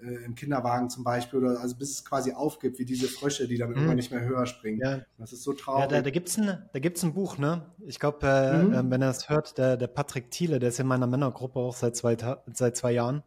äh, 0.02 0.26
im 0.26 0.36
Kinderwagen 0.36 0.89
zum 0.89 1.04
Beispiel, 1.04 1.39
oder 1.39 1.60
also 1.60 1.76
bis 1.76 1.91
es 1.91 2.06
quasi 2.06 2.34
aufgibt, 2.34 2.80
wie 2.80 2.86
diese 2.86 3.08
Frösche, 3.08 3.48
die 3.48 3.58
dann 3.58 3.70
mhm. 3.70 3.76
irgendwann 3.76 3.96
nicht 3.98 4.12
mehr 4.12 4.22
höher 4.22 4.46
springen. 4.46 4.80
Ja. 4.80 5.02
Das 5.18 5.34
ist 5.34 5.43
so 5.43 5.54
traurig. 5.54 5.84
Ja, 5.84 5.88
da, 5.88 6.02
da 6.02 6.10
gibt 6.10 6.30
es 6.30 6.38
ein, 6.38 6.70
ein 6.74 7.14
Buch, 7.14 7.38
ne? 7.38 7.66
Ich 7.86 8.00
glaube, 8.00 8.28
äh, 8.28 8.64
mhm. 8.64 8.74
äh, 8.74 8.91
wenn 8.91 9.02
er 9.02 9.10
es 9.10 9.30
hört, 9.30 9.58
der, 9.58 9.78
der 9.78 9.88
Patrick 9.88 10.32
Thiele, 10.32 10.60
der 10.60 10.70
ist 10.70 10.80
in 10.80 10.88
meiner 10.88 11.08
Männergruppe 11.08 11.60
auch 11.60 11.76
seit 11.76 11.96
zwei, 11.96 12.18
seit 12.54 12.78
zwei 12.78 12.91
Jahren. 12.91 13.24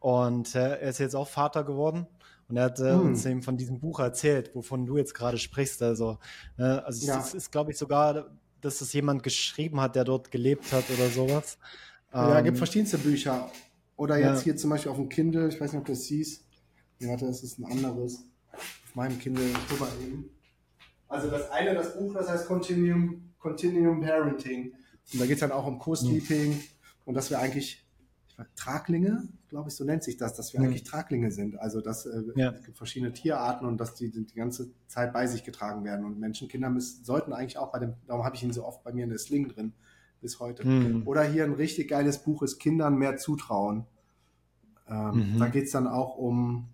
Und 0.00 0.54
äh, 0.54 0.80
er 0.80 0.90
ist 0.90 0.98
jetzt 0.98 1.14
auch 1.14 1.28
Vater 1.28 1.64
geworden. 1.64 2.06
Und 2.48 2.56
er 2.56 2.64
hat 2.64 2.78
äh, 2.78 2.94
mhm. 2.94 3.06
uns 3.06 3.24
eben 3.24 3.42
von 3.42 3.56
diesem 3.56 3.80
Buch 3.80 4.00
erzählt, 4.00 4.50
wovon 4.54 4.86
du 4.86 4.98
jetzt 4.98 5.14
gerade 5.14 5.38
sprichst. 5.38 5.82
Also, 5.82 6.18
äh, 6.58 6.62
also 6.62 7.06
ja. 7.06 7.18
es 7.18 7.34
ist, 7.34 7.50
glaube 7.50 7.70
ich, 7.70 7.78
sogar, 7.78 8.26
dass 8.60 8.80
es 8.80 8.92
jemand 8.92 9.22
geschrieben 9.22 9.80
hat, 9.80 9.96
der 9.96 10.04
dort 10.04 10.30
gelebt 10.30 10.72
hat 10.72 10.84
oder 10.90 11.08
sowas. 11.08 11.58
Ja, 12.12 12.38
ähm, 12.38 12.44
gibt 12.44 12.58
verschiedenste 12.58 12.98
Bücher. 12.98 13.50
Oder 13.96 14.18
jetzt 14.18 14.38
ja. 14.38 14.44
hier 14.44 14.56
zum 14.56 14.70
Beispiel 14.70 14.90
auf 14.90 14.96
dem 14.96 15.08
Kindle, 15.08 15.48
ich 15.48 15.60
weiß 15.60 15.72
nicht, 15.72 15.80
ob 15.80 15.86
du 15.86 15.92
das 15.92 16.04
siehst. 16.04 16.44
Nee, 16.98 17.08
warte, 17.08 17.26
das 17.26 17.42
ist 17.42 17.58
ein 17.58 17.64
anderes. 17.64 18.24
Auf 18.52 18.94
meinem 18.94 19.18
Kindle, 19.18 19.44
guck 19.68 19.80
mal 19.80 19.88
eben. 20.02 20.30
Also 21.08 21.30
das 21.30 21.50
eine, 21.50 21.74
das 21.74 21.96
Buch, 21.96 22.14
das 22.14 22.28
heißt 22.28 22.46
Continuum, 22.46 23.34
Continuum 23.38 24.00
Parenting. 24.00 24.72
Und 25.12 25.20
da 25.20 25.26
geht 25.26 25.34
es 25.34 25.40
dann 25.40 25.52
auch 25.52 25.66
um 25.66 25.78
Co-Sleeping 25.78 26.52
mhm. 26.52 26.62
und 27.04 27.14
dass 27.14 27.30
wir 27.30 27.38
eigentlich 27.38 27.84
weiß, 28.36 28.46
Traglinge, 28.56 29.28
glaube 29.48 29.68
ich, 29.68 29.76
so 29.76 29.84
nennt 29.84 30.02
sich 30.02 30.16
das, 30.16 30.34
dass 30.34 30.52
wir 30.52 30.60
mhm. 30.60 30.66
eigentlich 30.66 30.84
Traglinge 30.84 31.30
sind. 31.30 31.58
Also 31.58 31.80
dass 31.80 32.06
äh, 32.06 32.22
ja. 32.34 32.50
es 32.50 32.64
gibt 32.64 32.76
verschiedene 32.76 33.12
Tierarten 33.12 33.66
und 33.66 33.78
dass 33.78 33.94
die 33.94 34.10
die 34.10 34.34
ganze 34.34 34.72
Zeit 34.86 35.12
bei 35.12 35.26
sich 35.26 35.44
getragen 35.44 35.84
werden. 35.84 36.04
Und 36.04 36.18
Menschen, 36.18 36.48
Kinder 36.48 36.70
müssen, 36.70 37.04
sollten 37.04 37.32
eigentlich 37.32 37.58
auch 37.58 37.70
bei 37.70 37.78
dem, 37.78 37.94
darum 38.06 38.24
habe 38.24 38.34
ich 38.36 38.42
ihn 38.42 38.52
so 38.52 38.64
oft 38.64 38.82
bei 38.82 38.92
mir 38.92 39.04
in 39.04 39.10
der 39.10 39.18
Sling 39.18 39.48
drin, 39.48 39.72
bis 40.24 40.40
heute. 40.40 40.66
Mhm. 40.66 41.06
Oder 41.06 41.22
hier 41.22 41.44
ein 41.44 41.52
richtig 41.52 41.88
geiles 41.88 42.18
Buch 42.18 42.42
ist 42.42 42.58
Kindern 42.58 42.96
mehr 42.96 43.18
zutrauen. 43.18 43.84
Ähm, 44.88 45.34
mhm. 45.34 45.38
Da 45.38 45.48
geht 45.48 45.66
es 45.66 45.72
dann 45.72 45.86
auch 45.86 46.16
um 46.16 46.70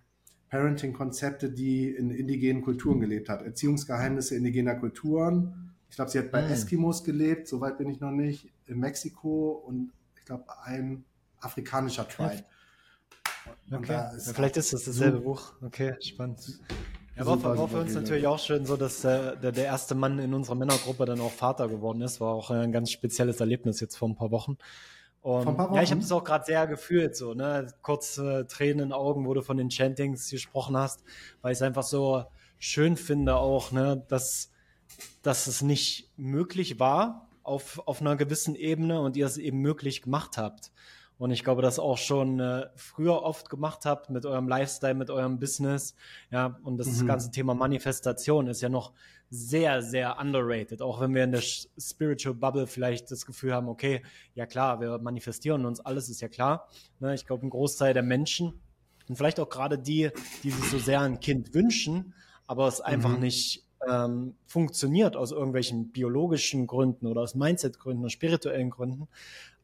Parenting-Konzepte, 0.51 1.51
die 1.51 1.91
in 1.91 2.11
indigenen 2.11 2.63
Kulturen 2.63 3.01
gelebt 3.01 3.29
hat. 3.29 3.43
Erziehungsgeheimnisse 3.43 4.37
indigener 4.37 4.77
Kulturen. 4.77 5.75
Ich 5.91 5.97
glaube, 5.97 6.13
sie 6.13 6.21
hat 6.21 6.31
bei 6.31 6.43
mhm. 6.43 6.53
Eskimos 6.53 7.03
gelebt, 7.03 7.49
soweit 7.49 7.77
bin 7.77 7.91
ich 7.91 7.99
noch 7.99 8.13
nicht, 8.13 8.53
in 8.67 8.79
Mexiko 8.79 9.51
und 9.67 9.93
ich 10.17 10.25
glaube, 10.25 10.45
ein 10.65 11.05
afrikanischer 11.41 12.07
Tribe. 12.07 12.45
Okay. 13.73 14.17
Ist 14.17 14.33
vielleicht 14.33 14.57
ist 14.57 14.73
das 14.73 14.85
dasselbe 14.85 15.21
Buch. 15.21 15.55
Okay, 15.61 15.95
spannend. 16.01 16.61
Ja, 17.21 17.27
war, 17.27 17.59
war 17.59 17.69
für 17.69 17.81
uns 17.81 17.93
natürlich 17.93 18.27
auch 18.27 18.39
schön 18.39 18.65
so, 18.65 18.79
dass 18.79 19.03
der, 19.03 19.37
der, 19.37 19.53
der, 19.53 19.67
erste 19.67 19.95
Mann 19.95 20.19
in 20.19 20.33
unserer 20.33 20.55
Männergruppe 20.55 21.05
dann 21.05 21.21
auch 21.21 21.31
Vater 21.31 21.69
geworden 21.69 22.01
ist. 22.01 22.19
War 22.19 22.33
auch 22.33 22.51
ein 22.51 22.73
ganz 22.73 22.91
spezielles 22.91 23.41
Erlebnis 23.41 23.79
jetzt 23.81 23.97
vor 23.97 24.09
ein 24.09 24.17
paar 24.17 24.31
Wochen. 24.31 24.57
Und, 25.21 25.47
ein 25.47 25.55
paar 25.55 25.69
Wochen? 25.69 25.77
Ja, 25.77 25.83
ich 25.83 25.91
habe 25.91 26.01
das 26.01 26.11
auch 26.13 26.25
gerade 26.25 26.47
sehr 26.47 26.67
gefühlt, 26.67 27.15
so, 27.15 27.35
ne? 27.35 27.67
Kurz 27.83 28.17
äh, 28.17 28.45
Tränen 28.47 28.73
in 28.73 28.89
den 28.89 28.93
Augen, 28.95 29.27
wo 29.27 29.35
du 29.35 29.43
von 29.43 29.59
den 29.59 29.71
Chantings 29.71 30.31
gesprochen 30.31 30.79
hast, 30.79 31.05
weil 31.43 31.53
ich 31.53 31.59
es 31.59 31.63
einfach 31.63 31.83
so 31.83 32.25
schön 32.59 32.97
finde 32.97 33.37
auch, 33.37 33.71
ne, 33.71 34.03
dass, 34.09 34.51
dass 35.21 35.47
es 35.47 35.61
nicht 35.61 36.11
möglich 36.17 36.81
war 36.81 37.29
auf, 37.43 37.83
auf 37.87 38.01
einer 38.01 38.17
gewissen 38.17 38.55
Ebene 38.55 39.01
und 39.03 39.17
ihr 39.19 39.27
es 39.27 39.37
eben 39.37 39.59
möglich 39.59 40.01
gemacht 40.01 40.39
habt. 40.39 40.73
Und 41.21 41.33
ich 41.33 41.45
glaube, 41.45 41.61
das 41.61 41.79
auch 41.79 41.99
schon 41.99 42.41
äh, 42.41 42.69
früher 42.77 43.23
oft 43.23 43.51
gemacht 43.51 43.85
habt 43.85 44.09
mit 44.09 44.25
eurem 44.25 44.49
Lifestyle, 44.49 44.95
mit 44.95 45.11
eurem 45.11 45.39
Business. 45.39 45.95
Ja, 46.31 46.59
und 46.63 46.79
das 46.79 47.03
mhm. 47.03 47.09
ganze 47.09 47.31
Thema 47.31 47.53
Manifestation 47.53 48.47
ist 48.47 48.63
ja 48.63 48.71
noch 48.71 48.95
sehr, 49.29 49.83
sehr 49.83 50.19
underrated. 50.19 50.81
Auch 50.81 50.99
wenn 50.99 51.15
wir 51.15 51.25
in 51.25 51.33
der 51.33 51.43
Spiritual 51.43 52.35
Bubble 52.35 52.67
vielleicht 52.67 53.11
das 53.11 53.27
Gefühl 53.27 53.53
haben, 53.53 53.69
okay, 53.69 54.03
ja 54.35 54.47
klar, 54.47 54.81
wir 54.81 54.97
manifestieren 54.97 55.67
uns, 55.67 55.81
alles 55.81 56.09
ist 56.09 56.23
ja 56.23 56.29
klar. 56.29 56.71
Ne, 57.01 57.13
ich 57.13 57.27
glaube, 57.27 57.47
ein 57.47 57.51
Großteil 57.51 57.93
der 57.93 58.03
Menschen 58.03 58.59
und 59.07 59.17
vielleicht 59.17 59.41
auch 59.41 59.51
gerade 59.51 59.79
die, 59.79 60.09
die 60.43 60.51
sich 60.51 60.71
so 60.71 60.79
sehr 60.79 61.03
ein 61.03 61.21
Kind 61.21 61.53
wünschen, 61.53 62.15
aber 62.47 62.67
es 62.67 62.81
einfach 62.81 63.13
mhm. 63.13 63.21
nicht 63.21 63.67
ähm, 63.89 64.37
funktioniert 64.47 65.17
aus 65.17 65.33
irgendwelchen 65.33 65.91
biologischen 65.91 66.67
Gründen 66.67 67.07
oder 67.07 67.23
aus 67.23 67.35
Mindset-Gründen 67.35 68.01
oder 68.01 68.11
spirituellen 68.11 68.71
Gründen, 68.71 69.09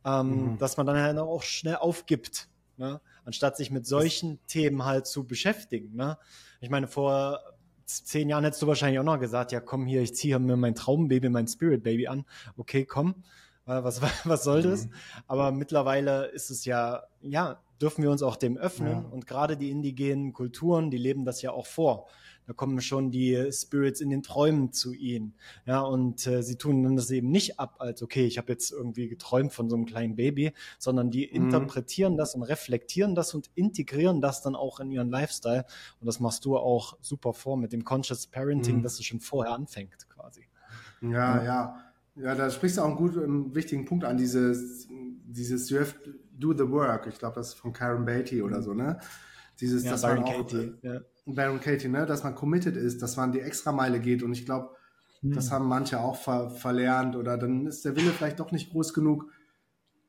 ähm, 0.06 0.52
mhm. 0.52 0.58
dass 0.58 0.76
man 0.76 0.86
dann 0.86 0.96
halt 0.96 1.18
auch 1.18 1.42
schnell 1.42 1.76
aufgibt, 1.76 2.48
ne? 2.76 3.00
anstatt 3.24 3.56
sich 3.56 3.70
mit 3.70 3.86
solchen 3.86 4.38
das 4.38 4.46
Themen 4.46 4.84
halt 4.84 5.06
zu 5.06 5.24
beschäftigen. 5.26 5.94
Ne? 5.96 6.16
Ich 6.60 6.70
meine, 6.70 6.86
vor 6.86 7.40
zehn 7.84 8.28
Jahren 8.28 8.44
hättest 8.44 8.62
du 8.62 8.68
wahrscheinlich 8.68 9.00
auch 9.00 9.04
noch 9.04 9.18
gesagt, 9.18 9.52
ja 9.52 9.60
komm 9.60 9.84
hier, 9.86 10.02
ich 10.02 10.14
ziehe 10.14 10.38
mir 10.38 10.56
mein 10.56 10.74
Traumbaby, 10.74 11.28
mein 11.28 11.48
Spirit 11.48 11.82
Baby 11.82 12.06
an. 12.06 12.24
Okay, 12.56 12.84
komm. 12.84 13.16
Was, 13.64 14.00
was 14.24 14.44
soll 14.44 14.62
das? 14.62 14.86
Mhm. 14.86 14.92
Aber 15.26 15.50
mittlerweile 15.50 16.26
ist 16.26 16.50
es 16.50 16.64
ja, 16.64 17.02
ja, 17.20 17.60
dürfen 17.80 18.02
wir 18.02 18.10
uns 18.12 18.22
auch 18.22 18.36
dem 18.36 18.56
öffnen. 18.56 19.02
Ja. 19.02 19.08
Und 19.10 19.26
gerade 19.26 19.56
die 19.56 19.70
indigenen 19.70 20.32
Kulturen, 20.32 20.90
die 20.90 20.98
leben 20.98 21.24
das 21.24 21.42
ja 21.42 21.50
auch 21.50 21.66
vor. 21.66 22.06
Da 22.46 22.52
kommen 22.52 22.80
schon 22.80 23.10
die 23.10 23.50
Spirits 23.50 24.00
in 24.00 24.10
den 24.10 24.22
Träumen 24.22 24.72
zu 24.72 24.92
ihnen. 24.92 25.34
Ja, 25.66 25.80
und 25.80 26.26
äh, 26.26 26.42
sie 26.42 26.56
tun 26.56 26.82
dann 26.84 26.96
das 26.96 27.10
eben 27.10 27.30
nicht 27.30 27.58
ab 27.58 27.76
als, 27.78 28.02
okay, 28.02 28.24
ich 28.26 28.38
habe 28.38 28.52
jetzt 28.52 28.70
irgendwie 28.70 29.08
geträumt 29.08 29.52
von 29.52 29.68
so 29.68 29.76
einem 29.76 29.86
kleinen 29.86 30.14
Baby, 30.14 30.52
sondern 30.78 31.10
die 31.10 31.26
mhm. 31.26 31.46
interpretieren 31.46 32.16
das 32.16 32.34
und 32.34 32.42
reflektieren 32.42 33.14
das 33.14 33.34
und 33.34 33.50
integrieren 33.54 34.20
das 34.20 34.42
dann 34.42 34.54
auch 34.54 34.78
in 34.80 34.90
ihren 34.90 35.10
Lifestyle. 35.10 35.64
Und 36.00 36.06
das 36.06 36.20
machst 36.20 36.44
du 36.44 36.56
auch 36.56 36.96
super 37.00 37.32
vor 37.32 37.56
mit 37.56 37.72
dem 37.72 37.84
Conscious 37.84 38.26
Parenting, 38.26 38.78
mhm. 38.78 38.82
dass 38.82 38.94
es 38.94 39.04
schon 39.04 39.20
vorher 39.20 39.52
anfängt 39.52 40.08
quasi. 40.08 40.46
Ja, 41.00 41.42
ja. 41.42 41.82
Ja, 42.16 42.34
da 42.34 42.48
sprichst 42.48 42.78
du 42.78 42.82
auch 42.82 42.86
einen 42.86 42.96
guten, 42.96 43.22
einen 43.22 43.54
wichtigen 43.54 43.84
Punkt 43.84 44.04
an, 44.04 44.16
dieses, 44.16 44.88
dieses 44.88 45.68
You 45.68 45.80
have 45.80 45.94
to 46.02 46.12
do 46.32 46.54
the 46.54 46.70
work. 46.70 47.06
Ich 47.06 47.18
glaube, 47.18 47.34
das 47.34 47.48
ist 47.48 47.54
von 47.54 47.74
Karen 47.74 48.06
Beatty 48.06 48.40
oder 48.40 48.62
so, 48.62 48.72
ne? 48.72 48.98
Dieses, 49.60 49.84
ja, 49.84 49.92
das 49.92 50.02
Baron 50.02 50.24
Katie. 50.24 50.74
Ja. 50.82 51.00
Baron 51.26 51.60
Katie, 51.60 51.88
ne? 51.88 52.06
Dass 52.06 52.22
man 52.22 52.34
committed 52.34 52.76
ist, 52.76 53.02
dass 53.02 53.16
man 53.16 53.32
die 53.32 53.40
Extrameile 53.40 54.00
geht. 54.00 54.22
Und 54.22 54.32
ich 54.32 54.44
glaube, 54.44 54.70
hm. 55.20 55.32
das 55.32 55.50
haben 55.50 55.66
manche 55.66 56.00
auch 56.00 56.16
ver 56.16 56.50
verlernt. 56.50 57.16
Oder 57.16 57.36
dann 57.36 57.66
ist 57.66 57.84
der 57.84 57.96
Wille 57.96 58.12
vielleicht 58.12 58.40
doch 58.40 58.52
nicht 58.52 58.70
groß 58.70 58.94
genug, 58.94 59.30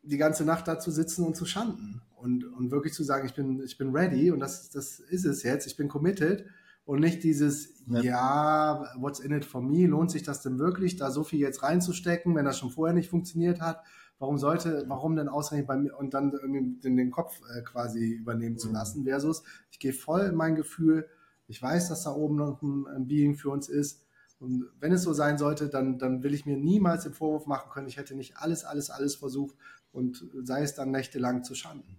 die 0.03 0.17
ganze 0.17 0.45
Nacht 0.45 0.67
da 0.67 0.79
zu 0.79 0.91
sitzen 0.91 1.25
und 1.25 1.35
zu 1.35 1.45
schanden. 1.45 2.01
Und, 2.15 2.45
und 2.45 2.71
wirklich 2.71 2.93
zu 2.93 3.03
sagen, 3.03 3.27
ich 3.27 3.35
bin, 3.35 3.61
ich 3.63 3.77
bin 3.77 3.95
ready 3.95 4.31
und 4.31 4.39
das, 4.39 4.69
das 4.69 4.99
ist 4.99 5.25
es 5.25 5.43
jetzt, 5.43 5.67
ich 5.67 5.77
bin 5.77 5.87
committed 5.87 6.45
und 6.83 6.99
nicht 6.99 7.23
dieses, 7.23 7.83
ja. 7.87 8.01
ja. 8.01 8.93
what's 8.97 9.19
in 9.19 9.31
it 9.33 9.45
for 9.45 9.61
me? 9.61 9.85
Lohnt 9.85 10.09
sich 10.09 10.23
das 10.23 10.41
denn 10.41 10.57
wirklich, 10.57 10.95
da 10.95 11.11
so 11.11 11.23
viel 11.23 11.39
jetzt 11.39 11.61
reinzustecken, 11.61 12.33
wenn 12.33 12.45
das 12.45 12.57
schon 12.57 12.71
vorher 12.71 12.95
nicht 12.95 13.09
funktioniert 13.09 13.61
hat? 13.61 13.83
Warum 14.19 14.37
sollte, 14.37 14.83
warum 14.87 15.15
denn 15.15 15.27
ausgerechnet 15.29 15.67
bei 15.67 15.77
mir 15.77 15.95
und 15.95 16.13
dann 16.13 16.31
irgendwie 16.31 16.79
den, 16.79 16.97
den 16.97 17.11
Kopf 17.11 17.39
äh, 17.55 17.61
quasi 17.61 18.13
übernehmen 18.13 18.57
zu 18.57 18.69
mhm. 18.69 18.73
lassen? 18.73 19.03
Versus, 19.03 19.43
ich 19.71 19.79
gehe 19.79 19.93
voll 19.93 20.21
in 20.21 20.35
mein 20.35 20.55
Gefühl, 20.55 21.07
ich 21.47 21.61
weiß, 21.61 21.89
dass 21.89 22.03
da 22.03 22.11
oben 22.11 22.35
noch 22.35 22.61
ein, 22.61 22.87
ein 22.87 23.07
Being 23.07 23.35
für 23.35 23.49
uns 23.49 23.69
ist. 23.69 24.05
Und 24.39 24.65
wenn 24.79 24.91
es 24.91 25.03
so 25.03 25.13
sein 25.13 25.37
sollte, 25.37 25.69
dann, 25.69 25.97
dann 25.97 26.23
will 26.23 26.33
ich 26.33 26.45
mir 26.45 26.57
niemals 26.57 27.03
den 27.03 27.13
Vorwurf 27.13 27.47
machen 27.47 27.71
können, 27.71 27.87
ich 27.87 27.97
hätte 27.97 28.15
nicht 28.15 28.37
alles, 28.37 28.63
alles, 28.63 28.89
alles 28.89 29.15
versucht 29.15 29.55
und 29.91 30.23
sei 30.43 30.61
es 30.61 30.75
dann 30.75 30.91
nächtelang 30.91 31.43
zu 31.43 31.55
schanden. 31.55 31.97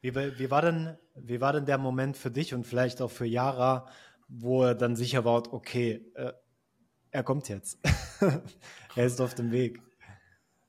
Wie, 0.00 0.14
wie, 0.14 0.50
war 0.50 0.62
denn, 0.62 0.96
wie 1.14 1.40
war 1.40 1.52
denn 1.52 1.66
der 1.66 1.78
Moment 1.78 2.16
für 2.16 2.30
dich 2.30 2.54
und 2.54 2.66
vielleicht 2.66 3.00
auch 3.02 3.10
für 3.10 3.26
Yara, 3.26 3.88
wo 4.28 4.64
er 4.64 4.74
dann 4.74 4.96
sicher 4.96 5.24
war, 5.24 5.52
okay, 5.52 6.10
äh, 6.14 6.32
er 7.10 7.22
kommt 7.22 7.48
jetzt. 7.48 7.78
er 8.96 9.06
ist 9.06 9.20
auf 9.20 9.34
dem 9.34 9.52
Weg. 9.52 9.80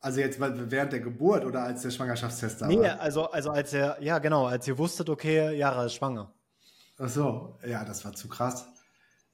Also 0.04 0.20
jetzt 0.20 0.38
während 0.38 0.92
der 0.92 1.00
Geburt 1.00 1.46
oder 1.46 1.64
als 1.64 1.82
der 1.82 1.90
Schwangerschaftstest 1.90 2.62
da 2.62 2.68
war? 2.68 2.76
Nee, 2.76 2.86
also, 2.86 3.32
also 3.32 3.52
als 3.52 3.72
er, 3.72 4.04
ja 4.04 4.20
genau, 4.20 4.48
als 4.48 4.68
ihr 4.68 4.78
wusstet, 4.78 5.10
okay, 5.10 5.56
Yara 5.56 5.86
ist 5.86 5.94
schwanger. 5.94 6.30
Ach 6.98 7.08
so, 7.08 7.58
ja, 7.66 7.86
das 7.86 8.04
war 8.04 8.12
zu 8.12 8.28
krass. 8.28 8.68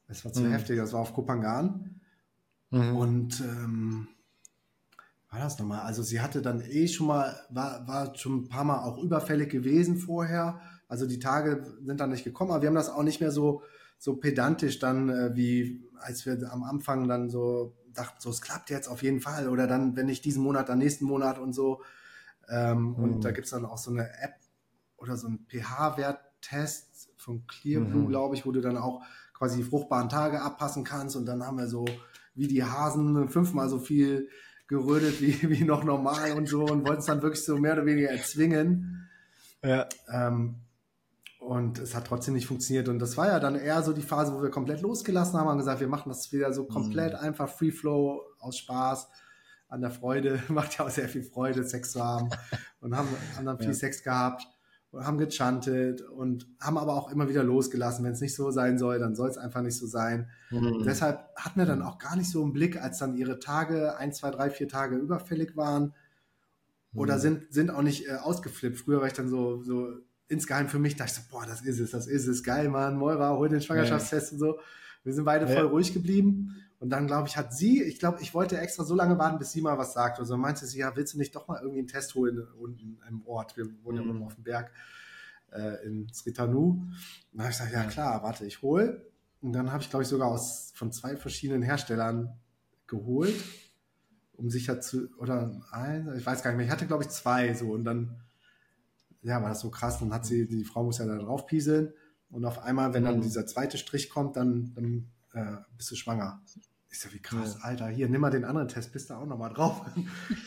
Das 0.08 0.24
war 0.24 0.32
zu 0.32 0.44
mhm. 0.44 0.52
heftig. 0.52 0.78
Das 0.78 0.94
war 0.94 1.00
auf 1.00 1.16
Kopangan. 1.16 2.00
Mhm. 2.70 2.96
Und 2.96 3.42
ähm, 3.42 4.10
war 5.32 5.40
das 5.40 5.58
nochmal? 5.58 5.82
Also 5.82 6.04
sie 6.04 6.22
hatte 6.22 6.44
dann 6.44 6.62
eh 6.62 6.88
schon 6.88 7.08
mal, 7.08 7.36
war, 7.50 7.88
war 7.88 8.16
schon 8.16 8.44
ein 8.44 8.48
paar 8.48 8.64
Mal 8.64 8.84
auch 8.84 9.00
überfällig 9.00 9.50
gewesen 9.50 9.98
vorher. 9.98 10.62
Also 10.88 11.08
die 11.08 11.18
Tage 11.18 11.66
sind 11.84 12.00
dann 12.00 12.12
nicht 12.12 12.26
gekommen, 12.26 12.52
aber 12.52 12.62
wir 12.62 12.68
haben 12.68 12.76
das 12.76 12.90
auch 12.90 13.02
nicht 13.02 13.22
mehr 13.22 13.32
so, 13.32 13.64
so 13.98 14.18
pedantisch 14.18 14.78
dann, 14.78 15.10
äh, 15.10 15.36
wie 15.36 15.84
als 16.00 16.28
wir 16.28 16.52
am 16.52 16.62
Anfang 16.62 17.08
dann 17.08 17.32
so 17.32 17.76
dachten, 17.94 18.18
so 18.20 18.30
es 18.30 18.42
klappt 18.42 18.70
jetzt 18.70 18.88
auf 18.88 19.04
jeden 19.04 19.22
Fall. 19.22 19.48
Oder 19.48 19.68
dann, 19.68 19.96
wenn 19.96 20.08
nicht 20.08 20.26
diesen 20.26 20.44
Monat, 20.44 20.70
dann 20.70 20.78
nächsten 20.78 21.06
Monat 21.06 21.40
und 21.40 21.54
so. 21.54 21.82
Ähm, 22.50 22.90
mhm. 22.92 22.96
Und 22.96 23.26
da 23.26 23.32
gibt 23.32 23.46
es 23.46 23.52
dann 23.52 23.66
auch 23.66 23.78
so 23.78 23.92
eine 23.92 24.10
App 24.22 24.36
oder 24.98 25.18
so 25.18 25.28
ein 25.28 25.46
pH-Wert-Test 25.50 27.12
von 27.18 27.46
Clearblue, 27.48 28.04
mhm. 28.04 28.08
glaube 28.08 28.36
ich, 28.36 28.46
wo 28.46 28.52
du 28.52 28.62
dann 28.62 28.78
auch 28.78 29.04
quasi 29.34 29.58
die 29.58 29.64
fruchtbaren 29.64 30.10
Tage 30.10 30.42
abpassen 30.42 30.84
kannst. 30.84 31.16
Und 31.16 31.26
dann 31.26 31.44
haben 31.44 31.58
wir 31.58 31.68
so 31.68 31.86
wie 32.36 32.48
die 32.48 32.64
Hasen 32.64 33.30
fünfmal 33.30 33.70
so 33.70 33.80
viel 33.80 34.30
gerödet 34.68 35.22
wie, 35.22 35.50
wie 35.50 35.64
noch 35.64 35.84
normal 35.84 36.34
und 36.34 36.48
so 36.48 36.64
und 36.64 36.88
wollten 36.88 37.00
es 37.00 37.06
dann 37.06 37.22
wirklich 37.22 37.44
so 37.44 37.58
mehr 37.58 37.74
oder 37.74 37.86
weniger 37.86 38.10
erzwingen. 38.10 39.10
Ja. 39.64 39.88
Ähm, 40.12 40.56
und 41.50 41.80
es 41.80 41.96
hat 41.96 42.06
trotzdem 42.06 42.36
nicht 42.36 42.46
funktioniert. 42.46 42.90
Und 42.90 43.00
das 43.00 43.18
war 43.18 43.26
ja 43.26 43.40
dann 43.40 43.56
eher 43.56 43.82
so 43.82 43.92
die 43.92 44.04
Phase, 44.04 44.36
wo 44.36 44.44
wir 44.44 44.52
komplett 44.52 44.82
losgelassen 44.82 45.40
haben 45.40 45.48
und 45.48 45.58
gesagt, 45.58 45.80
wir 45.80 45.88
machen 45.88 46.10
das 46.10 46.32
wieder 46.32 46.54
so 46.54 46.66
komplett 46.66 47.14
mhm. 47.14 47.20
einfach 47.22 47.50
Free 47.50 47.72
Flow 47.72 48.22
aus 48.38 48.56
Spaß 48.60 49.10
an 49.68 49.82
der 49.82 49.90
Freude. 49.90 50.44
Macht 50.50 50.78
ja 50.78 50.86
auch 50.86 50.92
sehr 50.92 51.10
viel 51.10 51.24
Freude, 51.24 51.64
Sex 51.64 51.94
zu 51.94 52.04
haben. 52.04 52.30
und 52.82 52.96
haben, 52.96 53.08
haben 53.36 53.48
dann 53.48 53.58
viel 53.58 53.70
ja. 53.70 53.74
Sex 53.74 54.04
gehabt 54.04 54.48
haben 54.92 55.20
gechantet 55.20 56.02
und 56.02 56.48
haben 56.60 56.76
aber 56.76 56.96
auch 56.96 57.12
immer 57.12 57.30
wieder 57.30 57.44
losgelassen. 57.44 58.04
Wenn 58.04 58.14
es 58.14 58.22
nicht 58.22 58.36
so 58.36 58.50
sein 58.50 58.80
soll, 58.80 58.98
dann 58.98 59.16
soll 59.16 59.30
es 59.30 59.38
einfach 59.38 59.62
nicht 59.62 59.78
so 59.78 59.86
sein. 59.86 60.32
Mhm. 60.50 60.82
Deshalb 60.84 61.30
hatten 61.36 61.60
wir 61.60 61.68
dann 61.68 61.84
auch 61.84 62.00
gar 62.00 62.16
nicht 62.16 62.32
so 62.32 62.42
einen 62.42 62.54
Blick, 62.54 62.82
als 62.82 62.98
dann 62.98 63.16
ihre 63.16 63.38
Tage, 63.38 63.98
ein, 63.98 64.14
zwei, 64.14 64.32
drei, 64.32 64.50
vier 64.50 64.68
Tage 64.68 64.96
überfällig 64.96 65.56
waren. 65.56 65.94
Oder 66.96 67.18
mhm. 67.18 67.20
sind, 67.20 67.54
sind 67.54 67.70
auch 67.70 67.84
nicht 67.84 68.08
äh, 68.08 68.16
ausgeflippt. 68.16 68.80
Früher 68.80 69.00
war 69.00 69.06
ich 69.06 69.14
dann 69.14 69.30
so, 69.30 69.62
so 69.62 69.94
insgeheim 70.30 70.70
für 70.70 70.80
mich, 70.80 70.96
dachte 70.96 71.12
ich 71.12 71.18
so, 71.18 71.22
boah, 71.32 71.46
das 71.46 71.62
ist 71.62 71.80
es, 71.80 71.92
das 71.92 72.08
ist 72.08 72.28
es, 72.28 72.44
geil, 72.44 72.70
Mann, 72.70 72.98
Moira, 72.98 73.36
hol 73.36 73.50
den 73.50 73.62
Schwangerschaftstest 73.62 74.32
ja. 74.32 74.34
und 74.34 74.40
so. 74.40 74.60
Wir 75.04 75.14
sind 75.14 75.26
beide 75.26 75.46
ja. 75.46 75.56
voll 75.56 75.68
ruhig 75.68 75.94
geblieben. 75.94 76.56
Und 76.80 76.92
dann, 76.92 77.08
glaube 77.08 77.28
ich, 77.28 77.36
hat 77.36 77.54
sie, 77.54 77.84
ich 77.84 78.00
glaube, 78.00 78.22
ich 78.22 78.34
wollte 78.34 78.58
extra 78.58 78.86
so 78.86 78.96
lange 78.96 79.18
warten, 79.18 79.38
bis 79.38 79.52
sie 79.52 79.62
mal 79.62 79.78
was 79.78 79.94
sagt. 79.94 80.20
Also 80.20 80.38
meinte 80.38 80.66
sie, 80.66 80.80
ja, 80.80 80.96
willst 80.96 81.14
du 81.14 81.18
nicht 81.18 81.36
doch 81.36 81.48
mal 81.48 81.60
irgendwie 81.60 81.80
einen 81.80 81.88
Test 81.88 82.16
holen 82.16 82.48
unten 82.58 83.00
im 83.08 83.26
Ort? 83.28 83.58
Wir 83.58 83.66
wohnen 83.84 83.98
ja 83.98 84.04
mhm. 84.04 84.24
auf 84.24 84.36
dem 84.36 84.44
Berg 84.46 84.72
äh, 85.52 85.86
in 85.86 86.08
Sritanu. 86.14 86.86
dann 87.34 87.42
habe 87.42 87.52
ich 87.52 87.58
gesagt, 87.58 87.74
ja 87.74 87.84
klar, 87.84 88.24
warte, 88.24 88.46
ich 88.46 88.62
hole. 88.62 89.06
Und 89.42 89.54
dann 89.54 89.72
habe 89.72 89.84
ich, 89.84 89.90
glaube 89.90 90.04
ich, 90.04 90.10
sogar 90.10 90.30
aus, 90.30 90.72
von 90.76 90.92
zwei 90.92 91.18
verschiedenen 91.18 91.64
Herstellern 91.64 92.38
geholt, 92.88 93.36
um 94.34 94.50
sicher 94.50 94.80
zu, 94.82 95.10
oder 95.18 95.62
ein, 95.72 96.14
ich 96.18 96.26
weiß 96.26 96.44
gar 96.44 96.52
nicht 96.52 96.58
mehr, 96.58 96.66
ich 96.66 96.72
hatte, 96.72 96.88
glaube 96.88 97.04
ich, 97.04 97.10
zwei 97.10 97.54
so 97.54 97.72
und 97.72 97.84
dann, 97.84 98.22
ja, 99.22 99.42
war 99.42 99.50
das 99.50 99.60
so 99.60 99.70
krass, 99.70 100.00
dann 100.00 100.14
hat 100.14 100.26
sie, 100.26 100.48
die 100.48 100.64
Frau 100.64 100.84
muss 100.84 101.00
ja 101.00 101.06
da 101.06 101.18
drauf 101.18 101.46
pieseln 101.46 101.94
und 102.32 102.46
auf 102.46 102.60
einmal, 102.60 102.94
wenn 102.94 103.04
dann 103.04 103.18
mhm. 103.18 103.22
dieser 103.22 103.46
zweite 103.46 103.78
Strich 103.78 104.10
kommt, 104.10 104.36
dann, 104.36 104.74
dann 104.76 105.10
äh, 105.34 105.58
bist 105.76 105.92
du 105.92 105.96
schwanger. 105.96 106.42
Ich 106.92 107.00
so, 107.00 107.12
wie 107.14 107.22
krass, 107.22 107.58
ja. 107.60 107.66
Alter, 107.66 107.88
hier, 107.88 108.10
nimm 108.10 108.22
mal 108.22 108.32
den 108.32 108.46
anderen 108.46 108.68
Test, 108.68 108.92
bist 108.94 109.10
du 109.10 109.14
auch 109.16 109.26
nochmal 109.26 109.54
drauf. 109.54 109.86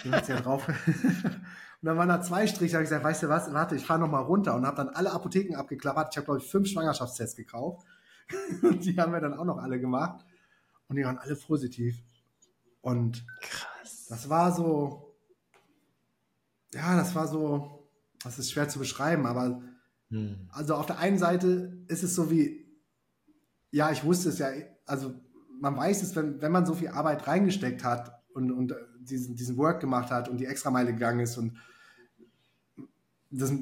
dann 0.02 0.12
hat 0.12 0.26
sie 0.26 0.32
ja 0.32 0.40
drauf. 0.40 0.66
und 1.24 1.42
dann 1.82 1.96
waren 1.96 2.08
da 2.08 2.20
zwei 2.20 2.46
Striche, 2.46 2.74
habe 2.74 2.84
ich 2.84 2.88
gesagt, 2.88 3.04
weißt 3.04 3.24
du 3.24 3.28
was, 3.28 3.52
warte, 3.52 3.76
ich 3.76 3.86
fahre 3.86 4.00
nochmal 4.00 4.24
runter 4.24 4.54
und 4.54 4.66
habe 4.66 4.76
dann 4.76 4.88
alle 4.88 5.12
Apotheken 5.12 5.56
abgeklappert. 5.56 6.08
Ich 6.10 6.16
habe, 6.16 6.24
glaube 6.24 6.40
ich, 6.40 6.50
fünf 6.50 6.68
Schwangerschaftstests 6.68 7.36
gekauft. 7.36 7.86
und 8.62 8.84
die 8.84 8.96
haben 8.96 9.12
wir 9.12 9.20
dann 9.20 9.34
auch 9.34 9.44
noch 9.44 9.58
alle 9.58 9.80
gemacht. 9.80 10.24
Und 10.88 10.96
die 10.96 11.04
waren 11.04 11.18
alle 11.18 11.36
positiv. 11.36 12.02
Und 12.80 13.24
krass. 13.40 14.06
das 14.08 14.28
war 14.28 14.52
so, 14.52 15.14
ja, 16.74 16.96
das 16.96 17.14
war 17.14 17.28
so, 17.28 17.81
das 18.24 18.38
ist 18.38 18.50
schwer 18.52 18.68
zu 18.68 18.78
beschreiben, 18.78 19.26
aber 19.26 19.62
hm. 20.10 20.48
also 20.50 20.74
auf 20.74 20.86
der 20.86 20.98
einen 20.98 21.18
Seite 21.18 21.84
ist 21.88 22.02
es 22.02 22.14
so 22.14 22.30
wie, 22.30 22.66
ja, 23.70 23.90
ich 23.90 24.04
wusste 24.04 24.28
es 24.28 24.38
ja, 24.38 24.48
also 24.86 25.14
man 25.60 25.76
weiß 25.76 26.02
es, 26.02 26.16
wenn, 26.16 26.40
wenn 26.40 26.52
man 26.52 26.66
so 26.66 26.74
viel 26.74 26.88
Arbeit 26.88 27.26
reingesteckt 27.26 27.84
hat 27.84 28.20
und, 28.34 28.50
und 28.50 28.74
diesen, 29.00 29.36
diesen 29.36 29.56
Work 29.56 29.80
gemacht 29.80 30.10
hat 30.10 30.28
und 30.28 30.38
die 30.38 30.46
Extrameile 30.46 30.92
gegangen 30.92 31.20
ist 31.20 31.36
und 31.38 31.56
das, 33.30 33.52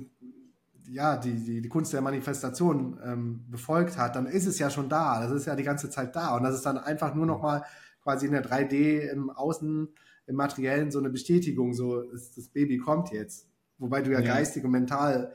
ja, 0.88 1.16
die, 1.16 1.32
die, 1.32 1.60
die 1.62 1.68
Kunst 1.68 1.92
der 1.92 2.00
Manifestation 2.00 2.98
ähm, 3.04 3.44
befolgt 3.48 3.96
hat, 3.96 4.16
dann 4.16 4.26
ist 4.26 4.46
es 4.46 4.58
ja 4.58 4.70
schon 4.70 4.88
da. 4.88 5.20
Das 5.20 5.30
ist 5.32 5.46
ja 5.46 5.54
die 5.54 5.62
ganze 5.62 5.88
Zeit 5.88 6.16
da. 6.16 6.36
Und 6.36 6.42
das 6.42 6.56
ist 6.56 6.66
dann 6.66 6.78
einfach 6.78 7.14
nur 7.14 7.26
noch 7.26 7.42
mal 7.42 7.64
quasi 8.02 8.26
in 8.26 8.32
der 8.32 8.44
3D 8.44 9.10
im 9.10 9.30
Außen, 9.30 9.88
im 10.26 10.36
Materiellen 10.36 10.90
so 10.90 10.98
eine 10.98 11.10
Bestätigung, 11.10 11.74
so 11.74 12.02
das 12.10 12.48
Baby 12.48 12.78
kommt 12.78 13.12
jetzt. 13.12 13.49
Wobei 13.80 14.02
du 14.02 14.12
ja, 14.12 14.20
ja. 14.20 14.34
geistig 14.34 14.64
und 14.64 14.70
mental 14.70 15.32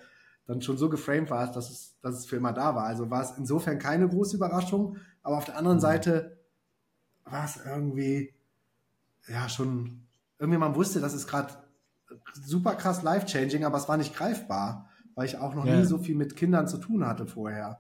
dann 0.48 0.62
schon 0.62 0.78
so 0.78 0.90
geframed 0.90 1.30
warst, 1.30 1.56
dass 1.56 1.70
es, 1.70 2.00
dass 2.02 2.16
es 2.16 2.26
für 2.26 2.36
immer 2.38 2.54
da 2.54 2.76
war. 2.76 2.86
Also 2.86 3.10
war 3.10 3.24
es 3.24 3.38
insofern 3.38 3.80
keine 3.80 4.08
große 4.08 4.38
Überraschung, 4.38 4.98
aber 5.24 5.38
auf 5.38 5.46
der 5.46 5.58
anderen 5.58 5.78
mhm. 5.78 5.82
Seite 5.82 6.38
war 7.26 7.46
es 7.46 7.58
irgendwie, 7.66 8.34
ja, 9.28 9.50
schon, 9.50 10.04
irgendwie 10.38 10.60
man 10.60 10.76
wusste, 10.76 11.00
das 11.00 11.14
ist 11.14 11.28
gerade 11.28 11.54
super 12.34 12.76
krass 12.76 13.02
life-changing, 13.02 13.66
aber 13.66 13.78
es 13.78 13.90
war 13.90 13.98
nicht 13.98 14.16
greifbar, 14.16 14.90
weil 15.16 15.26
ich 15.26 15.38
auch 15.40 15.56
noch 15.56 15.66
ja. 15.66 15.78
nie 15.78 15.86
so 15.86 15.98
viel 15.98 16.16
mit 16.16 16.36
Kindern 16.36 16.68
zu 16.68 16.78
tun 16.78 17.06
hatte 17.06 17.26
vorher. 17.26 17.80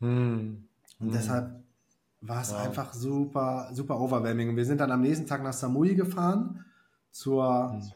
Mhm. 0.00 0.64
Und 0.98 1.08
mhm. 1.08 1.12
deshalb 1.12 1.62
war 2.20 2.42
es 2.42 2.52
wow. 2.52 2.66
einfach 2.66 2.92
super, 2.92 3.68
super 3.72 4.00
overwhelming. 4.00 4.56
wir 4.56 4.64
sind 4.64 4.80
dann 4.80 4.90
am 4.90 5.02
nächsten 5.02 5.26
Tag 5.26 5.42
nach 5.42 5.52
Samui 5.52 5.94
gefahren 5.94 6.64
zur 7.10 7.74
mhm. 7.74 7.92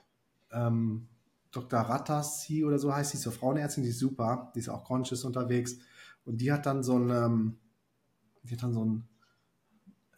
ähm, 0.53 1.09
Dr. 1.51 1.80
Ratassi 1.80 2.64
oder 2.64 2.78
so 2.78 2.94
heißt 2.94 3.12
sie, 3.12 3.18
zur 3.18 3.32
Frauenärztin, 3.32 3.82
die 3.82 3.90
ist 3.90 3.99
super, 3.99 4.53
die 4.55 4.61
ist 4.61 4.68
auch 4.68 4.84
conscious 4.84 5.24
unterwegs. 5.24 5.78
Und 6.24 6.40
die 6.40 6.53
hat 6.53 6.66
dann 6.66 6.82
so 6.82 6.99
ein, 6.99 7.11
ähm, 7.11 7.59
die 8.42 8.55
hat 8.55 8.62
dann 8.62 8.72
so 8.72 8.84
ein 8.84 9.09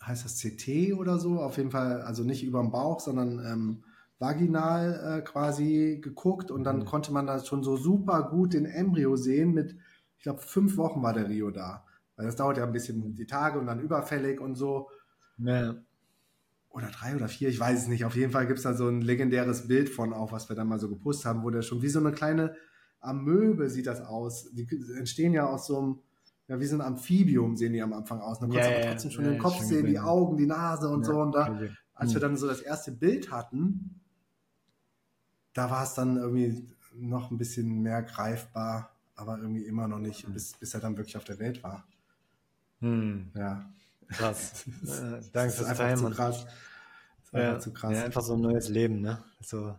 heißt 0.02 0.24
das 0.24 0.40
CT 0.40 0.94
oder 0.94 1.18
so? 1.18 1.40
Auf 1.40 1.56
jeden 1.56 1.70
Fall, 1.70 2.02
also 2.02 2.24
nicht 2.24 2.44
über 2.44 2.60
dem 2.60 2.70
Bauch, 2.70 3.00
sondern 3.00 3.44
ähm, 3.44 3.84
vaginal 4.18 5.18
äh, 5.18 5.22
quasi 5.22 6.00
geguckt 6.02 6.50
und 6.50 6.64
dann 6.64 6.80
mhm. 6.80 6.84
konnte 6.84 7.12
man 7.12 7.26
da 7.26 7.42
schon 7.44 7.62
so 7.62 7.76
super 7.76 8.22
gut 8.30 8.54
den 8.54 8.66
Embryo 8.66 9.16
sehen. 9.16 9.52
Mit, 9.52 9.76
ich 10.16 10.22
glaube, 10.22 10.40
fünf 10.40 10.76
Wochen 10.76 11.02
war 11.02 11.12
der 11.12 11.28
Rio 11.28 11.50
da. 11.50 11.84
Weil 12.16 12.26
das 12.26 12.36
dauert 12.36 12.58
ja 12.58 12.64
ein 12.64 12.72
bisschen 12.72 13.14
die 13.14 13.26
Tage 13.26 13.58
und 13.58 13.66
dann 13.66 13.80
überfällig 13.80 14.40
und 14.40 14.54
so. 14.54 14.90
Ja. 15.38 15.74
Oder 16.70 16.86
drei 16.86 17.16
oder 17.16 17.28
vier, 17.28 17.48
ich 17.48 17.58
weiß 17.58 17.82
es 17.82 17.88
nicht. 17.88 18.04
Auf 18.04 18.14
jeden 18.14 18.30
Fall 18.30 18.46
gibt 18.46 18.58
es 18.58 18.62
da 18.62 18.74
so 18.74 18.88
ein 18.88 19.02
legendäres 19.02 19.66
Bild 19.66 19.88
von, 19.88 20.12
auch 20.12 20.30
was 20.30 20.48
wir 20.48 20.56
dann 20.56 20.68
mal 20.68 20.78
so 20.78 20.88
gepostet 20.88 21.26
haben, 21.26 21.42
wo 21.42 21.50
der 21.50 21.62
schon 21.62 21.82
wie 21.82 21.88
so 21.88 21.98
eine 21.98 22.12
kleine 22.12 22.54
Amöbe 23.00 23.68
sieht 23.68 23.86
das 23.86 24.00
aus. 24.00 24.50
Die 24.52 24.68
entstehen 24.96 25.32
ja 25.32 25.46
aus 25.46 25.66
so 25.66 25.78
einem, 25.78 25.98
ja, 26.46 26.60
wie 26.60 26.66
so 26.66 26.76
ein 26.76 26.80
Amphibium 26.80 27.56
sehen 27.56 27.72
die 27.72 27.82
am 27.82 27.92
Anfang 27.92 28.20
aus. 28.20 28.38
dann 28.38 28.50
kannst 28.50 28.68
du 28.68 28.74
aber 28.76 28.86
trotzdem 28.86 29.10
schon 29.10 29.24
ja, 29.24 29.30
den 29.32 29.40
Kopf 29.40 29.60
sehen, 29.60 29.86
die 29.86 29.98
Augen, 29.98 30.36
die 30.36 30.46
Nase 30.46 30.88
und 30.88 31.04
so. 31.04 31.20
Und 31.20 31.32
da, 31.34 31.58
als 31.94 32.14
wir 32.14 32.20
dann 32.20 32.36
so 32.36 32.46
das 32.46 32.60
erste 32.60 32.92
Bild 32.92 33.32
hatten, 33.32 34.00
da 35.52 35.70
war 35.70 35.82
es 35.82 35.94
dann 35.94 36.16
irgendwie 36.16 36.68
noch 36.94 37.30
ein 37.30 37.38
bisschen 37.38 37.82
mehr 37.82 38.02
greifbar, 38.02 38.96
aber 39.16 39.38
irgendwie 39.38 39.64
immer 39.64 39.88
noch 39.88 39.98
nicht, 39.98 40.24
hm. 40.24 40.32
bis, 40.32 40.52
bis 40.54 40.74
er 40.74 40.80
dann 40.80 40.96
wirklich 40.96 41.16
auf 41.16 41.24
der 41.24 41.38
Welt 41.38 41.62
war. 41.62 41.86
Hm. 42.80 43.30
Ja. 43.34 43.72
Krass. 44.10 44.64
äh, 44.66 45.20
danke 45.32 45.52
fürs 45.52 45.76
Teilen, 45.76 45.98
zu 45.98 46.10
krass. 46.10 46.46
Ja, 47.32 47.58
zu 47.58 47.72
krass. 47.72 47.96
Ja, 47.96 48.04
einfach 48.04 48.22
so 48.22 48.34
ein 48.34 48.40
neues 48.40 48.68
Leben, 48.68 49.00
ne? 49.00 49.22
So, 49.40 49.74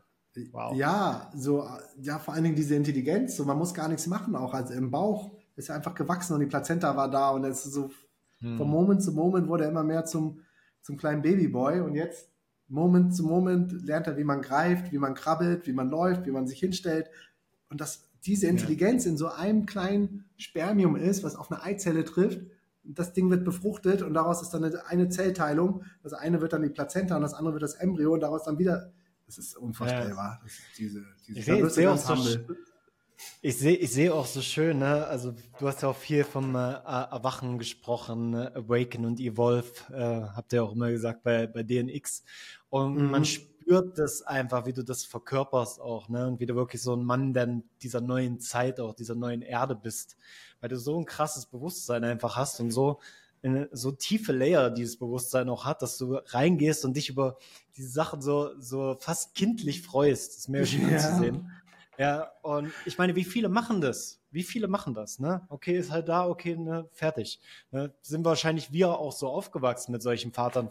wow. 0.51 0.75
Ja, 0.75 1.29
so, 1.35 1.67
ja, 2.01 2.17
vor 2.19 2.33
allen 2.33 2.43
Dingen 2.43 2.55
diese 2.55 2.75
Intelligenz, 2.75 3.35
so, 3.35 3.45
man 3.45 3.57
muss 3.57 3.73
gar 3.73 3.87
nichts 3.87 4.07
machen, 4.07 4.35
auch 4.35 4.53
also 4.53 4.73
im 4.73 4.89
Bauch 4.89 5.31
ist 5.55 5.69
er 5.69 5.75
einfach 5.75 5.95
gewachsen 5.95 6.33
und 6.33 6.39
die 6.39 6.45
Plazenta 6.45 6.95
war 6.95 7.09
da 7.11 7.31
und 7.31 7.43
es 7.43 7.63
so, 7.63 7.91
hm. 8.39 8.57
von 8.57 8.69
Moment 8.69 9.03
zu 9.03 9.11
Moment 9.11 9.47
wurde 9.47 9.65
er 9.65 9.69
immer 9.69 9.83
mehr 9.83 10.05
zum, 10.05 10.41
zum 10.81 10.97
kleinen 10.97 11.21
Babyboy 11.21 11.81
und 11.81 11.95
jetzt 11.95 12.29
Moment 12.71 13.13
zu 13.13 13.23
Moment 13.23 13.73
lernt 13.85 14.07
er, 14.07 14.17
wie 14.17 14.23
man 14.23 14.41
greift, 14.41 14.93
wie 14.93 14.97
man 14.97 15.13
krabbelt, 15.13 15.67
wie 15.67 15.73
man 15.73 15.89
läuft, 15.89 16.25
wie 16.25 16.31
man 16.31 16.47
sich 16.47 16.59
hinstellt. 16.59 17.09
Und 17.69 17.81
dass 17.81 18.07
diese 18.25 18.47
Intelligenz 18.47 19.03
ja. 19.03 19.11
in 19.11 19.17
so 19.17 19.27
einem 19.27 19.65
kleinen 19.65 20.25
Spermium 20.37 20.95
ist, 20.95 21.23
was 21.23 21.35
auf 21.35 21.51
eine 21.51 21.61
Eizelle 21.63 22.05
trifft, 22.05 22.41
das 22.83 23.13
Ding 23.13 23.29
wird 23.29 23.43
befruchtet 23.43 24.01
und 24.01 24.13
daraus 24.13 24.41
ist 24.41 24.49
dann 24.49 24.63
eine, 24.63 24.85
eine 24.87 25.09
Zellteilung. 25.09 25.83
Das 26.03 26.13
eine 26.13 26.41
wird 26.41 26.53
dann 26.53 26.63
die 26.63 26.69
Plazenta 26.69 27.15
und 27.15 27.21
das 27.21 27.33
andere 27.33 27.53
wird 27.53 27.63
das 27.63 27.75
Embryo 27.75 28.13
und 28.13 28.21
daraus 28.21 28.43
dann 28.43 28.57
wieder. 28.57 28.91
Das 29.25 29.37
ist 29.37 29.55
unvorstellbar. 29.55 30.39
Ja. 30.39 30.39
Das 30.43 30.51
ist 30.51 30.61
diese, 30.77 31.05
diese 31.27 31.39
ich 31.39 31.45
sehe 31.45 31.69
seh 31.69 31.87
auch, 31.87 31.97
so, 31.97 32.15
ich 33.41 33.57
seh, 33.57 33.73
ich 33.73 33.91
seh 33.91 34.09
auch 34.09 34.25
so 34.25 34.41
schön, 34.41 34.79
ne? 34.79 35.05
also 35.07 35.33
du 35.59 35.67
hast 35.67 35.81
ja 35.81 35.89
auch 35.89 35.95
viel 35.95 36.23
vom 36.23 36.55
äh, 36.55 36.59
Erwachen 36.59 37.57
gesprochen, 37.57 38.31
ne? 38.31 38.55
Awaken 38.55 39.05
und 39.05 39.19
Evolve, 39.19 39.71
äh, 39.91 40.27
habt 40.35 40.53
ihr 40.53 40.63
auch 40.63 40.73
immer 40.73 40.91
gesagt 40.91 41.23
bei, 41.23 41.47
bei 41.47 41.63
DNX. 41.63 42.23
Und 42.69 42.97
mhm. 42.97 43.11
man 43.11 43.25
spürt 43.25 43.97
das 43.97 44.21
einfach, 44.21 44.65
wie 44.65 44.73
du 44.73 44.83
das 44.83 45.05
verkörperst 45.05 45.79
auch, 45.79 46.09
ne? 46.09 46.27
Und 46.27 46.39
wie 46.39 46.45
du 46.45 46.55
wirklich 46.55 46.81
so 46.81 46.95
ein 46.95 47.03
Mann 47.03 47.33
denn 47.33 47.63
dieser 47.81 48.01
neuen 48.01 48.39
Zeit, 48.39 48.79
auch 48.79 48.93
dieser 48.93 49.15
neuen 49.15 49.41
Erde 49.41 49.75
bist. 49.75 50.17
Weil 50.61 50.69
du 50.69 50.77
so 50.77 50.97
ein 50.97 51.05
krasses 51.05 51.45
Bewusstsein 51.45 52.03
einfach 52.03 52.37
hast 52.37 52.59
und 52.61 52.71
so 52.71 52.99
eine, 53.43 53.69
so 53.71 53.91
tiefe 53.91 54.31
Layer 54.31 54.69
dieses 54.69 54.97
Bewusstsein 54.97 55.49
auch 55.49 55.65
hat, 55.65 55.81
dass 55.81 55.97
du 55.97 56.15
reingehst 56.27 56.85
und 56.85 56.95
dich 56.95 57.09
über 57.09 57.37
diese 57.75 57.89
Sachen 57.89 58.21
so, 58.21 58.51
so 58.59 58.95
fast 58.99 59.35
kindlich 59.35 59.81
freust. 59.81 60.31
Das 60.31 60.37
ist 60.37 60.47
mir 60.47 60.65
schön 60.65 60.89
ja. 60.89 60.99
zu 60.99 61.17
sehen. 61.17 61.51
Ja, 61.97 62.31
und 62.41 62.71
ich 62.85 62.97
meine, 62.97 63.15
wie 63.15 63.23
viele 63.23 63.49
machen 63.49 63.81
das? 63.81 64.21
Wie 64.31 64.43
viele 64.43 64.67
machen 64.67 64.93
das, 64.93 65.19
ne? 65.19 65.45
Okay, 65.49 65.77
ist 65.77 65.91
halt 65.91 66.07
da, 66.07 66.27
okay, 66.27 66.55
ne, 66.55 66.87
fertig. 66.93 67.39
Ne? 67.71 67.93
Sind 68.01 68.23
wahrscheinlich 68.23 68.71
wir 68.71 68.97
auch 68.97 69.11
so 69.11 69.27
aufgewachsen 69.27 69.91
mit 69.91 70.01
solchen 70.01 70.31
Vatern, 70.31 70.69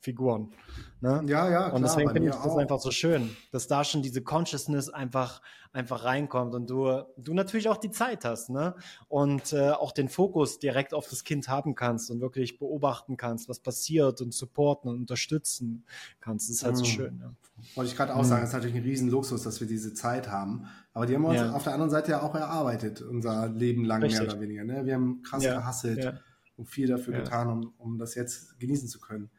Figuren. 0.00 0.52
Ne? 1.00 1.22
Ja, 1.26 1.48
ja, 1.48 1.68
klar. 1.68 1.74
Und 1.74 1.82
deswegen 1.82 2.10
finde 2.10 2.28
ich 2.28 2.34
das 2.34 2.44
auch. 2.44 2.56
einfach 2.56 2.80
so 2.80 2.90
schön, 2.90 3.36
dass 3.50 3.66
da 3.66 3.82
schon 3.84 4.02
diese 4.02 4.22
Consciousness 4.22 4.88
einfach, 4.88 5.42
einfach 5.72 6.04
reinkommt 6.04 6.54
und 6.54 6.70
du, 6.70 7.02
du 7.16 7.34
natürlich 7.34 7.68
auch 7.68 7.76
die 7.76 7.90
Zeit 7.90 8.24
hast, 8.24 8.50
ne? 8.50 8.74
Und 9.08 9.52
äh, 9.52 9.70
auch 9.70 9.92
den 9.92 10.08
Fokus 10.08 10.58
direkt 10.58 10.94
auf 10.94 11.08
das 11.08 11.24
Kind 11.24 11.48
haben 11.48 11.74
kannst 11.74 12.10
und 12.10 12.20
wirklich 12.20 12.58
beobachten 12.58 13.16
kannst, 13.16 13.48
was 13.48 13.60
passiert 13.60 14.20
und 14.20 14.32
supporten 14.32 14.90
und 14.90 14.98
unterstützen 14.98 15.84
kannst. 16.20 16.48
Das 16.48 16.56
ist 16.56 16.64
halt 16.64 16.74
mhm. 16.74 16.78
so 16.78 16.84
schön. 16.84 17.18
Ja. 17.20 17.32
Wollte 17.74 17.90
ich 17.90 17.96
gerade 17.96 18.14
auch 18.14 18.22
mhm. 18.22 18.28
sagen, 18.28 18.42
es 18.42 18.50
ist 18.50 18.54
natürlich 18.54 18.76
ein 18.76 18.82
Riesenluxus, 18.82 19.42
dass 19.42 19.60
wir 19.60 19.66
diese 19.66 19.94
Zeit 19.94 20.28
haben. 20.28 20.68
Aber 20.92 21.06
die 21.06 21.14
haben 21.14 21.22
wir 21.22 21.30
uns 21.30 21.40
ja. 21.40 21.52
auf 21.52 21.64
der 21.64 21.74
anderen 21.74 21.90
Seite 21.90 22.12
ja 22.12 22.22
auch 22.22 22.34
erarbeitet, 22.34 23.02
unser 23.02 23.48
Leben 23.48 23.84
lang 23.84 24.02
Richtig. 24.02 24.20
mehr 24.20 24.30
oder 24.30 24.40
weniger. 24.40 24.64
Ne? 24.64 24.86
Wir 24.86 24.94
haben 24.94 25.22
krass 25.22 25.44
ja. 25.44 25.54
gehasselt 25.54 26.22
und 26.56 26.66
viel 26.66 26.88
dafür 26.88 27.14
getan, 27.14 27.48
um, 27.48 27.72
um 27.78 27.98
das 27.98 28.14
jetzt 28.14 28.58
genießen 28.58 28.88
zu 28.88 29.00
können. 29.00 29.30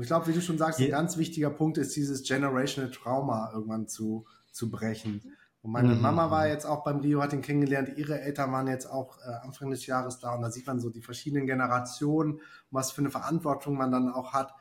Und 0.00 0.04
ich 0.04 0.08
glaube, 0.08 0.28
wie 0.28 0.32
du 0.32 0.40
schon 0.40 0.56
sagst, 0.56 0.80
ein 0.80 0.88
ganz 0.88 1.18
wichtiger 1.18 1.50
Punkt 1.50 1.76
ist 1.76 1.94
dieses 1.94 2.26
Generational 2.26 2.90
Trauma 2.90 3.50
irgendwann 3.52 3.86
zu, 3.86 4.24
zu 4.50 4.70
brechen. 4.70 5.20
Und 5.60 5.72
meine 5.72 5.94
mhm. 5.94 6.00
Mama 6.00 6.30
war 6.30 6.48
jetzt 6.48 6.64
auch 6.64 6.84
beim 6.84 7.00
Rio, 7.00 7.20
hat 7.20 7.34
ihn 7.34 7.42
kennengelernt. 7.42 7.98
Ihre 7.98 8.18
Eltern 8.18 8.50
waren 8.50 8.66
jetzt 8.66 8.86
auch 8.86 9.18
äh, 9.18 9.44
Anfang 9.44 9.68
des 9.68 9.84
Jahres 9.84 10.18
da. 10.18 10.34
Und 10.34 10.40
da 10.40 10.50
sieht 10.50 10.66
man 10.66 10.80
so 10.80 10.88
die 10.88 11.02
verschiedenen 11.02 11.46
Generationen, 11.46 12.40
was 12.70 12.92
für 12.92 13.02
eine 13.02 13.10
Verantwortung 13.10 13.76
man 13.76 13.92
dann 13.92 14.08
auch 14.08 14.32
hat. 14.32 14.54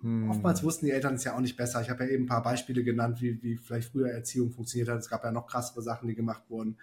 Mhm. 0.00 0.30
Oftmals 0.30 0.62
wussten 0.62 0.86
die 0.86 0.92
Eltern 0.92 1.16
es 1.16 1.24
ja 1.24 1.36
auch 1.36 1.40
nicht 1.40 1.58
besser. 1.58 1.82
Ich 1.82 1.90
habe 1.90 2.04
ja 2.04 2.10
eben 2.12 2.24
ein 2.24 2.28
paar 2.28 2.42
Beispiele 2.42 2.82
genannt, 2.82 3.20
wie, 3.20 3.42
wie 3.42 3.58
vielleicht 3.58 3.92
früher 3.92 4.08
Erziehung 4.08 4.50
funktioniert 4.50 4.88
hat. 4.88 4.98
Es 4.98 5.10
gab 5.10 5.24
ja 5.24 5.30
noch 5.30 5.46
krassere 5.46 5.82
Sachen, 5.82 6.08
die 6.08 6.14
gemacht 6.14 6.44
wurden. 6.48 6.78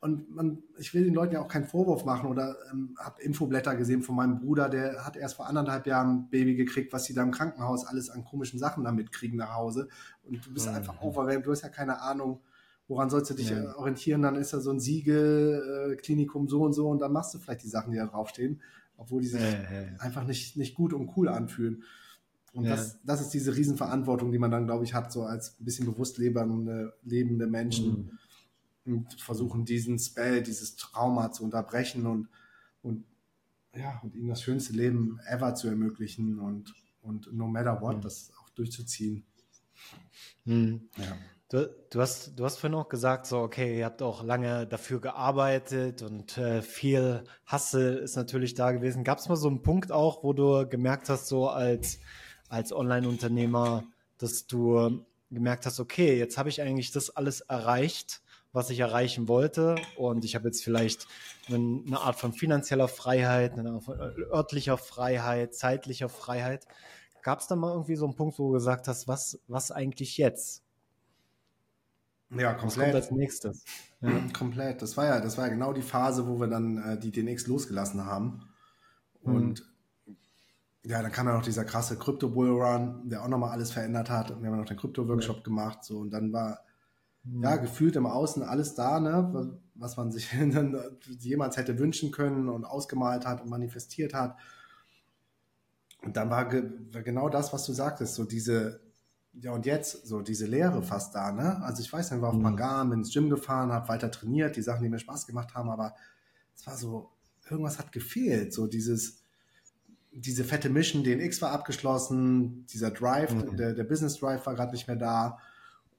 Und 0.00 0.30
man, 0.30 0.62
ich 0.78 0.94
will 0.94 1.04
den 1.04 1.14
Leuten 1.14 1.34
ja 1.34 1.40
auch 1.40 1.48
keinen 1.48 1.64
Vorwurf 1.64 2.04
machen 2.04 2.28
oder 2.28 2.56
ähm, 2.70 2.96
habe 3.00 3.20
Infoblätter 3.20 3.74
gesehen 3.74 4.02
von 4.02 4.14
meinem 4.14 4.38
Bruder, 4.38 4.68
der 4.68 5.04
hat 5.04 5.16
erst 5.16 5.34
vor 5.34 5.48
anderthalb 5.48 5.88
Jahren 5.88 6.10
ein 6.10 6.30
Baby 6.30 6.54
gekriegt, 6.54 6.92
was 6.92 7.04
sie 7.04 7.14
da 7.14 7.22
im 7.22 7.32
Krankenhaus 7.32 7.84
alles 7.84 8.08
an 8.08 8.24
komischen 8.24 8.60
Sachen 8.60 8.84
damit 8.84 9.10
kriegen 9.10 9.36
nach 9.36 9.56
Hause. 9.56 9.88
Und 10.22 10.46
du 10.46 10.52
bist 10.52 10.68
mhm. 10.68 10.76
einfach 10.76 11.02
overwhelmed, 11.02 11.46
du 11.46 11.50
hast 11.50 11.62
ja 11.62 11.68
keine 11.68 12.00
Ahnung, 12.00 12.40
woran 12.86 13.10
sollst 13.10 13.30
du 13.30 13.34
dich 13.34 13.50
ja. 13.50 13.76
orientieren. 13.76 14.22
Dann 14.22 14.36
ist 14.36 14.52
da 14.52 14.60
so 14.60 14.70
ein 14.70 14.78
Siegel, 14.78 15.90
äh, 15.92 15.96
Klinikum 15.96 16.48
so 16.48 16.62
und 16.62 16.74
so 16.74 16.88
und 16.88 17.00
dann 17.00 17.12
machst 17.12 17.34
du 17.34 17.38
vielleicht 17.38 17.64
die 17.64 17.68
Sachen, 17.68 17.90
die 17.90 17.98
da 17.98 18.06
draufstehen, 18.06 18.62
obwohl 18.96 19.20
die 19.20 19.28
sich 19.28 19.42
ja, 19.42 19.48
ja, 19.48 19.98
einfach 19.98 20.24
nicht, 20.24 20.56
nicht 20.56 20.76
gut 20.76 20.92
und 20.92 21.10
cool 21.16 21.28
anfühlen. 21.28 21.82
Und 22.52 22.66
das, 22.66 22.98
das 23.04 23.20
ist 23.20 23.30
diese 23.30 23.54
Riesenverantwortung, 23.56 24.32
die 24.32 24.38
man 24.38 24.50
dann, 24.50 24.66
glaube 24.66 24.84
ich, 24.84 24.94
hat, 24.94 25.12
so 25.12 25.24
als 25.24 25.56
ein 25.60 25.64
bisschen 25.64 25.86
bewusst 25.86 26.18
lebende, 26.18 26.94
lebende 27.02 27.48
Menschen. 27.48 27.88
Mhm 27.88 28.18
und 28.88 29.20
versuchen 29.20 29.64
diesen 29.64 29.98
Spell, 29.98 30.42
dieses 30.42 30.76
Trauma 30.76 31.30
zu 31.32 31.44
unterbrechen 31.44 32.06
und, 32.06 32.28
und 32.82 33.04
ja, 33.74 34.00
und 34.02 34.14
ihnen 34.14 34.28
das 34.28 34.42
schönste 34.42 34.72
Leben 34.72 35.20
ever 35.26 35.54
zu 35.54 35.68
ermöglichen 35.68 36.38
und, 36.38 36.74
und 37.02 37.32
no 37.32 37.46
matter 37.46 37.80
what, 37.80 37.96
mhm. 37.96 38.00
das 38.00 38.32
auch 38.40 38.48
durchzuziehen. 38.50 39.24
Mhm. 40.44 40.88
Ja. 40.96 41.16
Du, 41.50 41.74
du, 41.90 42.00
hast, 42.00 42.38
du 42.38 42.44
hast 42.44 42.58
vorhin 42.58 42.78
auch 42.78 42.90
gesagt, 42.90 43.26
so, 43.26 43.38
okay, 43.38 43.78
ihr 43.78 43.86
habt 43.86 44.02
auch 44.02 44.22
lange 44.22 44.66
dafür 44.66 45.00
gearbeitet 45.00 46.02
und 46.02 46.36
äh, 46.36 46.60
viel 46.60 47.24
Hasse 47.46 47.94
ist 47.94 48.16
natürlich 48.16 48.52
da 48.52 48.72
gewesen. 48.72 49.02
Gab 49.02 49.18
es 49.18 49.28
mal 49.28 49.36
so 49.36 49.48
einen 49.48 49.62
Punkt 49.62 49.90
auch, 49.90 50.22
wo 50.22 50.34
du 50.34 50.68
gemerkt 50.68 51.08
hast, 51.08 51.26
so 51.28 51.48
als, 51.48 52.00
als 52.50 52.70
Online-Unternehmer, 52.70 53.84
dass 54.18 54.46
du 54.46 55.06
gemerkt 55.30 55.64
hast, 55.64 55.80
okay, 55.80 56.18
jetzt 56.18 56.36
habe 56.36 56.50
ich 56.50 56.60
eigentlich 56.60 56.92
das 56.92 57.08
alles 57.10 57.40
erreicht 57.40 58.20
was 58.58 58.70
ich 58.70 58.80
erreichen 58.80 59.28
wollte. 59.28 59.76
Und 59.96 60.24
ich 60.24 60.34
habe 60.34 60.48
jetzt 60.48 60.62
vielleicht 60.62 61.06
eine 61.48 61.98
Art 61.98 62.16
von 62.16 62.32
finanzieller 62.32 62.88
Freiheit, 62.88 63.58
eine 63.58 63.70
Art 63.70 63.84
von 63.84 63.98
äh, 63.98 64.12
örtlicher 64.32 64.76
Freiheit, 64.76 65.54
zeitlicher 65.54 66.08
Freiheit. 66.08 66.66
Gab 67.22 67.40
es 67.40 67.46
da 67.46 67.56
mal 67.56 67.72
irgendwie 67.72 67.96
so 67.96 68.04
einen 68.04 68.16
Punkt, 68.16 68.38
wo 68.38 68.48
du 68.48 68.54
gesagt 68.54 68.88
hast, 68.88 69.08
was, 69.08 69.40
was 69.46 69.70
eigentlich 69.70 70.18
jetzt? 70.18 70.62
Ja, 72.30 72.52
komplett. 72.52 72.62
Was 72.62 72.76
kommt 72.76 72.94
als 72.94 73.10
nächstes? 73.10 73.64
Ja. 74.00 74.10
Komplett. 74.32 74.80
Das 74.80 74.96
war 74.96 75.06
ja, 75.06 75.20
das 75.20 75.36
war 75.38 75.46
ja 75.48 75.52
genau 75.52 75.72
die 75.72 75.82
Phase, 75.82 76.28
wo 76.28 76.38
wir 76.38 76.46
dann 76.46 76.78
äh, 76.78 76.96
die 76.96 77.10
DNX 77.10 77.48
losgelassen 77.48 78.04
haben. 78.04 78.48
Mhm. 79.24 79.34
Und 79.34 79.66
mhm. 80.06 80.16
ja, 80.84 81.02
dann 81.02 81.10
kam 81.10 81.26
ja 81.26 81.34
noch 81.34 81.42
dieser 81.42 81.64
krasse 81.64 81.98
Crypto 81.98 82.28
Bull 82.28 82.50
Run, 82.50 83.08
der 83.08 83.24
auch 83.24 83.28
nochmal 83.28 83.50
alles 83.50 83.72
verändert 83.72 84.08
hat. 84.08 84.30
Und 84.30 84.40
wir 84.40 84.50
haben 84.50 84.56
noch 84.56 84.66
den 84.66 84.76
Crypto 84.76 85.08
Workshop 85.08 85.38
ja. 85.38 85.42
gemacht. 85.42 85.82
So, 85.82 85.98
und 85.98 86.10
dann 86.10 86.32
war 86.32 86.60
ja, 87.40 87.56
gefühlt 87.56 87.96
im 87.96 88.06
Außen 88.06 88.42
alles 88.42 88.74
da, 88.74 89.00
ne, 89.00 89.58
was 89.74 89.96
man 89.96 90.12
sich 90.12 90.30
jemals 91.20 91.56
hätte 91.56 91.78
wünschen 91.78 92.10
können 92.10 92.48
und 92.48 92.64
ausgemalt 92.64 93.26
hat 93.26 93.42
und 93.42 93.50
manifestiert 93.50 94.14
hat. 94.14 94.36
Und 96.02 96.16
dann 96.16 96.30
war, 96.30 96.48
ge 96.48 96.64
war 96.92 97.02
genau 97.02 97.28
das, 97.28 97.52
was 97.52 97.64
du 97.64 97.72
sagtest, 97.72 98.14
so 98.14 98.24
diese, 98.24 98.80
ja 99.32 99.52
und 99.52 99.66
jetzt, 99.66 100.06
so 100.06 100.20
diese 100.20 100.46
Leere 100.46 100.82
fast 100.82 101.14
da, 101.14 101.32
ne? 101.32 101.62
Also 101.62 101.82
ich 101.82 101.92
weiß 101.92 102.12
ich 102.12 102.20
war 102.20 102.30
auf 102.30 102.36
mhm. 102.36 102.42
Mangam, 102.42 102.92
ins 102.92 103.12
Gym 103.12 103.30
gefahren, 103.30 103.72
habe 103.72 103.88
weiter 103.88 104.10
trainiert, 104.10 104.56
die 104.56 104.62
Sachen, 104.62 104.82
die 104.82 104.88
mir 104.88 104.98
Spaß 104.98 105.26
gemacht 105.26 105.54
haben, 105.54 105.70
aber 105.70 105.94
es 106.54 106.66
war 106.66 106.76
so, 106.76 107.10
irgendwas 107.48 107.78
hat 107.78 107.92
gefehlt, 107.92 108.52
so 108.52 108.66
dieses, 108.66 109.22
diese 110.12 110.44
fette 110.44 110.70
Mission, 110.70 111.04
DNX 111.04 111.42
war 111.42 111.52
abgeschlossen, 111.52 112.66
dieser 112.66 112.90
Drive, 112.90 113.32
mhm. 113.32 113.56
der, 113.56 113.74
der 113.74 113.84
Business 113.84 114.18
Drive 114.18 114.46
war 114.46 114.54
gerade 114.54 114.72
nicht 114.72 114.86
mehr 114.86 114.96
da. 114.96 115.38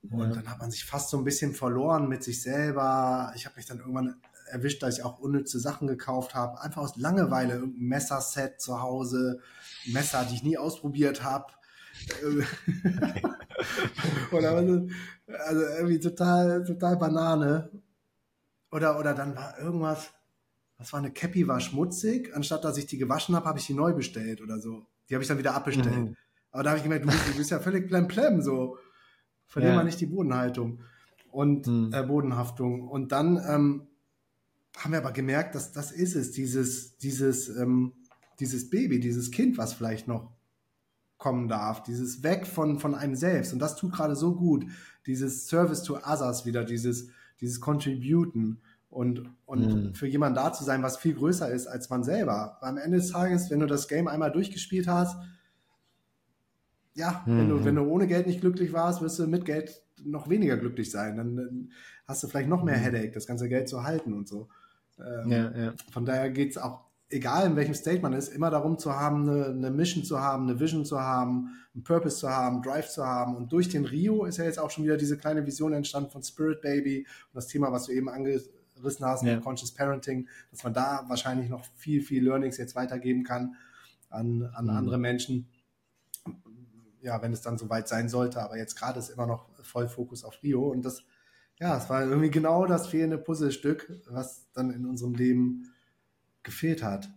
Und 0.01 0.35
dann 0.35 0.49
hat 0.49 0.59
man 0.59 0.71
sich 0.71 0.85
fast 0.85 1.09
so 1.09 1.17
ein 1.17 1.25
bisschen 1.25 1.53
verloren 1.53 2.07
mit 2.07 2.23
sich 2.23 2.41
selber. 2.41 3.33
Ich 3.35 3.45
habe 3.45 3.57
mich 3.57 3.65
dann 3.65 3.79
irgendwann 3.79 4.15
erwischt, 4.49 4.81
dass 4.81 4.97
ich 4.97 5.03
auch 5.03 5.19
unnütze 5.19 5.59
Sachen 5.59 5.87
gekauft 5.87 6.35
habe. 6.35 6.61
Einfach 6.61 6.81
aus 6.81 6.95
Langeweile 6.95 7.55
irgendein 7.55 7.87
Messerset 7.87 8.61
zu 8.61 8.81
Hause, 8.81 9.41
Messer, 9.87 10.25
die 10.25 10.35
ich 10.35 10.43
nie 10.43 10.57
ausprobiert 10.57 11.23
habe. 11.23 11.47
oder 14.31 14.51
also, 14.51 14.87
also 15.27 15.61
irgendwie 15.61 15.99
total, 15.99 16.63
total 16.63 16.97
Banane. 16.97 17.69
Oder, 18.71 18.97
oder 18.99 19.13
dann 19.13 19.35
war 19.35 19.59
irgendwas, 19.59 20.11
was 20.77 20.93
war 20.93 20.99
eine 20.99 21.11
Cappy, 21.11 21.47
war 21.47 21.59
schmutzig. 21.59 22.33
Anstatt 22.35 22.63
dass 22.63 22.77
ich 22.77 22.85
die 22.85 22.97
gewaschen 22.97 23.35
habe, 23.35 23.45
habe 23.45 23.59
ich 23.59 23.67
die 23.67 23.73
neu 23.73 23.93
bestellt 23.93 24.41
oder 24.41 24.59
so. 24.59 24.85
Die 25.09 25.13
habe 25.15 25.23
ich 25.23 25.27
dann 25.27 25.39
wieder 25.39 25.55
abbestellt. 25.55 26.09
Mhm. 26.09 26.15
Aber 26.51 26.63
da 26.63 26.69
habe 26.71 26.77
ich 26.77 26.83
gemerkt, 26.83 27.05
du 27.05 27.09
bist, 27.09 27.27
du 27.27 27.37
bist 27.37 27.51
ja 27.51 27.59
völlig 27.59 27.89
plem 27.89 28.41
so. 28.41 28.77
Verlier 29.49 29.69
ja. 29.69 29.75
mal 29.75 29.83
nicht 29.83 29.99
die 29.99 30.05
Bodenhaltung 30.05 30.79
und 31.31 31.67
mhm. 31.67 31.91
äh, 31.91 32.03
Bodenhaftung. 32.03 32.87
Und 32.87 33.11
dann 33.11 33.37
ähm, 33.37 33.87
haben 34.77 34.91
wir 34.91 34.99
aber 34.99 35.11
gemerkt, 35.11 35.55
dass 35.55 35.71
das 35.71 35.91
ist 35.91 36.15
es, 36.15 36.31
dieses, 36.31 36.97
dieses, 36.97 37.49
ähm, 37.49 37.93
dieses 38.39 38.69
Baby, 38.69 38.99
dieses 38.99 39.31
Kind, 39.31 39.57
was 39.57 39.73
vielleicht 39.73 40.07
noch 40.07 40.31
kommen 41.17 41.49
darf, 41.49 41.83
dieses 41.83 42.23
Weg 42.23 42.47
von, 42.47 42.79
von 42.79 42.95
einem 42.95 43.15
selbst. 43.15 43.51
Und 43.51 43.59
das 43.59 43.75
tut 43.75 43.91
gerade 43.91 44.15
so 44.15 44.35
gut, 44.35 44.65
dieses 45.05 45.47
Service 45.47 45.83
to 45.83 45.97
Others 45.97 46.45
wieder, 46.45 46.63
dieses, 46.63 47.09
dieses 47.41 47.59
Contributen 47.59 48.61
und, 48.89 49.29
und 49.45 49.67
mhm. 49.67 49.93
für 49.95 50.07
jemanden 50.07 50.35
da 50.35 50.53
zu 50.53 50.63
sein, 50.63 50.83
was 50.83 50.97
viel 50.97 51.15
größer 51.15 51.51
ist 51.51 51.67
als 51.67 51.89
man 51.89 52.03
selber. 52.03 52.57
Am 52.61 52.77
Ende 52.77 52.97
des 52.97 53.09
Tages, 53.09 53.49
wenn 53.49 53.59
du 53.59 53.65
das 53.65 53.87
Game 53.87 54.07
einmal 54.07 54.31
durchgespielt 54.31 54.87
hast, 54.87 55.17
ja, 56.99 57.23
mhm. 57.25 57.37
wenn, 57.37 57.49
du, 57.49 57.55
mhm. 57.55 57.65
wenn 57.65 57.75
du 57.75 57.83
ohne 57.83 58.07
Geld 58.07 58.27
nicht 58.27 58.41
glücklich 58.41 58.73
warst, 58.73 59.01
wirst 59.01 59.17
du 59.17 59.25
mit 59.25 59.45
Geld 59.45 59.81
noch 60.03 60.29
weniger 60.29 60.57
glücklich 60.57 60.91
sein. 60.91 61.17
Dann, 61.17 61.35
dann 61.35 61.71
hast 62.05 62.23
du 62.23 62.27
vielleicht 62.27 62.49
noch 62.49 62.63
mehr 62.63 62.77
mhm. 62.77 62.81
Headache, 62.81 63.11
das 63.11 63.25
ganze 63.25 63.49
Geld 63.49 63.67
zu 63.67 63.83
halten 63.83 64.13
und 64.13 64.27
so. 64.27 64.49
Ähm, 64.99 65.31
ja, 65.31 65.51
ja. 65.57 65.73
Von 65.91 66.05
daher 66.05 66.29
geht 66.29 66.51
es 66.51 66.57
auch, 66.57 66.81
egal 67.09 67.47
in 67.47 67.55
welchem 67.55 67.73
State 67.73 68.01
man 68.01 68.13
ist, 68.13 68.29
immer 68.29 68.51
darum 68.51 68.77
zu 68.77 68.93
haben, 68.93 69.27
eine, 69.29 69.45
eine, 69.45 69.71
Mission 69.71 70.03
zu 70.03 70.19
haben, 70.19 70.47
eine 70.47 70.59
Vision 70.59 70.85
zu 70.85 70.99
haben, 70.99 71.55
einen 71.73 71.83
Purpose 71.83 72.17
zu 72.17 72.29
haben, 72.29 72.61
Drive 72.61 72.89
zu 72.89 73.05
haben. 73.05 73.35
Und 73.35 73.51
durch 73.51 73.69
den 73.69 73.85
Rio 73.85 74.25
ist 74.25 74.37
ja 74.37 74.43
jetzt 74.43 74.59
auch 74.59 74.69
schon 74.69 74.83
wieder 74.83 74.97
diese 74.97 75.17
kleine 75.17 75.45
Vision 75.45 75.73
entstanden 75.73 76.11
von 76.11 76.21
Spirit 76.21 76.61
Baby 76.61 76.99
und 76.99 77.35
das 77.35 77.47
Thema, 77.47 77.71
was 77.71 77.85
du 77.85 77.93
eben 77.93 78.09
angerissen 78.09 78.51
hast 79.05 79.23
ja. 79.23 79.37
Conscious 79.39 79.73
Parenting, 79.73 80.27
dass 80.51 80.63
man 80.63 80.73
da 80.73 81.03
wahrscheinlich 81.07 81.49
noch 81.49 81.65
viel, 81.75 82.01
viel 82.01 82.23
Learnings 82.23 82.57
jetzt 82.57 82.75
weitergeben 82.75 83.23
kann 83.23 83.55
an, 84.09 84.49
an 84.53 84.65
mhm. 84.65 84.71
andere 84.71 84.97
Menschen 84.97 85.47
ja, 87.01 87.21
wenn 87.21 87.33
es 87.33 87.41
dann 87.41 87.57
soweit 87.57 87.87
sein 87.87 88.09
sollte. 88.09 88.41
Aber 88.41 88.57
jetzt 88.57 88.75
gerade 88.75 88.99
ist 88.99 89.09
immer 89.09 89.25
noch 89.25 89.49
voll 89.63 89.87
Fokus 89.87 90.23
auf 90.23 90.41
Rio. 90.43 90.67
Und 90.69 90.83
das, 90.83 91.03
ja, 91.59 91.77
es 91.77 91.89
war 91.89 92.03
irgendwie 92.03 92.31
genau 92.31 92.65
das 92.65 92.87
fehlende 92.87 93.17
Puzzlestück, 93.17 93.91
was 94.09 94.51
dann 94.53 94.71
in 94.71 94.85
unserem 94.85 95.13
Leben 95.13 95.71
gefehlt 96.43 96.83
hat. 96.83 97.09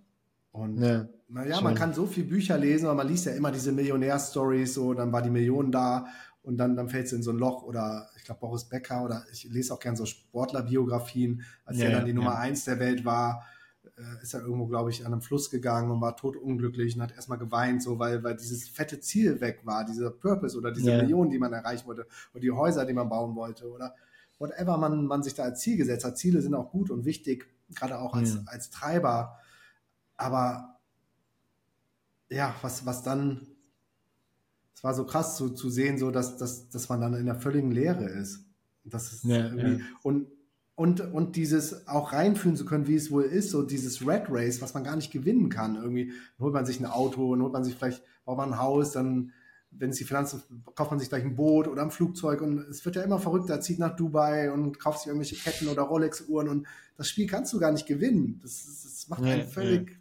Und 0.50 0.82
ja, 0.82 1.08
naja, 1.28 1.60
man 1.62 1.74
kann 1.74 1.94
so 1.94 2.06
viele 2.06 2.26
Bücher 2.26 2.58
lesen, 2.58 2.86
aber 2.86 2.96
man 2.96 3.08
liest 3.08 3.24
ja 3.24 3.32
immer 3.32 3.50
diese 3.50 3.72
Millionär-Stories, 3.72 4.74
so, 4.74 4.92
dann 4.92 5.12
war 5.12 5.22
die 5.22 5.30
Million 5.30 5.72
da 5.72 6.06
und 6.42 6.58
dann, 6.58 6.76
dann 6.76 6.90
fällt 6.90 7.06
es 7.06 7.12
in 7.12 7.22
so 7.22 7.30
ein 7.30 7.38
Loch 7.38 7.62
oder 7.62 8.10
ich 8.18 8.24
glaube 8.24 8.40
Boris 8.40 8.64
Becker 8.64 9.02
oder 9.02 9.24
ich 9.32 9.44
lese 9.44 9.72
auch 9.72 9.80
gerne 9.80 9.96
so 9.96 10.04
Sportlerbiografien, 10.04 11.42
als 11.64 11.78
ja, 11.78 11.86
er 11.86 11.92
dann 11.92 12.04
die 12.04 12.12
Nummer 12.12 12.36
eins 12.36 12.64
der 12.64 12.78
Welt 12.80 13.06
war 13.06 13.46
äh, 14.02 14.22
ist 14.22 14.34
er 14.34 14.40
irgendwo, 14.40 14.66
glaube 14.66 14.90
ich, 14.90 15.06
an 15.06 15.12
einem 15.12 15.22
Fluss 15.22 15.50
gegangen 15.50 15.90
und 15.90 16.00
war 16.00 16.16
totunglücklich 16.16 16.96
und 16.96 17.02
hat 17.02 17.12
erstmal 17.12 17.38
geweint, 17.38 17.82
so 17.82 17.98
weil, 17.98 18.22
weil 18.22 18.36
dieses 18.36 18.68
fette 18.68 19.00
Ziel 19.00 19.40
weg 19.40 19.60
war, 19.64 19.84
dieser 19.84 20.10
Purpose 20.10 20.56
oder 20.58 20.72
diese 20.72 20.90
yeah. 20.90 21.02
Million, 21.02 21.30
die 21.30 21.38
man 21.38 21.52
erreichen 21.52 21.86
wollte, 21.86 22.06
oder 22.32 22.40
die 22.40 22.50
Häuser, 22.50 22.84
die 22.84 22.92
man 22.92 23.08
bauen 23.08 23.34
wollte, 23.36 23.70
oder 23.70 23.94
whatever 24.38 24.76
man, 24.76 25.06
man 25.06 25.22
sich 25.22 25.34
da 25.34 25.44
als 25.44 25.60
Ziel 25.60 25.76
gesetzt 25.76 26.04
hat. 26.04 26.18
Ziele 26.18 26.42
sind 26.42 26.54
auch 26.54 26.70
gut 26.70 26.90
und 26.90 27.04
wichtig, 27.04 27.46
gerade 27.74 27.98
auch 27.98 28.14
als, 28.14 28.34
yeah. 28.34 28.44
als 28.46 28.70
Treiber. 28.70 29.38
Aber 30.16 30.80
ja, 32.28 32.54
was, 32.62 32.84
was 32.86 33.02
dann, 33.02 33.46
es 34.74 34.82
war 34.82 34.94
so 34.94 35.04
krass 35.04 35.36
zu, 35.36 35.50
zu 35.50 35.70
sehen, 35.70 35.98
so 35.98 36.10
dass, 36.10 36.36
dass, 36.36 36.68
dass 36.70 36.88
man 36.88 37.00
dann 37.00 37.14
in 37.14 37.26
der 37.26 37.36
völligen 37.36 37.70
Leere 37.70 38.04
ist. 38.04 38.44
Das 38.84 39.12
ist 39.12 39.24
ja, 39.24 39.46
irgendwie, 39.46 39.80
ja. 39.80 39.86
und 40.02 40.26
und, 40.74 41.00
und 41.00 41.36
dieses 41.36 41.86
auch 41.86 42.12
reinfühlen 42.12 42.56
zu 42.56 42.64
können, 42.64 42.86
wie 42.86 42.94
es 42.94 43.10
wohl 43.10 43.24
ist, 43.24 43.50
so 43.50 43.62
dieses 43.62 44.06
Red 44.06 44.24
Race, 44.28 44.62
was 44.62 44.74
man 44.74 44.84
gar 44.84 44.96
nicht 44.96 45.12
gewinnen 45.12 45.48
kann. 45.48 45.76
Irgendwie 45.76 46.08
dann 46.08 46.44
holt 46.44 46.54
man 46.54 46.66
sich 46.66 46.80
ein 46.80 46.86
Auto, 46.86 47.34
dann 47.34 47.42
holt 47.42 47.52
man 47.52 47.64
sich 47.64 47.74
vielleicht, 47.74 48.02
baut 48.24 48.38
man 48.38 48.52
ein 48.52 48.58
Haus, 48.58 48.92
dann, 48.92 49.32
wenn 49.70 49.90
es 49.90 49.96
die 49.96 50.04
Finanzen, 50.04 50.42
kauft 50.74 50.90
man 50.90 51.00
sich 51.00 51.08
gleich 51.08 51.24
ein 51.24 51.36
Boot 51.36 51.68
oder 51.68 51.82
ein 51.82 51.90
Flugzeug 51.90 52.40
und 52.40 52.58
es 52.58 52.84
wird 52.84 52.96
ja 52.96 53.02
immer 53.02 53.18
verrückter, 53.18 53.60
zieht 53.60 53.78
nach 53.78 53.96
Dubai 53.96 54.50
und 54.50 54.78
kauft 54.78 55.00
sich 55.00 55.08
irgendwelche 55.08 55.36
Ketten 55.36 55.68
oder 55.68 55.82
Rolex-Uhren 55.82 56.48
und 56.48 56.66
das 56.96 57.08
Spiel 57.08 57.26
kannst 57.26 57.52
du 57.52 57.58
gar 57.58 57.72
nicht 57.72 57.86
gewinnen. 57.86 58.40
Das, 58.42 58.64
das 58.64 59.08
macht 59.08 59.22
einen 59.24 59.48
völlig, 59.48 59.90
ja. 59.90 59.96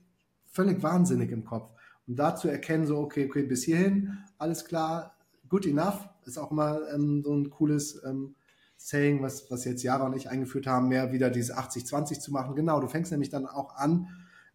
völlig 0.51 0.82
wahnsinnig 0.84 1.32
im 1.32 1.45
Kopf. 1.45 1.69
Und 2.07 2.17
da 2.17 2.36
zu 2.36 2.47
erkennen, 2.47 2.88
so, 2.88 2.97
okay, 2.97 3.26
okay, 3.30 3.43
bis 3.43 3.63
hierhin, 3.63 4.17
alles 4.38 4.65
klar, 4.65 5.15
good 5.49 5.65
enough, 5.65 6.07
ist 6.26 6.38
auch 6.38 6.51
immer 6.51 6.80
ähm, 6.93 7.24
so 7.24 7.34
ein 7.34 7.49
cooles, 7.49 8.01
ähm, 8.05 8.36
Saying, 8.84 9.21
was, 9.21 9.49
was 9.51 9.63
jetzt 9.65 9.84
Java 9.84 10.07
und 10.07 10.15
ich 10.15 10.29
eingeführt 10.29 10.65
haben, 10.65 10.88
mehr 10.88 11.11
wieder 11.11 11.29
diese 11.29 11.57
80-20 11.57 12.19
zu 12.19 12.32
machen. 12.32 12.55
Genau, 12.55 12.79
du 12.79 12.88
fängst 12.88 13.11
nämlich 13.11 13.29
dann 13.29 13.45
auch 13.45 13.75
an, 13.75 14.07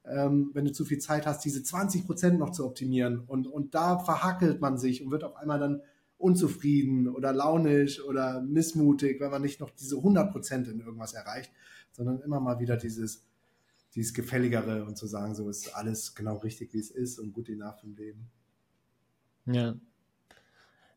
ähm, 0.05 0.51
wenn 0.53 0.65
du 0.65 0.73
zu 0.73 0.85
viel 0.85 0.99
Zeit 0.99 1.27
hast, 1.27 1.45
diese 1.45 1.63
20 1.63 2.07
Prozent 2.07 2.39
noch 2.39 2.51
zu 2.51 2.67
optimieren. 2.67 3.21
Und, 3.21 3.47
und 3.47 3.75
da 3.75 4.01
verhackelt 4.01 4.61
man 4.61 4.79
sich 4.79 5.05
und 5.05 5.13
wird 5.13 5.23
auf 5.23 5.37
einmal 5.37 5.61
dann 5.61 5.81
unzufrieden 6.19 7.09
oder 7.09 7.33
launisch 7.33 8.03
oder 8.03 8.41
missmutig, 8.41 9.21
wenn 9.21 9.31
man 9.31 9.43
nicht 9.43 9.61
noch 9.61 9.71
diese 9.71 9.97
100 9.97 10.33
Prozent 10.33 10.67
in 10.67 10.81
irgendwas 10.81 11.13
erreicht, 11.13 11.53
sondern 11.93 12.21
immer 12.21 12.41
mal 12.41 12.59
wieder 12.59 12.77
dieses, 12.77 13.25
dieses 13.95 14.13
Gefälligere 14.13 14.85
und 14.85 14.97
zu 14.97 15.07
sagen, 15.07 15.37
so 15.37 15.49
ist 15.49 15.77
alles 15.77 16.15
genau 16.17 16.39
richtig, 16.39 16.73
wie 16.73 16.81
es 16.81 16.91
ist 16.91 17.21
und 17.21 17.33
gut 17.33 17.49
enough 17.49 17.83
im 17.85 17.95
Leben. 17.95 18.27
Ja, 19.47 19.77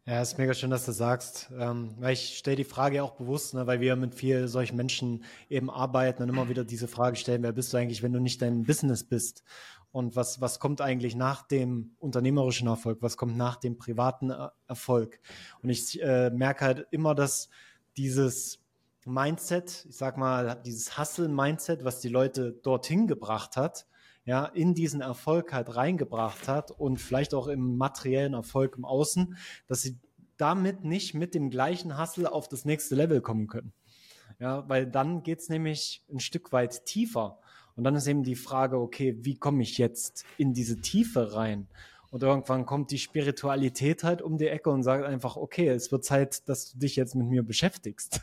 ja, 0.09 0.23
ist 0.23 0.39
mega 0.39 0.55
schön, 0.55 0.71
dass 0.71 0.85
du 0.85 0.91
sagst. 0.91 1.51
Ähm, 1.55 1.93
weil 1.99 2.13
ich 2.13 2.39
stelle 2.39 2.55
die 2.55 2.63
Frage 2.63 3.03
auch 3.03 3.11
bewusst, 3.11 3.53
ne, 3.53 3.67
weil 3.67 3.79
wir 3.79 3.95
mit 3.95 4.15
vielen 4.15 4.47
solchen 4.47 4.75
Menschen 4.75 5.23
eben 5.49 5.69
arbeiten 5.69 6.23
und 6.23 6.29
immer 6.29 6.49
wieder 6.49 6.63
diese 6.63 6.87
Frage 6.87 7.15
stellen, 7.15 7.43
wer 7.43 7.51
bist 7.51 7.71
du 7.71 7.77
eigentlich, 7.77 8.01
wenn 8.01 8.13
du 8.13 8.19
nicht 8.19 8.41
dein 8.41 8.63
Business 8.63 9.03
bist? 9.03 9.43
Und 9.91 10.15
was, 10.15 10.41
was 10.41 10.59
kommt 10.59 10.81
eigentlich 10.81 11.15
nach 11.15 11.47
dem 11.47 11.91
unternehmerischen 11.99 12.67
Erfolg? 12.67 13.03
Was 13.03 13.17
kommt 13.17 13.37
nach 13.37 13.57
dem 13.57 13.77
privaten 13.77 14.33
Erfolg? 14.67 15.19
Und 15.61 15.69
ich 15.69 16.01
äh, 16.01 16.31
merke 16.31 16.65
halt 16.65 16.87
immer, 16.89 17.13
dass 17.13 17.49
dieses 17.95 18.63
Mindset, 19.05 19.85
ich 19.89 19.97
sag 19.97 20.17
mal, 20.17 20.59
dieses 20.65 20.97
Hustle-Mindset, 20.97 21.83
was 21.83 21.99
die 21.99 22.09
Leute 22.09 22.53
dorthin 22.63 23.05
gebracht 23.05 23.57
hat, 23.57 23.85
ja, 24.29 24.45
in 24.45 24.75
diesen 24.75 25.01
Erfolg 25.01 25.53
halt 25.53 25.75
reingebracht 25.75 26.47
hat 26.47 26.69
und 26.69 26.97
vielleicht 26.97 27.33
auch 27.33 27.47
im 27.47 27.77
materiellen 27.77 28.35
Erfolg 28.35 28.75
im 28.77 28.85
Außen, 28.85 29.35
dass 29.65 29.81
sie 29.81 29.97
damit 30.37 30.83
nicht 30.83 31.15
mit 31.15 31.33
dem 31.33 31.49
gleichen 31.49 31.99
Hustle 31.99 32.31
auf 32.31 32.47
das 32.47 32.63
nächste 32.63 32.93
Level 32.93 33.21
kommen 33.21 33.47
können. 33.47 33.73
Ja, 34.37 34.69
weil 34.69 34.85
dann 34.85 35.23
geht's 35.23 35.49
nämlich 35.49 36.03
ein 36.11 36.19
Stück 36.19 36.51
weit 36.51 36.85
tiefer. 36.85 37.39
Und 37.75 37.83
dann 37.85 37.95
ist 37.95 38.05
eben 38.05 38.21
die 38.21 38.35
Frage, 38.35 38.77
okay, 38.77 39.17
wie 39.19 39.35
komme 39.35 39.63
ich 39.63 39.79
jetzt 39.79 40.25
in 40.37 40.53
diese 40.53 40.79
Tiefe 40.79 41.33
rein? 41.33 41.67
Und 42.11 42.23
irgendwann 42.23 42.65
kommt 42.65 42.89
die 42.89 42.97
Spiritualität 42.97 44.03
halt 44.03 44.23
um 44.23 44.37
die 44.37 44.47
Ecke 44.47 44.71
und 44.71 44.81
sagt 44.81 45.05
einfach, 45.05 45.35
okay, 45.35 45.67
es 45.67 45.91
wird 45.91 46.03
Zeit, 46.03 46.49
dass 46.49 46.71
du 46.71 46.79
dich 46.79 46.95
jetzt 46.95 47.13
mit 47.13 47.27
mir 47.27 47.43
beschäftigst. 47.43 48.21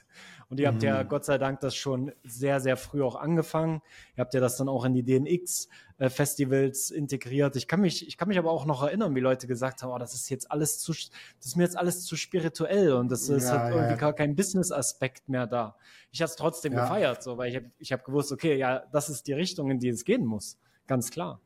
Und 0.48 0.60
ihr 0.60 0.68
habt 0.68 0.82
ja 0.82 1.02
mhm. 1.02 1.08
Gott 1.08 1.24
sei 1.24 1.38
Dank 1.38 1.60
das 1.60 1.74
schon 1.74 2.12
sehr, 2.24 2.60
sehr 2.60 2.76
früh 2.76 3.02
auch 3.02 3.16
angefangen. 3.16 3.82
Ihr 4.16 4.20
habt 4.20 4.34
ja 4.34 4.40
das 4.40 4.56
dann 4.56 4.68
auch 4.68 4.84
in 4.84 4.94
die 4.94 5.04
DNX-Festivals 5.04 6.90
integriert. 6.90 7.56
Ich 7.56 7.68
kann 7.68 7.80
mich, 7.80 8.06
ich 8.06 8.16
kann 8.16 8.28
mich 8.28 8.38
aber 8.38 8.50
auch 8.50 8.64
noch 8.64 8.82
erinnern, 8.82 9.14
wie 9.14 9.20
Leute 9.20 9.46
gesagt 9.46 9.82
haben, 9.82 9.90
oh, 9.90 9.98
das 9.98 10.14
ist 10.14 10.30
jetzt 10.30 10.50
alles 10.50 10.78
zu, 10.78 10.92
das 10.92 11.46
ist 11.46 11.56
mir 11.56 11.64
jetzt 11.64 11.76
alles 11.76 12.04
zu 12.04 12.16
spirituell 12.16 12.92
und 12.92 13.10
das 13.10 13.28
ist 13.28 13.44
ja, 13.44 13.58
halt 13.58 13.74
irgendwie 13.74 13.92
ja. 13.92 13.96
gar 13.96 14.12
kein 14.12 14.36
Business-Aspekt 14.36 15.28
mehr 15.28 15.46
da. 15.46 15.76
Ich 16.12 16.22
habe 16.22 16.28
es 16.28 16.36
trotzdem 16.36 16.72
ja. 16.72 16.82
gefeiert, 16.82 17.22
so, 17.22 17.38
weil 17.38 17.50
ich 17.50 17.56
habe 17.56 17.70
ich 17.78 17.92
hab 17.92 18.04
gewusst, 18.04 18.32
okay, 18.32 18.56
ja, 18.56 18.84
das 18.92 19.08
ist 19.08 19.26
die 19.26 19.32
Richtung, 19.32 19.70
in 19.70 19.78
die 19.78 19.88
es 19.88 20.04
gehen 20.04 20.24
muss. 20.24 20.58
Ganz 20.86 21.10
klar. 21.10 21.40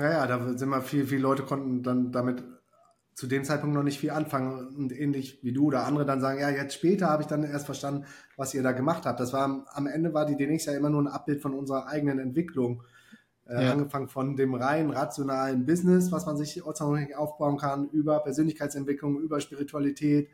Naja, 0.00 0.26
da 0.26 0.56
sind 0.56 0.70
wir 0.70 0.80
viel, 0.80 1.06
viele 1.06 1.20
Leute 1.20 1.42
konnten 1.42 1.82
dann 1.82 2.10
damit 2.10 2.42
zu 3.12 3.26
dem 3.26 3.44
Zeitpunkt 3.44 3.74
noch 3.74 3.82
nicht 3.82 4.00
viel 4.00 4.12
anfangen 4.12 4.74
und 4.74 4.98
ähnlich 4.98 5.40
wie 5.44 5.52
du 5.52 5.66
oder 5.66 5.84
andere 5.84 6.06
dann 6.06 6.22
sagen, 6.22 6.40
ja, 6.40 6.48
jetzt 6.48 6.74
später 6.74 7.10
habe 7.10 7.22
ich 7.22 7.28
dann 7.28 7.44
erst 7.44 7.66
verstanden, 7.66 8.06
was 8.38 8.54
ihr 8.54 8.62
da 8.62 8.72
gemacht 8.72 9.04
habt. 9.04 9.20
Das 9.20 9.34
war 9.34 9.66
am 9.70 9.86
Ende 9.86 10.14
war 10.14 10.24
die 10.24 10.36
DNX 10.38 10.64
ja 10.64 10.72
immer 10.72 10.88
nur 10.88 11.02
ein 11.02 11.06
Abbild 11.06 11.42
von 11.42 11.52
unserer 11.52 11.86
eigenen 11.86 12.18
Entwicklung. 12.18 12.82
Äh, 13.46 13.62
ja. 13.62 13.72
Angefangen 13.72 14.08
von 14.08 14.36
dem 14.36 14.54
rein 14.54 14.88
rationalen 14.88 15.66
Business, 15.66 16.10
was 16.10 16.24
man 16.24 16.38
sich 16.38 16.64
aufbauen 16.64 17.58
kann, 17.58 17.90
über 17.90 18.20
Persönlichkeitsentwicklung, 18.20 19.20
über 19.20 19.38
Spiritualität, 19.40 20.30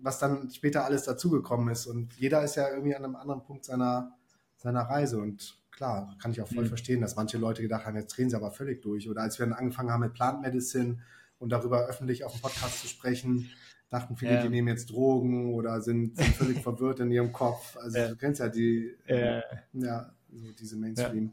was 0.00 0.18
dann 0.18 0.48
später 0.48 0.86
alles 0.86 1.02
dazugekommen 1.02 1.68
ist. 1.68 1.84
Und 1.86 2.14
jeder 2.14 2.42
ist 2.42 2.56
ja 2.56 2.70
irgendwie 2.70 2.96
an 2.96 3.04
einem 3.04 3.16
anderen 3.16 3.42
Punkt 3.42 3.66
seiner, 3.66 4.16
seiner 4.56 4.80
Reise. 4.80 5.18
Und 5.18 5.61
klar, 5.82 6.16
kann 6.20 6.30
ich 6.30 6.40
auch 6.40 6.48
voll 6.48 6.64
mhm. 6.64 6.68
verstehen, 6.68 7.00
dass 7.00 7.16
manche 7.16 7.38
Leute 7.38 7.62
gedacht 7.62 7.86
haben, 7.86 7.96
jetzt 7.96 8.16
drehen 8.16 8.30
sie 8.30 8.36
aber 8.36 8.52
völlig 8.52 8.82
durch. 8.82 9.08
Oder 9.10 9.22
als 9.22 9.38
wir 9.38 9.46
dann 9.46 9.54
angefangen 9.54 9.90
haben 9.90 10.00
mit 10.00 10.14
Plant 10.14 10.40
Medicine, 10.40 10.98
und 11.42 11.50
darüber 11.50 11.88
öffentlich 11.88 12.24
auf 12.24 12.32
dem 12.32 12.40
Podcast 12.40 12.80
zu 12.80 12.86
sprechen, 12.86 13.50
dachten 13.90 14.16
viele, 14.16 14.34
ja. 14.34 14.42
die 14.42 14.48
nehmen 14.48 14.68
jetzt 14.68 14.90
Drogen 14.90 15.52
oder 15.52 15.80
sind, 15.80 16.16
sind 16.16 16.36
völlig 16.36 16.58
verwirrt 16.62 17.00
in 17.00 17.10
ihrem 17.10 17.32
Kopf. 17.32 17.76
Also 17.76 17.98
ja. 17.98 18.08
du 18.08 18.16
kennst 18.16 18.40
ja 18.40 18.48
die, 18.48 18.96
ja, 19.08 19.42
ja 19.72 20.14
so 20.32 20.52
diese 20.52 20.76
Mainstream. 20.76 21.32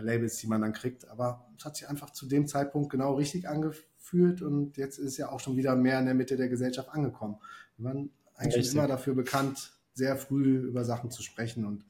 äh, 0.00 0.28
die 0.28 0.46
man 0.46 0.60
dann 0.60 0.72
kriegt. 0.72 1.08
Aber 1.08 1.44
es 1.58 1.64
hat 1.64 1.76
sich 1.76 1.88
einfach 1.88 2.10
zu 2.10 2.26
dem 2.26 2.46
Zeitpunkt 2.46 2.88
genau 2.88 3.14
richtig 3.14 3.48
angefühlt 3.48 4.42
und 4.42 4.76
jetzt 4.76 4.98
ist 4.98 5.16
ja 5.16 5.28
auch 5.28 5.40
schon 5.40 5.56
wieder 5.56 5.74
mehr 5.74 5.98
in 5.98 6.06
der 6.06 6.14
Mitte 6.14 6.36
der 6.36 6.48
Gesellschaft 6.48 6.88
angekommen. 6.90 7.38
Wir 7.76 7.86
waren 7.86 8.10
eigentlich 8.36 8.72
immer 8.72 8.86
dafür 8.86 9.14
bekannt, 9.14 9.72
sehr 9.92 10.16
früh 10.16 10.58
über 10.58 10.84
Sachen 10.84 11.10
zu 11.10 11.24
sprechen 11.24 11.64
und 11.64 11.84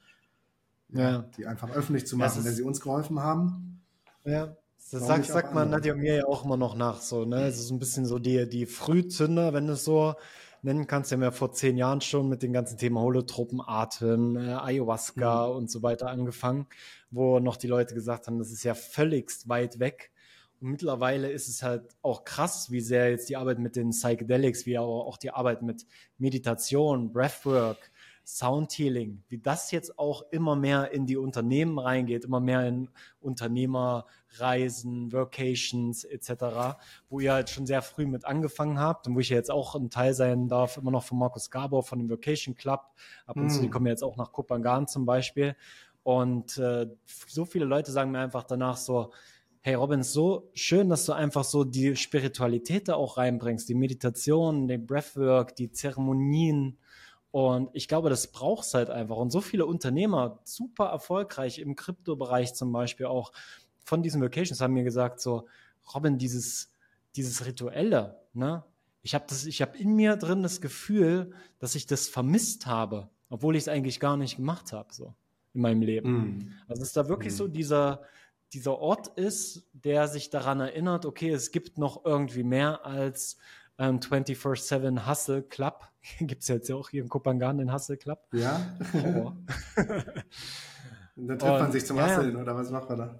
ja. 0.90 1.24
die 1.36 1.46
einfach 1.46 1.70
öffentlich 1.70 2.06
zu 2.06 2.16
machen, 2.16 2.44
wenn 2.44 2.52
sie 2.52 2.62
uns 2.62 2.80
geholfen 2.80 3.20
haben. 3.20 3.82
Ja. 4.24 4.56
Das 4.90 5.04
sagt, 5.04 5.26
sagt 5.26 5.52
man 5.52 5.70
Nadja 5.70 5.94
mir 5.94 6.14
ja 6.14 6.26
auch 6.26 6.44
immer 6.44 6.56
noch 6.56 6.76
nach, 6.76 7.00
so, 7.00 7.24
ne? 7.24 7.44
Es 7.46 7.58
ist 7.58 7.70
ein 7.70 7.80
bisschen 7.80 8.06
so 8.06 8.20
die, 8.20 8.48
die 8.48 8.66
Frühzünder, 8.66 9.52
wenn 9.52 9.66
du 9.66 9.72
es 9.72 9.84
so 9.84 10.14
nennen 10.62 10.86
kannst. 10.86 11.10
Wir 11.10 11.16
haben 11.16 11.22
ja 11.22 11.32
vor 11.32 11.52
zehn 11.52 11.76
Jahren 11.76 12.00
schon 12.00 12.28
mit 12.28 12.42
den 12.42 12.52
ganzen 12.52 12.78
Themen 12.78 12.98
Holotropen, 12.98 13.60
Atem, 13.60 14.36
äh, 14.36 14.52
Ayahuasca 14.52 15.48
mhm. 15.48 15.56
und 15.56 15.70
so 15.70 15.82
weiter 15.82 16.08
angefangen, 16.08 16.66
wo 17.10 17.40
noch 17.40 17.56
die 17.56 17.66
Leute 17.66 17.94
gesagt 17.94 18.26
haben, 18.26 18.38
das 18.38 18.52
ist 18.52 18.62
ja 18.62 18.74
völligst 18.74 19.48
weit 19.48 19.80
weg. 19.80 20.12
Und 20.60 20.70
mittlerweile 20.70 21.30
ist 21.30 21.48
es 21.48 21.62
halt 21.62 21.96
auch 22.02 22.24
krass, 22.24 22.70
wie 22.70 22.80
sehr 22.80 23.10
jetzt 23.10 23.28
die 23.28 23.36
Arbeit 23.36 23.58
mit 23.58 23.76
den 23.76 23.90
Psychedelics, 23.90 24.66
wie 24.66 24.78
auch 24.78 25.18
die 25.18 25.30
Arbeit 25.30 25.62
mit 25.62 25.86
Meditation, 26.18 27.12
Breathwork, 27.12 27.90
Soundhealing, 28.28 29.22
wie 29.28 29.38
das 29.38 29.70
jetzt 29.70 30.00
auch 30.00 30.24
immer 30.32 30.56
mehr 30.56 30.90
in 30.90 31.06
die 31.06 31.16
Unternehmen 31.16 31.78
reingeht, 31.78 32.24
immer 32.24 32.40
mehr 32.40 32.66
in 32.66 32.90
Unternehmerreisen, 33.20 35.12
Vocations 35.12 36.02
etc., 36.02 36.76
wo 37.08 37.20
ihr 37.20 37.32
halt 37.32 37.50
schon 37.50 37.66
sehr 37.66 37.82
früh 37.82 38.04
mit 38.04 38.24
angefangen 38.24 38.80
habt 38.80 39.06
und 39.06 39.14
wo 39.14 39.20
ich 39.20 39.28
jetzt 39.28 39.50
auch 39.50 39.76
ein 39.76 39.90
Teil 39.90 40.12
sein 40.12 40.48
darf, 40.48 40.76
immer 40.76 40.90
noch 40.90 41.04
von 41.04 41.18
Markus 41.18 41.52
Gabor 41.52 41.84
von 41.84 42.00
dem 42.00 42.10
Vocation 42.10 42.56
Club. 42.56 42.80
Ab 43.26 43.36
und 43.36 43.46
mm. 43.46 43.50
zu, 43.50 43.60
die 43.60 43.66
hm. 43.66 43.70
kommen 43.70 43.86
jetzt 43.86 44.02
auch 44.02 44.16
nach 44.16 44.32
Kopangan 44.32 44.88
zum 44.88 45.06
Beispiel. 45.06 45.54
Und 46.02 46.58
äh, 46.58 46.88
so 47.28 47.44
viele 47.44 47.64
Leute 47.64 47.92
sagen 47.92 48.10
mir 48.10 48.18
einfach 48.18 48.42
danach 48.42 48.76
so, 48.76 49.12
hey 49.60 49.74
Robin, 49.74 50.02
so 50.02 50.50
schön, 50.52 50.88
dass 50.88 51.06
du 51.06 51.12
einfach 51.12 51.44
so 51.44 51.62
die 51.62 51.94
Spiritualität 51.94 52.88
da 52.88 52.94
auch 52.94 53.18
reinbringst, 53.18 53.68
die 53.68 53.74
Meditation, 53.74 54.66
den 54.66 54.84
Breathwork, 54.84 55.54
die 55.54 55.70
Zeremonien, 55.70 56.78
und 57.36 57.68
ich 57.74 57.86
glaube, 57.86 58.08
das 58.08 58.28
braucht 58.28 58.64
es 58.64 58.72
halt 58.72 58.88
einfach. 58.88 59.18
Und 59.18 59.28
so 59.30 59.42
viele 59.42 59.66
Unternehmer, 59.66 60.38
super 60.44 60.86
erfolgreich 60.86 61.58
im 61.58 61.76
Kryptobereich 61.76 62.54
zum 62.54 62.72
Beispiel 62.72 63.04
auch 63.04 63.30
von 63.84 64.02
diesen 64.02 64.22
Vacations, 64.22 64.62
haben 64.62 64.72
mir 64.72 64.84
gesagt, 64.84 65.20
so, 65.20 65.46
Robin, 65.94 66.16
dieses, 66.16 66.72
dieses 67.14 67.44
Rituelle, 67.44 68.18
ne? 68.32 68.64
Ich 69.02 69.14
habe 69.14 69.26
das, 69.28 69.44
ich 69.44 69.60
habe 69.60 69.76
in 69.76 69.94
mir 69.94 70.16
drin 70.16 70.42
das 70.42 70.62
Gefühl, 70.62 71.34
dass 71.58 71.74
ich 71.74 71.84
das 71.84 72.08
vermisst 72.08 72.64
habe, 72.64 73.10
obwohl 73.28 73.54
ich 73.54 73.64
es 73.64 73.68
eigentlich 73.68 74.00
gar 74.00 74.16
nicht 74.16 74.36
gemacht 74.36 74.72
habe, 74.72 74.94
so 74.94 75.12
in 75.52 75.60
meinem 75.60 75.82
Leben. 75.82 76.38
Mm. 76.38 76.52
Also 76.68 76.80
es 76.80 76.88
ist 76.88 76.96
da 76.96 77.06
wirklich 77.06 77.34
mm. 77.34 77.36
so 77.36 77.48
dieser, 77.48 78.00
dieser 78.54 78.78
Ort 78.78 79.08
ist, 79.18 79.68
der 79.74 80.08
sich 80.08 80.30
daran 80.30 80.60
erinnert, 80.60 81.04
okay, 81.04 81.32
es 81.32 81.50
gibt 81.50 81.76
noch 81.76 82.02
irgendwie 82.06 82.44
mehr 82.44 82.86
als 82.86 83.36
ähm, 83.78 84.00
24-7 84.00 85.08
Hustle 85.08 85.42
Club. 85.42 85.86
Gibt 86.20 86.42
es 86.42 86.48
jetzt 86.48 86.68
ja 86.68 86.76
auch 86.76 86.88
hier 86.88 87.02
in 87.02 87.08
Kopangan 87.08 87.58
den 87.58 87.72
Hustle 87.72 87.96
Club. 87.96 88.20
Ja. 88.32 88.76
Oh. 88.94 89.32
dann 91.16 91.38
trifft 91.38 91.42
man 91.42 91.72
sich 91.72 91.86
zum 91.86 91.96
ja, 91.96 92.08
Hustlen, 92.08 92.36
oder 92.36 92.56
was 92.56 92.70
macht 92.70 92.88
man 92.88 92.98
da? 92.98 93.18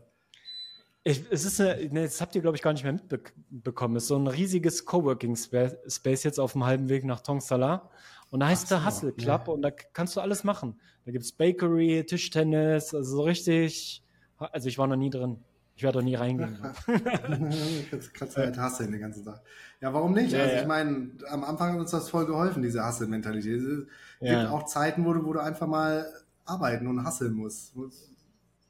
Ich, 1.05 1.25
es 1.31 1.45
ist 1.45 1.61
eine, 1.61 1.89
ne, 1.89 2.03
das 2.03 2.21
habt 2.21 2.35
ihr, 2.35 2.43
glaube 2.43 2.57
ich, 2.57 2.63
gar 2.63 2.73
nicht 2.73 2.83
mehr 2.83 2.93
mitbekommen. 2.93 3.95
Es 3.95 4.05
ist 4.05 4.09
so 4.09 4.17
ein 4.17 4.27
riesiges 4.27 4.85
Coworking 4.85 5.37
Space 5.37 6.25
jetzt 6.25 6.41
auf 6.41 6.53
dem 6.53 6.65
halben 6.65 6.89
Weg 6.89 7.05
nach 7.05 7.21
Tongsala. 7.21 7.91
Und 8.31 8.41
da 8.41 8.49
heißt 8.49 8.69
so, 8.69 8.75
der 8.75 8.85
Hustle 8.85 9.13
Club 9.13 9.45
ja. 9.47 9.53
und 9.53 9.63
da 9.63 9.71
kannst 9.71 10.17
du 10.17 10.21
alles 10.21 10.43
machen. 10.43 10.81
Da 11.05 11.13
gibt 11.13 11.25
es 11.25 11.31
Bakery, 11.31 12.05
Tischtennis, 12.05 12.93
also 12.93 13.19
so 13.19 13.23
richtig. 13.23 14.03
Also 14.37 14.69
ich 14.69 14.79
war 14.79 14.89
noch 14.89 14.97
nie 14.97 15.11
drin. 15.11 15.45
Ich 15.77 15.83
werde 15.83 15.99
doch 15.99 16.05
nie 16.05 16.15
reingehen. 16.15 16.57
kannst 18.15 18.37
du 18.37 18.41
halt 18.41 18.57
hasseln 18.57 18.93
den 18.93 19.01
ganzen 19.01 19.27
Tag. 19.27 19.43
Ja, 19.83 19.93
warum 19.93 20.15
nicht? 20.15 20.33
Ja, 20.33 20.45
also 20.45 20.57
ich 20.57 20.67
meine, 20.67 21.11
am 21.29 21.45
Anfang 21.45 21.75
hat 21.75 21.81
uns 21.81 21.91
das 21.91 22.09
voll 22.09 22.25
geholfen, 22.25 22.63
diese 22.63 22.83
Hassel-Mentalität. 22.83 23.61
Es 23.61 23.87
ja. 24.21 24.41
gibt 24.41 24.53
auch 24.53 24.65
Zeiten, 24.65 25.05
wo 25.05 25.13
du, 25.13 25.27
wo 25.27 25.35
du 25.35 25.41
einfach 25.41 25.67
mal 25.67 26.07
arbeiten 26.47 26.87
und 26.87 27.05
hasseln 27.05 27.35
musst. 27.35 27.77
Muss, 27.77 28.11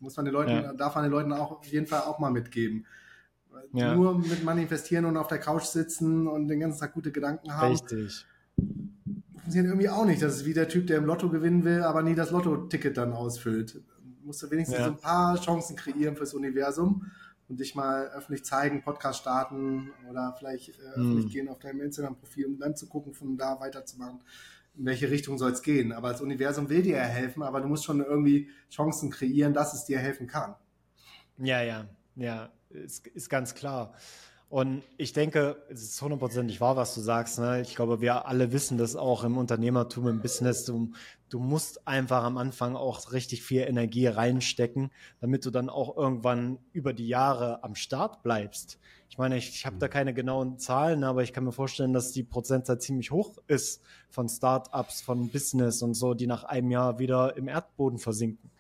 muss 0.01 0.17
man 0.17 0.25
den 0.25 0.35
Leuten, 0.35 0.77
darf 0.77 0.97
man 0.97 1.05
den 1.05 1.13
Leuten 1.13 1.33
auch 1.33 1.53
auf 1.53 1.67
jeden 1.67 1.87
Fall 1.87 2.01
auch 2.01 2.19
mal 2.19 2.33
mitgeben. 2.33 2.87
Nur 3.71 4.19
mit 4.19 4.43
manifestieren 4.43 5.05
und 5.05 5.17
auf 5.17 5.29
der 5.29 5.39
Couch 5.39 5.65
sitzen 5.65 6.27
und 6.27 6.49
den 6.49 6.59
ganzen 6.59 6.81
Tag 6.81 6.93
gute 6.93 7.13
Gedanken 7.13 7.55
haben. 7.55 7.71
Richtig. 7.71 8.27
Funktioniert 8.57 9.67
irgendwie 9.67 9.89
auch 9.89 10.05
nicht. 10.05 10.23
Das 10.23 10.35
ist 10.35 10.45
wie 10.45 10.55
der 10.55 10.69
Typ, 10.69 10.89
der 10.89 10.99
im 10.99 11.05
Lotto 11.05 11.29
gewinnen 11.29 11.65
will, 11.65 11.83
aber 11.83 12.03
nie 12.03 12.17
das 12.17 12.33
Lotto-Ticket 12.33 12.97
dann 12.97 13.13
ausfüllt 13.13 13.81
musst 14.27 14.43
du 14.43 14.51
wenigstens 14.51 14.79
ja. 14.79 14.85
so 14.85 14.91
ein 14.91 14.99
paar 14.99 15.41
Chancen 15.41 15.77
kreieren 15.77 16.17
fürs 16.17 16.35
Universum 16.35 17.11
und 17.49 17.61
dich 17.61 17.75
mal 17.75 18.09
öffentlich 18.09 18.45
zeigen, 18.45 18.83
Podcast 18.83 19.21
starten 19.21 19.93
oder 20.11 20.35
vielleicht 20.37 20.71
äh, 20.71 20.83
öffentlich 20.95 21.25
hm. 21.27 21.31
gehen 21.31 21.49
auf 21.49 21.61
deinem 21.61 21.81
Instagram-Profil, 21.81 22.47
um 22.47 22.59
dann 22.59 22.77
zu 22.77 22.89
gucken, 22.89 23.15
von 23.15 23.37
da 23.37 23.61
weiterzumachen, 23.61 24.21
in 24.77 24.85
welche 24.85 25.11
Richtung 25.11 25.39
soll 25.39 25.53
es 25.53 25.63
gehen. 25.63 25.93
Aber 25.93 26.11
das 26.11 26.21
Universum 26.21 26.69
will 26.69 26.83
dir 26.83 26.97
ja 26.97 27.05
helfen, 27.05 27.43
aber 27.43 27.61
du 27.61 27.69
musst 27.69 27.85
schon 27.85 28.01
irgendwie 28.01 28.51
Chancen 28.69 29.11
kreieren, 29.11 29.55
dass 29.55 29.75
es 29.75 29.85
dir 29.85 29.99
helfen 29.99 30.27
kann. 30.27 30.57
Ja, 31.39 31.63
ja, 31.63 31.87
ja, 32.17 32.51
ist, 32.71 33.07
ist 33.07 33.29
ganz 33.29 33.55
klar. 33.55 33.95
Und 34.49 34.85
ich 34.97 35.13
denke, 35.13 35.57
es 35.71 35.83
ist 35.83 36.01
hundertprozentig 36.01 36.61
wahr, 36.61 36.77
was 36.77 36.95
du 36.95 37.01
sagst. 37.01 37.41
Ne? 37.41 37.63
Ich 37.63 37.75
glaube, 37.75 38.01
wir 38.01 38.27
alle 38.27 38.53
wissen 38.53 38.79
das 38.79 38.95
auch 38.95 39.25
im 39.25 39.39
Unternehmertum, 39.39 40.07
im 40.07 40.23
Business. 40.23 40.65
Du, 40.65 40.93
du 41.29 41.41
musst 41.41 41.89
einfach 41.89 42.23
am 42.23 42.39
Anfang 42.39 42.77
auch 42.77 43.13
richtig 43.13 43.43
viel 43.43 43.63
Energie 43.63 44.07
reinstecken, 44.07 44.93
damit 45.21 45.45
du 45.45 45.51
dann 45.51 45.69
auch 45.69 45.97
irgendwann 45.97 46.59
über 46.73 46.93
die 46.93 47.09
Jahre 47.09 47.65
am 47.65 47.75
Start 47.75 48.23
bleibst. 48.23 48.79
Ich 49.09 49.19
meine, 49.19 49.37
ich, 49.37 49.49
ich 49.49 49.67
habe 49.67 49.79
da 49.79 49.89
keine 49.89 50.15
genauen 50.15 50.59
Zahlen, 50.59 51.03
aber 51.03 51.25
ich 51.25 51.33
kann 51.33 51.45
mir 51.45 51.53
vorstellen, 51.53 51.93
dass 51.93 52.13
die 52.13 52.23
Prozentzahl 52.23 52.81
ziemlich 52.81 53.11
hoch 53.11 53.39
ist 53.49 53.83
von 54.11 54.29
Startups, 54.29 55.01
von 55.01 55.29
Business 55.31 55.83
und 55.83 55.95
so, 55.95 56.15
die 56.15 56.27
nach 56.29 56.45
einem 56.45 56.71
Jahr 56.71 57.01
wieder 57.01 57.37
im 57.37 57.49
Erdboden 57.49 57.99
versinken, 57.99 58.51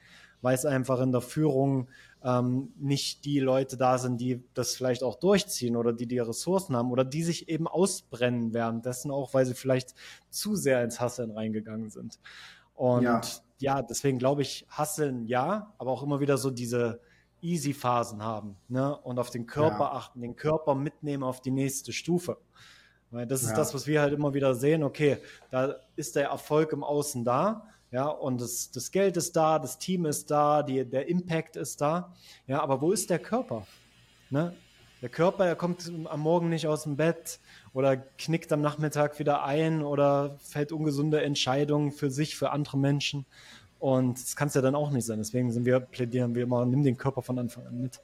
weil 0.42 0.54
es 0.54 0.64
einfach 0.64 1.00
in 1.00 1.12
der 1.12 1.20
Führung 1.20 1.88
ähm, 2.22 2.72
nicht 2.76 3.24
die 3.24 3.40
Leute 3.40 3.76
da 3.76 3.98
sind, 3.98 4.20
die 4.20 4.42
das 4.54 4.74
vielleicht 4.74 5.02
auch 5.02 5.16
durchziehen 5.16 5.76
oder 5.76 5.92
die 5.92 6.06
die 6.06 6.18
Ressourcen 6.18 6.76
haben 6.76 6.90
oder 6.90 7.04
die 7.04 7.22
sich 7.22 7.48
eben 7.48 7.68
ausbrennen 7.68 8.52
währenddessen 8.52 9.10
auch, 9.10 9.34
weil 9.34 9.46
sie 9.46 9.54
vielleicht 9.54 9.94
zu 10.30 10.56
sehr 10.56 10.82
ins 10.82 11.00
Hasseln 11.00 11.30
reingegangen 11.30 11.90
sind. 11.90 12.18
Und 12.74 13.04
ja, 13.04 13.20
ja 13.58 13.82
deswegen 13.82 14.18
glaube 14.18 14.42
ich, 14.42 14.66
Hasseln 14.68 15.26
ja, 15.26 15.74
aber 15.78 15.90
auch 15.90 16.02
immer 16.02 16.20
wieder 16.20 16.36
so 16.36 16.50
diese 16.50 17.00
Easy-Phasen 17.42 18.22
haben 18.22 18.56
ne? 18.68 18.96
und 18.96 19.18
auf 19.18 19.30
den 19.30 19.46
Körper 19.46 19.84
ja. 19.84 19.92
achten, 19.92 20.20
den 20.20 20.36
Körper 20.36 20.74
mitnehmen 20.74 21.22
auf 21.22 21.40
die 21.40 21.50
nächste 21.50 21.92
Stufe. 21.92 22.38
Weil 23.10 23.26
das 23.26 23.42
ist 23.42 23.50
ja. 23.50 23.56
das, 23.56 23.72
was 23.72 23.86
wir 23.86 24.00
halt 24.00 24.12
immer 24.12 24.34
wieder 24.34 24.54
sehen. 24.54 24.82
Okay, 24.82 25.18
da 25.50 25.76
ist 25.94 26.16
der 26.16 26.28
Erfolg 26.28 26.72
im 26.72 26.82
Außen 26.82 27.24
da 27.24 27.68
ja, 27.96 28.08
und 28.08 28.42
das, 28.42 28.70
das 28.72 28.90
Geld 28.90 29.16
ist 29.16 29.36
da, 29.36 29.58
das 29.58 29.78
Team 29.78 30.04
ist 30.04 30.30
da, 30.30 30.62
die, 30.62 30.84
der 30.84 31.08
Impact 31.08 31.56
ist 31.56 31.80
da. 31.80 32.12
Ja, 32.46 32.60
aber 32.60 32.82
wo 32.82 32.92
ist 32.92 33.08
der 33.08 33.18
Körper? 33.18 33.66
Ne? 34.28 34.54
Der 35.00 35.08
Körper, 35.08 35.46
der 35.46 35.56
kommt 35.56 35.90
am 36.04 36.20
Morgen 36.20 36.50
nicht 36.50 36.66
aus 36.66 36.82
dem 36.82 36.96
Bett 36.96 37.40
oder 37.72 37.96
knickt 37.96 38.52
am 38.52 38.60
Nachmittag 38.60 39.18
wieder 39.18 39.44
ein 39.44 39.82
oder 39.82 40.36
fällt 40.40 40.72
ungesunde 40.72 41.22
Entscheidungen 41.22 41.90
für 41.90 42.10
sich, 42.10 42.36
für 42.36 42.50
andere 42.50 42.76
Menschen. 42.76 43.24
Und 43.78 44.20
das 44.20 44.36
kann 44.36 44.48
es 44.48 44.54
ja 44.54 44.60
dann 44.60 44.74
auch 44.74 44.90
nicht 44.90 45.06
sein. 45.06 45.16
Deswegen 45.16 45.50
sind 45.50 45.64
wir, 45.64 45.80
plädieren 45.80 46.34
wir 46.34 46.42
immer, 46.42 46.66
nimm 46.66 46.82
den 46.82 46.98
Körper 46.98 47.22
von 47.22 47.38
Anfang 47.38 47.66
an 47.66 47.80
mit. 47.80 47.98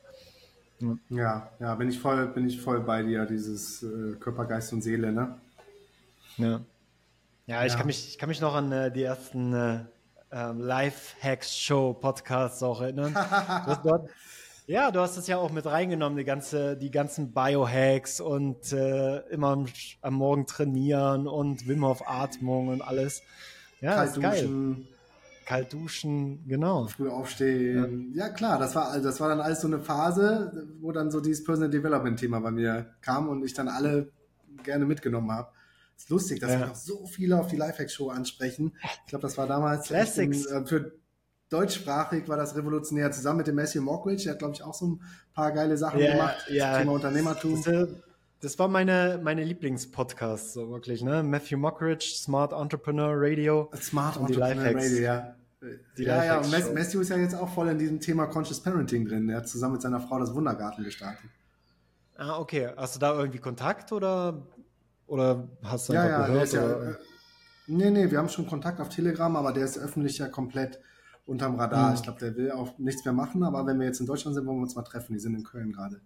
Ja, 0.80 0.96
ja, 1.10 1.50
ja 1.60 1.74
bin, 1.74 1.90
ich 1.90 1.98
voll, 1.98 2.28
bin 2.28 2.46
ich 2.46 2.58
voll 2.58 2.80
bei 2.80 3.02
dir, 3.02 3.26
dieses 3.26 3.82
äh, 3.82 4.14
Körper, 4.18 4.46
Geist 4.46 4.72
und 4.72 4.80
Seele, 4.80 5.12
ne? 5.12 5.36
Ja. 6.38 6.62
Ja, 7.46 7.64
ich, 7.64 7.72
ja. 7.72 7.78
Kann, 7.78 7.86
mich, 7.86 8.08
ich 8.08 8.18
kann 8.18 8.28
mich 8.28 8.40
noch 8.40 8.54
an 8.54 8.72
äh, 8.72 8.92
die 8.92 9.02
ersten 9.02 9.52
äh, 9.52 9.80
ähm, 10.30 10.60
Live-Hacks-Show-Podcasts 10.60 12.62
auch 12.62 12.80
erinnern. 12.80 13.14
dort, 13.84 14.08
ja, 14.66 14.92
du 14.92 15.00
hast 15.00 15.16
es 15.16 15.26
ja 15.26 15.38
auch 15.38 15.50
mit 15.50 15.66
reingenommen, 15.66 16.16
die, 16.16 16.24
ganze, 16.24 16.76
die 16.76 16.90
ganzen 16.90 17.32
Biohacks 17.32 18.20
und 18.20 18.72
äh, 18.72 19.18
immer 19.28 19.48
am, 19.48 19.66
am, 20.00 20.14
Morgen 20.14 20.46
trainieren 20.46 21.26
und 21.26 21.66
Wim 21.66 21.84
Hof 21.84 22.02
Atmung 22.06 22.68
und 22.68 22.80
alles. 22.80 23.22
Ja, 23.80 23.96
Kalt 23.96 24.08
ist 24.08 24.16
duschen. 24.16 24.74
geil. 24.74 24.86
Kalt 25.44 25.72
duschen, 25.72 26.46
genau. 26.46 26.86
Früh 26.86 27.08
aufstehen. 27.08 28.12
Ja. 28.14 28.26
ja. 28.26 28.32
klar, 28.32 28.60
das 28.60 28.76
war, 28.76 28.96
das 29.00 29.20
war 29.20 29.28
dann 29.28 29.40
alles 29.40 29.60
so 29.60 29.66
eine 29.66 29.80
Phase, 29.80 30.68
wo 30.80 30.92
dann 30.92 31.10
so 31.10 31.20
dieses 31.20 31.42
Personal 31.42 31.68
Development 31.68 32.18
Thema 32.18 32.40
bei 32.40 32.52
mir 32.52 32.94
kam 33.00 33.28
und 33.28 33.44
ich 33.44 33.52
dann 33.52 33.66
alle 33.66 34.12
gerne 34.62 34.86
mitgenommen 34.86 35.32
habe. 35.32 35.48
Ist 36.02 36.10
lustig, 36.10 36.40
dass 36.40 36.50
ja. 36.50 36.58
wir 36.58 36.66
noch 36.66 36.74
so 36.74 37.06
viele 37.06 37.38
auf 37.38 37.46
die 37.46 37.54
Lifehack-Show 37.54 38.10
ansprechen. 38.10 38.72
Ich 39.04 39.10
glaube, 39.10 39.22
das 39.22 39.38
war 39.38 39.46
damals 39.46 39.86
Classics. 39.86 40.46
In, 40.46 40.64
äh, 40.64 40.66
für 40.66 40.94
deutschsprachig 41.48 42.28
war 42.28 42.36
das 42.36 42.56
revolutionär 42.56 43.12
zusammen 43.12 43.38
mit 43.38 43.46
dem 43.46 43.54
Matthew 43.54 43.82
Mockridge. 43.82 44.24
Der 44.24 44.32
hat, 44.32 44.40
glaube 44.40 44.54
ich, 44.54 44.64
auch 44.64 44.74
so 44.74 44.86
ein 44.88 45.00
paar 45.32 45.52
geile 45.52 45.76
Sachen 45.76 46.00
yeah, 46.00 46.12
gemacht. 46.12 46.46
Ja. 46.48 46.76
Thema 46.76 46.92
Unternehmertum. 46.92 47.62
Das, 47.62 47.88
das 48.40 48.58
war 48.58 48.66
meine, 48.66 49.20
meine 49.22 49.44
Lieblingspodcast, 49.44 50.54
so 50.54 50.70
wirklich, 50.70 51.04
ne? 51.04 51.22
Matthew 51.22 51.56
Mockridge, 51.58 52.14
Smart 52.16 52.52
Entrepreneur 52.52 53.14
Radio. 53.16 53.70
Smart 53.76 54.16
Entrepreneur 54.16 54.74
Radio, 54.74 54.98
ja. 54.98 55.36
Die 55.96 56.02
ja, 56.02 56.24
ja, 56.24 56.38
und 56.40 56.50
Matthew 56.50 57.02
ist 57.02 57.10
ja 57.10 57.16
jetzt 57.16 57.36
auch 57.36 57.48
voll 57.48 57.68
in 57.68 57.78
diesem 57.78 58.00
Thema 58.00 58.26
Conscious 58.26 58.58
Parenting 58.58 59.06
drin. 59.06 59.28
Er 59.28 59.36
hat 59.36 59.48
zusammen 59.48 59.74
mit 59.74 59.82
seiner 59.82 60.00
Frau 60.00 60.18
das 60.18 60.34
Wundergarten 60.34 60.82
gestartet. 60.82 61.30
Ah, 62.16 62.40
okay. 62.40 62.72
Hast 62.76 62.96
du 62.96 62.98
da 62.98 63.16
irgendwie 63.16 63.38
Kontakt 63.38 63.92
oder, 63.92 64.42
oder 65.12 65.46
hast 65.62 65.90
du 65.90 65.92
ja, 65.92 66.08
ja, 66.08 66.26
gehört? 66.26 66.52
Ja, 66.54 66.72
äh, 66.72 66.94
nee, 67.66 67.90
nee, 67.90 68.10
wir 68.10 68.16
haben 68.16 68.30
schon 68.30 68.46
Kontakt 68.46 68.80
auf 68.80 68.88
Telegram, 68.88 69.36
aber 69.36 69.52
der 69.52 69.66
ist 69.66 69.76
öffentlich 69.76 70.16
ja 70.16 70.28
komplett 70.28 70.80
unterm 71.26 71.56
Radar. 71.56 71.90
Mhm. 71.90 71.96
Ich 71.96 72.02
glaube, 72.02 72.18
der 72.18 72.34
will 72.34 72.50
auch 72.50 72.78
nichts 72.78 73.04
mehr 73.04 73.12
machen, 73.12 73.42
aber 73.42 73.66
wenn 73.66 73.78
wir 73.78 73.86
jetzt 73.86 74.00
in 74.00 74.06
Deutschland 74.06 74.34
sind, 74.34 74.46
wollen 74.46 74.56
wir 74.56 74.62
uns 74.62 74.74
mal 74.74 74.84
treffen. 74.84 75.12
Die 75.12 75.18
sind 75.18 75.34
in 75.34 75.44
Köln 75.44 75.70
gerade. 75.72 76.00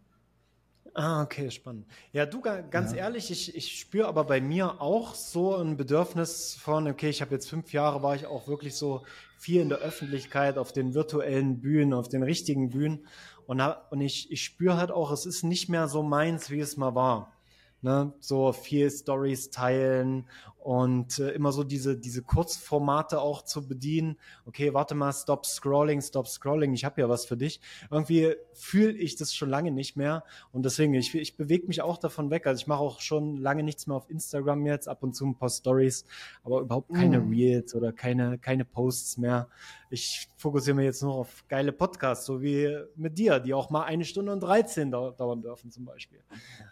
Ah, 0.93 1.23
okay, 1.23 1.53
spannend. 1.53 1.87
Ja, 2.11 2.27
du, 2.27 2.41
ganz 2.41 2.93
ja. 2.93 2.99
ehrlich, 2.99 3.31
ich, 3.31 3.55
ich 3.55 3.79
spüre 3.79 4.09
aber 4.09 4.25
bei 4.25 4.41
mir 4.41 4.81
auch 4.81 5.15
so 5.15 5.55
ein 5.55 5.77
Bedürfnis 5.77 6.57
von, 6.59 6.89
okay, 6.89 7.09
ich 7.09 7.21
habe 7.21 7.33
jetzt 7.33 7.49
fünf 7.49 7.73
Jahre, 7.73 8.03
war 8.03 8.17
ich 8.17 8.27
auch 8.27 8.49
wirklich 8.49 8.75
so 8.75 9.05
viel 9.39 9.61
in 9.61 9.69
der 9.69 9.79
Öffentlichkeit, 9.79 10.59
auf 10.59 10.73
den 10.73 10.95
virtuellen 10.95 11.61
Bühnen, 11.61 11.93
auf 11.93 12.09
den 12.09 12.25
richtigen 12.25 12.71
Bühnen. 12.71 13.07
Und, 13.47 13.61
und 13.61 14.01
ich, 14.01 14.33
ich 14.33 14.43
spüre 14.43 14.79
halt 14.79 14.91
auch, 14.91 15.13
es 15.13 15.27
ist 15.27 15.45
nicht 15.45 15.69
mehr 15.69 15.87
so 15.87 16.03
meins, 16.03 16.51
wie 16.51 16.61
es 16.61 16.77
mal 16.77 16.97
war. 16.97 17.36
Ne? 17.83 18.13
So 18.21 18.53
viel 18.53 18.91
Stories 18.91 19.51
teilen 19.51 20.29
und 20.67 21.21
äh, 21.21 21.31
immer 21.31 21.53
so 21.53 21.63
diese, 21.63 21.97
diese 21.97 22.23
Kurzformate 22.23 23.21
auch 23.21 23.43
zu 23.43 23.69
bedienen. 23.69 24.17
Okay, 24.47 24.75
warte 24.75 24.97
mal, 24.97 25.13
stop 25.13 25.47
scrolling, 25.47 26.03
stop 26.03 26.27
scrolling, 26.27 26.75
ich 26.75 26.85
habe 26.85 27.01
ja 27.01 27.09
was 27.09 27.25
für 27.25 27.37
dich. 27.37 27.61
Irgendwie 27.89 28.35
fühle 28.53 28.95
ich 28.95 29.15
das 29.15 29.33
schon 29.33 29.49
lange 29.49 29.71
nicht 29.71 29.97
mehr 29.97 30.25
und 30.51 30.65
deswegen, 30.65 30.93
ich, 30.95 31.15
ich 31.15 31.37
bewege 31.37 31.69
mich 31.69 31.83
auch 31.83 31.99
davon 31.99 32.31
weg. 32.31 32.49
Also 32.49 32.63
ich 32.63 32.67
mache 32.67 32.81
auch 32.81 33.01
schon 33.01 33.37
lange 33.37 33.63
nichts 33.63 33.87
mehr 33.87 33.97
auf 33.97 34.11
Instagram 34.11 34.67
jetzt, 34.67 34.89
ab 34.89 35.05
und 35.05 35.15
zu 35.15 35.27
ein 35.27 35.37
paar 35.37 35.51
Stories, 35.51 36.05
aber 36.43 36.63
überhaupt 36.63 36.93
keine 36.93 37.21
mm. 37.21 37.31
Reels 37.31 37.75
oder 37.77 37.93
keine, 37.93 38.37
keine 38.37 38.65
Posts 38.65 39.19
mehr. 39.19 39.47
Ich 39.89 40.29
fokussiere 40.37 40.75
mich 40.75 40.87
jetzt 40.87 41.01
nur 41.01 41.15
auf 41.15 41.45
geile 41.47 41.71
Podcasts, 41.71 42.27
so 42.27 42.43
wie 42.43 42.77
mit 42.97 43.17
dir, 43.19 43.39
die 43.39 43.55
auch 43.55 43.71
mal 43.71 43.85
eine 43.85 44.05
Stunde 44.05 44.33
und 44.33 44.41
13 44.41 44.91
dauern 44.91 45.43
dürfen 45.43 45.71
zum 45.71 45.85
Beispiel. 45.85 46.25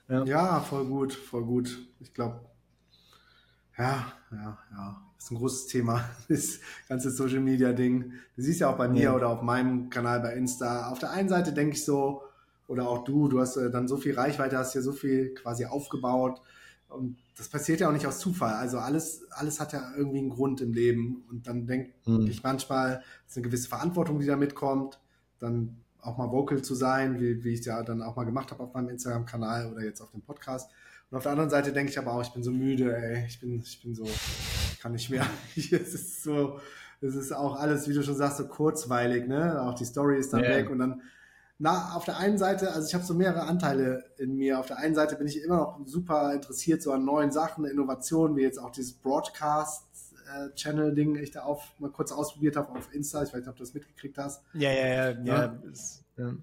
Ja, 0.08 0.24
ja 0.24 0.60
voll 0.62 0.84
gut, 0.84 1.12
voll 1.12 1.44
gut. 1.44 1.78
Ich 2.00 2.12
glaube, 2.12 2.40
ja, 3.78 4.12
ja, 4.30 4.58
ja. 4.72 5.02
Das 5.16 5.24
ist 5.26 5.30
ein 5.30 5.38
großes 5.38 5.66
Thema, 5.66 6.04
das 6.28 6.60
ganze 6.88 7.10
Social 7.10 7.40
Media 7.40 7.72
Ding. 7.72 8.12
Du 8.36 8.42
siehst 8.42 8.60
ja 8.60 8.70
auch 8.70 8.76
bei 8.76 8.88
mir 8.88 9.04
ja. 9.04 9.14
oder 9.14 9.28
auf 9.28 9.42
meinem 9.42 9.88
Kanal 9.90 10.20
bei 10.20 10.34
Insta. 10.34 10.90
Auf 10.90 10.98
der 10.98 11.10
einen 11.12 11.28
Seite 11.28 11.52
denke 11.52 11.76
ich 11.76 11.84
so, 11.84 12.22
oder 12.66 12.88
auch 12.88 13.04
du, 13.04 13.28
du 13.28 13.40
hast 13.40 13.56
äh, 13.56 13.70
dann 13.70 13.88
so 13.88 13.96
viel 13.96 14.14
Reichweite, 14.14 14.58
hast 14.58 14.74
ja 14.74 14.82
so 14.82 14.92
viel 14.92 15.34
quasi 15.34 15.66
aufgebaut. 15.66 16.40
Und 16.88 17.16
das 17.36 17.48
passiert 17.48 17.80
ja 17.80 17.88
auch 17.88 17.92
nicht 17.92 18.06
aus 18.06 18.18
Zufall. 18.18 18.54
Also 18.54 18.78
alles, 18.78 19.24
alles 19.30 19.60
hat 19.60 19.72
ja 19.72 19.92
irgendwie 19.96 20.18
einen 20.18 20.30
Grund 20.30 20.60
im 20.60 20.72
Leben. 20.72 21.24
Und 21.30 21.46
dann 21.46 21.66
denke 21.66 21.92
hm. 22.04 22.26
ich 22.26 22.42
manchmal, 22.42 23.02
es 23.26 23.32
ist 23.32 23.36
eine 23.38 23.46
gewisse 23.46 23.68
Verantwortung, 23.68 24.20
die 24.20 24.26
da 24.26 24.36
mitkommt. 24.36 25.00
Dann 25.38 25.76
auch 26.00 26.16
mal 26.16 26.30
vocal 26.30 26.62
zu 26.62 26.74
sein, 26.74 27.20
wie, 27.20 27.42
wie 27.42 27.54
ich 27.54 27.60
es 27.60 27.66
ja 27.66 27.82
dann 27.82 28.02
auch 28.02 28.16
mal 28.16 28.24
gemacht 28.24 28.50
habe 28.50 28.62
auf 28.62 28.74
meinem 28.74 28.90
Instagram-Kanal 28.90 29.72
oder 29.72 29.82
jetzt 29.82 30.00
auf 30.00 30.10
dem 30.10 30.20
Podcast. 30.22 30.70
Und 31.10 31.16
auf 31.16 31.22
der 31.22 31.32
anderen 31.32 31.50
Seite 31.50 31.72
denke 31.72 31.90
ich 31.90 31.98
aber 31.98 32.12
auch, 32.12 32.22
ich 32.22 32.32
bin 32.32 32.42
so 32.42 32.50
müde, 32.50 32.96
ey, 32.96 33.24
ich 33.26 33.40
bin, 33.40 33.60
ich 33.60 33.82
bin 33.82 33.94
so, 33.94 34.04
ich 34.04 34.80
kann 34.80 34.92
nicht 34.92 35.10
mehr. 35.10 35.26
es 35.56 35.72
ist 35.72 36.22
so, 36.22 36.60
es 37.00 37.14
ist 37.14 37.32
auch 37.32 37.56
alles, 37.56 37.88
wie 37.88 37.94
du 37.94 38.02
schon 38.02 38.16
sagst, 38.16 38.38
so 38.38 38.46
kurzweilig, 38.46 39.28
ne? 39.28 39.62
Auch 39.62 39.74
die 39.74 39.84
Story 39.84 40.18
ist 40.18 40.32
dann 40.32 40.40
yeah. 40.40 40.56
weg 40.56 40.70
und 40.70 40.78
dann, 40.78 41.02
na, 41.58 41.94
auf 41.94 42.04
der 42.04 42.18
einen 42.18 42.38
Seite, 42.38 42.72
also 42.72 42.88
ich 42.88 42.94
habe 42.94 43.04
so 43.04 43.14
mehrere 43.14 43.42
Anteile 43.42 44.02
in 44.18 44.34
mir. 44.36 44.58
Auf 44.58 44.66
der 44.66 44.78
einen 44.78 44.96
Seite 44.96 45.14
bin 45.16 45.28
ich 45.28 45.42
immer 45.42 45.56
noch 45.56 45.78
super 45.86 46.34
interessiert 46.34 46.82
so 46.82 46.92
an 46.92 47.04
neuen 47.04 47.30
Sachen, 47.30 47.64
Innovationen, 47.64 48.36
wie 48.36 48.42
jetzt 48.42 48.58
auch 48.58 48.72
dieses 48.72 48.94
Broadcast-Channel-Ding, 48.94 51.14
ich 51.16 51.30
da 51.30 51.42
auf, 51.42 51.74
mal 51.78 51.90
kurz 51.90 52.10
ausprobiert 52.10 52.56
habe 52.56 52.76
auf 52.76 52.92
Insta. 52.92 53.22
Ich 53.22 53.28
weiß 53.28 53.38
nicht, 53.40 53.48
ob 53.48 53.54
du 53.56 53.62
das 53.62 53.72
mitgekriegt 53.72 54.18
hast. 54.18 54.42
Ja, 54.52 54.72
ja, 54.72 54.86
ja, 54.86 55.10
ja. 55.22 55.54
ja. 56.16 56.34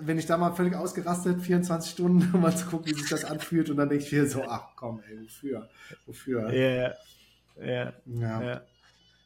Wenn 0.00 0.18
ich 0.18 0.26
da 0.26 0.36
mal 0.36 0.52
völlig 0.52 0.74
ausgerastet, 0.74 1.40
24 1.40 1.92
Stunden, 1.92 2.30
um 2.34 2.40
mal 2.40 2.56
zu 2.56 2.66
gucken, 2.66 2.86
wie 2.86 2.94
sich 2.94 3.08
das 3.08 3.24
anfühlt, 3.24 3.70
und 3.70 3.76
dann 3.76 3.88
denke 3.88 4.04
ich 4.04 4.12
mir 4.12 4.26
so, 4.26 4.42
ach 4.44 4.68
komm, 4.76 5.02
ey, 5.08 5.22
wofür? 5.22 5.68
Wofür? 6.06 6.52
Ja, 6.52 6.94
ja, 7.60 7.92
ja. 8.06 8.62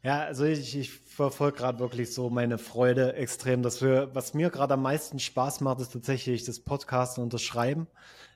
Ja, 0.07 0.21
also 0.21 0.45
ich, 0.45 0.77
ich 0.77 0.93
verfolge 0.93 1.59
gerade 1.59 1.81
wirklich 1.81 2.15
so 2.15 2.31
meine 2.31 2.59
Freude 2.59 3.15
extrem. 3.15 3.65
Dass 3.65 3.83
wir, 3.83 4.15
was 4.15 4.35
mir 4.35 4.51
gerade 4.51 4.75
am 4.75 4.83
meisten 4.83 5.19
Spaß 5.19 5.63
macht, 5.63 5.81
ist 5.81 5.95
tatsächlich 5.95 6.45
das 6.45 6.61
Podcasten 6.61 7.25
und 7.25 7.35
das 7.35 7.43
Schreiben. 7.43 7.89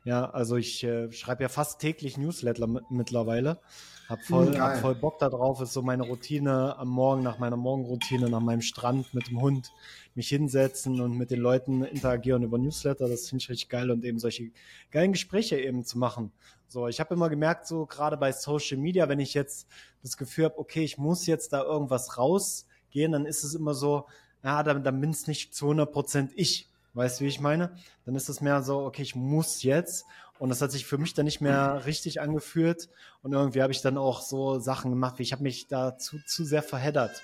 Ja, 0.03 0.29
also 0.31 0.57
ich 0.57 0.83
äh, 0.83 1.13
schreibe 1.13 1.45
ja 1.45 1.49
fast 1.49 1.81
täglich 1.81 2.19
Newsletter 2.19 2.67
mittlerweile. 2.91 3.61
Hab 4.11 4.25
voll, 4.25 4.59
hab 4.59 4.79
voll 4.79 4.97
Bock 4.97 5.21
darauf, 5.21 5.61
ist 5.61 5.73
so 5.73 5.83
meine 5.83 6.03
Routine 6.03 6.77
am 6.77 6.89
Morgen, 6.89 7.23
nach 7.23 7.39
meiner 7.39 7.57
Morgenroutine, 7.57 8.29
nach 8.29 8.41
meinem 8.41 8.61
Strand 8.61 9.15
mit 9.15 9.29
dem 9.29 9.41
Hund, 9.41 9.71
mich 10.17 10.29
hinsetzen 10.29 11.01
und 11.01 11.17
mit 11.17 11.31
den 11.31 11.39
Leuten 11.39 11.85
interagieren 11.85 12.43
über 12.43 12.59
Newsletter. 12.59 13.09
Das 13.09 13.29
finde 13.29 13.43
ich 13.43 13.49
richtig 13.49 13.69
geil 13.69 13.89
und 13.89 14.05
eben 14.05 14.19
solche 14.19 14.51
geilen 14.91 15.13
Gespräche 15.13 15.61
eben 15.61 15.85
zu 15.85 15.97
machen. 15.97 16.33
So, 16.67 16.89
ich 16.89 16.99
habe 16.99 17.15
immer 17.15 17.29
gemerkt, 17.29 17.69
so 17.69 17.87
gerade 17.87 18.17
bei 18.17 18.33
Social 18.33 18.79
Media, 18.79 19.09
wenn 19.09 19.21
ich 19.21 19.33
jetzt 19.33 19.69
das 20.03 20.17
Gefühl 20.17 20.47
habe, 20.47 20.59
okay, 20.59 20.83
ich 20.83 20.99
muss 20.99 21.27
jetzt 21.27 21.53
da 21.53 21.63
irgendwas 21.63 22.19
rausgehen, 22.19 23.13
dann 23.13 23.27
ist 23.27 23.45
es 23.45 23.55
immer 23.55 23.75
so, 23.75 24.07
ja, 24.43 24.65
dann, 24.65 24.83
dann 24.83 25.01
bin 25.01 25.11
es 25.11 25.29
nicht 25.29 25.55
zu 25.55 25.67
100 25.67 25.93
Prozent 25.93 26.33
ich. 26.35 26.69
Weißt 26.95 27.21
du, 27.21 27.25
wie 27.25 27.29
ich 27.29 27.41
meine? 27.41 27.77
Dann 28.05 28.17
ist 28.17 28.29
es 28.29 28.41
mehr 28.41 28.63
so, 28.63 28.81
okay, 28.81 29.03
ich 29.03 29.15
muss 29.15 29.63
jetzt. 29.63 30.05
Und 30.41 30.49
das 30.49 30.63
hat 30.63 30.73
sich 30.73 30.87
für 30.87 30.97
mich 30.97 31.13
dann 31.13 31.27
nicht 31.27 31.43
mehr 31.43 31.85
richtig 31.85 32.23
angefühlt. 32.23 32.89
Und 33.21 33.35
irgendwie 33.35 33.61
habe 33.61 33.73
ich 33.73 33.83
dann 33.83 33.99
auch 33.99 34.23
so 34.23 34.59
Sachen 34.59 34.91
gemacht, 34.91 35.19
wie 35.19 35.23
ich 35.23 35.33
habe 35.33 35.43
mich 35.43 35.69
da 35.69 35.99
zu, 35.99 36.17
zu 36.25 36.47
sehr 36.47 36.63
verheddert. 36.63 37.21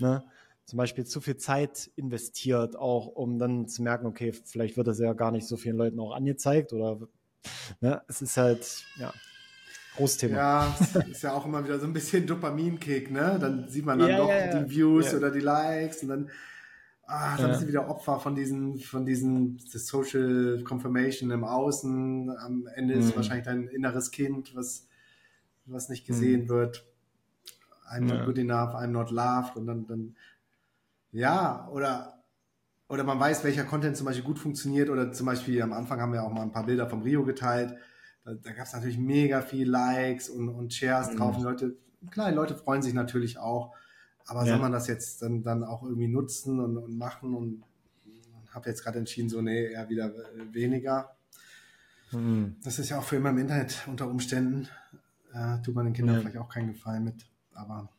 Ne? 0.00 0.24
Zum 0.64 0.76
Beispiel 0.76 1.06
zu 1.06 1.20
viel 1.20 1.36
Zeit 1.36 1.92
investiert, 1.94 2.74
auch 2.74 3.06
um 3.06 3.38
dann 3.38 3.68
zu 3.68 3.84
merken, 3.84 4.06
okay, 4.06 4.32
vielleicht 4.32 4.76
wird 4.76 4.88
das 4.88 4.98
ja 4.98 5.12
gar 5.12 5.30
nicht 5.30 5.46
so 5.46 5.56
vielen 5.56 5.76
Leuten 5.76 6.00
auch 6.00 6.12
angezeigt 6.12 6.72
oder 6.72 6.98
ne? 7.80 8.02
es 8.08 8.20
ist 8.20 8.36
halt, 8.36 8.84
ja, 8.98 9.14
Großthema. 9.96 10.36
Ja, 10.36 10.76
ist 11.08 11.22
ja 11.22 11.34
auch 11.34 11.46
immer 11.46 11.64
wieder 11.64 11.78
so 11.78 11.86
ein 11.86 11.92
bisschen 11.92 12.26
Dopaminkick, 12.26 13.12
ne? 13.12 13.38
Dann 13.40 13.68
sieht 13.68 13.86
man 13.86 14.00
dann 14.00 14.10
ja, 14.10 14.16
doch 14.16 14.28
ja. 14.28 14.60
die 14.60 14.70
Views 14.70 15.14
oder 15.14 15.30
die 15.30 15.40
Likes 15.40 16.02
und 16.02 16.08
dann 16.08 16.30
ah, 17.06 17.36
dann 17.36 17.46
ja. 17.46 17.48
bist 17.48 17.62
du 17.62 17.68
wieder 17.68 17.88
Opfer 17.88 18.18
von 18.20 18.34
diesen, 18.34 18.78
von 18.78 19.04
diesen 19.04 19.58
Social 19.58 20.62
Confirmation 20.64 21.30
im 21.30 21.44
Außen. 21.44 22.30
Am 22.30 22.66
Ende 22.74 22.94
mhm. 22.94 23.00
ist 23.00 23.16
wahrscheinlich 23.16 23.44
dein 23.44 23.68
inneres 23.68 24.10
Kind, 24.10 24.54
was, 24.54 24.86
was 25.64 25.88
nicht 25.88 26.06
gesehen 26.06 26.44
mhm. 26.44 26.48
wird. 26.48 26.84
I'm 27.90 28.00
not 28.00 28.18
ja. 28.18 28.24
good 28.24 28.38
enough, 28.38 28.74
I'm 28.74 28.88
not 28.88 29.10
loved. 29.10 29.56
Und 29.56 29.66
dann, 29.66 29.86
dann, 29.86 30.16
ja, 31.12 31.68
oder, 31.70 32.24
oder 32.88 33.04
man 33.04 33.18
weiß, 33.18 33.44
welcher 33.44 33.64
Content 33.64 33.96
zum 33.96 34.06
Beispiel 34.06 34.24
gut 34.24 34.38
funktioniert. 34.38 34.90
Oder 34.90 35.12
zum 35.12 35.26
Beispiel 35.26 35.62
am 35.62 35.72
Anfang 35.72 36.00
haben 36.00 36.12
wir 36.12 36.24
auch 36.24 36.32
mal 36.32 36.42
ein 36.42 36.52
paar 36.52 36.66
Bilder 36.66 36.88
vom 36.88 37.02
Rio 37.02 37.24
geteilt. 37.24 37.76
Da, 38.24 38.34
da 38.34 38.52
gab 38.52 38.66
es 38.66 38.72
natürlich 38.72 38.98
mega 38.98 39.40
viel 39.40 39.68
Likes 39.68 40.28
und, 40.28 40.48
und 40.48 40.74
Shares 40.74 41.12
mhm. 41.12 41.16
drauf. 41.18 41.36
Und 41.36 41.44
Leute, 41.44 41.76
klar, 42.10 42.32
Leute 42.32 42.56
freuen 42.56 42.82
sich 42.82 42.94
natürlich 42.94 43.38
auch. 43.38 43.72
Aber 44.26 44.44
ja. 44.44 44.52
soll 44.52 44.58
man 44.58 44.72
das 44.72 44.88
jetzt 44.88 45.22
dann, 45.22 45.42
dann 45.42 45.64
auch 45.64 45.82
irgendwie 45.82 46.08
nutzen 46.08 46.60
und, 46.60 46.76
und 46.76 46.98
machen 46.98 47.34
und 47.34 47.62
habe 48.50 48.68
jetzt 48.68 48.82
gerade 48.82 48.98
entschieden, 48.98 49.28
so, 49.28 49.40
nee, 49.42 49.72
eher 49.72 49.88
wieder 49.88 50.06
äh, 50.06 50.52
weniger. 50.52 51.16
Mhm. 52.10 52.56
Das 52.64 52.78
ist 52.78 52.88
ja 52.88 52.98
auch 52.98 53.04
für 53.04 53.16
immer 53.16 53.30
im 53.30 53.38
Internet 53.38 53.84
unter 53.86 54.08
Umständen. 54.08 54.68
Äh, 55.32 55.60
tut 55.62 55.74
man 55.74 55.84
den 55.84 55.94
Kindern 55.94 56.16
ja. 56.16 56.20
vielleicht 56.22 56.38
auch 56.38 56.48
keinen 56.48 56.72
Gefallen 56.72 57.04
mit. 57.04 57.26
Aber 57.52 57.90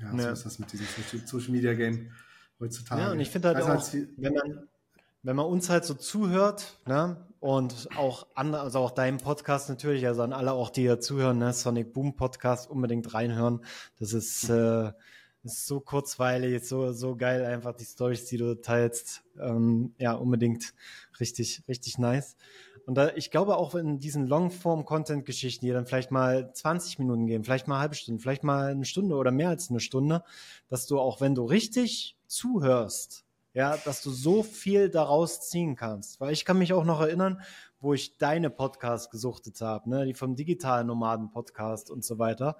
ja, 0.00 0.10
so 0.10 0.18
ja. 0.18 0.30
ist 0.30 0.46
das 0.46 0.58
mit 0.58 0.72
diesem 0.72 0.86
Social 1.26 1.50
Media 1.50 1.74
Game 1.74 2.10
heutzutage. 2.58 3.02
Ja, 3.02 3.12
und 3.12 3.20
ich 3.20 3.30
finde 3.30 3.48
halt 3.48 3.58
also 3.58 3.72
auch, 3.72 3.92
wenn 4.16 4.32
man, 4.32 4.68
wenn 5.22 5.36
man 5.36 5.46
uns 5.46 5.68
halt 5.68 5.84
so 5.84 5.94
zuhört, 5.94 6.80
ne, 6.86 7.16
und 7.40 7.88
auch 7.96 8.26
andere, 8.34 8.62
also 8.62 8.78
auch 8.78 8.90
deinem 8.90 9.18
Podcast 9.18 9.68
natürlich, 9.68 10.06
also 10.06 10.22
an 10.22 10.32
alle 10.32 10.52
auch, 10.52 10.70
die 10.70 10.82
hier 10.82 11.00
zuhören, 11.00 11.38
ne, 11.38 11.52
Sonic 11.52 11.92
Boom 11.92 12.16
Podcast 12.16 12.70
unbedingt 12.70 13.12
reinhören. 13.12 13.64
Das 13.98 14.12
ist, 14.12 14.48
äh, 14.48 14.92
ist 15.52 15.66
so 15.66 15.80
kurzweilig, 15.80 16.66
so, 16.66 16.92
so 16.92 17.16
geil, 17.16 17.44
einfach 17.44 17.74
die 17.74 17.84
Stories, 17.84 18.26
die 18.26 18.36
du 18.36 18.60
teilst. 18.60 19.22
Ähm, 19.40 19.94
ja, 19.98 20.12
unbedingt 20.12 20.74
richtig, 21.20 21.62
richtig 21.68 21.98
nice. 21.98 22.36
Und 22.86 22.94
da, 22.94 23.10
ich 23.16 23.30
glaube 23.30 23.56
auch 23.56 23.74
in 23.74 23.98
diesen 23.98 24.26
Longform-Content-Geschichten, 24.26 25.66
die 25.66 25.72
dann 25.72 25.86
vielleicht 25.86 26.12
mal 26.12 26.52
20 26.52 27.00
Minuten 27.00 27.26
gehen, 27.26 27.42
vielleicht 27.42 27.66
mal 27.66 27.80
halbe 27.80 27.96
Stunde, 27.96 28.22
vielleicht 28.22 28.44
mal 28.44 28.70
eine 28.70 28.84
Stunde 28.84 29.16
oder 29.16 29.32
mehr 29.32 29.48
als 29.48 29.70
eine 29.70 29.80
Stunde, 29.80 30.22
dass 30.68 30.86
du 30.86 31.00
auch, 31.00 31.20
wenn 31.20 31.34
du 31.34 31.44
richtig 31.44 32.16
zuhörst, 32.26 33.24
ja, 33.54 33.76
dass 33.78 34.02
du 34.02 34.10
so 34.10 34.42
viel 34.42 34.88
daraus 34.88 35.48
ziehen 35.48 35.74
kannst. 35.74 36.20
Weil 36.20 36.32
ich 36.32 36.44
kann 36.44 36.58
mich 36.58 36.72
auch 36.72 36.84
noch 36.84 37.00
erinnern, 37.00 37.40
wo 37.80 37.92
ich 37.92 38.18
deine 38.18 38.50
Podcasts 38.50 39.10
gesuchtet 39.10 39.60
habe, 39.60 39.90
ne, 39.90 40.06
die 40.06 40.14
vom 40.14 40.36
digitalen 40.36 40.86
Nomaden 40.86 41.30
Podcast 41.30 41.90
und 41.90 42.04
so 42.04 42.18
weiter 42.18 42.56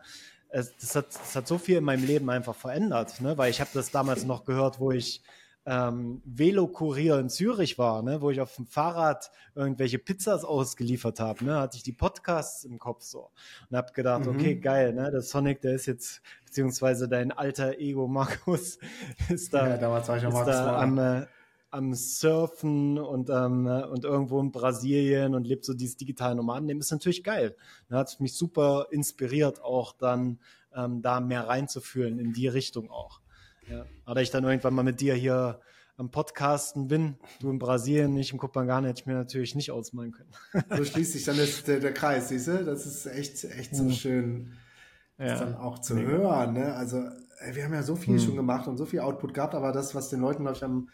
es, 0.51 0.77
das, 0.77 0.97
hat, 0.97 1.07
das 1.15 1.37
hat 1.37 1.47
so 1.47 1.59
viel 1.59 1.79
in 1.79 1.85
meinem 1.85 2.05
Leben 2.05 2.31
einfach 2.31 2.55
verändert, 2.55 3.21
ne? 3.21 3.37
weil 3.37 3.51
ich 3.51 3.61
habe 3.61 3.71
das 3.75 3.91
damals 3.91 4.25
noch 4.25 4.45
gehört, 4.45 4.81
wo 4.81 4.93
ich 4.93 5.23
ähm, 5.67 6.23
Velokurier 6.25 7.19
in 7.19 7.29
Zürich 7.29 7.77
war, 7.77 8.03
ne, 8.03 8.21
wo 8.21 8.31
ich 8.31 8.41
auf 8.41 8.55
dem 8.55 8.67
Fahrrad 8.67 9.33
irgendwelche 9.57 9.99
Pizzas 9.99 10.45
ausgeliefert 10.45 11.19
habe, 11.19 11.45
ne, 11.45 11.59
hatte 11.59 11.77
ich 11.77 11.83
die 11.83 11.93
Podcasts 11.93 12.65
im 12.65 12.79
Kopf 12.79 13.03
so. 13.03 13.31
Und 13.69 13.77
habe 13.77 13.93
gedacht, 13.93 14.27
mhm. 14.27 14.37
okay, 14.37 14.55
geil, 14.55 14.93
ne, 14.93 15.11
der 15.11 15.23
Sonic, 15.23 15.61
der 15.63 15.75
ist 15.75 15.87
jetzt 15.87 16.23
beziehungsweise 16.45 17.09
dein 17.09 17.33
alter 17.33 17.79
Ego 17.79 18.07
Markus 18.07 18.79
ist 19.29 19.53
da, 19.53 19.69
ja, 19.69 19.77
damals 19.77 20.09
war 20.09 20.17
ich 20.17 20.23
ist 20.23 20.33
Markus 20.33 20.55
da 20.55 20.81
am, 20.81 20.99
äh, 20.99 21.27
am 21.77 21.95
Surfen 21.95 22.99
und, 22.99 23.29
ähm, 23.29 23.67
und 23.67 24.05
irgendwo 24.05 24.41
in 24.41 24.51
Brasilien 24.51 25.35
und 25.35 25.47
lebt 25.47 25.65
so 25.65 25.75
dieses 25.75 25.97
digitale 25.97 26.35
Nomadenleben, 26.35 26.81
ist 26.81 26.91
natürlich 26.91 27.23
geil. 27.23 27.55
Da 27.89 27.99
hat 27.99 28.19
mich 28.19 28.35
super 28.35 28.87
inspiriert, 28.91 29.63
auch 29.63 29.93
dann 29.93 30.39
ähm, 30.75 31.03
da 31.03 31.21
mehr 31.21 31.47
reinzufühlen 31.47 32.19
in 32.19 32.33
die 32.33 32.49
Richtung 32.49 32.91
auch. 32.91 33.21
Ja. 33.71 33.85
Aber 34.05 34.23
ich 34.23 34.31
dann 34.31 34.45
irgendwann 34.45 34.75
mal 34.75 34.83
mit 34.83 35.01
dir 35.01 35.15
hier 35.15 35.61
am 35.99 36.11
Podcasten 36.11 36.89
bin, 36.89 37.17
du 37.41 37.51
in 37.51 37.59
Brasilien, 37.59 38.13
nicht 38.15 38.33
im 38.33 38.39
Kupangane, 38.39 38.89
hätte 38.89 39.01
ich 39.01 39.07
mir 39.07 39.15
natürlich 39.15 39.55
nicht 39.55 39.71
ausmalen 39.71 40.13
können. 40.13 40.31
so 40.77 40.85
schließt 40.85 41.13
sich 41.13 41.25
dann 41.25 41.37
das, 41.37 41.65
der, 41.65 41.81
der 41.81 41.95
Kreis, 41.95 42.29
siehst 42.29 42.49
du? 42.49 42.65
Das 42.65 42.87
ist 42.87 43.07
echt, 43.07 43.45
echt 43.45 43.75
so 43.75 43.91
schön, 43.91 44.53
das 45.17 45.41
ja. 45.41 45.47
dann 45.47 45.57
auch 45.57 45.79
zu 45.79 45.95
Mega. 45.95 46.09
hören. 46.09 46.53
Ne? 46.53 46.75
Also, 46.75 46.99
ey, 47.39 47.55
wir 47.55 47.65
haben 47.65 47.73
ja 47.73 47.83
so 47.83 47.97
viel 47.97 48.15
mhm. 48.15 48.21
schon 48.21 48.37
gemacht 48.37 48.67
und 48.69 48.77
so 48.77 48.85
viel 48.85 49.01
Output 49.01 49.33
gehabt, 49.33 49.55
aber 49.55 49.73
das, 49.73 49.95
was 49.95 50.11
den 50.11 50.21
Leuten, 50.21 50.43
glaube 50.43 50.57
ich, 50.57 50.65
am 50.65 50.89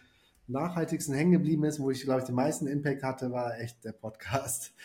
nachhaltigsten 0.53 1.15
hängen 1.15 1.33
geblieben 1.33 1.65
ist, 1.65 1.81
wo 1.81 1.91
ich, 1.91 2.03
glaube 2.03 2.21
ich, 2.21 2.27
den 2.27 2.35
meisten 2.35 2.67
Impact 2.67 3.03
hatte, 3.03 3.33
war 3.33 3.59
echt 3.59 3.85
der 3.85 3.93
Podcast. 3.93 4.73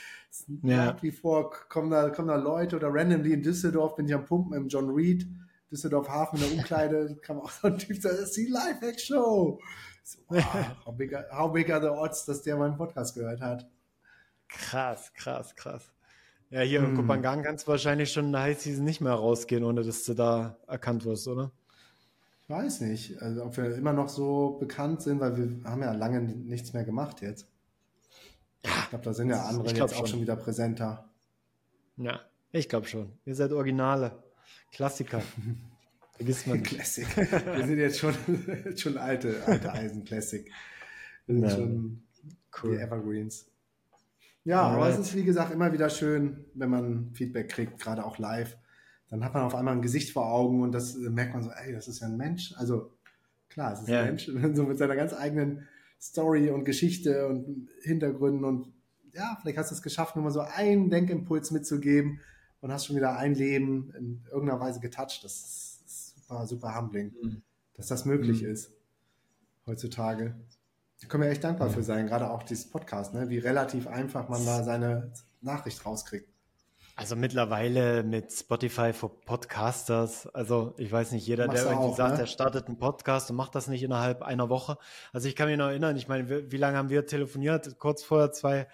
Ja. 0.62 0.94
Nach 0.94 1.02
wie 1.02 1.10
vor 1.10 1.50
kommen 1.68 1.90
da, 1.90 2.12
kommen 2.12 2.28
da 2.28 2.36
Leute 2.36 2.76
oder 2.76 2.90
randomly 2.94 3.34
in 3.34 3.42
Düsseldorf 3.42 3.96
bin 3.96 4.06
ich 4.06 4.14
am 4.14 4.24
Pumpen 4.24 4.54
im 4.54 4.68
John 4.68 4.92
Reed 4.92 5.26
Düsseldorf 5.72 6.08
Hafen 6.10 6.42
in 6.42 6.50
der 6.50 6.58
Umkleide 6.58 7.18
kam 7.22 7.40
auch 7.40 7.52
so 7.52 7.68
ein 7.68 7.78
Typ, 7.78 8.02
das 8.02 8.20
ist 8.20 8.38
die 8.38 8.48
Live-Hack-Show. 8.48 9.60
So, 10.04 10.20
wow, 10.30 10.44
how, 10.86 10.96
big 10.96 11.14
are, 11.14 11.26
how 11.32 11.52
big 11.52 11.70
are 11.70 11.82
the 11.82 11.90
odds, 11.90 12.26
dass 12.26 12.42
der 12.42 12.56
meinen 12.56 12.78
Podcast 12.78 13.16
gehört 13.16 13.42
hat? 13.42 13.70
Krass, 14.48 15.12
krass, 15.14 15.56
krass. 15.56 15.92
Ja, 16.50 16.62
hier 16.62 16.82
hm. 16.82 16.92
in 16.92 16.96
Kopangan 16.96 17.44
kannst 17.44 17.68
du 17.68 17.72
wahrscheinlich 17.72 18.14
schon 18.14 18.28
in 18.28 18.32
der 18.32 18.42
High 18.42 18.60
Season 18.60 18.86
nicht 18.86 19.02
mehr 19.02 19.14
rausgehen, 19.14 19.66
ohne 19.66 19.84
dass 19.84 20.06
du 20.06 20.14
da 20.14 20.58
erkannt 20.68 21.04
wirst, 21.04 21.28
oder? 21.28 21.52
Ich 22.48 22.56
weiß 22.56 22.80
nicht, 22.82 23.22
also 23.22 23.44
ob 23.44 23.58
wir 23.58 23.76
immer 23.76 23.92
noch 23.92 24.08
so 24.08 24.52
bekannt 24.58 25.02
sind, 25.02 25.20
weil 25.20 25.36
wir 25.36 25.70
haben 25.70 25.82
ja 25.82 25.92
lange 25.92 26.22
nichts 26.22 26.72
mehr 26.72 26.86
gemacht 26.86 27.20
jetzt. 27.22 27.46
Ich 28.64 28.90
glaube, 28.90 29.04
da 29.04 29.14
sind 29.14 29.30
ja 29.30 29.44
andere 29.44 29.68
jetzt 29.68 29.82
auch 29.82 29.98
schon. 29.98 30.08
schon 30.08 30.22
wieder 30.22 30.38
präsenter. 30.38 31.10
Ja, 31.98 32.22
ich 32.54 32.70
glaube 32.70 32.88
schon. 32.88 33.12
Ihr 33.26 33.36
seid 33.36 33.52
Originale. 33.52 34.24
Klassiker. 34.72 35.22
Vergisst 36.16 36.48
man 36.48 36.60
nicht. 36.60 36.70
Classic. 36.74 37.06
Wir 37.18 37.68
sind 37.68 37.80
jetzt 37.80 38.00
schon, 38.00 38.16
schon 38.78 38.98
alte, 38.98 39.44
alte 39.46 39.74
Eisen-Classic. 39.74 40.50
Wir 41.26 41.36
sind 41.36 41.44
ja. 41.44 41.50
schon 41.50 42.04
cool. 42.64 42.78
die 42.78 42.82
Evergreens. 42.82 43.46
Ja, 44.46 44.64
Alright. 44.64 44.78
aber 44.78 44.90
es 44.90 45.00
ist 45.00 45.16
wie 45.16 45.26
gesagt 45.26 45.52
immer 45.52 45.74
wieder 45.74 45.90
schön, 45.90 46.46
wenn 46.54 46.70
man 46.70 47.12
Feedback 47.14 47.50
kriegt, 47.50 47.78
gerade 47.82 48.06
auch 48.06 48.18
live. 48.18 48.58
Dann 49.10 49.24
hat 49.24 49.34
man 49.34 49.44
auf 49.44 49.56
einmal 49.56 49.74
ein 49.74 49.82
Gesicht 49.82 50.12
vor 50.12 50.32
Augen 50.32 50.62
und 50.62 50.72
das 50.72 50.96
äh, 50.96 51.10
merkt 51.10 51.34
man 51.34 51.44
so, 51.44 51.50
ey, 51.52 51.72
das 51.74 51.88
ist 51.88 52.02
ja 52.02 52.08
ein 52.08 52.18
Mensch. 52.18 52.54
Also 52.58 52.92
klar, 53.50 53.74
es 53.74 53.82
ist 53.82 53.90
ja. 53.90 54.02
ein 54.02 54.08
Mensch, 54.08 54.26
so 54.56 54.64
mit 54.64 54.78
seiner 54.78 54.96
ganz 54.96 55.14
eigenen 55.14 55.68
Story 56.00 56.50
und 56.50 56.66
Geschichte 56.66 57.28
und 57.28 57.70
Hintergründen 57.82 58.44
und 58.44 58.74
ja, 59.14 59.38
vielleicht 59.42 59.58
hast 59.58 59.72
du 59.72 59.76
es 59.76 59.82
geschafft, 59.82 60.16
nur 60.16 60.26
mal 60.26 60.32
so 60.32 60.42
einen 60.42 60.92
Denkimpuls 60.92 61.50
mitzugeben 61.50 62.20
und 62.62 62.72
hast 62.72 62.86
schon 62.86 62.96
wieder 62.96 63.18
ein 63.18 63.34
Leben 63.34 63.92
in 63.98 64.24
irgendeiner 64.32 64.60
Weise 64.60 64.80
getoucht. 64.80 65.24
Das 65.24 65.34
ist 65.34 66.16
super, 66.16 66.46
super 66.46 66.78
humbling, 66.78 67.14
mhm. 67.22 67.42
dass 67.76 67.88
das 67.88 68.06
möglich 68.06 68.44
mhm. 68.44 68.50
ist 68.50 68.72
heutzutage. 69.66 70.36
Da 71.02 71.08
können 71.08 71.24
wir 71.24 71.30
echt 71.30 71.44
dankbar 71.44 71.70
mhm. 71.70 71.74
für 71.74 71.84
sein, 71.84 72.08
gerade 72.08 72.30
auch 72.30 72.44
dieses 72.44 72.70
Podcast, 72.70 73.14
ne? 73.14 73.30
wie 73.30 73.40
relativ 73.40 73.88
einfach 73.88 74.30
man 74.30 74.46
da 74.46 74.64
seine 74.64 75.12
Nachricht 75.42 75.84
rauskriegt. 75.86 76.30
Also 77.00 77.16
mittlerweile 77.16 78.02
mit 78.02 78.34
Spotify 78.34 78.92
für 78.92 79.08
Podcasters, 79.08 80.26
also 80.34 80.74
ich 80.80 80.92
weiß 80.92 81.12
nicht, 81.12 81.28
jeder, 81.28 81.48
der 81.48 81.66
irgendwie 81.66 81.90
auch, 81.90 81.96
sagt, 81.96 82.16
ne? 82.16 82.22
er 82.22 82.26
startet 82.26 82.66
einen 82.66 82.80
Podcast 82.80 83.30
und 83.30 83.36
macht 83.36 83.54
das 83.54 83.68
nicht 83.68 83.84
innerhalb 83.84 84.24
einer 84.24 84.50
Woche. 84.50 84.80
Also 85.14 85.28
ich 85.28 85.36
kann 85.36 85.48
mich 85.48 85.60
noch 85.60 85.68
erinnern, 85.68 85.96
ich 85.96 86.08
meine, 86.08 86.28
wie, 86.28 86.52
wie 86.52 86.58
lange 86.58 86.76
haben 86.76 86.90
wir 86.90 87.06
telefoniert? 87.06 87.78
Kurz 87.78 88.04
vor 88.04 88.32
zwei, 88.32 88.68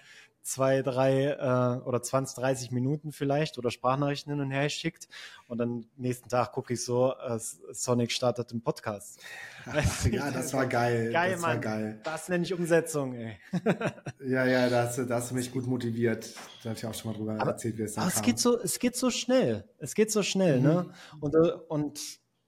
zwei, 0.43 0.81
drei 0.81 1.29
äh, 1.31 1.87
oder 1.87 2.01
20, 2.01 2.35
30 2.35 2.71
Minuten 2.71 3.11
vielleicht 3.11 3.57
oder 3.57 3.71
Sprachnachrichten 3.71 4.31
hin 4.31 4.41
und 4.41 4.51
her 4.51 4.69
schickt 4.69 5.07
und 5.47 5.57
dann 5.57 5.85
nächsten 5.95 6.29
Tag 6.29 6.51
gucke 6.51 6.73
ich 6.73 6.83
so, 6.83 7.13
äh, 7.13 7.39
Sonic 7.39 8.11
startet 8.11 8.51
einen 8.51 8.61
Podcast. 8.61 9.19
ja, 10.11 10.29
das 10.31 10.53
war 10.53 10.67
geil. 10.67 11.09
Geil, 11.13 11.31
das 11.31 11.41
Mann. 11.41 11.51
War 11.51 11.57
geil. 11.57 12.01
Das 12.03 12.29
nenne 12.29 12.43
ich 12.43 12.53
Umsetzung, 12.53 13.15
ey. 13.15 13.37
ja, 14.25 14.45
ja, 14.45 14.69
da 14.69 14.83
hast, 14.83 14.97
da 14.97 15.15
hast 15.15 15.31
du 15.31 15.35
mich 15.35 15.51
gut 15.51 15.65
motiviert. 15.65 16.33
Da 16.61 16.69
habe 16.69 16.77
ich 16.77 16.85
auch 16.85 16.93
schon 16.93 17.11
mal 17.11 17.17
drüber 17.17 17.39
aber, 17.39 17.51
erzählt, 17.51 17.77
wie 17.77 17.83
es 17.83 17.93
dann 17.93 18.03
aber 18.03 18.11
kam. 18.11 18.19
Es 18.19 18.25
geht 18.25 18.39
so, 18.39 18.59
es 18.59 18.79
geht 18.79 18.95
so 18.95 19.09
schnell. 19.09 19.63
Es 19.79 19.95
geht 19.95 20.11
so 20.11 20.23
schnell, 20.23 20.59
ne? 20.59 20.69
mhm. 20.69 20.89
ne? 20.89 20.93
Und, 21.21 21.35
äh, 21.35 21.51
und 21.69 21.99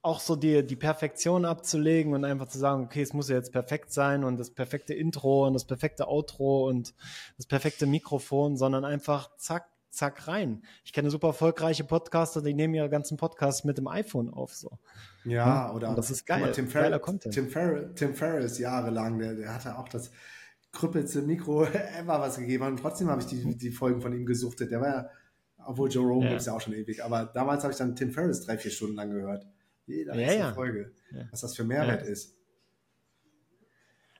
auch 0.05 0.19
so 0.19 0.35
die, 0.35 0.63
die 0.63 0.75
Perfektion 0.75 1.45
abzulegen 1.45 2.13
und 2.13 2.25
einfach 2.25 2.47
zu 2.47 2.59
sagen, 2.59 2.83
okay, 2.83 3.01
es 3.01 3.13
muss 3.13 3.27
ja 3.27 3.37
jetzt 3.37 3.51
perfekt 3.51 3.91
sein 3.91 4.23
und 4.23 4.37
das 4.37 4.51
perfekte 4.51 4.93
Intro 4.93 5.47
und 5.47 5.53
das 5.53 5.65
perfekte 5.65 6.07
Outro 6.07 6.69
und 6.69 6.93
das 7.37 7.47
perfekte 7.47 7.87
Mikrofon, 7.87 8.55
sondern 8.55 8.85
einfach 8.85 9.35
zack, 9.37 9.67
zack 9.89 10.27
rein. 10.27 10.61
Ich 10.83 10.93
kenne 10.93 11.09
super 11.09 11.29
erfolgreiche 11.29 11.83
Podcaster, 11.85 12.43
die 12.43 12.53
nehmen 12.53 12.75
ihre 12.75 12.89
ganzen 12.89 13.17
Podcasts 13.17 13.63
mit 13.63 13.79
dem 13.79 13.87
iPhone 13.87 14.29
auf. 14.29 14.53
So. 14.53 14.77
Ja, 15.23 15.73
oder 15.73 15.89
und 15.89 15.97
das 15.97 16.11
ist 16.11 16.27
geil. 16.27 16.51
Tim, 16.51 16.67
Fer 16.67 17.01
Tim, 17.31 17.49
Fer 17.49 17.95
Tim 17.95 18.13
Ferriss 18.13 18.59
jahrelang, 18.59 19.17
der, 19.17 19.33
der 19.33 19.55
hatte 19.55 19.75
auch 19.75 19.89
das 19.89 20.11
krüppelste 20.71 21.23
Mikro 21.23 21.65
ever 21.99 22.19
was 22.19 22.37
gegeben 22.37 22.65
und 22.65 22.77
trotzdem 22.77 23.09
habe 23.09 23.21
ich 23.21 23.27
die, 23.27 23.57
die 23.57 23.71
Folgen 23.71 24.01
von 24.01 24.13
ihm 24.13 24.27
gesuchtet. 24.27 24.69
Der 24.69 24.81
war 24.81 24.87
ja, 24.87 25.09
obwohl 25.65 25.89
Joe 25.89 26.05
Rogan 26.05 26.25
ja. 26.25 26.29
gibt 26.29 26.41
es 26.41 26.45
ja 26.45 26.53
auch 26.53 26.61
schon 26.61 26.73
ewig, 26.73 27.03
aber 27.03 27.25
damals 27.25 27.63
habe 27.63 27.71
ich 27.71 27.79
dann 27.79 27.95
Tim 27.95 28.11
Ferriss 28.11 28.45
drei, 28.45 28.59
vier 28.59 28.69
Stunden 28.69 28.97
lang 28.97 29.09
gehört. 29.09 29.47
Jede 29.87 30.19
ja, 30.19 30.33
ja. 30.33 30.53
Folge. 30.53 30.91
Ja. 31.11 31.27
Was 31.31 31.41
das 31.41 31.55
für 31.55 31.63
Mehrwert 31.63 32.03
ist. 32.03 32.35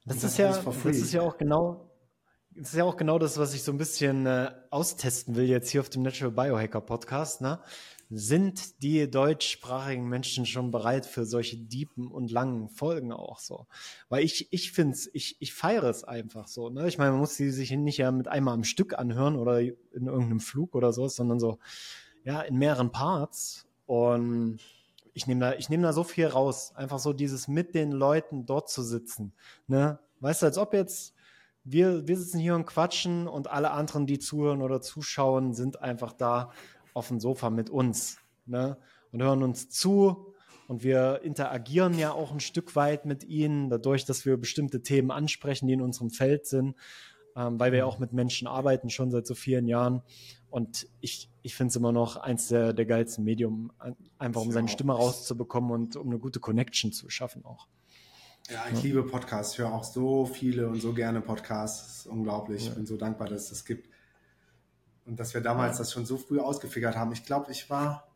Das, 0.06 0.18
das 0.18 0.32
ist 0.32 0.38
ja, 0.38 0.62
das 0.62 0.86
ist 0.86 1.14
ja 1.14 1.22
auch 1.22 1.38
genau, 1.38 1.90
das 2.52 2.70
ist 2.70 2.76
ja 2.76 2.84
auch 2.84 2.96
genau 2.96 3.18
das, 3.18 3.40
was 3.40 3.56
ich 3.56 3.64
so 3.64 3.72
ein 3.72 3.80
bisschen 3.80 4.28
äh, 4.28 4.52
austesten 4.70 5.36
will 5.36 5.46
jetzt 5.46 5.70
hier 5.72 5.82
auf 5.82 5.90
dem 5.90 6.04
Natural 6.04 6.32
Biohacker 6.32 6.80
Podcast. 6.80 7.42
Ne? 7.42 7.60
Sind 8.12 8.84
die 8.84 9.10
deutschsprachigen 9.10 10.08
Menschen 10.08 10.46
schon 10.46 10.70
bereit 10.70 11.08
für 11.08 11.26
solche 11.26 11.58
deepen 11.58 12.08
und 12.08 12.30
langen 12.30 12.70
Folgen 12.70 13.12
auch 13.12 13.40
so? 13.40 13.66
Weil 14.08 14.24
ich, 14.24 14.54
ich 14.54 14.72
finde 14.72 14.94
es, 14.94 15.10
ich, 15.12 15.38
ich 15.40 15.56
feiere 15.56 15.86
es 15.86 16.04
einfach 16.04 16.48
so. 16.48 16.70
Ne? 16.70 16.88
Ich 16.88 17.00
meine, 17.00 17.12
man 17.12 17.20
muss 17.20 17.36
sie 17.36 17.50
sich 17.50 17.72
nicht 17.72 17.98
ja 17.98 18.12
mit 18.12 18.28
einmal 18.28 18.54
am 18.54 18.64
Stück 18.64 18.94
anhören 18.94 19.36
oder 19.36 19.60
in 19.60 19.76
irgendeinem 20.06 20.40
Flug 20.40 20.76
oder 20.76 20.94
so, 20.94 21.08
sondern 21.08 21.40
so, 21.40 21.58
ja, 22.24 22.42
in 22.42 22.58
mehreren 22.58 22.92
Parts. 22.92 23.66
Und 23.88 24.60
ich 25.16 25.28
nehme 25.28 25.40
da, 25.40 25.54
ich 25.54 25.70
nehme 25.70 25.84
da 25.84 25.94
so 25.94 26.04
viel 26.04 26.28
raus. 26.28 26.74
Einfach 26.76 27.00
so 27.00 27.14
dieses 27.14 27.48
mit 27.48 27.74
den 27.74 27.92
Leuten 27.92 28.46
dort 28.46 28.70
zu 28.70 28.84
sitzen. 28.84 29.34
Ne? 29.66 29.98
Weißt 30.20 30.42
du, 30.42 30.46
als 30.46 30.58
ob 30.58 30.74
jetzt 30.74 31.16
wir, 31.64 32.06
wir 32.08 32.18
sitzen 32.18 32.38
hier 32.38 32.54
und 32.54 32.66
quatschen 32.66 33.28
und 33.28 33.50
alle 33.50 33.72
anderen, 33.72 34.06
die 34.06 34.20
zuhören 34.20 34.62
oder 34.62 34.82
zuschauen, 34.82 35.54
sind 35.54 35.82
einfach 35.82 36.12
da 36.12 36.52
auf 36.94 37.08
dem 37.08 37.22
Sofa 37.22 37.50
mit 37.50 37.70
uns. 37.70 38.18
Ne? 38.46 38.78
Und 39.14 39.24
hören 39.24 39.42
uns 39.42 39.70
zu. 39.70 40.34
Und 40.68 40.84
wir 40.84 41.22
interagieren 41.24 41.98
ja 41.98 42.12
auch 42.12 42.32
ein 42.32 42.42
Stück 42.42 42.76
weit 42.76 43.06
mit 43.06 43.24
ihnen, 43.24 43.70
dadurch, 43.70 44.04
dass 44.04 44.26
wir 44.26 44.36
bestimmte 44.36 44.84
Themen 44.84 45.12
ansprechen, 45.12 45.68
die 45.68 45.74
in 45.74 45.82
unserem 45.82 46.10
Feld 46.10 46.46
sind, 46.46 46.76
ähm, 47.36 47.60
weil 47.60 47.72
wir 47.72 47.80
ja 47.80 47.86
auch 47.86 48.00
mit 48.00 48.14
Menschen 48.14 48.48
arbeiten, 48.48 48.90
schon 48.90 49.12
seit 49.12 49.28
so 49.28 49.36
vielen 49.36 49.68
Jahren. 49.68 50.02
Und 50.50 50.88
ich, 51.02 51.30
ich 51.42 51.56
finde 51.56 51.70
es 51.70 51.76
immer 51.76 51.92
noch 51.92 52.16
eins 52.16 52.48
der, 52.48 52.74
der 52.74 52.86
geilsten 52.86 53.24
Medium, 53.24 53.72
einfach 54.18 54.42
um 54.42 54.52
seine 54.52 54.70
Stimme 54.70 54.94
rauszubekommen 54.94 55.72
und 55.72 55.96
um 55.96 56.08
eine 56.08 56.20
gute 56.20 56.40
Connection 56.40 56.92
zu 56.92 57.10
schaffen 57.10 57.44
auch. 57.44 57.68
Ja, 58.50 58.64
ich 58.72 58.78
ja. 58.78 58.84
liebe 58.84 59.04
Podcasts, 59.04 59.54
ich 59.54 59.60
höre 59.60 59.74
auch 59.74 59.84
so 59.84 60.26
viele 60.26 60.68
und 60.70 60.80
so 60.80 60.94
gerne 60.94 61.20
Podcasts. 61.20 61.86
Das 61.86 61.98
ist 61.98 62.06
unglaublich. 62.08 62.64
Ja. 62.64 62.70
Ich 62.70 62.76
bin 62.76 62.86
so 62.86 62.96
dankbar, 62.96 63.28
dass 63.28 63.44
es 63.44 63.50
das 63.50 63.66
gibt. 63.66 63.90
Und 65.06 65.20
dass 65.20 65.34
wir 65.34 65.42
damals 65.42 65.74
ja. 65.74 65.80
das 65.80 65.92
schon 65.92 66.06
so 66.06 66.18
früh 66.18 66.40
ausgefigert 66.40 66.96
haben. 66.96 67.12
Ich 67.12 67.26
glaube, 67.26 67.52
ich 67.52 67.70
war 67.70 68.08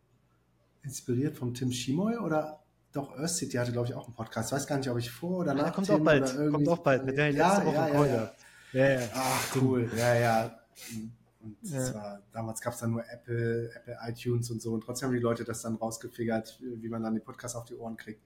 inspiriert 0.84 1.36
vom 1.36 1.54
Tim 1.54 1.72
Schimoy 1.72 2.18
oder 2.18 2.64
doch 2.92 3.18
Earth 3.18 3.32
City 3.32 3.58
hatte, 3.58 3.72
glaube 3.72 3.88
ich, 3.88 3.94
auch 3.94 4.06
einen 4.06 4.16
Podcast. 4.16 4.50
Ich 4.50 4.56
weiß 4.56 4.68
gar 4.68 4.78
nicht, 4.78 4.90
ob 4.90 4.98
ich 4.98 5.12
vor 5.12 5.40
oder 5.40 5.54
nach. 5.54 5.66
Ja, 5.66 5.72
kommt 5.72 5.88
Tim 5.88 5.96
auch 5.96 6.06
bald. 6.06 6.52
Kommt 6.52 6.70
auch 6.70 6.80
bald. 6.80 7.06
Mit 7.06 7.18
der 7.18 7.32
ja, 7.32 7.64
ja, 7.64 7.88
ja, 7.90 8.06
ja. 8.06 8.32
Ja, 8.74 8.90
ja. 8.92 9.10
Ach, 9.14 9.56
cool. 9.56 9.90
Ja, 9.96 10.16
ja. 10.16 10.60
Und 11.42 11.58
ja. 11.62 11.80
zwar, 11.80 12.22
damals 12.32 12.62
gab 12.62 12.74
es 12.74 12.80
dann 12.80 12.92
nur 12.92 13.04
Apple, 13.10 13.72
Apple 13.74 13.98
iTunes 14.08 14.52
und 14.52 14.62
so. 14.62 14.74
Und 14.74 14.82
trotzdem 14.84 15.08
haben 15.08 15.16
die 15.16 15.22
Leute 15.22 15.44
das 15.44 15.62
dann 15.62 15.76
rausgefigert, 15.76 16.60
wie 16.62 16.90
man 16.90 17.04
dann 17.04 17.14
die 17.14 17.22
Podcasts 17.22 17.56
auf 17.56 17.66
die 17.66 17.76
Ohren 17.76 17.96
kriegt. 17.98 18.22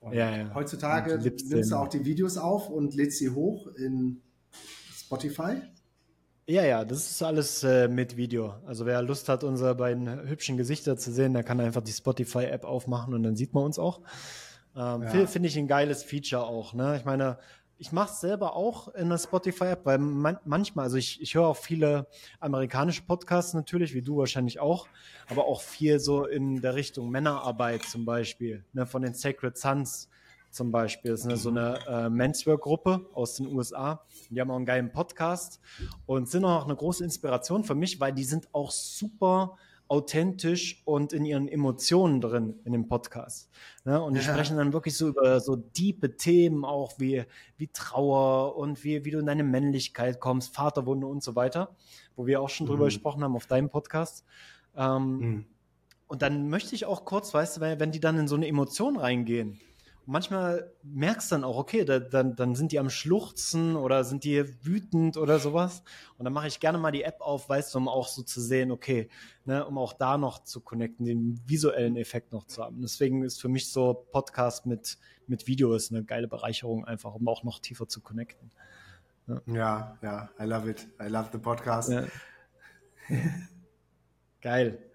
Und 0.00 0.14
ja, 0.14 0.34
ja. 0.34 0.54
heutzutage 0.54 1.14
und 1.14 1.24
nimmst 1.24 1.70
du 1.70 1.76
auch 1.76 1.88
die 1.88 2.04
Videos 2.04 2.38
auf 2.38 2.70
und 2.70 2.94
lädst 2.94 3.18
sie 3.18 3.30
hoch 3.30 3.66
in 3.76 4.22
Spotify. 4.92 5.60
Ja, 6.46 6.64
ja, 6.64 6.84
das 6.84 7.10
ist 7.10 7.22
alles 7.22 7.62
äh, 7.62 7.86
mit 7.86 8.16
Video. 8.16 8.54
Also 8.66 8.86
wer 8.86 9.02
Lust 9.02 9.28
hat, 9.28 9.44
unsere 9.44 9.74
beiden 9.74 10.28
hübschen 10.28 10.56
Gesichter 10.56 10.96
zu 10.96 11.12
sehen, 11.12 11.32
der 11.32 11.44
kann 11.44 11.60
einfach 11.60 11.82
die 11.82 11.92
Spotify-App 11.92 12.64
aufmachen 12.64 13.14
und 13.14 13.22
dann 13.22 13.36
sieht 13.36 13.54
man 13.54 13.64
uns 13.64 13.78
auch. 13.78 14.00
Ähm, 14.74 15.02
ja. 15.02 15.26
Finde 15.26 15.48
ich 15.48 15.56
ein 15.58 15.68
geiles 15.68 16.02
Feature 16.02 16.44
auch. 16.44 16.74
Ne? 16.74 16.96
Ich 16.96 17.04
meine, 17.04 17.38
ich 17.80 17.92
mache 17.92 18.12
es 18.12 18.20
selber 18.20 18.54
auch 18.54 18.88
in 18.94 19.08
der 19.08 19.16
Spotify-App, 19.16 19.86
weil 19.86 19.98
man, 19.98 20.38
manchmal, 20.44 20.84
also 20.84 20.98
ich, 20.98 21.20
ich 21.22 21.34
höre 21.34 21.46
auch 21.46 21.56
viele 21.56 22.06
amerikanische 22.38 23.02
Podcasts 23.02 23.54
natürlich, 23.54 23.94
wie 23.94 24.02
du 24.02 24.18
wahrscheinlich 24.18 24.60
auch, 24.60 24.86
aber 25.30 25.46
auch 25.46 25.62
viel 25.62 25.98
so 25.98 26.26
in 26.26 26.60
der 26.60 26.74
Richtung 26.74 27.08
Männerarbeit 27.08 27.82
zum 27.84 28.04
Beispiel, 28.04 28.64
ne, 28.74 28.84
von 28.86 29.00
den 29.00 29.14
Sacred 29.14 29.56
Sons 29.56 30.10
zum 30.50 30.70
Beispiel. 30.70 31.12
Das 31.12 31.20
ist 31.20 31.26
eine, 31.26 31.36
so 31.38 31.48
eine 31.48 31.78
äh, 31.88 32.10
Menswear-Gruppe 32.10 33.06
aus 33.14 33.36
den 33.36 33.46
USA. 33.46 34.04
Die 34.28 34.38
haben 34.38 34.50
auch 34.50 34.56
einen 34.56 34.66
geilen 34.66 34.92
Podcast 34.92 35.58
und 36.04 36.28
sind 36.28 36.44
auch 36.44 36.64
eine 36.64 36.76
große 36.76 37.02
Inspiration 37.02 37.64
für 37.64 37.74
mich, 37.74 37.98
weil 37.98 38.12
die 38.12 38.24
sind 38.24 38.48
auch 38.52 38.70
super 38.70 39.56
authentisch 39.90 40.82
und 40.84 41.12
in 41.12 41.24
ihren 41.24 41.48
Emotionen 41.48 42.20
drin 42.20 42.60
in 42.64 42.72
dem 42.72 42.86
Podcast. 42.86 43.50
Ne? 43.84 44.00
Und 44.00 44.14
die 44.14 44.20
ja. 44.20 44.32
sprechen 44.32 44.56
dann 44.56 44.72
wirklich 44.72 44.96
so 44.96 45.08
über 45.08 45.40
so 45.40 45.56
diepe 45.56 46.16
Themen 46.16 46.64
auch 46.64 46.92
wie, 46.98 47.24
wie 47.56 47.66
Trauer 47.66 48.56
und 48.56 48.84
wie, 48.84 49.04
wie 49.04 49.10
du 49.10 49.18
in 49.18 49.26
deine 49.26 49.42
Männlichkeit 49.42 50.20
kommst, 50.20 50.54
Vaterwunde 50.54 51.08
und 51.08 51.24
so 51.24 51.34
weiter, 51.34 51.74
wo 52.14 52.24
wir 52.26 52.40
auch 52.40 52.50
schon 52.50 52.68
drüber 52.68 52.84
mhm. 52.84 52.88
gesprochen 52.88 53.24
haben 53.24 53.34
auf 53.34 53.46
deinem 53.46 53.68
Podcast. 53.68 54.24
Ähm, 54.76 55.18
mhm. 55.18 55.46
Und 56.06 56.22
dann 56.22 56.48
möchte 56.48 56.76
ich 56.76 56.86
auch 56.86 57.04
kurz, 57.04 57.34
weißt 57.34 57.56
du, 57.56 57.60
wenn 57.60 57.90
die 57.90 58.00
dann 58.00 58.16
in 58.16 58.28
so 58.28 58.36
eine 58.36 58.46
Emotion 58.46 58.96
reingehen, 58.96 59.60
manchmal 60.06 60.72
merkst 60.82 61.30
du 61.30 61.36
dann 61.36 61.44
auch, 61.44 61.56
okay, 61.56 61.84
da, 61.84 61.98
dann, 61.98 62.36
dann 62.36 62.54
sind 62.54 62.72
die 62.72 62.78
am 62.78 62.90
Schluchzen 62.90 63.76
oder 63.76 64.04
sind 64.04 64.24
die 64.24 64.44
wütend 64.64 65.16
oder 65.16 65.38
sowas. 65.38 65.82
Und 66.18 66.24
dann 66.24 66.32
mache 66.32 66.48
ich 66.48 66.60
gerne 66.60 66.78
mal 66.78 66.90
die 66.90 67.02
App 67.02 67.20
auf, 67.20 67.48
weißt 67.48 67.74
du, 67.74 67.78
um 67.78 67.88
auch 67.88 68.08
so 68.08 68.22
zu 68.22 68.40
sehen, 68.40 68.70
okay, 68.70 69.08
ne, 69.44 69.64
um 69.66 69.78
auch 69.78 69.92
da 69.92 70.18
noch 70.18 70.44
zu 70.44 70.60
connecten, 70.60 71.06
den 71.06 71.40
visuellen 71.46 71.96
Effekt 71.96 72.32
noch 72.32 72.46
zu 72.46 72.62
haben. 72.64 72.80
Deswegen 72.82 73.22
ist 73.22 73.40
für 73.40 73.48
mich 73.48 73.70
so 73.70 74.06
Podcast 74.12 74.66
mit, 74.66 74.98
mit 75.26 75.46
Video 75.46 75.74
ist 75.74 75.92
eine 75.92 76.04
geile 76.04 76.28
Bereicherung 76.28 76.84
einfach, 76.84 77.14
um 77.14 77.28
auch 77.28 77.44
noch 77.44 77.58
tiefer 77.60 77.88
zu 77.88 78.00
connecten. 78.00 78.50
Ja, 79.26 79.42
ja, 79.46 79.98
ja 80.02 80.30
I 80.40 80.44
love 80.44 80.70
it. 80.70 80.88
I 81.00 81.08
love 81.08 81.28
the 81.32 81.38
podcast. 81.38 81.90
Ja. 81.90 82.04
Geil. 84.40 84.89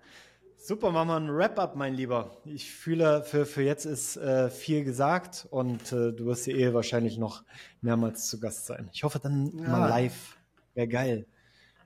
Super, 0.68 0.90
machen 0.90 1.10
wir 1.10 1.16
ein 1.18 1.32
Wrap-up, 1.32 1.76
mein 1.76 1.94
Lieber. 1.94 2.32
Ich 2.44 2.72
fühle, 2.72 3.22
für, 3.22 3.46
für 3.46 3.62
jetzt 3.62 3.86
ist 3.86 4.18
äh, 4.18 4.50
viel 4.50 4.84
gesagt 4.84 5.48
und 5.52 5.92
äh, 5.92 6.12
du 6.12 6.26
wirst 6.26 6.46
hier 6.46 6.56
eh 6.58 6.74
wahrscheinlich 6.74 7.20
noch 7.20 7.44
mehrmals 7.82 8.26
zu 8.26 8.40
Gast 8.40 8.66
sein. 8.66 8.90
Ich 8.92 9.04
hoffe 9.04 9.20
dann 9.20 9.56
ja. 9.60 9.70
mal 9.70 9.88
live. 9.88 10.40
Wäre 10.74 10.88
geil. 10.88 11.28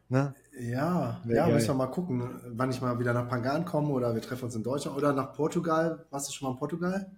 Ne? 0.07 0.33
Ja, 0.57 1.19
Wär 1.25 1.35
ja, 1.35 1.43
geil. 1.43 1.55
müssen 1.55 1.67
wir 1.67 1.73
mal 1.73 1.87
gucken, 1.87 2.39
wann 2.53 2.71
ich 2.71 2.79
mal 2.79 2.97
wieder 2.97 3.11
nach 3.11 3.27
Pangan 3.27 3.65
komme 3.65 3.89
oder 3.89 4.15
wir 4.15 4.21
treffen 4.21 4.45
uns 4.45 4.55
in 4.55 4.63
Deutschland 4.63 4.95
oder 4.95 5.11
nach 5.11 5.33
Portugal. 5.33 6.05
Warst 6.09 6.29
du 6.29 6.33
schon 6.33 6.47
mal 6.47 6.53
in 6.53 6.59
Portugal? 6.59 7.11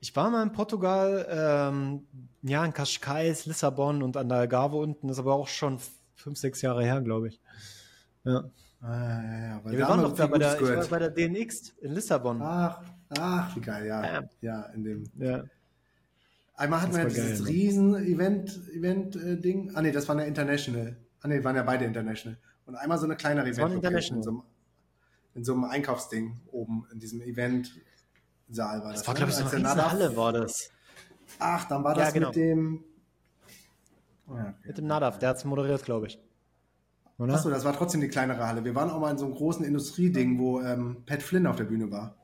Ich 0.00 0.14
war 0.14 0.28
mal 0.28 0.42
in 0.42 0.52
Portugal, 0.52 1.26
ähm, 1.30 2.06
ja, 2.42 2.62
in 2.66 2.74
Cascais, 2.74 3.46
Lissabon 3.46 4.02
und 4.02 4.18
an 4.18 4.28
der 4.28 4.36
Algarve 4.36 4.76
unten. 4.76 5.08
Das 5.08 5.16
ist 5.16 5.20
aber 5.20 5.36
auch 5.36 5.48
schon 5.48 5.78
fünf, 6.16 6.36
sechs 6.36 6.60
Jahre 6.60 6.84
her, 6.84 7.00
glaube 7.00 7.28
ich. 7.28 7.40
Ja. 8.24 8.44
Ah, 8.82 8.88
ja, 8.88 9.22
ja, 9.22 9.48
ja. 9.48 9.60
wir 9.64 9.88
waren 9.88 10.02
doch 10.02 10.14
da 10.14 10.26
bei 10.26 10.38
der, 10.38 10.58
war 10.60 10.86
bei 10.86 10.98
der 10.98 11.10
DNX 11.10 11.70
in 11.80 11.92
Lissabon. 11.92 12.40
Ach, 12.40 12.80
ach, 13.10 13.54
wie 13.54 13.60
geil, 13.60 13.86
ja. 13.86 14.22
Ja, 14.40 14.62
in 14.74 14.84
dem. 14.84 15.04
Ja. 15.18 15.44
Einmal 16.56 16.82
hatten 16.82 16.92
wir 16.92 17.00
ja 17.00 17.08
dieses 17.08 17.44
geil, 17.44 17.52
Riesen-Event, 17.52 18.60
Event-Ding. 18.72 19.70
Äh, 19.70 19.72
ah, 19.74 19.82
nee, 19.82 19.92
das 19.92 20.08
war 20.08 20.16
eine 20.16 20.26
International. 20.26 20.96
Ah, 21.20 21.28
nee, 21.28 21.44
waren 21.44 21.56
ja 21.56 21.62
beide 21.62 21.84
International. 21.84 22.38
Und 22.66 22.76
einmal 22.76 22.98
so 22.98 23.04
eine 23.04 23.16
kleinere 23.16 23.48
Event. 23.48 23.74
International. 23.74 24.18
In 24.18 24.22
so, 24.22 24.30
einem, 24.30 24.42
in 25.34 25.44
so 25.44 25.52
einem 25.54 25.64
Einkaufsding 25.64 26.40
oben 26.50 26.86
in 26.92 26.98
diesem 26.98 27.20
Event-Saal 27.20 28.82
war 28.82 28.92
das. 28.92 29.00
Das 29.00 29.08
war, 29.08 29.14
glaube 29.14 29.30
ich, 29.30 29.36
so 29.36 29.56
eine 29.56 29.90
Halle 29.90 30.16
war 30.16 30.32
das. 30.32 30.70
Ach, 31.38 31.66
dann 31.66 31.84
war 31.84 31.94
das 31.94 32.08
ja, 32.08 32.10
genau. 32.12 32.28
mit 32.28 32.36
dem. 32.36 32.84
Oh, 34.26 34.32
okay. 34.32 34.54
Mit 34.64 34.78
dem 34.78 34.86
Nadav, 34.86 35.18
der 35.18 35.30
hat 35.30 35.36
es 35.36 35.44
moderiert, 35.44 35.84
glaube 35.84 36.06
ich. 36.06 36.18
Oder? 37.20 37.34
Achso, 37.34 37.50
das 37.50 37.64
war 37.64 37.76
trotzdem 37.76 38.00
die 38.00 38.08
kleinere 38.08 38.46
Halle. 38.46 38.64
Wir 38.64 38.74
waren 38.74 38.90
auch 38.90 38.98
mal 38.98 39.10
in 39.10 39.18
so 39.18 39.26
einem 39.26 39.34
großen 39.34 39.64
Industrieding, 39.64 40.38
wo 40.38 40.60
ähm, 40.62 41.02
Pat 41.04 41.22
Flynn 41.22 41.46
auf 41.46 41.56
der 41.56 41.64
Bühne 41.64 41.90
war. 41.90 42.14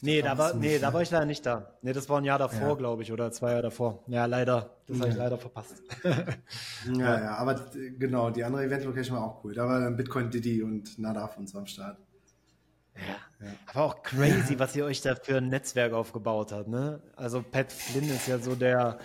Nee, 0.00 0.20
da 0.20 0.36
war, 0.36 0.54
nee, 0.54 0.80
da 0.80 0.92
war 0.92 1.02
ich 1.02 1.12
leider 1.12 1.26
nicht 1.26 1.46
da. 1.46 1.76
Nee, 1.82 1.92
das 1.92 2.08
war 2.08 2.20
ein 2.20 2.24
Jahr 2.24 2.40
davor, 2.40 2.70
ja. 2.70 2.74
glaube 2.74 3.02
ich, 3.04 3.12
oder 3.12 3.30
zwei 3.30 3.50
Jahre 3.50 3.62
davor. 3.62 4.02
Ja, 4.08 4.26
leider. 4.26 4.70
Das 4.88 4.96
ja. 4.96 5.02
habe 5.02 5.12
ich 5.12 5.16
leider 5.16 5.38
verpasst. 5.38 5.80
ja, 6.02 7.20
ja, 7.20 7.36
aber 7.36 7.60
genau, 7.96 8.30
die 8.30 8.42
andere 8.42 8.64
Event-Location 8.64 9.16
war 9.16 9.24
auch 9.24 9.44
cool. 9.44 9.54
Da 9.54 9.68
war 9.68 9.78
dann 9.78 9.96
Bitcoin 9.96 10.28
Diddy 10.28 10.64
und 10.64 10.98
Nadav 10.98 11.38
und 11.38 11.48
so 11.48 11.58
am 11.58 11.66
Start. 11.66 11.98
Ja. 12.96 13.46
ja. 13.46 13.52
Aber 13.66 13.84
auch 13.84 14.02
crazy, 14.02 14.58
was 14.58 14.76
ihr 14.76 14.84
euch 14.84 15.00
da 15.00 15.14
für 15.14 15.38
ein 15.38 15.48
Netzwerk 15.48 15.92
aufgebaut 15.92 16.52
habt. 16.52 16.68
Ne? 16.68 17.00
Also 17.16 17.42
Pat 17.42 17.72
Flynn 17.72 18.08
ist 18.10 18.28
ja 18.28 18.38
so 18.38 18.54
der 18.54 18.98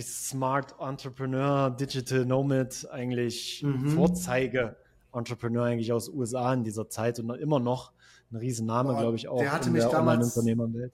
Smart 0.00 0.74
Entrepreneur, 0.80 1.70
Digital 1.70 2.24
Nomad, 2.24 2.88
eigentlich 2.90 3.62
mhm. 3.62 3.90
Vorzeige-Entrepreneur 3.90 5.64
eigentlich 5.64 5.92
aus 5.92 6.08
USA 6.08 6.52
in 6.54 6.64
dieser 6.64 6.88
Zeit 6.88 7.18
und 7.18 7.30
immer 7.30 7.60
noch 7.60 7.92
ein 8.30 8.36
Riesenname, 8.36 8.96
glaube 8.96 9.16
ich, 9.16 9.28
auch 9.28 9.38
der 9.38 9.52
hatte 9.52 9.68
in 9.68 9.74
mich 9.74 9.84
der 9.84 10.00
Online-Unternehmerwelt. 10.00 10.92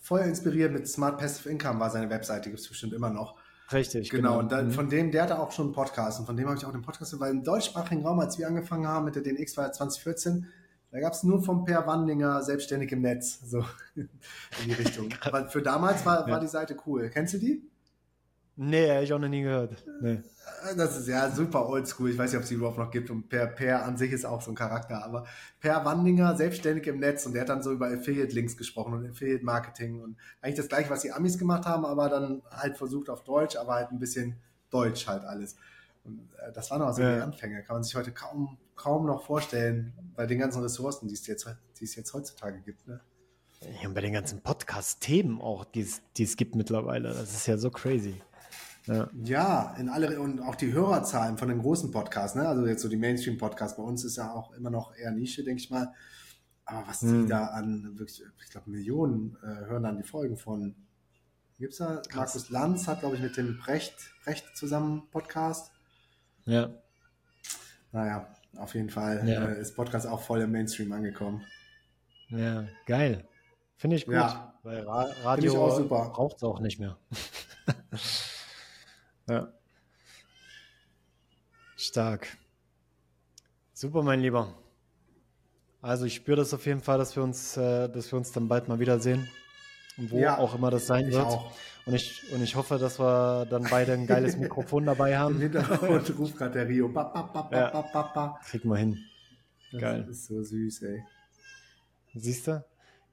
Voll 0.00 0.20
inspiriert 0.20 0.72
mit 0.72 0.86
Smart 0.86 1.18
Passive 1.18 1.48
Income 1.48 1.80
war 1.80 1.90
seine 1.90 2.10
Webseite, 2.10 2.50
gibt 2.50 2.60
es 2.60 2.68
bestimmt 2.68 2.92
immer 2.92 3.10
noch. 3.10 3.36
Richtig, 3.72 4.10
genau. 4.10 4.28
genau. 4.28 4.38
Und 4.40 4.52
dann, 4.52 4.66
mhm. 4.66 4.72
von 4.72 4.88
dem, 4.88 5.10
der 5.10 5.22
hatte 5.22 5.38
auch 5.38 5.50
schon 5.50 5.66
einen 5.66 5.74
Podcast 5.74 6.20
und 6.20 6.26
von 6.26 6.36
dem 6.36 6.46
habe 6.46 6.58
ich 6.58 6.64
auch 6.64 6.72
den 6.72 6.82
Podcast, 6.82 7.18
weil 7.18 7.30
im 7.30 7.42
deutschsprachigen 7.42 8.04
Raum, 8.06 8.20
als 8.20 8.38
wir 8.38 8.46
angefangen 8.46 8.86
haben 8.86 9.06
mit 9.06 9.14
der 9.14 9.22
DNX, 9.22 9.56
war 9.56 9.72
2014, 9.72 10.46
da 10.94 11.00
gab 11.00 11.12
es 11.12 11.24
nur 11.24 11.42
vom 11.42 11.64
Per 11.64 11.88
Wandinger 11.88 12.40
selbstständig 12.44 12.92
im 12.92 13.02
Netz, 13.02 13.40
so 13.44 13.64
in 13.96 14.08
die 14.64 14.74
Richtung. 14.74 15.08
Aber 15.22 15.48
für 15.48 15.60
damals 15.60 16.06
war, 16.06 16.30
war 16.30 16.38
die 16.38 16.46
Seite 16.46 16.76
cool. 16.86 17.10
Kennst 17.12 17.34
du 17.34 17.38
die? 17.38 17.68
Nee, 18.54 18.92
habe 18.92 19.02
ich 19.02 19.12
auch 19.12 19.18
noch 19.18 19.28
nie 19.28 19.42
gehört. 19.42 19.84
Nee. 20.00 20.22
Das 20.76 20.96
ist 20.96 21.08
ja 21.08 21.28
super 21.32 21.68
oldschool. 21.68 22.10
Ich 22.10 22.16
weiß 22.16 22.30
nicht, 22.30 22.36
ob 22.36 22.44
es 22.44 22.48
die 22.48 22.54
überhaupt 22.54 22.78
noch 22.78 22.92
gibt. 22.92 23.10
Und 23.10 23.28
Per, 23.28 23.48
per 23.48 23.84
an 23.84 23.96
sich 23.96 24.12
ist 24.12 24.24
auch 24.24 24.40
so 24.40 24.52
ein 24.52 24.54
Charakter. 24.54 25.04
Aber 25.04 25.26
Per 25.58 25.84
Wandinger, 25.84 26.36
selbstständig 26.36 26.86
im 26.86 27.00
Netz. 27.00 27.26
Und 27.26 27.32
der 27.32 27.40
hat 27.40 27.48
dann 27.48 27.64
so 27.64 27.72
über 27.72 27.88
Affiliate-Links 27.88 28.56
gesprochen 28.56 28.94
und 28.94 29.10
Affiliate-Marketing. 29.10 30.00
Und 30.00 30.16
eigentlich 30.42 30.54
das 30.54 30.68
gleiche, 30.68 30.90
was 30.90 31.00
die 31.00 31.10
Amis 31.10 31.38
gemacht 31.38 31.66
haben, 31.66 31.84
aber 31.84 32.08
dann 32.08 32.42
halt 32.52 32.78
versucht 32.78 33.10
auf 33.10 33.24
Deutsch, 33.24 33.56
aber 33.56 33.74
halt 33.74 33.90
ein 33.90 33.98
bisschen 33.98 34.36
Deutsch 34.70 35.08
halt 35.08 35.24
alles. 35.24 35.56
Und 36.04 36.20
äh, 36.38 36.52
das 36.52 36.70
waren 36.70 36.82
auch 36.82 36.92
so 36.92 37.02
ja. 37.02 37.16
die 37.16 37.22
Anfänge. 37.22 37.64
Kann 37.64 37.74
man 37.74 37.82
sich 37.82 37.96
heute 37.96 38.12
kaum 38.12 38.58
kaum 38.76 39.06
noch 39.06 39.24
vorstellen, 39.24 39.92
bei 40.14 40.26
den 40.26 40.38
ganzen 40.38 40.62
Ressourcen, 40.62 41.08
die 41.08 41.14
es 41.14 41.26
jetzt, 41.26 41.46
die 41.78 41.84
es 41.84 41.94
jetzt 41.94 42.12
heutzutage 42.14 42.60
gibt. 42.60 42.86
Ne? 42.86 43.00
Ja, 43.80 43.88
und 43.88 43.94
bei 43.94 44.00
den 44.00 44.12
ganzen 44.12 44.42
Podcast-Themen 44.42 45.40
auch, 45.40 45.64
die 45.64 45.80
es, 45.80 46.02
die 46.16 46.24
es 46.24 46.36
gibt 46.36 46.54
mittlerweile. 46.54 47.08
Das 47.08 47.34
ist 47.34 47.46
ja 47.46 47.56
so 47.56 47.70
crazy. 47.70 48.20
Ja. 48.86 49.08
ja, 49.22 49.74
in 49.78 49.88
alle 49.88 50.20
und 50.20 50.40
auch 50.40 50.56
die 50.56 50.74
Hörerzahlen 50.74 51.38
von 51.38 51.48
den 51.48 51.60
großen 51.60 51.90
Podcasts, 51.90 52.36
ne? 52.36 52.46
Also 52.46 52.66
jetzt 52.66 52.82
so 52.82 52.88
die 52.88 52.98
Mainstream-Podcasts 52.98 53.78
bei 53.78 53.82
uns 53.82 54.04
ist 54.04 54.16
ja 54.16 54.30
auch 54.30 54.52
immer 54.52 54.68
noch 54.68 54.94
eher 54.94 55.10
Nische, 55.10 55.42
denke 55.42 55.62
ich 55.62 55.70
mal. 55.70 55.94
Aber 56.66 56.86
was 56.86 57.00
hm. 57.00 57.22
die 57.22 57.28
da 57.28 57.46
an 57.46 57.98
wirklich, 57.98 58.22
ich 58.42 58.50
glaube, 58.50 58.70
Millionen 58.70 59.38
äh, 59.42 59.66
hören 59.66 59.84
dann 59.84 59.96
die 59.96 60.02
Folgen 60.02 60.36
von. 60.36 60.74
Gibt's 61.58 61.78
da? 61.78 62.02
Krass. 62.08 62.34
Markus 62.34 62.50
Lanz 62.50 62.86
hat, 62.86 63.00
glaube 63.00 63.16
ich, 63.16 63.22
mit 63.22 63.36
dem 63.38 63.56
Brecht, 63.58 63.94
Brecht 64.24 64.44
zusammen 64.54 65.08
Podcast. 65.10 65.72
Ja. 66.44 66.68
Naja, 67.92 68.33
auf 68.58 68.74
jeden 68.74 68.90
Fall 68.90 69.26
ja. 69.28 69.46
äh, 69.46 69.60
ist 69.60 69.74
Podcast 69.74 70.06
auch 70.06 70.20
voll 70.20 70.40
im 70.40 70.52
Mainstream 70.52 70.92
angekommen. 70.92 71.44
Ja, 72.28 72.66
geil. 72.86 73.28
Finde 73.76 73.96
ich 73.96 74.06
gut. 74.06 74.14
Ja. 74.14 74.54
Weil 74.62 74.80
Ra 74.80 75.10
Radio 75.22 75.84
braucht 75.88 76.36
es 76.36 76.42
auch 76.42 76.60
nicht 76.60 76.80
mehr. 76.80 76.96
ja. 79.28 79.52
Stark. 81.76 82.38
Super, 83.74 84.02
mein 84.02 84.20
Lieber. 84.20 84.54
Also 85.82 86.06
ich 86.06 86.14
spüre 86.14 86.38
das 86.38 86.54
auf 86.54 86.64
jeden 86.64 86.80
Fall, 86.80 86.96
dass 86.96 87.14
wir 87.14 87.22
uns, 87.22 87.58
äh, 87.58 87.90
dass 87.90 88.10
wir 88.10 88.16
uns 88.16 88.32
dann 88.32 88.48
bald 88.48 88.68
mal 88.68 88.80
wiedersehen. 88.80 89.28
Und 89.98 90.10
wo 90.10 90.18
ja, 90.18 90.38
auch 90.38 90.54
immer 90.54 90.70
das 90.70 90.86
sein 90.86 91.10
wird. 91.10 91.26
Auch. 91.26 91.52
Und 91.86 91.94
ich, 91.94 92.32
und 92.32 92.42
ich 92.42 92.56
hoffe, 92.56 92.78
dass 92.78 92.98
wir 92.98 93.46
dann 93.46 93.66
beide 93.70 93.92
ein 93.92 94.06
geiles 94.06 94.36
Mikrofon 94.36 94.86
dabei 94.86 95.18
haben. 95.18 95.36
Im 95.36 95.42
Hintergrund 95.42 96.12
ruft 96.18 96.38
gerade 96.38 96.52
der 96.52 96.68
Rio. 96.68 96.88
Ba, 96.88 97.04
ba, 97.04 97.22
ba, 97.22 97.42
ba, 97.42 97.70
ba, 97.70 97.82
ba, 97.92 98.02
ba. 98.14 98.40
Kriegen 98.48 98.68
wir 98.70 98.76
hin. 98.76 98.98
Geil. 99.78 100.04
Das 100.06 100.16
ist 100.16 100.26
so 100.26 100.42
süß, 100.42 100.82
ey. 100.82 101.04
Siehst 102.14 102.46
du? 102.46 102.64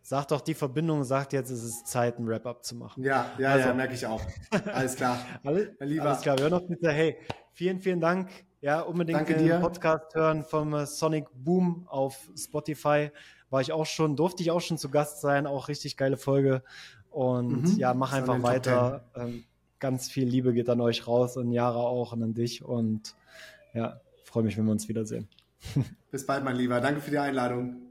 Sag 0.04 0.28
doch, 0.30 0.42
die 0.42 0.54
Verbindung 0.54 1.04
sagt 1.04 1.34
jetzt, 1.34 1.52
es 1.52 1.64
ist 1.64 1.88
Zeit, 1.88 2.18
ein 2.18 2.28
Wrap-up 2.28 2.64
zu 2.64 2.76
machen. 2.76 3.04
Ja, 3.04 3.32
ja, 3.38 3.52
also, 3.52 3.68
ja, 3.70 3.74
merke 3.74 3.94
ich 3.94 4.06
auch. 4.06 4.22
Alles 4.74 4.96
klar. 4.96 5.20
Alle, 5.44 5.76
Alles 5.80 6.22
klar, 6.22 6.38
wir 6.38 6.44
hören 6.44 6.52
noch 6.52 6.68
bitte. 6.68 6.92
Hey, 6.92 7.18
vielen, 7.54 7.80
vielen 7.80 8.00
Dank. 8.00 8.30
Ja, 8.62 8.82
unbedingt 8.82 9.20
Danke 9.20 9.36
den 9.36 9.46
dir. 9.46 9.60
Podcast 9.60 10.16
hören 10.16 10.44
vom 10.44 10.86
Sonic 10.86 11.26
Boom 11.34 11.88
auf 11.88 12.30
Spotify. 12.36 13.12
War 13.50 13.62
ich 13.62 13.72
auch 13.72 13.86
schon, 13.86 14.16
durfte 14.16 14.44
ich 14.44 14.52
auch 14.52 14.62
schon 14.62 14.78
zu 14.78 14.90
Gast 14.90 15.22
sein. 15.22 15.46
Auch 15.46 15.68
richtig 15.68 15.98
geile 15.98 16.18
Folge. 16.18 16.64
Und 17.12 17.74
mhm. 17.74 17.78
ja, 17.78 17.94
mach 17.94 18.14
einfach 18.14 18.42
weiter. 18.42 19.04
Ähm, 19.16 19.44
ganz 19.80 20.10
viel 20.10 20.28
Liebe 20.28 20.54
geht 20.54 20.70
an 20.70 20.82
euch 20.82 21.08
raus, 21.08 21.38
an 21.38 21.52
Jara 21.52 21.80
auch 21.80 22.14
und 22.14 22.24
an 22.24 22.34
dich. 22.34 22.64
Und 22.64 23.16
ja, 23.74 24.00
freue 24.24 24.44
mich, 24.44 24.58
wenn 24.58 24.66
wir 24.66 24.72
uns 24.72 24.88
wiedersehen. 24.88 25.28
Bis 26.12 26.26
bald, 26.26 26.44
mein 26.44 26.56
Lieber. 26.56 26.80
Danke 26.80 27.02
für 27.02 27.12
die 27.12 27.18
Einladung. 27.18 27.82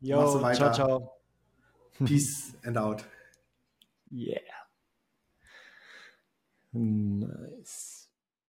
Jo, 0.00 0.40
ciao, 0.52 0.72
ciao. 0.72 1.12
Peace 2.04 2.54
and 2.62 2.78
out. 2.78 3.04
Yeah. 4.10 4.40
Nice. 6.72 7.87